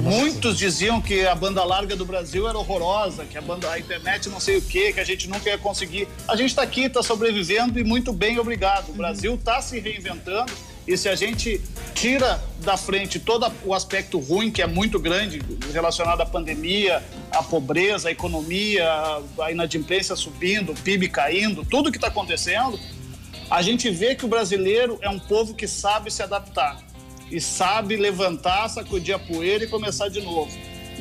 Muitos 0.00 0.58
diziam 0.58 1.00
que 1.00 1.26
a 1.26 1.34
banda 1.34 1.62
larga 1.62 1.94
do 1.94 2.06
Brasil 2.06 2.48
era 2.48 2.58
horrorosa, 2.58 3.24
que 3.26 3.36
a 3.36 3.42
banda 3.42 3.70
a 3.70 3.78
internet 3.78 4.30
não 4.30 4.40
sei 4.40 4.56
o 4.56 4.62
quê, 4.62 4.92
que 4.94 4.98
a 4.98 5.04
gente 5.04 5.28
nunca 5.28 5.50
ia 5.50 5.58
conseguir. 5.58 6.08
A 6.26 6.34
gente 6.34 6.48
está 6.50 6.62
aqui, 6.62 6.84
está 6.84 7.02
sobrevivendo 7.02 7.78
e 7.78 7.84
muito 7.84 8.12
bem, 8.12 8.38
obrigado. 8.38 8.88
O 8.88 8.94
Brasil 8.94 9.34
está 9.34 9.60
se 9.60 9.78
reinventando 9.78 10.52
e 10.86 10.96
se 10.96 11.08
a 11.08 11.16
gente 11.16 11.60
tira 11.94 12.40
da 12.60 12.76
frente 12.76 13.18
todo 13.18 13.50
o 13.64 13.74
aspecto 13.74 14.18
ruim, 14.18 14.50
que 14.50 14.62
é 14.62 14.66
muito 14.66 15.00
grande, 15.00 15.40
relacionado 15.72 16.20
à 16.20 16.26
pandemia, 16.26 17.02
à 17.32 17.42
pobreza, 17.42 18.08
à 18.08 18.12
economia, 18.12 18.86
à 19.40 19.50
inadimplência 19.50 20.14
subindo, 20.14 20.72
o 20.72 20.74
PIB 20.74 21.08
caindo, 21.08 21.64
tudo 21.64 21.90
que 21.90 21.96
está 21.96 22.08
acontecendo, 22.08 22.78
a 23.50 23.62
gente 23.62 23.90
vê 23.90 24.14
que 24.14 24.24
o 24.24 24.28
brasileiro 24.28 24.98
é 25.00 25.08
um 25.08 25.18
povo 25.18 25.54
que 25.54 25.66
sabe 25.66 26.10
se 26.10 26.22
adaptar 26.22 26.80
e 27.30 27.40
sabe 27.40 27.96
levantar, 27.96 28.68
sacudir 28.68 29.14
a 29.14 29.18
poeira 29.18 29.64
e 29.64 29.66
começar 29.66 30.08
de 30.08 30.20
novo. 30.20 30.50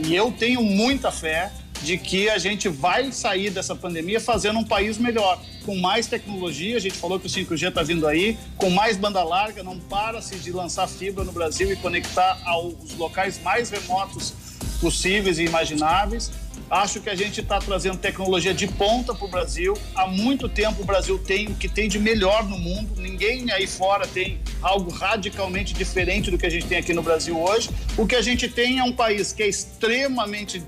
E 0.04 0.16
eu 0.16 0.32
tenho 0.32 0.64
muita 0.64 1.12
fé 1.12 1.52
de 1.82 1.98
que 1.98 2.30
a 2.30 2.38
gente 2.38 2.68
vai 2.68 3.12
sair 3.12 3.50
dessa 3.50 3.76
pandemia 3.76 4.20
fazendo 4.20 4.60
um 4.60 4.64
país 4.64 4.98
melhor, 4.98 5.42
com 5.66 5.76
mais 5.78 6.08
tecnologia. 6.08 6.78
A 6.78 6.80
gente 6.80 6.96
falou 6.96 7.20
que 7.20 7.28
o 7.28 7.30
5G 7.30 7.70
está 7.70 7.84
vindo 7.84 8.08
aí, 8.08 8.38
com 8.58 8.70
mais 8.70 8.98
banda 8.98 9.24
larga, 9.24 9.64
não 9.64 9.80
para-se 9.80 10.36
de 10.38 10.52
lançar 10.52 10.88
fibra 10.88 11.24
no 11.24 11.32
Brasil 11.32 11.72
e 11.72 11.76
conectar 11.76 12.40
aos 12.46 12.96
locais 12.98 13.42
mais 13.42 13.70
remotos 13.70 14.34
possíveis 14.80 15.40
e 15.40 15.44
imagináveis. 15.44 16.32
Acho 16.70 17.00
que 17.00 17.10
a 17.10 17.16
gente 17.16 17.42
está 17.42 17.60
trazendo 17.60 17.98
tecnologia 17.98 18.54
de 18.54 18.68
ponta 18.68 19.14
para 19.14 19.26
o 19.26 19.28
Brasil. 19.28 19.78
Há 19.94 20.08
muito 20.08 20.50
tempo 20.50 20.82
o 20.82 20.86
Brasil 20.86 21.18
tem 21.20 21.48
o 21.48 21.56
que 21.56 21.70
tem 21.70 21.88
de 21.88 22.00
melhor 22.00 22.44
no 22.44 22.58
mundo. 22.58 23.00
Ninguém 23.00 23.52
aí 23.52 23.68
fora 23.68 24.08
tem 24.08 24.40
algo 24.62 24.92
radicalmente 24.92 25.74
diferente 25.74 26.32
do 26.32 26.38
que 26.38 26.46
a 26.46 26.50
gente 26.50 26.66
tem 26.66 26.80
aqui 26.80 26.94
no 26.94 27.04
Brasil 27.04 27.40
hoje. 27.40 27.70
O 27.98 28.08
que 28.08 28.16
a 28.16 28.22
gente 28.22 28.48
tem 28.50 28.80
é 28.80 28.84
um 28.84 28.92
país 28.92 29.32
que 29.32 29.44
é 29.44 29.48
extremamente 29.48 30.64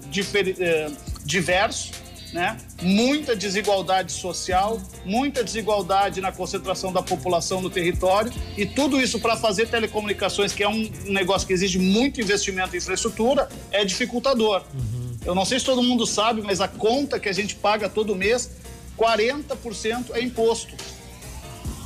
eh, 0.59 0.91
diverso, 1.25 1.91
né? 2.31 2.57
muita 2.81 3.35
desigualdade 3.35 4.11
social, 4.11 4.79
muita 5.03 5.43
desigualdade 5.43 6.21
na 6.21 6.31
concentração 6.31 6.93
da 6.93 7.01
população 7.01 7.61
no 7.61 7.69
território 7.69 8.31
e 8.55 8.65
tudo 8.65 9.01
isso 9.01 9.19
para 9.19 9.35
fazer 9.35 9.67
telecomunicações, 9.67 10.53
que 10.53 10.63
é 10.63 10.69
um 10.69 10.89
negócio 11.05 11.47
que 11.47 11.53
exige 11.53 11.79
muito 11.79 12.21
investimento 12.21 12.75
em 12.75 12.77
infraestrutura, 12.77 13.49
é 13.71 13.83
dificultador. 13.83 14.63
Uhum. 14.73 14.96
Eu 15.27 15.35
não 15.35 15.43
sei 15.43 15.59
se 15.59 15.65
todo 15.65 15.83
mundo 15.83 16.07
sabe, 16.07 16.41
mas 16.41 16.61
a 16.61 16.69
conta 16.69 17.19
que 17.19 17.27
a 17.27 17.33
gente 17.33 17.53
paga 17.53 17.89
todo 17.89 18.15
mês, 18.15 18.49
40% 18.97 20.11
é 20.13 20.21
imposto 20.21 20.73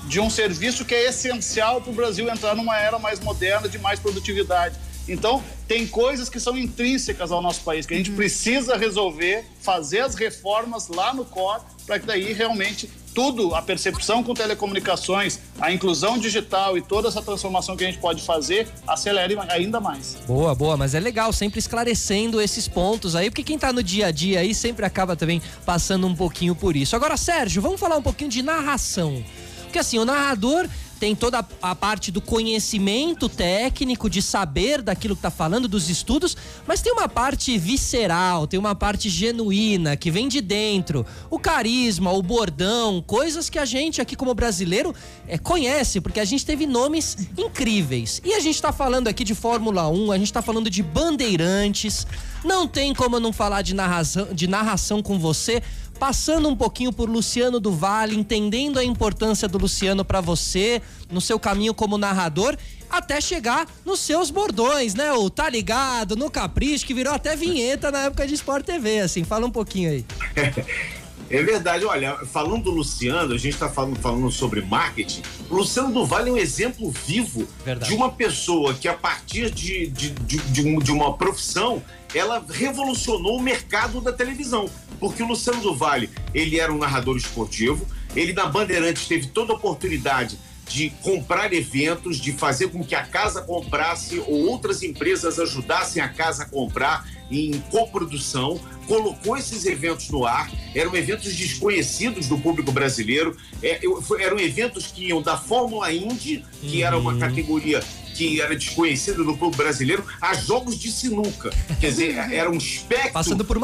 de 0.08 0.20
um 0.20 0.30
serviço 0.30 0.86
que 0.86 0.94
é 0.94 1.10
essencial 1.10 1.82
para 1.82 1.90
o 1.90 1.96
Brasil 1.96 2.30
entrar 2.30 2.56
numa 2.56 2.78
era 2.78 3.00
mais 3.00 3.20
moderna, 3.20 3.68
de 3.68 3.80
mais 3.80 4.00
produtividade. 4.00 4.78
Então, 5.08 5.44
tem 5.68 5.88
coisas 5.88 6.30
que 6.30 6.40
são 6.40 6.56
intrínsecas 6.56 7.32
ao 7.32 7.42
nosso 7.42 7.62
país, 7.62 7.88
que 7.88 7.96
a 7.96 7.98
gente 7.98 8.12
uhum. 8.12 8.16
precisa 8.16 8.78
resolver, 8.78 9.44
fazer 9.60 10.02
as 10.02 10.14
reformas 10.14 10.88
lá 10.88 11.12
no 11.12 11.26
core, 11.26 11.64
para 11.88 12.00
que 12.00 12.06
daí 12.06 12.34
realmente 12.34 12.88
tudo, 13.14 13.54
a 13.54 13.62
percepção 13.62 14.24
com 14.24 14.34
telecomunicações, 14.34 15.40
a 15.60 15.72
inclusão 15.72 16.18
digital 16.18 16.78
e 16.78 16.82
toda 16.82 17.08
essa 17.08 17.22
transformação 17.22 17.76
que 17.76 17.84
a 17.84 17.88
gente 17.88 18.00
pode 18.00 18.24
fazer, 18.24 18.68
acelere 18.88 19.38
ainda 19.50 19.80
mais. 19.80 20.18
Boa, 20.28 20.56
boa, 20.56 20.78
mas 20.78 20.96
é 20.96 21.00
legal 21.00 21.32
sempre 21.34 21.60
esclarecendo 21.60 22.42
esses 22.42 22.68
pontos 22.68 23.16
aí, 23.16 23.30
porque 23.30 23.44
quem 23.44 23.56
está 23.56 23.72
no 23.72 23.84
dia 23.84 24.08
a 24.08 24.12
dia 24.12 24.40
aí 24.40 24.54
sempre 24.54 24.86
acaba 24.86 25.16
também 25.16 25.42
passando 25.66 26.08
um 26.08 26.16
pouquinho 26.16 26.56
por 26.56 26.76
isso. 26.76 26.96
Agora, 26.96 27.18
Sérgio, 27.18 27.62
vamos 27.62 27.80
falar 27.80 27.98
um 27.98 28.02
pouquinho 28.02 28.30
de 28.30 28.42
narração. 28.42 29.24
Porque 29.64 29.80
assim, 29.80 29.98
o 30.00 30.06
narrador 30.06 30.68
tem 31.02 31.16
toda 31.16 31.44
a 31.64 31.74
parte 31.74 32.12
do 32.12 32.22
conhecimento 32.22 33.28
técnico, 33.28 34.08
de 34.08 34.22
saber 34.22 34.84
daquilo 34.84 35.16
que 35.16 35.22
tá 35.24 35.32
falando, 35.32 35.68
dos 35.68 35.90
estudos, 35.90 36.38
mas 36.68 36.80
tem 36.80 36.94
uma 36.94 37.10
parte 37.10 37.58
visceral, 37.58 38.46
tem 38.46 38.60
uma 38.60 38.76
parte 38.76 39.10
genuína, 39.10 39.98
que 39.98 40.12
vem 40.12 40.28
de 40.28 40.42
dentro. 40.42 41.04
O 41.28 41.40
carisma, 41.40 42.14
o 42.14 42.22
bordão, 42.22 43.02
coisas 43.02 43.50
que 43.50 43.58
a 43.58 43.66
gente 43.66 44.00
aqui 44.00 44.16
como 44.16 44.36
brasileiro 44.36 44.94
é, 45.28 45.40
conhece, 45.40 46.00
porque 46.00 46.20
a 46.20 46.26
gente 46.26 46.46
teve 46.46 46.68
nomes 46.68 47.18
incríveis. 47.36 48.22
E 48.24 48.36
a 48.36 48.40
gente 48.40 48.62
tá 48.62 48.72
falando 48.72 49.08
aqui 49.08 49.24
de 49.24 49.34
Fórmula 49.34 49.90
1, 49.90 50.12
a 50.12 50.20
gente 50.20 50.32
tá 50.32 50.44
falando 50.44 50.70
de 50.70 50.84
bandeirantes. 50.84 52.06
Não 52.46 52.68
tem 52.68 52.94
como 52.94 53.16
eu 53.16 53.20
não 53.20 53.34
falar 53.34 53.64
de 53.64 53.74
narração, 53.74 54.28
de 54.32 54.46
narração 54.46 55.02
com 55.02 55.18
você 55.18 55.64
passando 56.02 56.50
um 56.50 56.56
pouquinho 56.56 56.92
por 56.92 57.08
Luciano 57.08 57.60
do 57.60 57.72
Vale, 57.72 58.16
entendendo 58.16 58.80
a 58.80 58.84
importância 58.84 59.48
do 59.48 59.60
Luciano 59.60 60.04
para 60.04 60.20
você, 60.20 60.82
no 61.12 61.22
seu 61.22 61.40
caminho 61.40 61.76
como 61.76 61.96
narrador, 61.96 62.58
até 62.90 63.22
chegar 63.22 63.68
nos 63.86 64.00
seus 64.00 64.32
bordões, 64.32 64.96
né? 64.96 65.12
O 65.14 65.30
Tá 65.30 65.48
Ligado, 65.48 66.16
no 66.16 66.32
Capricho, 66.32 66.88
que 66.88 66.94
virou 66.96 67.14
até 67.14 67.36
vinheta 67.36 67.92
na 67.92 68.06
época 68.06 68.26
de 68.26 68.34
Sport 68.34 68.66
TV, 68.66 69.02
assim. 69.02 69.24
Fala 69.24 69.46
um 69.46 69.52
pouquinho 69.52 69.92
aí. 69.92 70.06
É 71.30 71.42
verdade, 71.42 71.86
olha, 71.86 72.18
falando 72.26 72.66
do 72.66 72.72
Luciano, 72.72 73.34
a 73.34 73.38
gente 73.38 73.54
está 73.54 73.70
falando, 73.70 73.98
falando 73.98 74.30
sobre 74.30 74.60
marketing. 74.60 75.22
O 75.50 75.56
Luciano 75.56 75.90
do 75.94 76.06
Vale 76.06 76.30
é 76.30 76.34
um 76.34 76.38
exemplo 76.38 76.92
vivo 76.92 77.48
verdade. 77.64 77.90
de 77.90 77.96
uma 77.96 78.12
pessoa 78.12 78.74
que, 78.74 78.86
a 78.86 78.94
partir 78.94 79.50
de, 79.50 79.88
de, 79.88 80.10
de, 80.10 80.38
de, 80.38 80.76
de 80.76 80.92
uma 80.92 81.16
profissão, 81.16 81.82
ela 82.14 82.44
revolucionou 82.50 83.38
o 83.38 83.42
mercado 83.42 84.02
da 84.02 84.12
televisão. 84.12 84.70
Porque 85.00 85.24
o 85.24 85.28
Luciano 85.28 85.62
do 85.62 85.76
Vale, 85.76 86.10
ele 86.34 86.60
era 86.60 86.72
um 86.72 86.78
narrador 86.78 87.18
esportivo, 87.18 87.88
ele 88.16 88.34
na 88.34 88.46
Bandeirantes 88.46 89.08
teve 89.08 89.28
toda 89.28 89.54
a 89.54 89.56
oportunidade 89.56 90.38
de 90.68 90.90
comprar 91.02 91.52
eventos, 91.52 92.18
de 92.18 92.32
fazer 92.32 92.70
com 92.70 92.84
que 92.84 92.96
a 92.96 93.04
casa 93.04 93.42
comprasse 93.42 94.20
ou 94.20 94.46
outras 94.48 94.84
empresas 94.84 95.38
ajudassem 95.38 96.02
a 96.02 96.08
casa 96.08 96.44
a 96.44 96.46
comprar 96.46 97.06
em 97.32 97.60
coprodução, 97.72 98.60
colocou 98.88 99.38
esses 99.38 99.66
eventos 99.66 100.10
no 100.10 100.26
ar, 100.26 100.52
eram 100.76 100.96
eventos 100.96 101.34
desconhecidos 101.36 102.28
do 102.28 102.38
público 102.38 102.72
brasileiro, 102.72 103.36
é, 103.64 103.80
eram 104.20 104.40
eventos 104.40 104.88
que 104.88 105.08
iam 105.08 105.22
da 105.22 105.38
Fórmula 105.38 105.92
Indy, 105.94 106.44
que 106.62 106.82
uhum. 106.82 106.88
era 106.88 106.98
uma 106.98 107.14
uhum. 107.14 107.20
categoria 107.20 107.82
que 108.14 108.42
era 108.42 108.56
desconhecida 108.56 109.24
do 109.24 109.38
público 109.38 109.58
brasileiro, 109.58 110.06
a 110.22 110.34
jogos 110.34 110.78
de 110.78 110.92
sinuca. 110.92 111.50
Quer 111.80 111.90
dizer, 111.90 112.18
era 112.34 112.52
um 112.52 112.58
espectro 112.58 113.22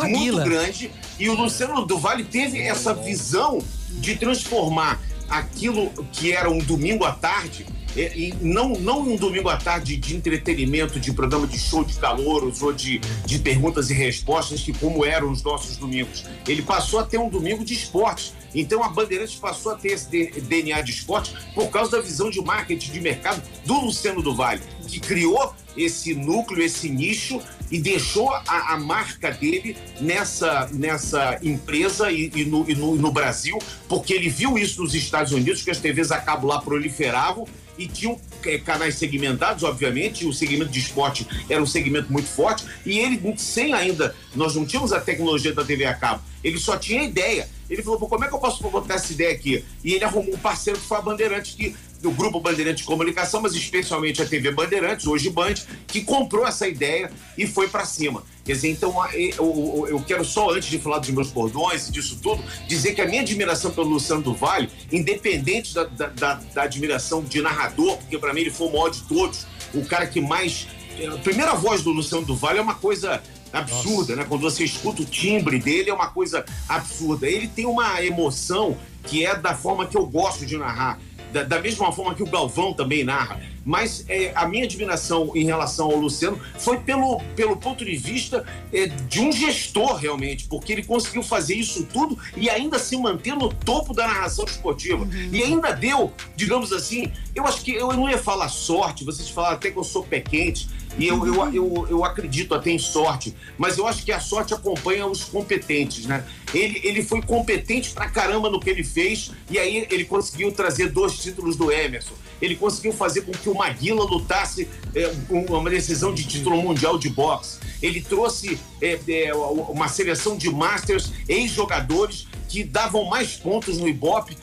muito 0.08 0.38
grande 0.38 0.92
e 1.20 1.30
o 1.30 1.34
Luciano 1.34 1.86
do 1.86 1.98
Vale 1.98 2.24
teve 2.24 2.60
essa 2.62 2.94
visão 2.94 3.60
de 3.90 4.16
transformar 4.16 5.02
aquilo 5.30 5.92
que 6.14 6.32
era 6.32 6.50
um 6.50 6.60
domingo 6.60 7.04
à 7.04 7.12
tarde 7.12 7.66
e, 7.98 8.34
não, 8.42 8.70
não 8.70 9.02
um 9.02 9.16
domingo 9.16 9.50
à 9.50 9.58
tarde 9.58 9.98
de 9.98 10.16
entretenimento, 10.16 11.00
de 11.00 11.12
programa 11.12 11.48
de 11.48 11.58
show 11.58 11.84
de 11.84 11.96
calouros 11.96 12.62
ou 12.62 12.72
de, 12.72 13.00
de 13.26 13.40
perguntas 13.40 13.90
e 13.90 13.94
respostas, 13.94 14.62
que 14.62 14.74
como 14.74 15.06
eram 15.06 15.32
os 15.32 15.42
nossos 15.42 15.78
domingos. 15.78 16.26
Ele 16.48 16.62
passou 16.62 17.00
a 17.00 17.04
ter 17.04 17.18
um 17.18 17.30
domingo 17.30 17.66
de 17.66 17.74
esportes. 17.74 18.34
Então 18.54 18.84
a 18.84 18.90
Bandeirantes 18.90 19.36
passou 19.36 19.74
a 19.74 19.76
ter 19.76 19.90
esse 19.90 20.08
DNA 20.42 20.82
de 20.82 20.92
esporte 20.92 21.34
por 21.54 21.70
causa 21.70 21.92
da 21.92 22.02
visão 22.02 22.30
de 22.30 22.42
marketing 22.42 22.92
de 22.92 23.02
mercado 23.02 23.42
do 23.66 23.82
Luciano 23.82 24.22
do 24.22 24.34
Vale, 24.34 24.62
que 24.88 25.00
criou 25.00 25.54
esse 25.76 26.14
núcleo, 26.16 26.64
esse 26.64 26.90
nicho 26.90 27.40
e 27.70 27.80
deixou 27.80 28.32
a, 28.32 28.74
a 28.74 28.80
marca 28.80 29.32
dele 29.32 29.78
nessa, 30.02 30.70
nessa 30.72 31.38
empresa 31.44 32.12
e, 32.12 32.32
e, 32.34 32.46
no, 32.46 32.70
e 32.70 32.74
no, 32.74 32.96
no 32.96 33.12
Brasil, 33.12 33.60
porque 33.88 34.14
ele 34.14 34.30
viu 34.30 34.58
isso 34.58 34.82
nos 34.82 34.96
Estados 34.96 35.32
Unidos, 35.32 35.62
que 35.62 35.70
as 35.70 35.78
TVs 35.78 36.12
a 36.12 36.20
cabo 36.20 36.48
lá 36.48 36.60
proliferavam 36.62 37.48
e 37.78 37.88
tinham 37.88 38.20
é, 38.46 38.58
canais 38.58 38.96
segmentados, 38.96 39.64
obviamente, 39.64 40.26
o 40.26 40.34
segmento 40.34 40.72
de 40.72 40.80
esporte 40.80 41.28
era 41.50 41.62
um 41.62 41.66
segmento 41.66 42.12
muito 42.12 42.28
forte, 42.28 42.66
e 42.86 43.00
ele, 43.00 43.22
sem 43.38 43.74
ainda, 43.74 44.16
nós 44.36 44.56
não 44.56 44.66
tínhamos 44.66 44.94
a 44.94 45.00
tecnologia 45.00 45.54
da 45.54 45.64
TV 45.64 45.86
a 45.86 45.94
cabo, 45.94 46.22
ele 46.44 46.60
só 46.60 46.78
tinha 46.78 47.04
ideia. 47.04 47.50
Ele 47.70 47.84
falou, 47.84 48.00
como 48.00 48.24
é 48.24 48.28
que 48.30 48.34
eu 48.34 48.40
posso 48.40 48.64
botar 48.70 48.94
essa 48.94 49.12
ideia 49.12 49.34
aqui? 49.34 49.64
E 49.84 49.94
ele 49.94 50.04
arrumou 50.06 50.34
um 50.34 50.38
parceiro 50.38 50.80
que 50.80 50.86
foi 50.86 50.98
a 50.98 51.02
Bandeirantes, 51.02 51.54
que, 51.54 51.76
do 52.02 52.12
Grupo 52.12 52.40
Bandeirantes 52.40 52.82
de 52.82 52.84
Comunicação, 52.84 53.42
mas 53.42 53.54
especialmente 53.54 54.22
a 54.22 54.26
TV 54.26 54.52
Bandeirantes, 54.52 55.08
hoje 55.08 55.30
Band, 55.30 55.56
que 55.88 56.02
comprou 56.02 56.46
essa 56.46 56.68
ideia 56.68 57.12
e 57.38 57.48
foi 57.48 57.68
para 57.68 57.86
cima. 57.86 58.24
Quer 58.46 58.54
dizer, 58.54 58.70
então 58.70 58.96
eu, 59.14 60.02
quero 60.08 60.24
só, 60.24 60.52
antes 60.52 60.70
de 60.70 60.80
falar 60.80 61.00
dos 61.00 61.10
meus 61.10 61.30
bordões 61.30 61.90
e 61.90 61.92
disso 61.92 62.20
tudo, 62.22 62.42
dizer 62.68 62.94
que 62.94 63.02
a 63.02 63.06
minha 63.06 63.22
admiração 63.22 63.72
pelo 63.72 63.90
Luciano 63.90 64.22
do 64.22 64.34
Vale, 64.34 64.70
independente 64.92 65.74
da, 65.74 65.84
da, 65.84 66.08
da, 66.08 66.34
da 66.36 66.64
admiração 66.64 67.24
de 67.24 67.42
narrador, 67.42 67.98
porque 67.98 68.18
para 68.18 68.34
mim 68.34 68.42
ele 68.42 68.52
foi 68.52 68.68
o 68.68 68.72
maior 68.72 68.90
de 68.90 69.02
todos, 69.04 69.46
o 69.74 69.84
cara 69.86 70.08
que 70.08 70.22
mais. 70.22 70.68
A 71.14 71.18
primeira 71.18 71.54
voz 71.54 71.84
do 71.84 71.92
Luciano 71.92 72.26
do 72.26 72.36
Vale 72.36 72.58
é 72.58 72.62
uma 72.62 72.76
coisa 72.76 73.22
absurda, 73.52 74.16
Nossa. 74.16 74.16
né? 74.16 74.26
Quando 74.28 74.42
você 74.42 74.64
escuta 74.64 75.02
o 75.02 75.06
timbre 75.06 75.60
dele, 75.60 75.90
é 75.90 75.94
uma 75.94 76.08
coisa 76.08 76.46
absurda. 76.68 77.28
Ele 77.30 77.48
tem 77.48 77.66
uma 77.66 78.04
emoção 78.04 78.78
que 79.04 79.26
é 79.26 79.36
da 79.36 79.56
forma 79.56 79.86
que 79.86 79.98
eu 79.98 80.06
gosto 80.06 80.46
de 80.46 80.58
narrar. 80.58 81.00
Da, 81.32 81.44
da 81.44 81.62
mesma 81.62 81.92
forma 81.92 82.16
que 82.16 82.24
o 82.24 82.28
Galvão 82.28 82.74
também 82.74 83.04
narra. 83.04 83.40
Mas 83.68 84.06
é, 84.08 84.32
a 84.34 84.48
minha 84.48 84.64
admiração 84.64 85.30
em 85.36 85.44
relação 85.44 85.88
ao 85.88 85.98
Luciano 85.98 86.40
foi 86.58 86.78
pelo, 86.78 87.20
pelo 87.36 87.58
ponto 87.58 87.84
de 87.84 87.98
vista 87.98 88.46
é, 88.72 88.88
de 88.88 89.20
um 89.20 89.30
gestor, 89.30 89.98
realmente, 89.98 90.48
porque 90.48 90.72
ele 90.72 90.84
conseguiu 90.84 91.22
fazer 91.22 91.56
isso 91.56 91.84
tudo 91.84 92.18
e 92.38 92.50
ainda 92.50 92.80
se 92.80 92.96
manter 92.96 93.36
no 93.36 93.54
topo 93.54 93.94
da 93.94 94.08
narração 94.08 94.46
esportiva. 94.46 95.04
Uhum. 95.04 95.30
E 95.34 95.44
ainda 95.44 95.74
deu, 95.74 96.14
digamos 96.34 96.72
assim, 96.72 97.12
eu 97.36 97.46
acho 97.46 97.62
que 97.62 97.74
eu 97.74 97.92
não 97.92 98.10
ia 98.10 98.18
falar 98.18 98.48
sorte, 98.48 99.04
vocês 99.04 99.30
falaram 99.30 99.58
até 99.58 99.70
que 99.70 99.78
eu 99.78 99.84
sou 99.84 100.02
pé 100.02 100.22
quente, 100.22 100.70
E 100.98 101.06
eu, 101.06 101.28
eu, 101.28 101.54
eu, 101.54 101.88
eu 101.90 102.06
acredito 102.06 102.56
até 102.56 102.72
em 102.72 102.80
sorte, 102.80 103.36
mas 103.58 103.78
eu 103.78 103.86
acho 103.86 104.06
que 104.06 104.14
a 104.14 104.20
sorte 104.22 104.54
acompanha 104.54 105.06
os 105.06 105.26
competentes, 105.26 106.06
né? 106.06 106.24
Ele, 106.54 106.80
ele 106.84 107.04
foi 107.04 107.22
competente 107.22 107.92
pra 107.92 108.10
caramba 108.10 108.50
no 108.50 108.60
que 108.60 108.70
ele 108.70 108.84
fez 108.84 109.32
e 109.50 109.60
aí 109.60 109.86
ele 109.92 110.06
conseguiu 110.06 110.52
trazer 110.54 110.90
dois 110.90 111.20
títulos 111.20 111.58
do 111.58 111.70
Emerson. 111.70 112.14
Ele 112.42 112.56
conseguiu 112.56 112.94
fazer 112.94 113.22
com 113.22 113.32
que 113.32 113.50
o 113.50 113.56
Maguila 113.56 114.04
lutasse 114.04 114.68
é, 114.96 115.12
uma 115.30 115.70
decisão 115.70 116.14
de 116.14 116.24
título 116.24 116.62
mundial 116.62 116.98
de 116.98 117.10
boxe. 117.10 117.60
Ele 117.82 118.02
trouxe 118.02 118.60
é, 118.82 119.00
é, 119.08 119.34
uma 119.34 119.88
seleção 119.88 120.38
de 120.38 120.50
masters, 120.50 121.12
ex-jogadores 121.28 122.28
que 122.48 122.64
davam 122.64 123.06
mais 123.06 123.36
pontos 123.36 123.78
no 123.78 123.88
Ibope 123.88 124.38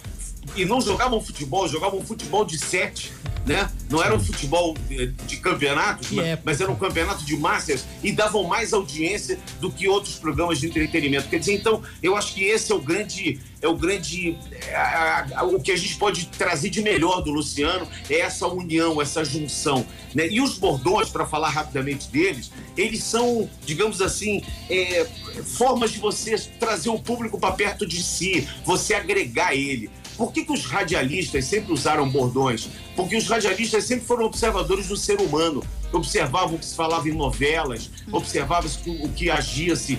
e 0.56 0.64
não 0.64 0.80
jogavam 0.80 1.20
futebol, 1.20 1.68
jogavam 1.68 2.04
futebol 2.04 2.44
de 2.44 2.58
sete 2.58 3.12
né? 3.46 3.70
Não 3.90 4.02
era 4.02 4.14
um 4.14 4.20
futebol 4.20 4.74
de, 4.88 5.08
de 5.08 5.36
campeonatos, 5.36 6.10
mas, 6.10 6.38
mas, 6.44 6.60
era 6.60 6.70
um 6.70 6.76
campeonato 6.76 7.24
de 7.24 7.36
masters 7.36 7.84
e 8.02 8.10
davam 8.10 8.44
mais 8.44 8.72
audiência 8.72 9.38
do 9.60 9.70
que 9.70 9.86
outros 9.86 10.14
programas 10.14 10.58
de 10.58 10.66
entretenimento. 10.66 11.28
Quer 11.28 11.38
dizer, 11.38 11.54
então, 11.54 11.82
eu 12.02 12.16
acho 12.16 12.34
que 12.34 12.44
esse 12.44 12.72
é 12.72 12.74
o 12.74 12.80
grande, 12.80 13.38
é 13.60 13.68
o 13.68 13.76
grande, 13.76 14.38
é, 14.50 14.74
a, 14.74 15.26
a, 15.36 15.44
o 15.44 15.60
que 15.60 15.70
a 15.70 15.76
gente 15.76 15.96
pode 15.96 16.26
trazer 16.28 16.70
de 16.70 16.80
melhor 16.80 17.20
do 17.20 17.30
Luciano 17.30 17.86
é 18.08 18.20
essa 18.20 18.46
união, 18.46 19.00
essa 19.00 19.22
junção, 19.24 19.86
né? 20.14 20.26
E 20.28 20.40
os 20.40 20.56
bordões, 20.56 21.10
para 21.10 21.26
falar 21.26 21.50
rapidamente 21.50 22.08
deles, 22.08 22.50
eles 22.76 23.04
são, 23.04 23.48
digamos 23.66 24.00
assim, 24.00 24.42
é, 24.70 25.06
formas 25.44 25.92
de 25.92 25.98
você 25.98 26.36
trazer 26.58 26.88
o 26.88 26.98
público 26.98 27.38
para 27.38 27.52
perto 27.52 27.86
de 27.86 28.02
si, 28.02 28.48
você 28.64 28.94
agregar 28.94 29.54
ele. 29.54 29.90
Por 30.16 30.32
que, 30.32 30.44
que 30.44 30.52
os 30.52 30.64
radialistas 30.64 31.44
sempre 31.44 31.72
usaram 31.72 32.08
bordões? 32.08 32.68
Porque 32.94 33.16
os 33.16 33.26
radialistas 33.26 33.84
sempre 33.84 34.06
foram 34.06 34.26
observadores 34.26 34.88
do 34.88 34.96
ser 34.96 35.20
humano, 35.20 35.62
observavam 35.92 36.56
o 36.56 36.58
que 36.58 36.66
se 36.66 36.74
falava 36.74 37.08
em 37.08 37.12
novelas, 37.12 37.90
observavam 38.12 38.70
o 38.86 39.08
que 39.08 39.30
agia-se 39.30 39.98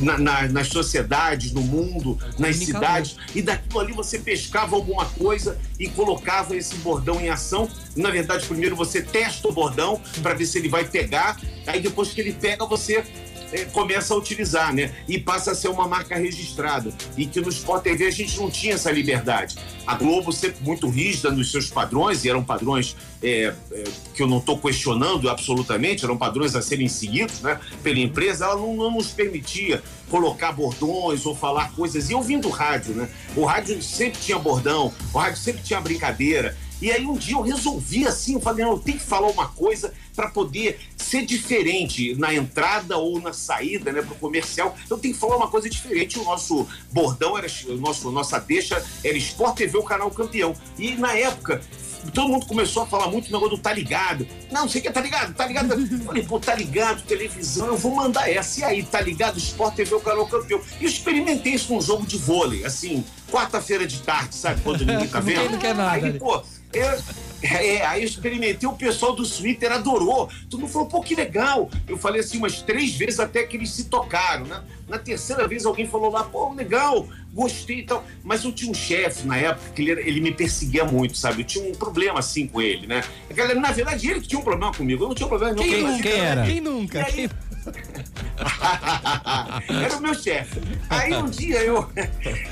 na, 0.00 0.18
na, 0.18 0.48
nas 0.48 0.68
sociedades, 0.68 1.52
no 1.52 1.60
mundo, 1.60 2.18
nas 2.38 2.56
cidades, 2.56 3.16
e 3.34 3.42
daquilo 3.42 3.80
ali 3.80 3.92
você 3.92 4.18
pescava 4.18 4.76
alguma 4.76 5.06
coisa 5.06 5.58
e 5.78 5.88
colocava 5.88 6.56
esse 6.56 6.76
bordão 6.76 7.20
em 7.20 7.28
ação. 7.28 7.68
Na 7.96 8.10
verdade, 8.10 8.46
primeiro 8.46 8.76
você 8.76 9.02
testa 9.02 9.48
o 9.48 9.52
bordão 9.52 10.00
para 10.22 10.34
ver 10.34 10.46
se 10.46 10.58
ele 10.58 10.68
vai 10.68 10.84
pegar, 10.84 11.40
aí 11.66 11.80
depois 11.80 12.10
que 12.10 12.20
ele 12.20 12.32
pega, 12.32 12.64
você 12.66 13.04
é, 13.52 13.64
começa 13.66 14.14
a 14.14 14.16
utilizar, 14.16 14.74
né? 14.74 14.92
E 15.08 15.18
passa 15.18 15.52
a 15.52 15.54
ser 15.54 15.68
uma 15.68 15.86
marca 15.86 16.16
registrada. 16.16 16.92
E 17.16 17.26
que 17.26 17.40
no 17.40 17.48
Sport 17.48 17.82
TV 17.82 18.06
a 18.06 18.10
gente 18.10 18.36
não 18.38 18.50
tinha 18.50 18.74
essa 18.74 18.90
liberdade. 18.90 19.56
A 19.86 19.94
Globo 19.94 20.32
sempre 20.32 20.62
muito 20.62 20.88
rígida 20.88 21.30
nos 21.30 21.50
seus 21.50 21.70
padrões, 21.70 22.24
e 22.24 22.28
eram 22.28 22.42
padrões 22.42 22.96
é, 23.22 23.54
é, 23.72 23.84
que 24.14 24.22
eu 24.22 24.26
não 24.26 24.38
estou 24.38 24.58
questionando 24.58 25.28
absolutamente, 25.28 26.04
eram 26.04 26.16
padrões 26.16 26.54
a 26.54 26.62
serem 26.62 26.88
seguidos 26.88 27.40
né, 27.40 27.58
pela 27.82 27.98
empresa, 27.98 28.44
ela 28.44 28.56
não, 28.56 28.74
não, 28.74 28.90
nos 28.90 29.08
permitia 29.08 29.82
colocar 30.10 30.52
bordões 30.52 31.24
ou 31.24 31.34
falar 31.34 31.72
coisas. 31.72 32.10
E 32.10 32.12
eu 32.12 32.22
vim 32.22 32.38
do 32.38 32.48
rádio, 32.48 32.94
né? 32.94 33.08
O 33.34 33.44
rádio 33.44 33.80
sempre 33.82 34.20
tinha 34.20 34.38
bordão, 34.38 34.92
o 35.12 35.18
rádio 35.18 35.38
sempre 35.38 35.62
tinha 35.62 35.80
brincadeira. 35.80 36.56
E 36.80 36.92
aí 36.92 37.06
um 37.06 37.16
dia 37.16 37.34
eu 37.36 37.42
resolvi 37.42 38.06
assim, 38.06 38.34
eu 38.34 38.40
falei, 38.40 38.64
não, 38.64 38.72
eu 38.72 38.78
tenho 38.78 38.98
que 38.98 39.04
falar 39.04 39.28
uma 39.28 39.48
coisa 39.48 39.92
para 40.14 40.28
poder 40.28 40.78
ser 40.96 41.24
diferente 41.24 42.14
na 42.16 42.34
entrada 42.34 42.96
ou 42.96 43.20
na 43.20 43.32
saída, 43.32 43.92
né, 43.92 44.02
para 44.02 44.12
o 44.12 44.18
comercial. 44.18 44.76
Eu 44.88 44.98
tenho 44.98 45.14
que 45.14 45.20
falar 45.20 45.36
uma 45.36 45.48
coisa 45.48 45.68
diferente. 45.68 46.18
O 46.18 46.24
nosso 46.24 46.66
bordão 46.92 47.36
era, 47.36 47.46
o 47.68 47.76
nosso, 47.76 48.10
nossa 48.10 48.38
deixa 48.38 48.84
era 49.04 49.16
Sport 49.16 49.56
TV, 49.56 49.78
o 49.78 49.82
canal 49.82 50.10
campeão. 50.10 50.54
E 50.78 50.94
na 50.96 51.16
época 51.16 51.60
todo 52.10 52.28
mundo 52.28 52.46
começou 52.46 52.82
a 52.82 52.86
falar 52.86 53.08
muito 53.08 53.28
do 53.28 53.32
negócio 53.32 53.56
do 53.56 53.62
tá 53.62 53.72
ligado. 53.72 54.26
Não, 54.50 54.68
você 54.68 54.80
quer 54.80 54.92
tá 54.92 55.00
ligado? 55.00 55.34
Tá 55.34 55.46
ligado? 55.46 55.72
Eu 55.72 56.00
falei, 56.00 56.22
pô, 56.22 56.38
tá 56.38 56.54
ligado, 56.54 57.02
televisão, 57.02 57.68
eu 57.68 57.76
vou 57.76 57.94
mandar 57.94 58.30
essa. 58.30 58.60
E 58.60 58.64
aí, 58.64 58.82
tá 58.82 59.00
ligado? 59.00 59.38
Sport 59.38 59.74
TV, 59.74 59.94
o 59.94 60.00
canal 60.00 60.26
campeão. 60.26 60.60
E 60.80 60.84
eu 60.84 60.88
experimentei 60.88 61.54
isso 61.54 61.68
com 61.68 61.78
um 61.78 61.82
jogo 61.82 62.06
de 62.06 62.16
vôlei, 62.16 62.64
assim, 62.64 63.04
quarta-feira 63.30 63.86
de 63.86 64.00
tarde, 64.02 64.34
sabe? 64.34 64.60
Quando 64.62 64.84
ninguém 64.84 65.08
tá 65.08 65.20
vendo. 65.20 65.50
Não 65.50 65.58
quer 65.58 65.74
nada. 65.74 66.06
Aí, 66.06 66.18
pô, 66.18 66.42
é, 66.72 66.98
é, 67.42 67.86
aí 67.86 68.02
eu 68.02 68.06
experimentei, 68.06 68.68
o 68.68 68.72
pessoal 68.72 69.14
do 69.14 69.26
Twitter 69.28 69.70
adorou. 69.70 70.28
Todo 70.50 70.60
mundo 70.60 70.70
falou, 70.70 70.88
pô, 70.88 71.00
que 71.00 71.14
legal. 71.14 71.70
Eu 71.86 71.96
falei 71.96 72.20
assim 72.20 72.38
umas 72.38 72.62
três 72.62 72.94
vezes 72.94 73.20
até 73.20 73.44
que 73.44 73.56
eles 73.56 73.70
se 73.70 73.84
tocaram, 73.84 74.46
né? 74.46 74.62
Na 74.88 74.98
terceira 74.98 75.46
vez 75.46 75.66
alguém 75.66 75.86
falou 75.86 76.10
lá, 76.10 76.24
pô, 76.24 76.52
legal, 76.52 77.08
gostei 77.32 77.80
e 77.80 77.82
tal. 77.82 78.04
Mas 78.22 78.44
eu 78.44 78.52
tinha 78.52 78.70
um 78.70 78.74
chefe 78.74 79.26
na 79.26 79.36
época 79.36 79.70
que 79.74 79.82
ele, 79.82 80.00
ele, 80.00 80.20
me 80.20 80.32
perseguia 80.32 80.84
muito, 80.84 81.16
sabe? 81.16 81.42
Eu 81.42 81.46
tinha 81.46 81.64
um 81.64 81.72
problema 81.72 82.18
assim 82.18 82.46
com 82.46 82.60
ele, 82.60 82.86
né? 82.86 83.02
Na 83.60 83.72
verdade, 83.72 84.10
ele 84.10 84.20
que 84.20 84.28
tinha 84.28 84.40
um 84.40 84.44
problema 84.44 84.72
comigo. 84.72 85.04
Eu 85.04 85.08
não 85.08 85.14
tinha 85.14 85.28
problema 85.28 85.54
nenhum. 85.54 85.68
Quem, 85.70 85.82
nunca? 85.82 86.02
Quem 86.02 86.20
era? 86.20 86.46
Quem 86.46 86.60
nunca? 86.60 87.04
Quem... 87.04 87.30
Era 89.68 89.96
o 89.96 90.00
meu 90.00 90.14
chefe. 90.14 90.60
Aí 90.88 91.14
um 91.14 91.28
dia 91.28 91.62
eu, 91.62 91.88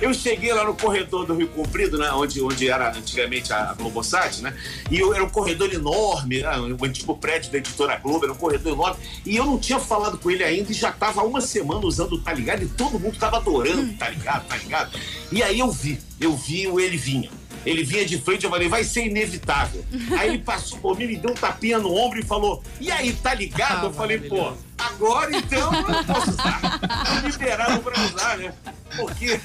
eu 0.01 0.15
cheguei 0.15 0.53
lá 0.53 0.65
no 0.65 0.75
corredor 0.75 1.27
do 1.27 1.35
Rio 1.35 1.49
Comprido, 1.49 1.99
né, 1.99 2.11
onde, 2.12 2.41
onde 2.41 2.69
era 2.69 2.97
antigamente 2.97 3.53
a 3.53 3.75
Globosat, 3.75 4.41
né? 4.41 4.57
E 4.91 4.99
eu, 4.99 5.15
era 5.15 5.23
um 5.23 5.29
corredor 5.29 5.73
enorme, 5.73 6.43
né, 6.43 6.59
o 6.59 6.85
antigo 6.85 7.17
prédio 7.17 7.53
da 7.53 7.59
editora 7.59 7.97
Globo, 7.97 8.25
era 8.25 8.33
um 8.33 8.37
corredor 8.37 8.73
enorme. 8.73 8.97
E 9.25 9.37
eu 9.37 9.45
não 9.45 9.59
tinha 9.59 9.79
falado 9.79 10.19
com 10.19 10.31
ele 10.31 10.43
ainda 10.43 10.71
e 10.71 10.75
já 10.75 10.93
tava 10.93 11.21
há 11.21 11.25
uma 11.25 11.41
semana 11.41 11.87
usando 11.87 12.15
o 12.15 12.21
Tá 12.21 12.33
Ligado 12.33 12.62
e 12.62 12.69
todo 12.69 12.99
mundo 12.99 13.19
tava 13.19 13.37
adorando 13.37 13.93
Tá 13.95 14.09
Ligado, 14.09 14.47
Tá 14.47 14.57
Ligado. 14.57 14.99
E 15.31 15.43
aí 15.43 15.59
eu 15.59 15.71
vi, 15.71 15.99
eu 16.21 16.37
vi 16.37 16.67
o 16.67 16.81
Ele 16.81 16.97
Vinha. 16.97 17.31
Ele 17.65 17.83
vinha 17.83 18.05
de 18.05 18.19
frente, 18.19 18.45
eu 18.45 18.51
falei, 18.51 18.69
vai 18.69 18.85
ser 18.85 19.07
inevitável. 19.07 19.85
Aí 20.19 20.29
ele 20.29 20.39
passou 20.39 20.79
por 20.79 20.99
mim, 20.99 21.07
me 21.07 21.17
deu 21.17 21.31
um 21.31 21.35
tapinha 21.35 21.79
no 21.79 21.93
ombro 21.95 22.19
e 22.19 22.23
falou, 22.23 22.62
e 22.81 22.91
aí, 22.91 23.12
tá 23.12 23.35
ligado? 23.35 23.87
eu 23.87 23.93
falei, 23.93 24.19
pô, 24.19 24.53
agora 24.79 25.37
então 25.37 25.73
eu 25.75 26.05
posso 26.05 26.31
usar. 26.31 26.81
Me 27.23 27.31
liberaram 27.31 27.79
pra 27.81 28.01
usar, 28.01 28.39
né? 28.39 28.55
Porque 28.97 29.41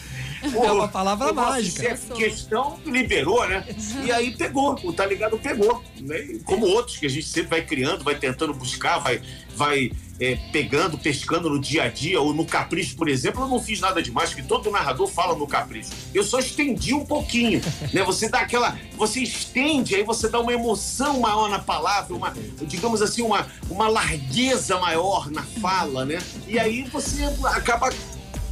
Pô, 0.53 0.63
é 0.63 0.71
uma 0.71 0.87
palavra 0.87 1.33
mágica. 1.33 1.97
questão 2.15 2.79
liberou, 2.85 3.47
né? 3.47 3.65
E 4.03 4.11
aí 4.11 4.31
pegou, 4.35 4.73
o 4.83 4.93
tá 4.93 5.05
ligado 5.05 5.37
pegou. 5.37 5.83
Né? 5.99 6.39
Como 6.45 6.65
outros 6.65 6.97
que 6.97 7.05
a 7.05 7.09
gente 7.09 7.27
sempre 7.27 7.49
vai 7.49 7.61
criando, 7.61 8.03
vai 8.03 8.15
tentando 8.15 8.53
buscar, 8.53 8.99
vai, 8.99 9.21
vai 9.55 9.91
é, 10.19 10.37
pegando, 10.51 10.97
pescando 10.97 11.49
no 11.49 11.59
dia 11.59 11.83
a 11.83 11.87
dia, 11.87 12.19
ou 12.19 12.33
no 12.33 12.45
capricho, 12.45 12.95
por 12.95 13.07
exemplo, 13.07 13.43
eu 13.43 13.47
não 13.47 13.61
fiz 13.61 13.79
nada 13.79 14.01
demais, 14.01 14.33
que 14.33 14.43
todo 14.43 14.69
narrador 14.69 15.07
fala 15.07 15.35
no 15.35 15.47
capricho. 15.47 15.91
Eu 16.13 16.23
só 16.23 16.39
estendi 16.39 16.93
um 16.93 17.05
pouquinho, 17.05 17.61
né? 17.93 18.03
Você 18.03 18.27
dá 18.29 18.39
aquela. 18.39 18.77
Você 18.97 19.21
estende, 19.21 19.95
aí 19.95 20.03
você 20.03 20.27
dá 20.27 20.39
uma 20.39 20.53
emoção 20.53 21.19
maior 21.19 21.49
na 21.49 21.59
palavra, 21.59 22.13
uma, 22.13 22.33
digamos 22.63 23.01
assim, 23.01 23.21
uma, 23.21 23.47
uma 23.69 23.87
largueza 23.87 24.77
maior 24.79 25.31
na 25.31 25.43
fala, 25.43 26.05
né? 26.05 26.19
E 26.47 26.59
aí 26.59 26.83
você 26.83 27.23
acaba 27.45 27.89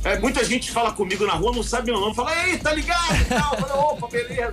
é, 0.08 0.20
muita 0.20 0.44
gente 0.44 0.72
fala 0.72 0.92
comigo 0.92 1.26
na 1.26 1.34
rua, 1.34 1.52
não 1.54 1.64
sabe 1.64 1.92
meu 1.92 2.00
nome, 2.00 2.16
fala, 2.16 2.48
ei, 2.48 2.58
tá 2.58 2.74
ligado? 2.74 3.26
Tal. 3.28 3.58
Fala, 3.58 3.76
opa, 3.76 4.08
beleza. 4.08 4.52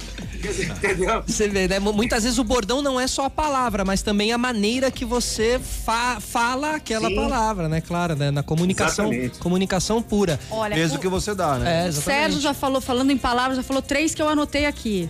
Entendeu? 0.63 1.23
Você 1.27 1.49
vê, 1.49 1.69
né? 1.69 1.79
Muitas 1.79 2.25
vezes 2.25 2.39
o 2.39 2.45
bordão 2.45 2.83
não 2.83 3.01
é 3.01 3.07
só 3.07 3.25
a 3.25 3.31
palavra, 3.31 3.85
mas 3.85 4.03
também 4.03 4.33
a 4.33 4.39
maneira 4.39 4.91
que 4.91 5.05
você 5.05 5.59
fa 5.59 6.19
fala 6.21 6.75
aquela 6.77 7.09
Sim. 7.09 7.15
palavra, 7.17 7.69
né? 7.69 7.81
Claro, 7.81 8.15
né? 8.15 8.31
Na 8.31 8.43
comunicação, 8.43 9.11
comunicação 9.39 10.03
pura. 10.03 10.39
Olha, 10.51 10.77
Mesmo 10.77 10.99
o... 10.99 11.01
que 11.01 11.09
você 11.09 11.35
dá, 11.35 11.59
né? 11.59 11.89
É, 11.89 11.93
Sérgio 11.93 12.41
já 12.41 12.53
falou, 12.53 12.81
falando 12.81 13.11
em 13.11 13.19
palavras, 13.19 13.57
já 13.57 13.63
falou 13.63 13.83
três 13.83 14.15
que 14.15 14.21
eu 14.21 14.29
anotei 14.29 14.67
aqui. 14.67 15.09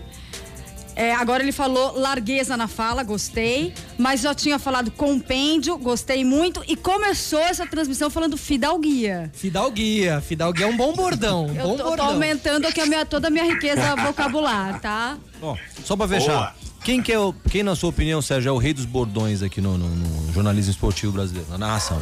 É, 0.97 1.15
agora 1.15 1.43
ele 1.43 1.53
falou 1.53 1.99
largueza 1.99 2.57
na 2.57 2.69
fala, 2.69 3.03
gostei. 3.03 3.75
Mas 3.99 4.21
já 4.21 4.35
tinha 4.35 4.59
falado 4.59 4.91
compêndio, 4.91 5.77
gostei 5.77 6.25
muito. 6.25 6.63
E 6.69 6.77
começou 6.77 7.41
essa 7.41 7.67
transmissão 7.67 8.11
falando 8.11 8.37
fidalguia. 8.37 9.31
Fidalguia. 9.35 10.21
Fidalguia 10.21 10.67
é 10.67 10.69
um 10.69 10.77
bom 10.77 10.93
bordão. 10.95 11.49
Eu 11.49 11.69
bom 11.69 11.77
tô, 11.77 11.85
bordão. 11.85 12.07
tô 12.07 12.13
aumentando 12.13 12.67
aqui 12.67 12.81
a 12.81 12.87
minha, 12.87 13.05
toda 13.05 13.29
a 13.29 13.31
minha 13.31 13.45
riqueza 13.45 13.97
vocabular, 13.97 14.81
tá? 14.81 15.19
Ó, 15.43 15.57
só 15.85 15.97
pra 15.97 16.09
fechar. 16.09 16.33
Boa. 16.33 16.55
Quem, 16.85 17.03
que 17.03 17.11
é 17.11 17.19
o, 17.19 17.33
quem, 17.51 17.63
na 17.63 17.75
sua 17.75 17.89
opinião, 17.89 18.21
Sérgio, 18.21 18.51
é 18.51 18.53
o 18.53 18.59
rei 18.59 18.75
dos 18.75 18.85
bordões 18.85 19.43
aqui 19.43 19.59
no, 19.59 19.79
no, 19.79 19.89
no 19.89 20.33
jornalismo 20.35 20.71
esportivo 20.71 21.13
brasileiro, 21.13 21.49
na 21.51 21.57
narração? 21.57 21.99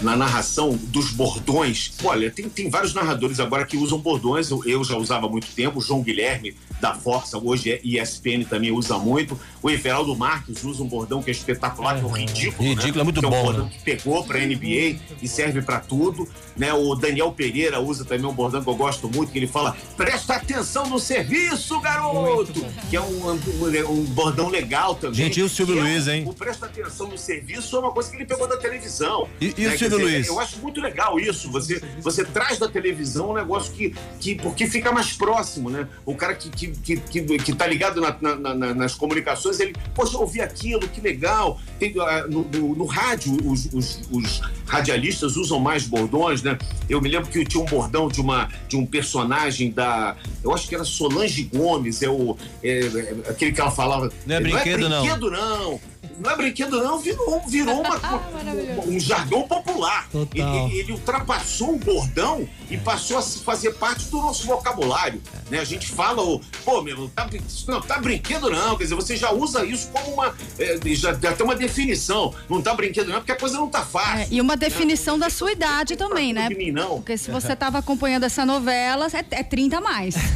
Na 0.00 0.16
narração 0.16 0.78
dos 0.84 1.10
bordões. 1.10 1.92
Olha, 2.04 2.30
tem, 2.30 2.48
tem 2.48 2.70
vários 2.70 2.94
narradores 2.94 3.40
agora 3.40 3.64
que 3.66 3.76
usam 3.76 3.98
bordões. 3.98 4.50
Eu, 4.50 4.62
eu 4.64 4.84
já 4.84 4.96
usava 4.96 5.26
há 5.26 5.28
muito 5.28 5.48
tempo. 5.48 5.78
O 5.78 5.82
João 5.82 6.02
Guilherme 6.02 6.54
da 6.80 6.94
Força, 6.94 7.38
hoje 7.38 7.72
é 7.72 7.80
ESPN 7.82 8.44
também 8.48 8.70
usa 8.70 8.98
muito. 8.98 9.38
O 9.62 9.68
Everaldo 9.68 10.14
Marques 10.16 10.62
usa 10.64 10.82
um 10.82 10.86
bordão 10.86 11.22
que 11.22 11.30
é 11.30 11.32
espetacular, 11.32 11.96
que 11.96 12.02
é 12.02 12.04
o 12.04 12.08
ridículo. 12.08 12.68
Ridículo, 12.68 12.96
né? 12.96 13.00
é 13.00 13.04
muito 13.04 13.20
que 13.20 13.26
bom. 13.26 13.34
É 13.34 13.40
um 13.40 13.42
bordão 13.42 13.64
né? 13.64 13.70
que 13.72 13.82
pegou 13.82 14.24
pra 14.24 14.38
NBA 14.38 14.98
e 15.20 15.28
serve 15.28 15.62
para 15.62 15.80
tudo. 15.80 16.28
Né? 16.56 16.72
O 16.72 16.94
Daniel 16.94 17.32
Pereira 17.32 17.80
usa 17.80 18.04
também 18.04 18.26
um 18.26 18.32
bordão 18.32 18.62
que 18.62 18.68
eu 18.68 18.76
gosto 18.76 19.08
muito, 19.08 19.32
que 19.32 19.38
ele 19.38 19.46
fala: 19.46 19.76
presta 19.96 20.34
atenção 20.34 20.88
no 20.88 20.98
serviço, 20.98 21.80
garoto! 21.80 22.64
Que 22.88 22.96
é 22.96 23.00
um, 23.00 23.32
um, 23.32 23.90
um, 23.90 24.04
bordão 24.04 24.48
legal 24.48 24.94
também. 24.94 25.16
Gente, 25.16 25.40
e 25.40 25.42
o 25.42 25.48
Silvio 25.48 25.78
é 25.78 25.82
Luiz, 25.82 26.06
hein? 26.06 26.24
O 26.26 26.32
presta 26.32 26.66
atenção 26.66 27.08
no 27.08 27.18
serviço 27.18 27.76
é 27.76 27.80
uma 27.80 27.90
coisa 27.90 28.10
que 28.10 28.16
ele 28.16 28.26
pegou 28.26 28.46
da 28.46 28.56
televisão. 28.56 29.28
E, 29.40 29.54
e, 29.56 29.66
né? 29.66 29.74
o, 29.74 29.87
Querido 29.90 30.06
dizer, 30.08 30.16
Luiz. 30.18 30.28
Eu 30.28 30.40
acho 30.40 30.58
muito 30.58 30.80
legal 30.80 31.18
isso. 31.18 31.50
Você, 31.50 31.82
você 32.00 32.24
traz 32.24 32.58
da 32.58 32.68
televisão 32.68 33.30
um 33.30 33.34
negócio 33.34 33.72
que, 33.72 33.94
que. 34.20 34.34
Porque 34.34 34.66
fica 34.66 34.92
mais 34.92 35.12
próximo, 35.12 35.70
né? 35.70 35.88
O 36.04 36.14
cara 36.14 36.34
que, 36.34 36.48
que, 36.50 36.68
que, 36.68 36.96
que, 36.96 37.22
que 37.38 37.52
tá 37.54 37.66
ligado 37.66 38.00
na- 38.00 38.16
na- 38.20 38.54
na- 38.54 38.74
nas 38.74 38.94
comunicações, 38.94 39.60
ele, 39.60 39.74
poxa, 39.94 40.16
eu 40.16 40.20
ouvi 40.20 40.40
aquilo, 40.40 40.86
que 40.88 41.00
legal. 41.00 41.60
Tem, 41.78 41.94
ah, 42.00 42.26
no, 42.28 42.44
no- 42.44 42.74
no 42.74 42.84
rádio, 42.84 43.36
os, 43.44 43.66
os- 43.72 44.00
os 44.10 44.40
radialistas 44.66 45.36
usam 45.36 45.58
mais 45.58 45.86
bordões, 45.86 46.42
né? 46.42 46.58
Eu 46.88 47.00
me 47.00 47.08
lembro 47.08 47.28
que 47.30 47.44
tinha 47.44 47.62
um 47.62 47.66
bordão 47.66 48.08
de, 48.08 48.20
uma, 48.20 48.48
de 48.68 48.76
um 48.76 48.84
personagem 48.86 49.70
da. 49.70 50.16
Eu 50.42 50.52
acho 50.54 50.68
que 50.68 50.74
era 50.74 50.84
Solange 50.84 51.42
Gomes, 51.44 52.02
é 52.02 52.08
o. 52.08 52.36
é- 52.62 52.78
é 53.26 53.30
aquele 53.30 53.52
que 53.52 53.60
ela 53.60 53.70
falava. 53.70 54.10
Não 54.26 54.36
é 54.36 54.40
brinquedo, 54.40 54.88
não." 54.88 55.00
brinquedo, 55.02 55.30
não. 55.30 55.70
Não 55.70 55.80
é 56.24 56.36
brinquedo, 56.36 56.82
não. 56.82 56.98
Virou, 56.98 57.42
virou 57.48 57.80
uma- 57.80 57.96
uma- 57.98 58.84
um 58.86 58.98
jargão 59.00 59.42
popular. 59.42 60.08
Ele, 60.34 60.78
ele 60.78 60.92
ultrapassou 60.92 61.74
o 61.74 61.78
bordão 61.78 62.48
e 62.70 62.76
passou 62.76 63.18
a 63.18 63.22
se 63.22 63.40
fazer 63.40 63.72
parte 63.74 64.06
do 64.06 64.16
nosso 64.18 64.46
vocabulário. 64.46 65.20
Né? 65.50 65.58
A 65.58 65.64
gente 65.64 65.86
fala, 65.90 66.22
o, 66.22 66.40
pô, 66.64 66.82
meu, 66.82 67.08
tá, 67.10 67.28
não 67.66 67.80
tá 67.80 67.98
brinquedo, 67.98 68.50
não. 68.50 68.76
Quer 68.76 68.84
dizer, 68.84 68.94
você 68.94 69.16
já 69.16 69.32
usa 69.32 69.64
isso 69.64 69.88
como 69.88 70.12
uma. 70.14 70.34
é, 70.58 70.78
já, 70.94 71.12
já 71.14 71.32
tem 71.32 71.44
uma 71.44 71.54
definição. 71.54 72.34
Não 72.48 72.60
tá 72.60 72.74
brinquedo, 72.74 73.08
não, 73.08 73.16
porque 73.18 73.32
a 73.32 73.36
coisa 73.36 73.56
não 73.56 73.68
tá 73.68 73.82
fácil. 73.84 74.20
É, 74.20 74.28
e 74.30 74.40
uma 74.40 74.56
definição 74.56 75.18
da 75.18 75.30
sua 75.30 75.52
idade 75.52 75.96
também, 75.96 76.32
né? 76.32 76.48
De 76.48 76.54
mim, 76.54 76.70
não. 76.70 76.96
Porque 76.96 77.16
se 77.16 77.30
você 77.30 77.52
estava 77.52 77.78
acompanhando 77.78 78.24
essa 78.24 78.44
novela, 78.44 79.06
é, 79.12 79.24
é 79.40 79.42
30 79.42 79.78
a 79.78 79.80
mais. 79.80 80.14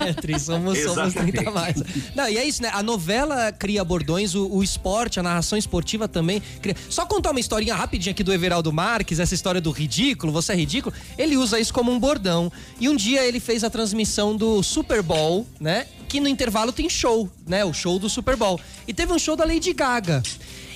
É, 0.00 0.38
somos, 0.38 0.78
somos 0.78 0.98
Exatamente. 0.98 1.32
30 1.32 1.50
a 1.50 1.52
mais. 1.52 1.76
Não, 2.14 2.28
e 2.28 2.38
é 2.38 2.44
isso, 2.44 2.62
né? 2.62 2.70
A 2.72 2.82
novela 2.82 3.52
cria 3.52 3.84
bordões, 3.84 4.34
o, 4.34 4.46
o 4.48 4.62
esporte, 4.62 5.09
a 5.18 5.22
narração 5.22 5.58
esportiva 5.58 6.06
também. 6.06 6.42
Só 6.88 7.04
contar 7.06 7.30
uma 7.30 7.40
historinha 7.40 7.74
rapidinha 7.74 8.12
aqui 8.12 8.22
do 8.22 8.32
Everaldo 8.32 8.72
Marques, 8.72 9.18
essa 9.18 9.34
história 9.34 9.60
do 9.60 9.70
ridículo, 9.70 10.32
você 10.32 10.52
é 10.52 10.56
ridículo. 10.56 10.94
Ele 11.18 11.36
usa 11.36 11.58
isso 11.58 11.72
como 11.72 11.90
um 11.90 11.98
bordão. 11.98 12.52
E 12.78 12.88
um 12.88 12.96
dia 12.96 13.24
ele 13.24 13.40
fez 13.40 13.64
a 13.64 13.70
transmissão 13.70 14.36
do 14.36 14.62
Super 14.62 15.02
Bowl, 15.02 15.46
né? 15.58 15.86
Que 16.08 16.20
no 16.20 16.28
intervalo 16.28 16.72
tem 16.72 16.88
show, 16.88 17.28
né? 17.46 17.64
O 17.64 17.72
show 17.72 17.98
do 17.98 18.08
Super 18.08 18.36
Bowl. 18.36 18.60
E 18.86 18.92
teve 18.92 19.12
um 19.12 19.18
show 19.18 19.36
da 19.36 19.44
Lady 19.44 19.72
Gaga. 19.72 20.22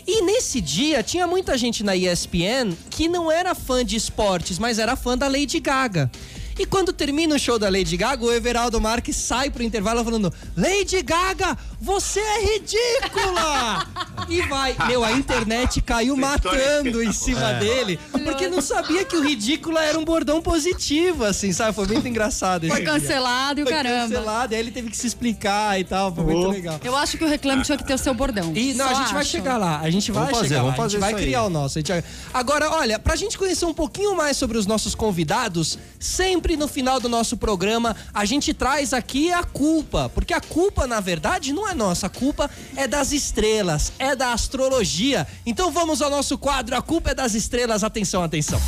E 0.06 0.20
nesse 0.23 0.61
dia 0.61 1.02
tinha 1.02 1.27
muita 1.27 1.56
gente 1.56 1.82
na 1.82 1.97
ESPN 1.97 2.74
que 2.90 3.09
não 3.09 3.32
era 3.32 3.55
fã 3.55 3.82
de 3.85 3.97
esportes, 3.97 4.59
mas 4.59 4.78
era 4.78 4.97
fã 4.97 5.16
da 5.16 5.27
Lady 5.27 5.59
Gaga. 5.61 6.11
E 6.59 6.64
quando 6.64 6.93
termina 6.93 7.35
o 7.35 7.39
show 7.39 7.59
da 7.59 7.68
Lady 7.68 7.97
Gaga, 7.97 8.24
o 8.24 8.32
Everaldo 8.32 8.81
Marques 8.81 9.16
sai 9.16 9.51
pro 9.51 9.62
intervalo 9.62 10.05
falando: 10.05 10.32
Lady 10.56 11.02
Gaga, 11.02 11.56
você 11.81 12.20
é 12.20 12.55
ridícula! 12.55 13.86
e 14.28 14.40
vai. 14.43 14.74
Meu, 14.86 15.05
a 15.05 15.12
internet 15.12 15.81
caiu 15.82 16.14
é 16.14 16.18
matando 16.18 17.02
em 17.02 17.12
cima 17.12 17.40
espetacular. 17.40 17.59
dele, 17.59 17.98
porque 18.24 18.48
não 18.48 18.62
sabia 18.62 19.05
que 19.05 19.16
o 19.16 19.22
ridícula 19.22 19.82
era 19.82 19.98
um 19.98 20.05
bordão 20.05 20.40
positivo, 20.40 21.24
assim, 21.24 21.52
sabe? 21.52 21.74
Foi 21.74 21.86
muito 21.86 22.06
engraçado 22.06 22.64
esse 22.64 22.72
Foi 22.74 22.82
dia. 22.85 22.93
cancelado 22.93 23.60
e 23.60 23.62
o 23.62 23.66
Foi 23.66 23.74
caramba. 23.74 24.02
cancelado, 24.09 24.52
e 24.52 24.56
aí 24.56 24.62
ele 24.62 24.70
teve 24.70 24.89
que 24.90 24.97
se 24.97 25.06
explicar 25.06 25.78
e 25.78 25.85
tal, 25.85 26.14
foi 26.14 26.24
muito 26.24 26.48
legal. 26.48 26.81
Eu 26.82 26.97
acho 26.97 27.18
que 27.18 27.24
o 27.24 27.28
reclame 27.28 27.62
tinha 27.62 27.76
que 27.76 27.85
ter 27.85 27.94
o 27.94 27.98
seu 27.98 28.14
bordão. 28.14 28.52
E 28.55 28.74
não, 28.74 28.86
Só 28.86 28.90
a 28.93 28.94
gente 28.94 29.12
vai 29.12 29.22
acho. 29.22 29.31
chegar 29.31 29.56
lá. 29.56 29.81
A 29.81 29.90
gente 29.90 30.10
vai 30.12 30.22
Vamos 30.24 30.39
fazer, 30.39 30.48
chegar 30.55 30.62
vamos 30.62 30.78
lá. 30.78 30.85
a 30.85 30.89
gente 30.89 30.93
fazer 30.93 31.01
vai 31.01 31.10
isso 31.10 31.18
aí. 31.18 31.24
criar 31.24 31.44
o 31.44 31.51
nosso. 31.51 31.78
a 31.78 31.81
gente 31.81 31.89
vai- 31.93 32.05
Agora, 32.32 32.70
olha, 32.70 32.98
pra 32.98 33.16
gente 33.16 33.36
conhecer 33.36 33.64
um 33.66 33.74
pouquinho 33.74 34.16
mais 34.16 34.36
sobre 34.36 34.56
os 34.56 34.66
nossos 34.66 34.94
convidados, 34.94 35.78
sempre 35.98 36.44
no 36.53 36.69
final 36.69 37.01
do 37.01 37.09
nosso 37.09 37.37
programa, 37.37 37.97
a 38.12 38.25
gente 38.25 38.53
traz 38.53 38.93
aqui 38.93 39.33
a 39.33 39.43
culpa. 39.43 40.11
Porque 40.11 40.35
a 40.35 40.41
culpa, 40.41 40.87
na 40.87 41.01
verdade, 41.01 41.53
não 41.53 41.69
é 41.69 41.75
nossa. 41.75 42.07
A 42.07 42.11
culpa 42.11 42.51
é 42.77 42.87
das 42.87 43.12
estrelas, 43.12 43.93
é 43.99 44.15
da 44.15 44.33
astrologia. 44.33 45.27
Então 45.47 45.73
vamos 45.73 46.03
ao 46.03 46.11
nosso 46.11 46.37
quadro. 46.37 46.77
A 46.77 46.83
culpa 46.83 47.11
é 47.11 47.15
das 47.15 47.35
estrelas. 47.35 47.83
Atenção, 47.83 48.23
atenção. 48.23 48.61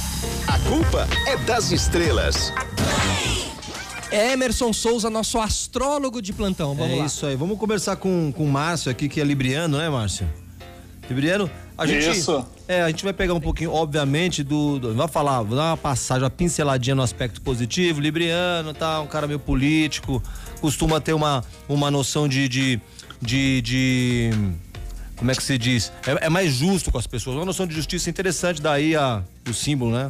A 0.47 0.59
culpa 0.61 1.07
é 1.27 1.37
das 1.37 1.71
estrelas. 1.71 2.53
Emerson 4.11 4.73
Souza, 4.73 5.11
nosso 5.11 5.39
astrólogo 5.39 6.23
de 6.23 6.33
plantão. 6.33 6.75
Vamos 6.75 6.97
é 6.97 7.01
lá. 7.01 7.07
isso 7.07 7.27
aí. 7.27 7.37
Vamos 7.37 7.59
conversar 7.59 7.97
com, 7.97 8.33
com 8.35 8.45
o 8.45 8.49
Márcio 8.49 8.91
aqui, 8.91 9.09
que 9.09 9.21
é 9.21 9.25
libriano, 9.25 9.79
né, 9.79 9.89
Márcio? 9.91 10.29
Libriano, 11.09 11.51
a 11.77 11.87
gente. 11.87 12.11
Isso. 12.11 12.47
É, 12.69 12.83
a 12.83 12.89
gente 12.89 13.05
vai 13.05 13.13
pegar 13.13 13.33
um 13.35 13.41
pouquinho, 13.41 13.73
obviamente, 13.73 14.43
do. 14.43 14.79
do 14.81 14.95
vai 14.95 15.07
falar, 15.07 15.43
vou 15.43 15.57
dar 15.57 15.71
uma 15.71 15.77
passagem, 15.77 16.25
uma 16.25 16.31
pinceladinha 16.31 16.97
no 16.97 17.03
aspecto 17.03 17.41
positivo. 17.41 18.01
Libriano, 18.01 18.75
tá? 18.75 19.01
Um 19.01 19.07
cara 19.07 19.27
meio 19.29 19.39
político, 19.39 20.21
costuma 20.61 21.01
ter 21.01 21.13
uma, 21.13 21.45
uma 21.69 21.91
noção 21.91 22.27
de. 22.27 22.49
de, 22.49 22.81
de, 23.23 23.63
de- 23.63 24.31
como 25.17 25.31
é 25.31 25.35
que 25.35 25.43
se 25.43 25.57
diz? 25.57 25.91
É, 26.07 26.27
é 26.27 26.29
mais 26.29 26.53
justo 26.53 26.91
com 26.91 26.99
as 26.99 27.07
pessoas. 27.07 27.37
Uma 27.37 27.45
noção 27.47 27.67
de 27.67 27.75
justiça 27.75 28.11
interessante, 28.11 28.61
daí 28.61 28.95
a, 28.97 29.23
o 29.49 29.55
símbolo, 29.55 29.93
né? 29.93 30.09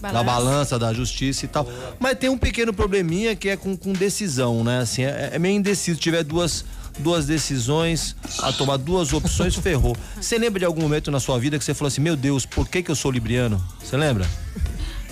Da 0.00 0.10
Balança. 0.10 0.24
balança, 0.24 0.78
da 0.78 0.94
justiça 0.94 1.44
e 1.44 1.48
tal. 1.48 1.68
Mas 2.00 2.18
tem 2.18 2.30
um 2.30 2.38
pequeno 2.38 2.72
probleminha 2.72 3.36
que 3.36 3.50
é 3.50 3.56
com, 3.58 3.76
com 3.76 3.92
decisão, 3.92 4.64
né? 4.64 4.78
Assim, 4.80 5.04
é, 5.04 5.30
é 5.34 5.38
meio 5.38 5.54
indeciso. 5.56 5.96
Se 5.98 6.02
tiver 6.02 6.24
duas, 6.24 6.64
duas 6.98 7.26
decisões, 7.26 8.14
a 8.40 8.52
tomar 8.52 8.76
duas 8.76 9.12
opções, 9.12 9.54
ferrou. 9.56 9.96
Você 10.20 10.36
lembra 10.38 10.58
de 10.58 10.64
algum 10.64 10.82
momento 10.82 11.10
na 11.10 11.20
sua 11.20 11.38
vida 11.38 11.58
que 11.58 11.64
você 11.64 11.74
falou 11.74 11.88
assim: 11.88 12.00
Meu 12.00 12.16
Deus, 12.16 12.44
por 12.46 12.68
que, 12.68 12.82
que 12.82 12.90
eu 12.90 12.96
sou 12.96 13.10
libriano? 13.10 13.62
Você 13.82 13.96
lembra? 13.96 14.26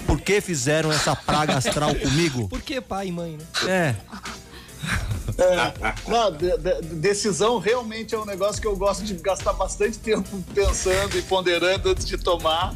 Por 0.06 0.20
que 0.20 0.40
fizeram 0.40 0.90
essa 0.90 1.14
praga 1.14 1.56
astral 1.56 1.94
comigo? 1.94 2.48
Por 2.48 2.62
que 2.62 2.80
pai 2.80 3.08
e 3.08 3.12
mãe, 3.12 3.36
né? 3.36 3.44
É. 3.70 3.96
Não, 6.08 6.32
de- 6.32 6.56
de- 6.58 6.80
decisão 6.96 7.58
realmente 7.58 8.14
é 8.14 8.18
um 8.18 8.24
negócio 8.24 8.60
que 8.60 8.66
eu 8.66 8.76
gosto 8.76 9.04
de 9.04 9.14
gastar 9.14 9.52
bastante 9.52 9.98
tempo 9.98 10.42
pensando 10.54 11.16
e 11.18 11.22
ponderando 11.22 11.90
antes 11.90 12.06
de 12.06 12.16
tomar. 12.16 12.74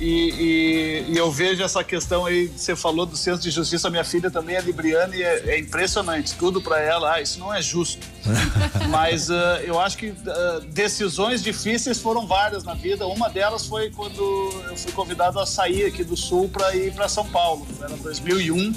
E, 0.00 0.30
e- 0.30 1.12
e 1.12 1.16
eu 1.18 1.30
vejo 1.30 1.62
essa 1.62 1.84
questão 1.84 2.24
aí, 2.24 2.46
você 2.48 2.74
falou 2.74 3.04
do 3.04 3.16
senso 3.18 3.42
de 3.42 3.50
justiça, 3.50 3.90
minha 3.90 4.02
filha 4.02 4.30
também 4.30 4.56
é 4.56 4.60
libriana 4.62 5.14
e 5.14 5.22
é, 5.22 5.50
é 5.50 5.58
impressionante, 5.58 6.34
tudo 6.36 6.62
para 6.62 6.80
ela, 6.80 7.14
ah, 7.16 7.20
isso 7.20 7.38
não 7.38 7.52
é 7.52 7.60
justo. 7.60 7.98
Mas 8.88 9.30
ah, 9.30 9.60
eu 9.62 9.78
acho 9.78 9.98
que 9.98 10.14
ah, 10.26 10.60
decisões 10.68 11.42
difíceis 11.42 11.98
foram 12.00 12.26
várias 12.26 12.64
na 12.64 12.72
vida. 12.72 13.06
Uma 13.06 13.28
delas 13.28 13.66
foi 13.66 13.90
quando 13.90 14.22
eu 14.70 14.76
fui 14.76 14.90
convidado 14.92 15.38
a 15.38 15.44
sair 15.44 15.84
aqui 15.84 16.02
do 16.02 16.16
Sul 16.16 16.48
para 16.48 16.74
ir 16.74 16.94
para 16.94 17.06
São 17.06 17.26
Paulo, 17.26 17.66
era 17.82 17.94
2001. 17.98 18.72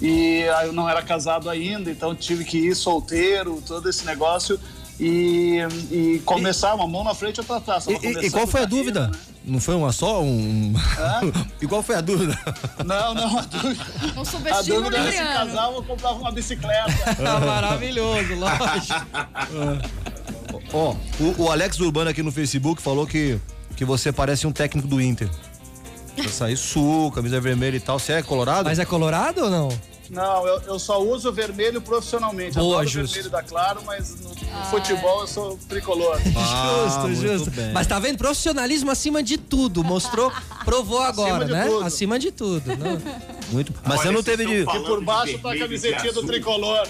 E 0.00 0.44
aí 0.56 0.66
eu 0.68 0.72
não 0.72 0.88
era 0.88 1.02
casado 1.02 1.50
ainda, 1.50 1.90
então 1.90 2.14
tive 2.14 2.44
que 2.44 2.58
ir 2.58 2.76
solteiro, 2.76 3.60
todo 3.66 3.88
esse 3.90 4.04
negócio. 4.06 4.58
E, 5.00 5.58
e 5.90 6.22
começar 6.24 6.72
uma 6.74 6.86
mão 6.86 7.02
na 7.02 7.14
frente 7.14 7.38
e 7.38 7.40
outra 7.40 7.56
atrás. 7.56 7.86
E, 7.88 7.92
e- 8.26 8.30
qual 8.30 8.46
foi 8.46 8.60
a 8.60 8.64
carreira, 8.64 8.66
dúvida? 8.68 9.06
né? 9.08 9.18
Não 9.44 9.60
foi 9.60 9.74
uma 9.74 9.92
só? 9.92 10.22
Um... 10.22 10.72
e 11.60 11.66
qual 11.66 11.82
foi 11.84 11.96
a 11.96 12.00
dúvida? 12.00 12.38
Não, 12.84 13.14
não, 13.14 13.38
a 13.38 13.42
dúvida, 13.42 13.84
Não 14.14 14.22
a 14.22 14.24
subestima 14.24 14.78
o 14.78 14.82
dúvida 14.82 14.98
era 14.98 15.12
se 15.12 15.18
casava 15.18 15.76
ou 15.76 15.82
comprava 15.82 16.18
uma 16.18 16.32
bicicleta. 16.32 16.92
Tá 17.22 17.40
maravilhoso, 17.40 18.34
lógico. 18.34 19.06
Ó, 20.72 20.94
o, 21.20 21.42
o 21.42 21.50
Alex 21.50 21.78
Urbano 21.78 22.10
aqui 22.10 22.22
no 22.22 22.32
Facebook 22.32 22.80
falou 22.80 23.06
que, 23.06 23.38
que 23.76 23.84
você 23.84 24.10
parece 24.10 24.46
um 24.46 24.52
técnico 24.52 24.88
do 24.88 25.00
Inter. 25.00 25.28
Sair 26.28 26.56
sul, 26.56 27.10
camisa 27.12 27.40
vermelha 27.40 27.76
e 27.76 27.80
tal. 27.80 27.98
Você 27.98 28.14
é 28.14 28.22
colorado? 28.22 28.64
Mas 28.64 28.78
é 28.78 28.84
colorado 28.84 29.44
ou 29.44 29.50
não? 29.50 29.68
Não, 30.10 30.46
eu, 30.46 30.60
eu 30.62 30.78
só 30.78 31.02
uso 31.02 31.32
vermelho 31.32 31.80
profissionalmente. 31.80 32.54
Boa, 32.56 32.76
Adoro 32.76 32.86
justo. 32.88 33.14
vermelho 33.14 33.30
da 33.30 33.42
Claro, 33.42 33.80
mas 33.84 34.20
no, 34.20 34.28
no 34.30 34.64
futebol 34.70 35.22
eu 35.22 35.26
sou 35.26 35.58
tricolor. 35.68 36.20
Ah, 36.36 36.84
justo, 36.86 37.00
muito 37.00 37.20
justo. 37.20 37.50
bem. 37.50 37.72
Mas 37.72 37.86
tá 37.86 37.98
vendo? 37.98 38.18
Profissionalismo 38.18 38.90
acima 38.90 39.22
de 39.22 39.36
tudo. 39.38 39.82
Mostrou, 39.82 40.32
provou 40.64 41.00
agora, 41.00 41.44
de 41.44 41.52
né? 41.52 41.66
tudo. 41.66 41.84
Acima 41.84 42.18
de 42.18 42.30
tudo. 42.30 42.62
Não. 42.76 43.00
Muito. 43.52 43.72
Mas 43.84 43.92
Olha, 44.00 44.02
você 44.02 44.10
não 44.10 44.22
vocês 44.22 44.36
teve 44.38 44.46
de. 44.46 44.62
E 44.62 44.80
por 44.86 45.04
baixo 45.04 45.34
de 45.34 45.38
tá 45.38 45.50
a 45.50 45.52
de 45.54 45.58
camisetinha 45.60 46.12
do 46.12 46.24
tricolor. 46.26 46.86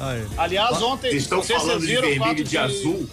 Aí. 0.00 0.26
Aliás, 0.36 0.82
ontem, 0.82 1.10
Vocês 1.10 1.22
estão 1.22 1.42
se 1.42 1.52
falando 1.54 1.66
vocês 1.68 1.80
de 1.82 1.86
viram 1.86 2.08
o 2.08 2.12
fato 2.16 2.18
vermelho 2.26 2.40
e 2.40 2.44
de 2.44 2.58
azul. 2.58 3.08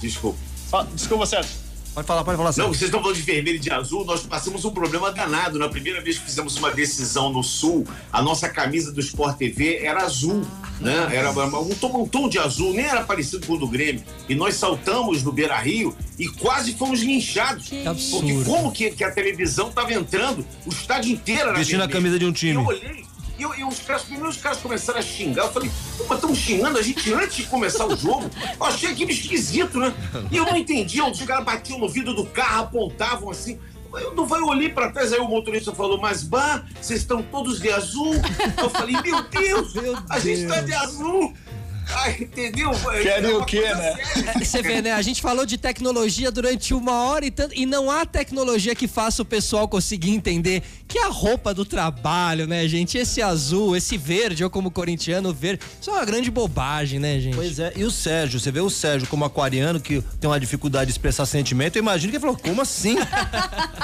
Desculpa. 0.00 0.38
Fa- 0.70 0.86
Desculpa, 0.94 1.26
Sérgio. 1.26 1.50
Pode 1.96 2.06
falar, 2.06 2.24
pode 2.24 2.36
falar. 2.36 2.52
Não, 2.58 2.68
vocês 2.68 2.82
estão 2.82 3.00
falando 3.00 3.16
de 3.16 3.22
vermelho 3.22 3.56
e 3.56 3.58
de 3.58 3.72
azul, 3.72 4.04
nós 4.04 4.20
passamos 4.20 4.66
um 4.66 4.70
problema 4.70 5.10
danado. 5.10 5.58
Na 5.58 5.66
primeira 5.66 5.98
vez 6.02 6.18
que 6.18 6.26
fizemos 6.26 6.54
uma 6.58 6.70
decisão 6.70 7.32
no 7.32 7.42
Sul, 7.42 7.86
a 8.12 8.20
nossa 8.20 8.50
camisa 8.50 8.92
do 8.92 9.00
Sport 9.00 9.38
TV 9.38 9.78
era 9.78 10.02
azul, 10.02 10.42
né? 10.78 11.08
Era 11.10 11.30
um 11.30 11.70
tom, 11.70 12.02
um 12.02 12.06
tom 12.06 12.28
de 12.28 12.38
azul, 12.38 12.74
nem 12.74 12.84
era 12.84 13.02
parecido 13.02 13.46
com 13.46 13.54
o 13.54 13.58
do 13.58 13.66
Grêmio. 13.66 14.04
E 14.28 14.34
nós 14.34 14.56
saltamos 14.56 15.22
no 15.22 15.32
Beira 15.32 15.56
Rio 15.56 15.96
e 16.18 16.28
quase 16.28 16.74
fomos 16.74 17.00
linchados. 17.00 17.64
Que 17.64 17.76
Porque 17.76 17.88
absurdo. 17.88 18.44
como 18.44 18.70
que, 18.72 18.90
que 18.90 19.02
a 19.02 19.10
televisão 19.10 19.70
estava 19.70 19.94
entrando, 19.94 20.46
o 20.66 20.68
estádio 20.68 21.12
inteiro 21.12 21.48
era 21.48 21.54
Vestindo 21.58 21.76
a 21.82 21.86
vermelho. 21.86 21.92
camisa 22.02 22.18
de 22.18 22.26
um 22.26 22.32
time. 22.32 22.56
Eu 22.56 22.66
olhei. 22.66 23.05
E, 23.38 23.42
eu- 23.42 23.54
e 23.54 23.64
os 23.64 23.78
caras, 23.80 24.02
primeiro 24.02 24.28
os 24.28 24.36
caras 24.38 24.58
começaram 24.58 24.98
a 24.98 25.02
xingar. 25.02 25.44
Eu 25.44 25.52
falei, 25.52 25.70
pô, 25.98 26.04
mas 26.08 26.18
estão 26.18 26.34
xingando 26.34 26.78
a 26.78 26.82
gente 26.82 27.12
antes 27.12 27.36
de 27.36 27.42
começar 27.44 27.86
o 27.86 27.96
jogo? 27.96 28.30
Eu 28.58 28.66
achei 28.66 28.90
aquilo 28.90 29.10
esquisito, 29.10 29.78
né? 29.78 29.92
E 30.30 30.36
eu 30.36 30.44
não 30.44 30.56
entendia. 30.56 31.04
Os 31.06 31.20
caras 31.22 31.44
batiam 31.44 31.78
no 31.78 31.88
vidro 31.88 32.14
do 32.14 32.24
carro, 32.26 32.62
apontavam 32.64 33.30
assim. 33.30 33.58
Eu 33.94 34.14
não 34.14 34.26
vai 34.26 34.40
olhar 34.42 34.74
pra 34.74 34.90
trás, 34.90 35.10
aí 35.12 35.18
o 35.20 35.28
motorista 35.28 35.72
falou, 35.72 35.98
mas 35.98 36.22
bah, 36.22 36.64
vocês 36.80 37.00
estão 37.00 37.22
todos 37.22 37.60
de 37.60 37.70
azul. 37.70 38.14
Eu 38.62 38.68
falei, 38.68 38.94
meu 39.00 39.22
Deus, 39.22 39.72
Meu 39.80 39.96
a 40.10 40.18
gente 40.18 40.46
tá 40.46 40.56
Deus. 40.56 40.66
de 40.66 40.74
azul. 40.74 41.32
Ah, 41.96 42.10
entendeu? 42.10 42.72
Querem 43.02 43.34
o 43.34 43.44
quê, 43.44 43.62
né? 43.62 43.94
É, 44.34 44.44
Você 44.44 44.60
vê, 44.60 44.82
né? 44.82 44.92
A 44.92 45.02
gente 45.02 45.22
falou 45.22 45.46
de 45.46 45.56
tecnologia 45.56 46.30
durante 46.30 46.74
uma 46.74 47.04
hora 47.04 47.24
e 47.24 47.30
tanto, 47.30 47.54
e 47.54 47.64
não 47.64 47.90
há 47.90 48.04
tecnologia 48.04 48.74
que 48.74 48.88
faça 48.88 49.22
o 49.22 49.24
pessoal 49.24 49.68
conseguir 49.68 50.10
entender 50.10 50.62
que 50.88 50.98
a 50.98 51.08
roupa 51.08 51.54
do 51.54 51.64
trabalho, 51.64 52.46
né, 52.46 52.66
gente? 52.66 52.98
Esse 52.98 53.22
azul, 53.22 53.76
esse 53.76 53.96
verde, 53.96 54.42
eu 54.42 54.50
como 54.50 54.70
corintiano, 54.70 55.32
verde, 55.32 55.62
isso 55.80 55.90
é 55.90 55.92
uma 55.92 56.04
grande 56.04 56.30
bobagem, 56.30 56.98
né, 56.98 57.20
gente? 57.20 57.36
Pois 57.36 57.58
é, 57.58 57.72
e 57.76 57.84
o 57.84 57.90
Sérgio, 57.90 58.40
você 58.40 58.50
vê 58.50 58.60
o 58.60 58.70
Sérgio 58.70 59.08
como 59.08 59.24
aquariano 59.24 59.80
que 59.80 60.02
tem 60.20 60.28
uma 60.28 60.40
dificuldade 60.40 60.86
de 60.86 60.92
expressar 60.92 61.24
sentimento, 61.24 61.76
eu 61.76 61.82
imagino 61.82 62.10
que 62.10 62.16
ele 62.16 62.20
falou, 62.22 62.36
como 62.36 62.60
assim? 62.62 62.96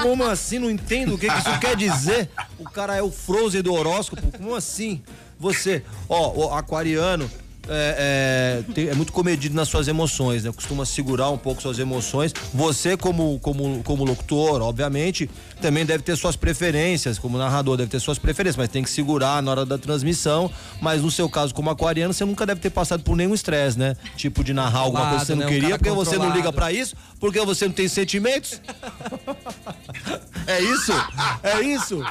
como 0.01 0.23
assim? 0.25 0.59
Não 0.59 0.69
entendo 0.69 1.15
o 1.15 1.17
que, 1.17 1.27
que 1.29 1.37
isso 1.37 1.59
quer 1.59 1.75
dizer. 1.75 2.29
O 2.59 2.65
cara 2.65 2.95
é 2.95 3.01
o 3.01 3.11
Frozen 3.11 3.61
do 3.61 3.73
horóscopo, 3.73 4.21
como 4.37 4.55
assim? 4.55 5.01
Você, 5.39 5.83
ó, 6.07 6.31
o 6.31 6.53
aquariano 6.53 7.29
é, 7.67 8.63
é, 8.75 8.81
é 8.87 8.95
muito 8.95 9.11
comedido 9.13 9.55
nas 9.55 9.67
suas 9.67 9.87
emoções, 9.87 10.43
né? 10.43 10.51
Costuma 10.51 10.85
segurar 10.85 11.29
um 11.29 11.37
pouco 11.37 11.61
suas 11.61 11.79
emoções. 11.79 12.33
Você, 12.53 12.97
como, 12.97 13.39
como, 13.39 13.81
como 13.83 14.03
locutor, 14.03 14.61
obviamente, 14.61 15.29
também 15.61 15.85
deve 15.85 16.03
ter 16.03 16.15
suas 16.17 16.35
preferências, 16.35 17.17
como 17.17 17.37
narrador, 17.37 17.77
deve 17.77 17.89
ter 17.89 17.99
suas 17.99 18.19
preferências, 18.19 18.57
mas 18.57 18.69
tem 18.69 18.83
que 18.83 18.89
segurar 18.89 19.41
na 19.41 19.51
hora 19.51 19.65
da 19.65 19.77
transmissão. 19.77 20.51
Mas 20.81 21.01
no 21.01 21.09
seu 21.09 21.29
caso, 21.29 21.53
como 21.53 21.69
aquariano, 21.69 22.13
você 22.13 22.25
nunca 22.25 22.45
deve 22.45 22.59
ter 22.59 22.69
passado 22.69 23.03
por 23.03 23.15
nenhum 23.15 23.33
estresse, 23.33 23.79
né? 23.79 23.95
Tipo 24.17 24.43
de 24.43 24.53
narrar 24.53 24.79
alguma 24.79 25.09
coisa 25.09 25.19
que 25.19 25.25
você 25.27 25.35
não 25.35 25.39
né? 25.41 25.45
Um 25.45 25.49
queria, 25.49 25.69
cara 25.69 25.77
porque 25.79 25.91
você 25.91 26.17
não 26.17 26.35
liga 26.35 26.51
pra 26.51 26.71
isso, 26.71 26.95
porque 27.19 27.39
você 27.41 27.65
não 27.65 27.73
tem 27.73 27.87
sentimentos. 27.87 28.61
é 30.47 30.61
isso? 30.61 30.91
É 31.41 31.61
isso? 31.61 32.03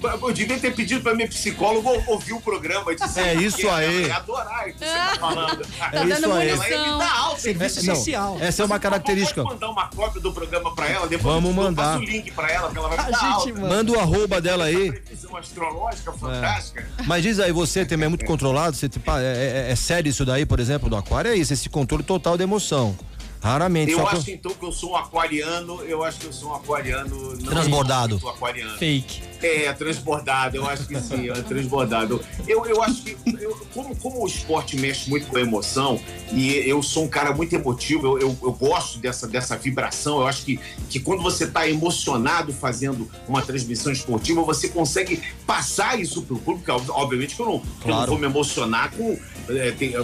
Eu 0.00 0.32
devia 0.32 0.56
ter 0.60 0.72
pedido 0.74 1.00
pra 1.02 1.12
minha 1.12 1.26
psicóloga 1.26 1.88
ouvir 2.06 2.32
o 2.32 2.40
programa. 2.40 2.92
e 2.92 2.96
dizer 2.96 3.20
É 3.20 3.36
que 3.36 3.42
isso 3.44 3.66
ela 3.66 3.78
aí. 3.78 4.06
ia 4.06 4.16
adorar 4.16 4.68
isso 4.68 4.78
que 4.78 4.84
você 4.84 4.92
tá 4.92 5.16
falando. 5.18 5.62
É 5.62 6.04
isso 6.06 6.26
aí. 6.32 6.48
Ela 6.48 6.68
ia 6.68 6.92
me 6.92 6.98
dar 6.98 7.18
alta. 7.18 7.40
Serviço 7.40 7.80
É, 7.80 7.82
não, 7.82 7.94
social. 7.96 8.36
essa 8.40 8.62
é 8.62 8.64
uma 8.64 8.78
característica. 8.78 9.42
Pode 9.42 9.54
mandar 9.54 9.70
uma 9.70 9.88
cópia 9.88 10.20
do 10.20 10.32
programa 10.32 10.72
pra 10.74 10.88
ela, 10.88 11.08
depois 11.08 11.34
Vamos 11.34 11.50
eu 11.50 11.56
mandar. 11.62 11.98
o 11.98 12.00
link 12.02 12.30
pra 12.30 12.48
ela, 12.48 12.70
que 12.70 12.78
ela 12.78 12.88
vai 12.88 12.96
me 12.98 13.04
A 13.04 13.10
dar 13.10 13.18
gente 13.18 13.32
alta. 13.32 13.52
manda. 13.54 13.68
Manda 13.74 13.92
o 13.92 13.98
arroba 13.98 14.40
dela 14.40 14.64
aí. 14.66 14.92
Previsão 14.92 15.36
astrológica 15.36 16.12
fantástica. 16.12 16.86
Mas 17.04 17.22
diz 17.24 17.40
aí, 17.40 17.50
você 17.50 17.84
também 17.84 18.06
é 18.06 18.08
muito 18.08 18.24
controlado? 18.24 18.76
Você, 18.76 18.88
tipo, 18.88 19.10
ah, 19.10 19.20
é, 19.20 19.66
é- 19.68 19.72
é 19.72 19.76
sério 19.76 20.08
isso 20.10 20.24
daí, 20.24 20.46
por 20.46 20.60
exemplo, 20.60 20.88
do 20.88 20.94
aquário? 20.96 21.32
É 21.32 21.34
isso, 21.36 21.52
esse 21.52 21.68
controle 21.68 22.04
total 22.04 22.36
da 22.36 22.44
emoção. 22.44 22.96
Raramente. 23.40 23.92
Eu 23.92 23.98
só 23.98 24.06
que- 24.06 24.16
acho 24.16 24.30
então 24.30 24.52
que 24.52 24.64
eu 24.64 24.72
sou 24.72 24.92
um 24.92 24.96
aquariano, 24.96 25.82
eu 25.82 26.02
acho 26.02 26.18
que 26.20 26.26
eu 26.26 26.32
sou 26.32 26.50
um 26.50 26.54
aquariano. 26.54 27.34
não 27.36 27.50
Transbordado. 27.50 28.20
aquariano. 28.28 28.78
Fake. 28.78 29.22
É, 29.42 29.72
transbordado, 29.72 30.56
eu 30.56 30.68
acho 30.68 30.86
que 30.86 31.00
sim, 31.00 31.28
é 31.30 31.32
transbordado. 31.42 32.20
Eu, 32.46 32.66
eu 32.66 32.82
acho 32.82 33.02
que, 33.02 33.16
eu- 33.40 33.56
como, 33.72 33.94
como 33.96 34.24
o 34.24 34.26
esporte 34.26 34.76
mexe 34.76 35.08
muito 35.08 35.26
com 35.28 35.36
a 35.36 35.40
emoção, 35.40 36.00
e 36.32 36.54
eu 36.68 36.82
sou 36.82 37.04
um 37.04 37.08
cara 37.08 37.32
muito 37.32 37.54
emotivo, 37.54 38.06
eu, 38.06 38.18
eu, 38.18 38.38
eu 38.42 38.52
gosto 38.52 38.98
dessa, 38.98 39.28
dessa 39.28 39.56
vibração, 39.56 40.20
eu 40.20 40.26
acho 40.26 40.44
que, 40.44 40.58
que 40.90 40.98
quando 40.98 41.22
você 41.22 41.44
está 41.44 41.68
emocionado 41.68 42.52
fazendo 42.52 43.08
uma 43.28 43.40
transmissão 43.42 43.92
esportiva, 43.92 44.42
você 44.42 44.68
consegue 44.68 45.22
passar 45.46 45.98
isso 46.00 46.22
para 46.22 46.34
o 46.34 46.38
público. 46.40 46.72
Ob- 46.72 46.90
Obviamente 46.90 47.36
que 47.36 47.42
eu 47.42 47.46
não, 47.46 47.58
que 47.60 47.66
eu 47.66 47.88
não 47.88 47.92
Claro. 47.94 48.10
vou 48.10 48.18
me 48.20 48.26
emocionar 48.26 48.90
com. 48.90 49.16
é, 49.48 49.70
tem- 49.72 49.94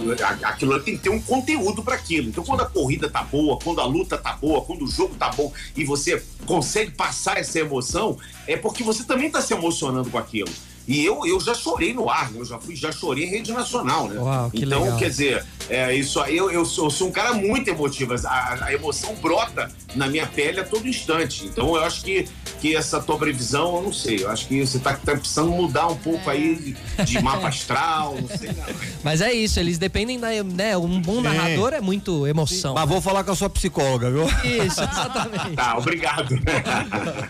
aquilo 0.43 0.79
tem 0.81 0.95
que 0.97 1.03
ter 1.03 1.09
um 1.09 1.21
conteúdo 1.21 1.83
para 1.83 1.95
aquilo. 1.95 2.29
Então, 2.29 2.43
quando 2.43 2.61
a 2.61 2.65
corrida 2.65 3.09
tá 3.09 3.21
boa, 3.23 3.59
quando 3.61 3.81
a 3.81 3.85
luta 3.85 4.17
tá 4.17 4.33
boa, 4.33 4.61
quando 4.61 4.83
o 4.85 4.87
jogo 4.87 5.13
tá 5.15 5.29
bom 5.29 5.51
e 5.75 5.83
você 5.83 6.23
consegue 6.45 6.91
passar 6.91 7.37
essa 7.37 7.59
emoção, 7.59 8.17
é 8.47 8.55
porque 8.57 8.83
você 8.83 9.03
também 9.03 9.24
tá 9.29 9.41
se 9.41 9.53
emocionando 9.53 10.09
com 10.09 10.17
aquilo. 10.17 10.49
E 10.87 11.03
eu, 11.03 11.25
eu 11.25 11.39
já 11.39 11.55
chorei 11.55 11.93
no 11.93 12.09
ar, 12.09 12.31
eu 12.35 12.45
já 12.45 12.59
fui, 12.59 12.75
já 12.75 12.91
chorei 12.91 13.25
em 13.25 13.29
rede 13.29 13.51
nacional, 13.51 14.07
né? 14.07 14.19
Uau, 14.19 14.51
que 14.51 14.63
então, 14.63 14.83
legal. 14.83 14.99
quer 14.99 15.09
dizer, 15.09 15.45
é, 15.67 15.95
isso 15.95 16.19
aí, 16.19 16.37
eu, 16.37 16.51
eu, 16.51 16.63
sou, 16.63 16.85
eu 16.85 16.91
sou 16.91 17.07
um 17.07 17.11
cara 17.11 17.33
muito 17.33 17.67
emotivo. 17.67 18.13
A, 18.27 18.65
a 18.65 18.73
emoção 18.73 19.15
brota 19.15 19.71
na 19.95 20.07
minha 20.07 20.27
pele 20.27 20.59
a 20.59 20.63
todo 20.63 20.87
instante. 20.87 21.45
Então, 21.45 21.75
eu 21.75 21.83
acho 21.83 22.03
que, 22.03 22.27
essa 22.73 23.01
tua 23.01 23.17
previsão, 23.17 23.75
eu 23.75 23.81
não 23.83 23.93
sei, 23.93 24.23
eu 24.23 24.29
acho 24.29 24.47
que 24.47 24.65
você 24.65 24.79
tá, 24.79 24.93
tá 24.93 25.17
precisando 25.17 25.51
mudar 25.51 25.87
um 25.87 25.97
pouco 25.97 26.29
aí 26.29 26.55
de, 26.55 27.03
de 27.03 27.21
mapa 27.21 27.49
astral, 27.49 28.15
não 28.15 28.37
sei 28.37 28.49
não. 28.49 28.65
Mas 29.03 29.19
é 29.19 29.33
isso, 29.33 29.59
eles 29.59 29.77
dependem 29.77 30.17
da, 30.17 30.29
né, 30.43 30.77
um 30.77 31.01
bom 31.01 31.19
narrador 31.21 31.73
é 31.73 31.81
muito 31.81 32.25
emoção. 32.25 32.73
Mas 32.73 32.87
vou 32.87 33.01
falar 33.01 33.23
com 33.23 33.31
a 33.31 33.35
sua 33.35 33.49
psicóloga, 33.49 34.09
viu? 34.09 34.23
Isso, 34.43 34.81
exatamente. 34.83 35.55
Tá, 35.55 35.77
obrigado. 35.77 36.39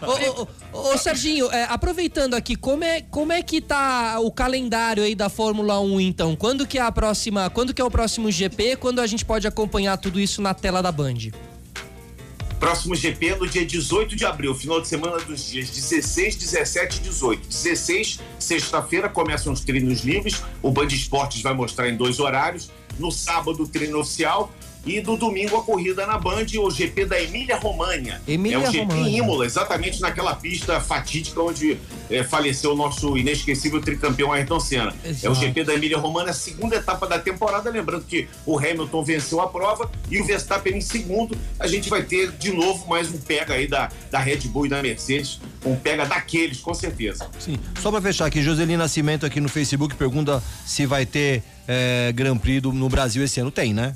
Ô, 0.02 0.41
ô, 0.41 0.48
ô, 0.72 0.94
ô, 0.94 0.98
Serginho, 0.98 1.52
é, 1.52 1.64
aproveitando 1.66 2.36
aqui, 2.36 2.56
como 2.56 2.84
é, 2.84 3.02
como 3.02 3.34
é 3.34 3.41
que 3.41 3.62
tá 3.62 4.20
o 4.20 4.32
calendário 4.32 5.03
aí 5.03 5.16
da 5.16 5.30
Fórmula 5.30 5.80
1, 5.80 6.02
então? 6.02 6.36
Quando 6.36 6.68
que 6.68 6.78
é 6.78 6.82
a 6.82 6.91
próxima, 6.91 7.49
quando 7.49 7.74
que 7.74 7.82
é 7.82 7.86
o 7.86 7.91
próximo 7.91 8.32
GP? 8.32 8.76
Quando 8.78 8.99
a 8.99 9.07
gente 9.07 9.26
pode 9.26 9.48
acompanhar 9.48 9.98
tudo 9.98 10.20
isso 10.20 10.41
na 10.41 10.53
tela 10.53 10.82
da 10.82 10.91
Band? 10.91 11.32
Próximo 12.60 12.95
GP 12.95 13.36
no 13.36 13.48
dia 13.48 13.65
18 13.65 14.15
de 14.15 14.26
abril, 14.26 14.56
final 14.56 14.82
de 14.82 14.88
semana 14.88 15.18
dos 15.19 15.45
dias 15.48 15.69
16, 15.69 16.36
17 16.38 16.98
e 16.98 16.99
18. 17.02 17.48
16, 17.48 18.19
sexta-feira, 18.40 19.10
começam 19.10 19.52
os 19.52 19.61
treinos 19.61 20.02
livres. 20.02 20.41
O 20.61 20.72
Band 20.72 20.88
Esportes 20.88 21.41
vai 21.41 21.53
mostrar 21.53 21.90
em 21.90 21.98
dois 21.98 22.19
horários. 22.19 22.72
No 22.98 23.11
sábado, 23.11 23.68
treino 23.68 23.99
oficial. 23.99 24.52
E 24.86 25.02
no 25.02 25.18
domingo, 25.18 25.57
a 25.57 25.64
corrida 25.64 26.06
na 26.06 26.18
Band, 26.18 26.45
o 26.60 26.70
GP 26.70 27.06
da 27.06 27.20
Emília 27.22 27.57
Romagna. 27.57 28.22
é 28.28 28.57
o 28.57 28.72
GP 28.72 28.95
Imola, 29.18 29.45
exatamente 29.45 29.99
naquela 29.99 30.36
pista 30.36 30.80
fatídica 30.80 31.41
onde 31.41 31.78
eh, 32.10 32.24
faleceu 32.24 32.74
o 32.74 32.76
nosso 32.76 33.18
inesquecível 33.18 33.82
tricampeão 33.82 34.32
Ayrton 34.32 34.60
Senna. 34.60 34.94
É 35.03 35.07
o 35.07 35.12
Exato. 35.12 35.36
GP 35.36 35.64
da 35.64 35.74
Emília 35.74 35.98
Romana, 35.98 36.30
a 36.30 36.34
segunda 36.34 36.76
etapa 36.76 37.07
da 37.07 37.18
temporada. 37.18 37.70
Lembrando 37.72 38.06
que 38.06 38.28
o 38.45 38.60
Hamilton 38.60 39.03
venceu 39.03 39.41
a 39.41 39.48
prova 39.48 39.90
e 40.10 40.22
o 40.22 40.26
Verstappen 40.26 40.78
em 40.78 40.82
segundo. 40.82 41.36
A 41.60 41.66
gente 41.66 41.90
vai 41.90 42.03
ter 42.03 42.32
de 42.34 42.52
novo 42.52 42.88
mais 42.88 43.10
um 43.12 43.18
pega 43.18 43.56
aí 43.56 43.68
da, 43.68 43.90
da 44.12 44.20
Red 44.20 44.41
Bull 44.49 44.68
e 44.68 44.70
da 44.70 44.84
Mercedes. 44.84 45.40
Um 45.66 45.76
pega 45.76 46.06
daqueles, 46.06 46.60
com 46.60 46.76
certeza. 46.76 47.28
Sim. 47.40 47.57
Só 47.82 47.90
pra 47.90 47.99
fechar 48.02 48.28
aqui, 48.28 48.41
Joselina 48.44 48.84
Nascimento 48.84 49.26
aqui 49.26 49.40
no 49.41 49.49
Facebook 49.49 49.95
pergunta 49.95 50.44
se 50.64 50.86
vai 50.86 51.07
ter 51.07 51.41
é, 51.68 52.12
Grand 52.14 52.38
Prix 52.38 52.62
do- 52.62 52.72
no 52.72 52.88
Brasil 52.88 53.24
esse 53.24 53.40
ano. 53.40 53.49
Tem, 53.49 53.74
né? 53.74 53.95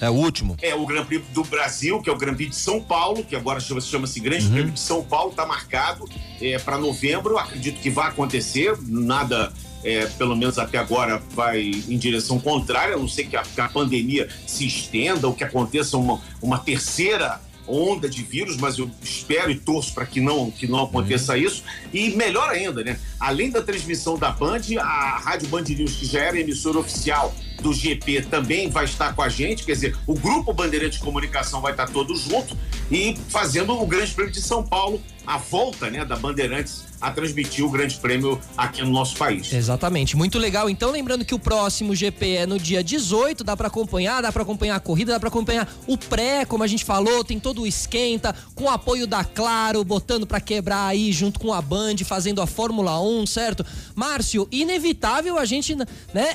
É 0.00 0.10
o 0.10 0.12
último. 0.12 0.56
É 0.60 0.74
o 0.74 0.84
Grand 0.86 1.04
Prix 1.04 1.24
do 1.32 1.42
Brasil, 1.44 2.00
que 2.02 2.10
é 2.10 2.12
o 2.12 2.16
Grand 2.16 2.34
Prix 2.34 2.50
de 2.50 2.56
São 2.56 2.80
Paulo, 2.82 3.24
que 3.24 3.34
agora 3.34 3.58
chama- 3.60 3.80
chama-se 3.80 4.20
Grande 4.20 4.46
Uhum. 4.46 4.52
Prêmio 4.52 4.72
de 4.72 4.80
São 4.80 5.02
Paulo, 5.02 5.30
está 5.30 5.46
marcado 5.46 6.04
é, 6.40 6.58
para 6.58 6.76
novembro. 6.78 7.38
Acredito 7.38 7.80
que 7.80 7.88
vai 7.90 8.08
acontecer. 8.08 8.76
Nada, 8.86 9.52
é, 9.82 10.06
pelo 10.18 10.36
menos 10.36 10.58
até 10.58 10.76
agora, 10.78 11.22
vai 11.34 11.60
em 11.62 11.96
direção 11.96 12.38
contrária, 12.38 12.94
a 12.94 12.98
não 12.98 13.08
ser 13.08 13.24
que 13.26 13.36
a, 13.36 13.42
que 13.42 13.60
a 13.60 13.68
pandemia 13.68 14.28
se 14.46 14.66
estenda 14.66 15.26
ou 15.26 15.32
que 15.34 15.44
aconteça 15.44 15.96
uma, 15.96 16.20
uma 16.42 16.58
terceira 16.58 17.40
onda 17.66 18.08
de 18.08 18.22
vírus, 18.22 18.56
mas 18.56 18.78
eu 18.78 18.90
espero 19.02 19.50
e 19.50 19.58
torço 19.58 19.92
para 19.92 20.06
que 20.06 20.20
não, 20.20 20.50
que 20.50 20.66
não 20.66 20.84
aconteça 20.84 21.36
isso. 21.36 21.62
E 21.92 22.10
melhor 22.10 22.50
ainda, 22.50 22.82
né? 22.82 22.98
Além 23.18 23.50
da 23.50 23.62
transmissão 23.62 24.18
da 24.18 24.30
Band, 24.30 24.62
a 24.80 25.18
Rádio 25.18 25.48
Band 25.48 25.62
News, 25.62 25.96
que 25.96 26.06
já 26.06 26.20
era 26.20 26.38
emissora 26.38 26.78
oficial 26.78 27.34
do 27.60 27.72
GP, 27.72 28.22
também 28.22 28.70
vai 28.70 28.84
estar 28.84 29.14
com 29.14 29.22
a 29.22 29.28
gente. 29.28 29.64
Quer 29.64 29.72
dizer, 29.72 29.96
o 30.06 30.14
Grupo 30.14 30.52
Bandeirante 30.52 30.98
de 30.98 31.04
Comunicação 31.04 31.60
vai 31.60 31.72
estar 31.72 31.86
todo 31.88 32.14
junto 32.14 32.56
e 32.90 33.16
fazendo 33.28 33.72
o 33.80 33.86
Grande 33.86 34.12
Prêmio 34.12 34.32
de 34.32 34.40
São 34.40 34.62
Paulo, 34.62 35.02
a 35.26 35.38
volta 35.38 35.90
né, 35.90 36.04
da 36.04 36.16
Bandeirantes 36.16 36.85
a 37.00 37.10
transmitir 37.10 37.64
o 37.64 37.70
Grande 37.70 37.96
Prêmio 37.96 38.40
aqui 38.56 38.82
no 38.82 38.90
nosso 38.90 39.16
país. 39.16 39.52
Exatamente, 39.52 40.16
muito 40.16 40.38
legal. 40.38 40.68
Então, 40.70 40.90
lembrando 40.90 41.24
que 41.24 41.34
o 41.34 41.38
próximo 41.38 41.94
GP 41.94 42.30
é 42.36 42.46
no 42.46 42.58
dia 42.58 42.82
18, 42.82 43.44
dá 43.44 43.56
pra 43.56 43.68
acompanhar, 43.68 44.22
dá 44.22 44.32
pra 44.32 44.42
acompanhar 44.42 44.76
a 44.76 44.80
corrida, 44.80 45.12
dá 45.12 45.20
pra 45.20 45.28
acompanhar 45.28 45.68
o 45.86 45.96
pré, 45.96 46.44
como 46.44 46.62
a 46.62 46.66
gente 46.66 46.84
falou, 46.84 47.24
tem 47.24 47.38
todo 47.38 47.62
o 47.62 47.66
esquenta, 47.66 48.34
com 48.54 48.64
o 48.64 48.70
apoio 48.70 49.06
da 49.06 49.24
Claro, 49.24 49.84
botando 49.84 50.26
pra 50.26 50.40
quebrar 50.40 50.86
aí 50.86 51.12
junto 51.12 51.38
com 51.38 51.52
a 51.52 51.60
Band, 51.60 51.96
fazendo 52.04 52.40
a 52.40 52.46
Fórmula 52.46 53.00
1, 53.00 53.26
certo? 53.26 53.66
Márcio, 53.94 54.48
inevitável 54.50 55.38
a 55.38 55.44
gente, 55.44 55.74
né? 55.74 55.86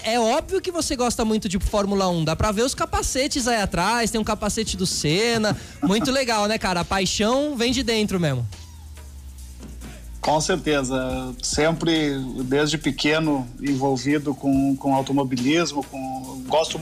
É 0.03 0.19
óbvio 0.19 0.61
que 0.61 0.71
você 0.71 0.95
gosta 0.95 1.25
muito 1.25 1.49
de 1.49 1.59
Fórmula 1.59 2.07
1, 2.09 2.25
dá 2.25 2.35
pra 2.35 2.51
ver 2.51 2.63
os 2.63 2.75
capacetes 2.75 3.47
aí 3.47 3.61
atrás, 3.61 4.11
tem 4.11 4.21
um 4.21 4.23
capacete 4.23 4.77
do 4.77 4.85
Senna, 4.85 5.57
muito 5.81 6.11
legal, 6.11 6.47
né, 6.47 6.57
cara? 6.57 6.81
A 6.81 6.85
paixão 6.85 7.55
vem 7.55 7.71
de 7.71 7.83
dentro 7.83 8.19
mesmo. 8.19 8.47
Com 10.21 10.39
certeza. 10.39 11.33
Sempre, 11.41 12.17
desde 12.45 12.77
pequeno, 12.77 13.47
envolvido 13.59 14.35
com, 14.35 14.75
com 14.75 14.95
automobilismo, 14.95 15.83
com, 15.83 16.43
gosto 16.47 16.79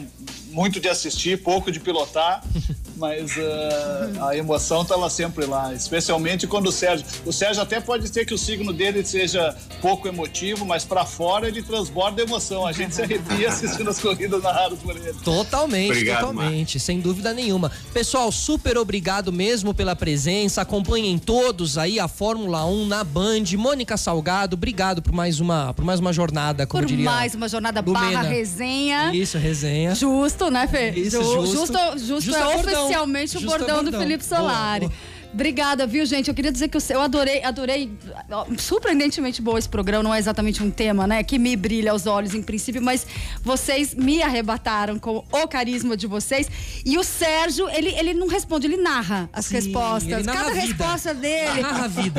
muito 0.50 0.80
de 0.80 0.88
assistir, 0.90 1.42
pouco 1.42 1.72
de 1.72 1.80
pilotar, 1.80 2.44
mas 2.98 3.36
uh, 3.38 4.26
a 4.26 4.36
emoção 4.36 4.82
estava 4.82 5.10
sempre 5.10 5.46
lá, 5.46 5.74
especialmente 5.74 6.46
quando 6.46 6.68
o 6.68 6.72
Sérgio. 6.72 7.06
O 7.26 7.32
Sérgio 7.32 7.62
até 7.62 7.80
pode 7.80 8.08
ser 8.10 8.26
que 8.26 8.34
o 8.34 8.38
signo 8.38 8.74
dele 8.74 9.04
seja 9.06 9.56
pouco 9.82 10.08
emotivo, 10.08 10.66
mas 10.66 10.84
para 10.84 11.06
fora 11.06 11.48
ele 11.48 11.64
transborda 11.64 12.22
emoção. 12.22 12.68
A 12.68 12.72
gente 12.72 12.94
se 12.94 13.02
arrepia 13.02 13.48
assistindo 13.50 13.90
as 13.90 14.00
corridas 14.00 14.44
narradas 14.44 14.80
por 14.80 14.96
ele. 14.96 15.14
Totalmente, 15.24 15.92
obrigado, 15.92 16.28
totalmente, 16.28 16.78
Mar. 16.78 16.82
sem 16.82 17.00
dúvida 17.00 17.34
nenhuma. 17.34 17.72
Pessoal, 17.94 18.32
super 18.32 18.78
obrigado 18.78 19.32
mesmo 19.32 19.74
pela 19.74 19.96
presença. 19.96 20.62
Acompanhem 20.62 21.18
todos 21.18 21.78
aí 21.78 22.00
a 22.00 22.08
Fórmula 22.08 22.66
1 22.66 22.86
na 22.86 23.04
Band. 23.04 23.44
Mônica 23.58 23.96
Salgado, 23.96 24.56
obrigado 24.56 25.02
por 25.02 25.14
mais 25.14 25.40
uma, 25.40 25.74
por 25.74 25.86
mais 25.86 26.00
uma 26.00 26.12
jornada, 26.12 26.68
como 26.68 26.84
por 26.84 26.88
diria. 26.88 27.06
Por 27.06 27.14
mais 27.14 27.34
uma 27.34 27.48
jornada 27.48 27.82
Lumena. 27.82 28.12
barra 28.12 28.22
resenha. 28.24 29.14
Isso, 29.14 29.38
resenha. 29.38 29.96
Justo, 29.96 30.39
né, 30.50 30.68
Fê? 30.68 30.92
Isso, 30.92 31.22
justo. 31.22 31.46
Justo, 31.46 31.78
justo, 31.98 32.22
justo 32.22 32.36
é, 32.36 32.56
oficialmente 32.56 33.38
o 33.38 33.42
bordão, 33.42 33.76
bordão, 33.76 33.84
do 33.84 33.98
Felipe 33.98 34.24
Solari. 34.24 34.88
Boa, 34.88 34.92
boa. 34.92 35.20
Obrigada, 35.32 35.86
viu, 35.86 36.06
gente? 36.06 36.28
Eu 36.28 36.34
queria 36.34 36.52
dizer 36.52 36.68
que 36.70 36.78
eu 36.78 37.02
adorei, 37.02 37.44
adorei, 37.44 37.92
surpreendentemente 38.58 39.42
bom 39.42 39.58
esse 39.58 39.70
programa. 39.70 40.04
Não 40.04 40.14
é 40.14 40.18
exatamente 40.18 40.64
um 40.64 40.72
tema, 40.72 41.06
né, 41.06 41.24
que 41.24 41.38
me 41.38 41.56
brilha 41.56 41.92
aos 41.92 42.08
olhos 42.08 42.34
em 42.34 42.42
princípio, 42.42 42.82
mas 42.82 43.06
vocês 43.44 43.94
me 43.94 44.24
arrebataram 44.24 44.98
com 44.98 45.24
o 45.32 45.48
carisma 45.48 45.96
de 45.96 46.08
vocês. 46.08 46.50
E 46.84 46.98
o 46.98 47.04
Sérgio, 47.04 47.70
ele, 47.70 47.90
ele 47.90 48.14
não 48.16 48.28
responde, 48.28 48.66
ele 48.66 48.78
narra 48.78 49.30
as 49.32 49.46
Sim, 49.46 49.56
respostas. 49.56 50.26
Narra 50.26 50.46
Cada 50.46 50.54
resposta 50.54 51.14
dele 51.14 51.62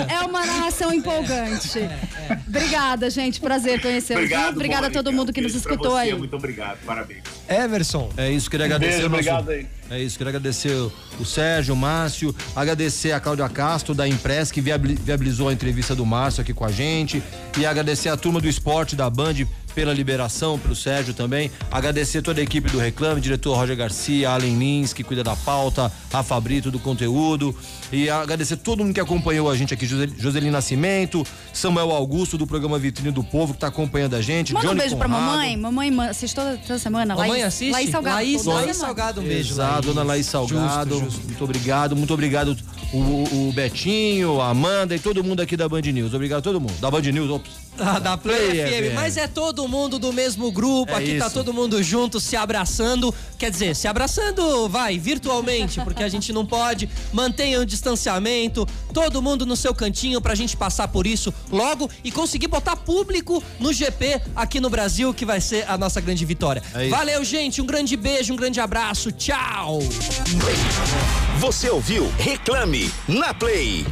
é 0.09 0.21
uma 0.21 0.47
narração 0.47 0.93
empolgante. 0.93 1.81
É, 1.81 1.83
é, 1.83 2.33
é. 2.33 2.41
Obrigada, 2.47 3.11
gente. 3.11 3.41
Prazer 3.41 3.83
conhecer 3.83 4.15
Obrigado, 4.15 4.55
Obrigada 4.55 4.87
a 4.87 4.91
todo 4.91 5.13
mundo 5.13 5.33
que 5.33 5.41
nos 5.41 5.55
escutou 5.55 5.93
você, 5.93 6.11
aí. 6.11 6.15
Muito 6.15 6.37
obrigado, 6.37 6.79
parabéns. 6.85 7.40
Emerson. 7.51 8.09
É 8.17 8.31
isso, 8.31 8.49
queria 8.49 8.67
agradecer. 8.67 8.93
Beijo, 8.93 9.09
nosso... 9.09 9.29
obrigado 9.29 9.51
aí. 9.51 9.67
É 9.91 10.01
isso, 10.01 10.17
queria 10.17 10.31
agradecer 10.31 10.73
o 11.19 11.25
Sérgio, 11.25 11.75
o 11.75 11.77
Márcio, 11.77 12.35
agradecer 12.55 13.11
a 13.11 13.19
Cláudia 13.19 13.49
Castro 13.49 13.93
da 13.93 14.07
Impress 14.07 14.53
que 14.53 14.61
viabilizou 14.61 15.49
a 15.49 15.53
entrevista 15.53 15.97
do 15.97 16.07
Márcio 16.07 16.43
aqui 16.43 16.55
com 16.55 16.65
a 16.65 16.71
gente 16.71 17.21
e 17.59 17.67
agradecer 17.67 18.09
a 18.09 18.17
turma 18.17 18.41
do 18.41 18.49
esporte 18.49 18.95
da 18.95 19.11
Band 19.11 19.35
pela 19.75 19.93
liberação, 19.93 20.59
pro 20.59 20.75
Sérgio 20.75 21.15
também. 21.15 21.51
Agradecer 21.71 22.23
toda 22.23 22.41
a 22.41 22.43
equipe 22.45 22.69
do 22.71 22.79
Reclame, 22.79 23.21
diretor 23.21 23.57
Roger 23.57 23.77
Garcia, 23.77 24.31
Allen 24.31 24.59
Lins, 24.59 24.93
que 24.93 25.03
cuida 25.03 25.23
da 25.23 25.37
pauta, 25.37 25.91
a 26.13 26.23
Fabrito 26.23 26.71
do 26.71 26.79
conteúdo. 26.79 27.55
E 27.93 28.09
agradecer 28.09 28.57
todo 28.57 28.85
mundo 28.85 28.95
que 28.95 29.01
acompanhou 29.01 29.51
a 29.51 29.57
gente 29.57 29.75
aqui, 29.75 29.87
Joseli 29.87 30.51
Nascimento, 30.51 31.27
Samuel 31.53 31.91
Augusto 31.91 32.39
do 32.39 32.47
programa 32.47 32.79
Vitrine 32.79 33.11
do 33.11 33.25
Povo, 33.25 33.53
que 33.53 33.57
está 33.57 33.67
acompanhando 33.67 34.15
a 34.15 34.23
gente. 34.23 34.53
Manda 34.53 34.67
Johnny 34.67 34.79
um 34.79 34.83
beijo 34.83 34.97
Conrado. 34.97 35.13
pra 35.13 35.21
mamãe. 35.21 35.57
Mamãe 35.57 36.01
assiste 36.09 36.35
toda, 36.35 36.57
toda 36.59 36.79
semana. 36.79 37.15
Mamãe 37.15 37.31
Laís, 37.31 37.45
assiste? 37.45 37.73
Laís 37.73 37.91
Salgado. 37.91 38.17
Laís, 38.17 38.45
Laís 38.45 38.77
Salgado, 38.77 39.21
um 39.21 39.25
beijo. 39.25 39.55
Exato, 39.55 39.73
Laís. 39.73 39.87
dona 39.87 40.03
Laís 40.03 40.27
Salgado. 40.27 40.95
Justo, 40.95 41.11
justo. 41.11 41.27
Muito 41.27 41.45
obrigado, 41.45 41.97
muito 41.97 42.15
obrigado 42.15 42.57
o, 42.93 43.49
o, 43.49 43.53
Betinho, 43.53 44.41
a 44.41 44.51
Amanda 44.51 44.95
e 44.95 44.99
todo 44.99 45.23
mundo 45.23 45.41
aqui 45.41 45.57
da 45.57 45.69
Band 45.69 45.83
News. 45.83 46.13
Obrigado 46.15 46.41
a 46.41 46.43
todo 46.43 46.61
mundo. 46.61 46.75
Da 46.81 46.91
Band 46.91 47.03
News, 47.03 47.31
ops. 47.31 47.51
Ah, 47.79 47.99
da 48.01 48.17
Play, 48.17 48.91
FM. 48.91 48.95
Mas 48.95 49.17
é 49.17 49.27
todo 49.29 49.60
mundo 49.69 49.99
do 49.99 50.13
mesmo 50.13 50.51
grupo. 50.51 50.93
É 50.93 50.97
aqui 50.97 51.19
tá 51.19 51.27
isso. 51.27 51.35
todo 51.35 51.53
mundo 51.53 51.83
junto, 51.83 52.21
se 52.21 52.37
abraçando. 52.37 53.15
Quer 53.39 53.51
dizer, 53.51 53.75
se 53.77 53.89
abraçando, 53.89 54.69
vai, 54.69 54.99
virtualmente, 54.99 55.81
porque 55.83 56.03
a 56.03 56.09
gente 56.09 56.33
não 56.33 56.45
pode. 56.45 56.89
Mantenha 57.13 57.61
o 57.61 57.67
distanciamento. 57.67 58.67
Todo 58.93 59.23
mundo 59.23 59.47
no 59.47 59.57
seu 59.57 59.75
cantinho 59.75 60.21
pra 60.21 60.35
gente 60.35 60.57
passar 60.57 60.89
por 60.89 61.07
isso 61.07 61.33
logo 61.51 61.89
e 62.05 62.11
conseguir 62.11 62.49
botar 62.49 62.77
público 62.77 63.43
no 63.59 63.73
GP 63.73 64.21
aqui 64.35 64.61
no 64.61 64.71
Brasil, 64.71 65.13
que 65.15 65.25
vai 65.25 65.41
ser 65.41 65.69
a 65.69 65.79
nossa 65.79 66.01
grande 66.01 66.25
vitória. 66.25 66.63
É. 66.75 66.89
Valeu, 66.89 67.25
gente. 67.25 67.61
Um 67.61 67.67
grande 67.67 67.97
beijo, 67.97 68.33
um 68.33 68.37
grande 68.37 68.61
abraço. 68.61 69.11
Tchau. 69.13 69.81
Você 71.39 71.71
ouviu 71.71 72.11
Reclame 72.19 72.91
na 73.09 73.33
Play. 73.33 73.87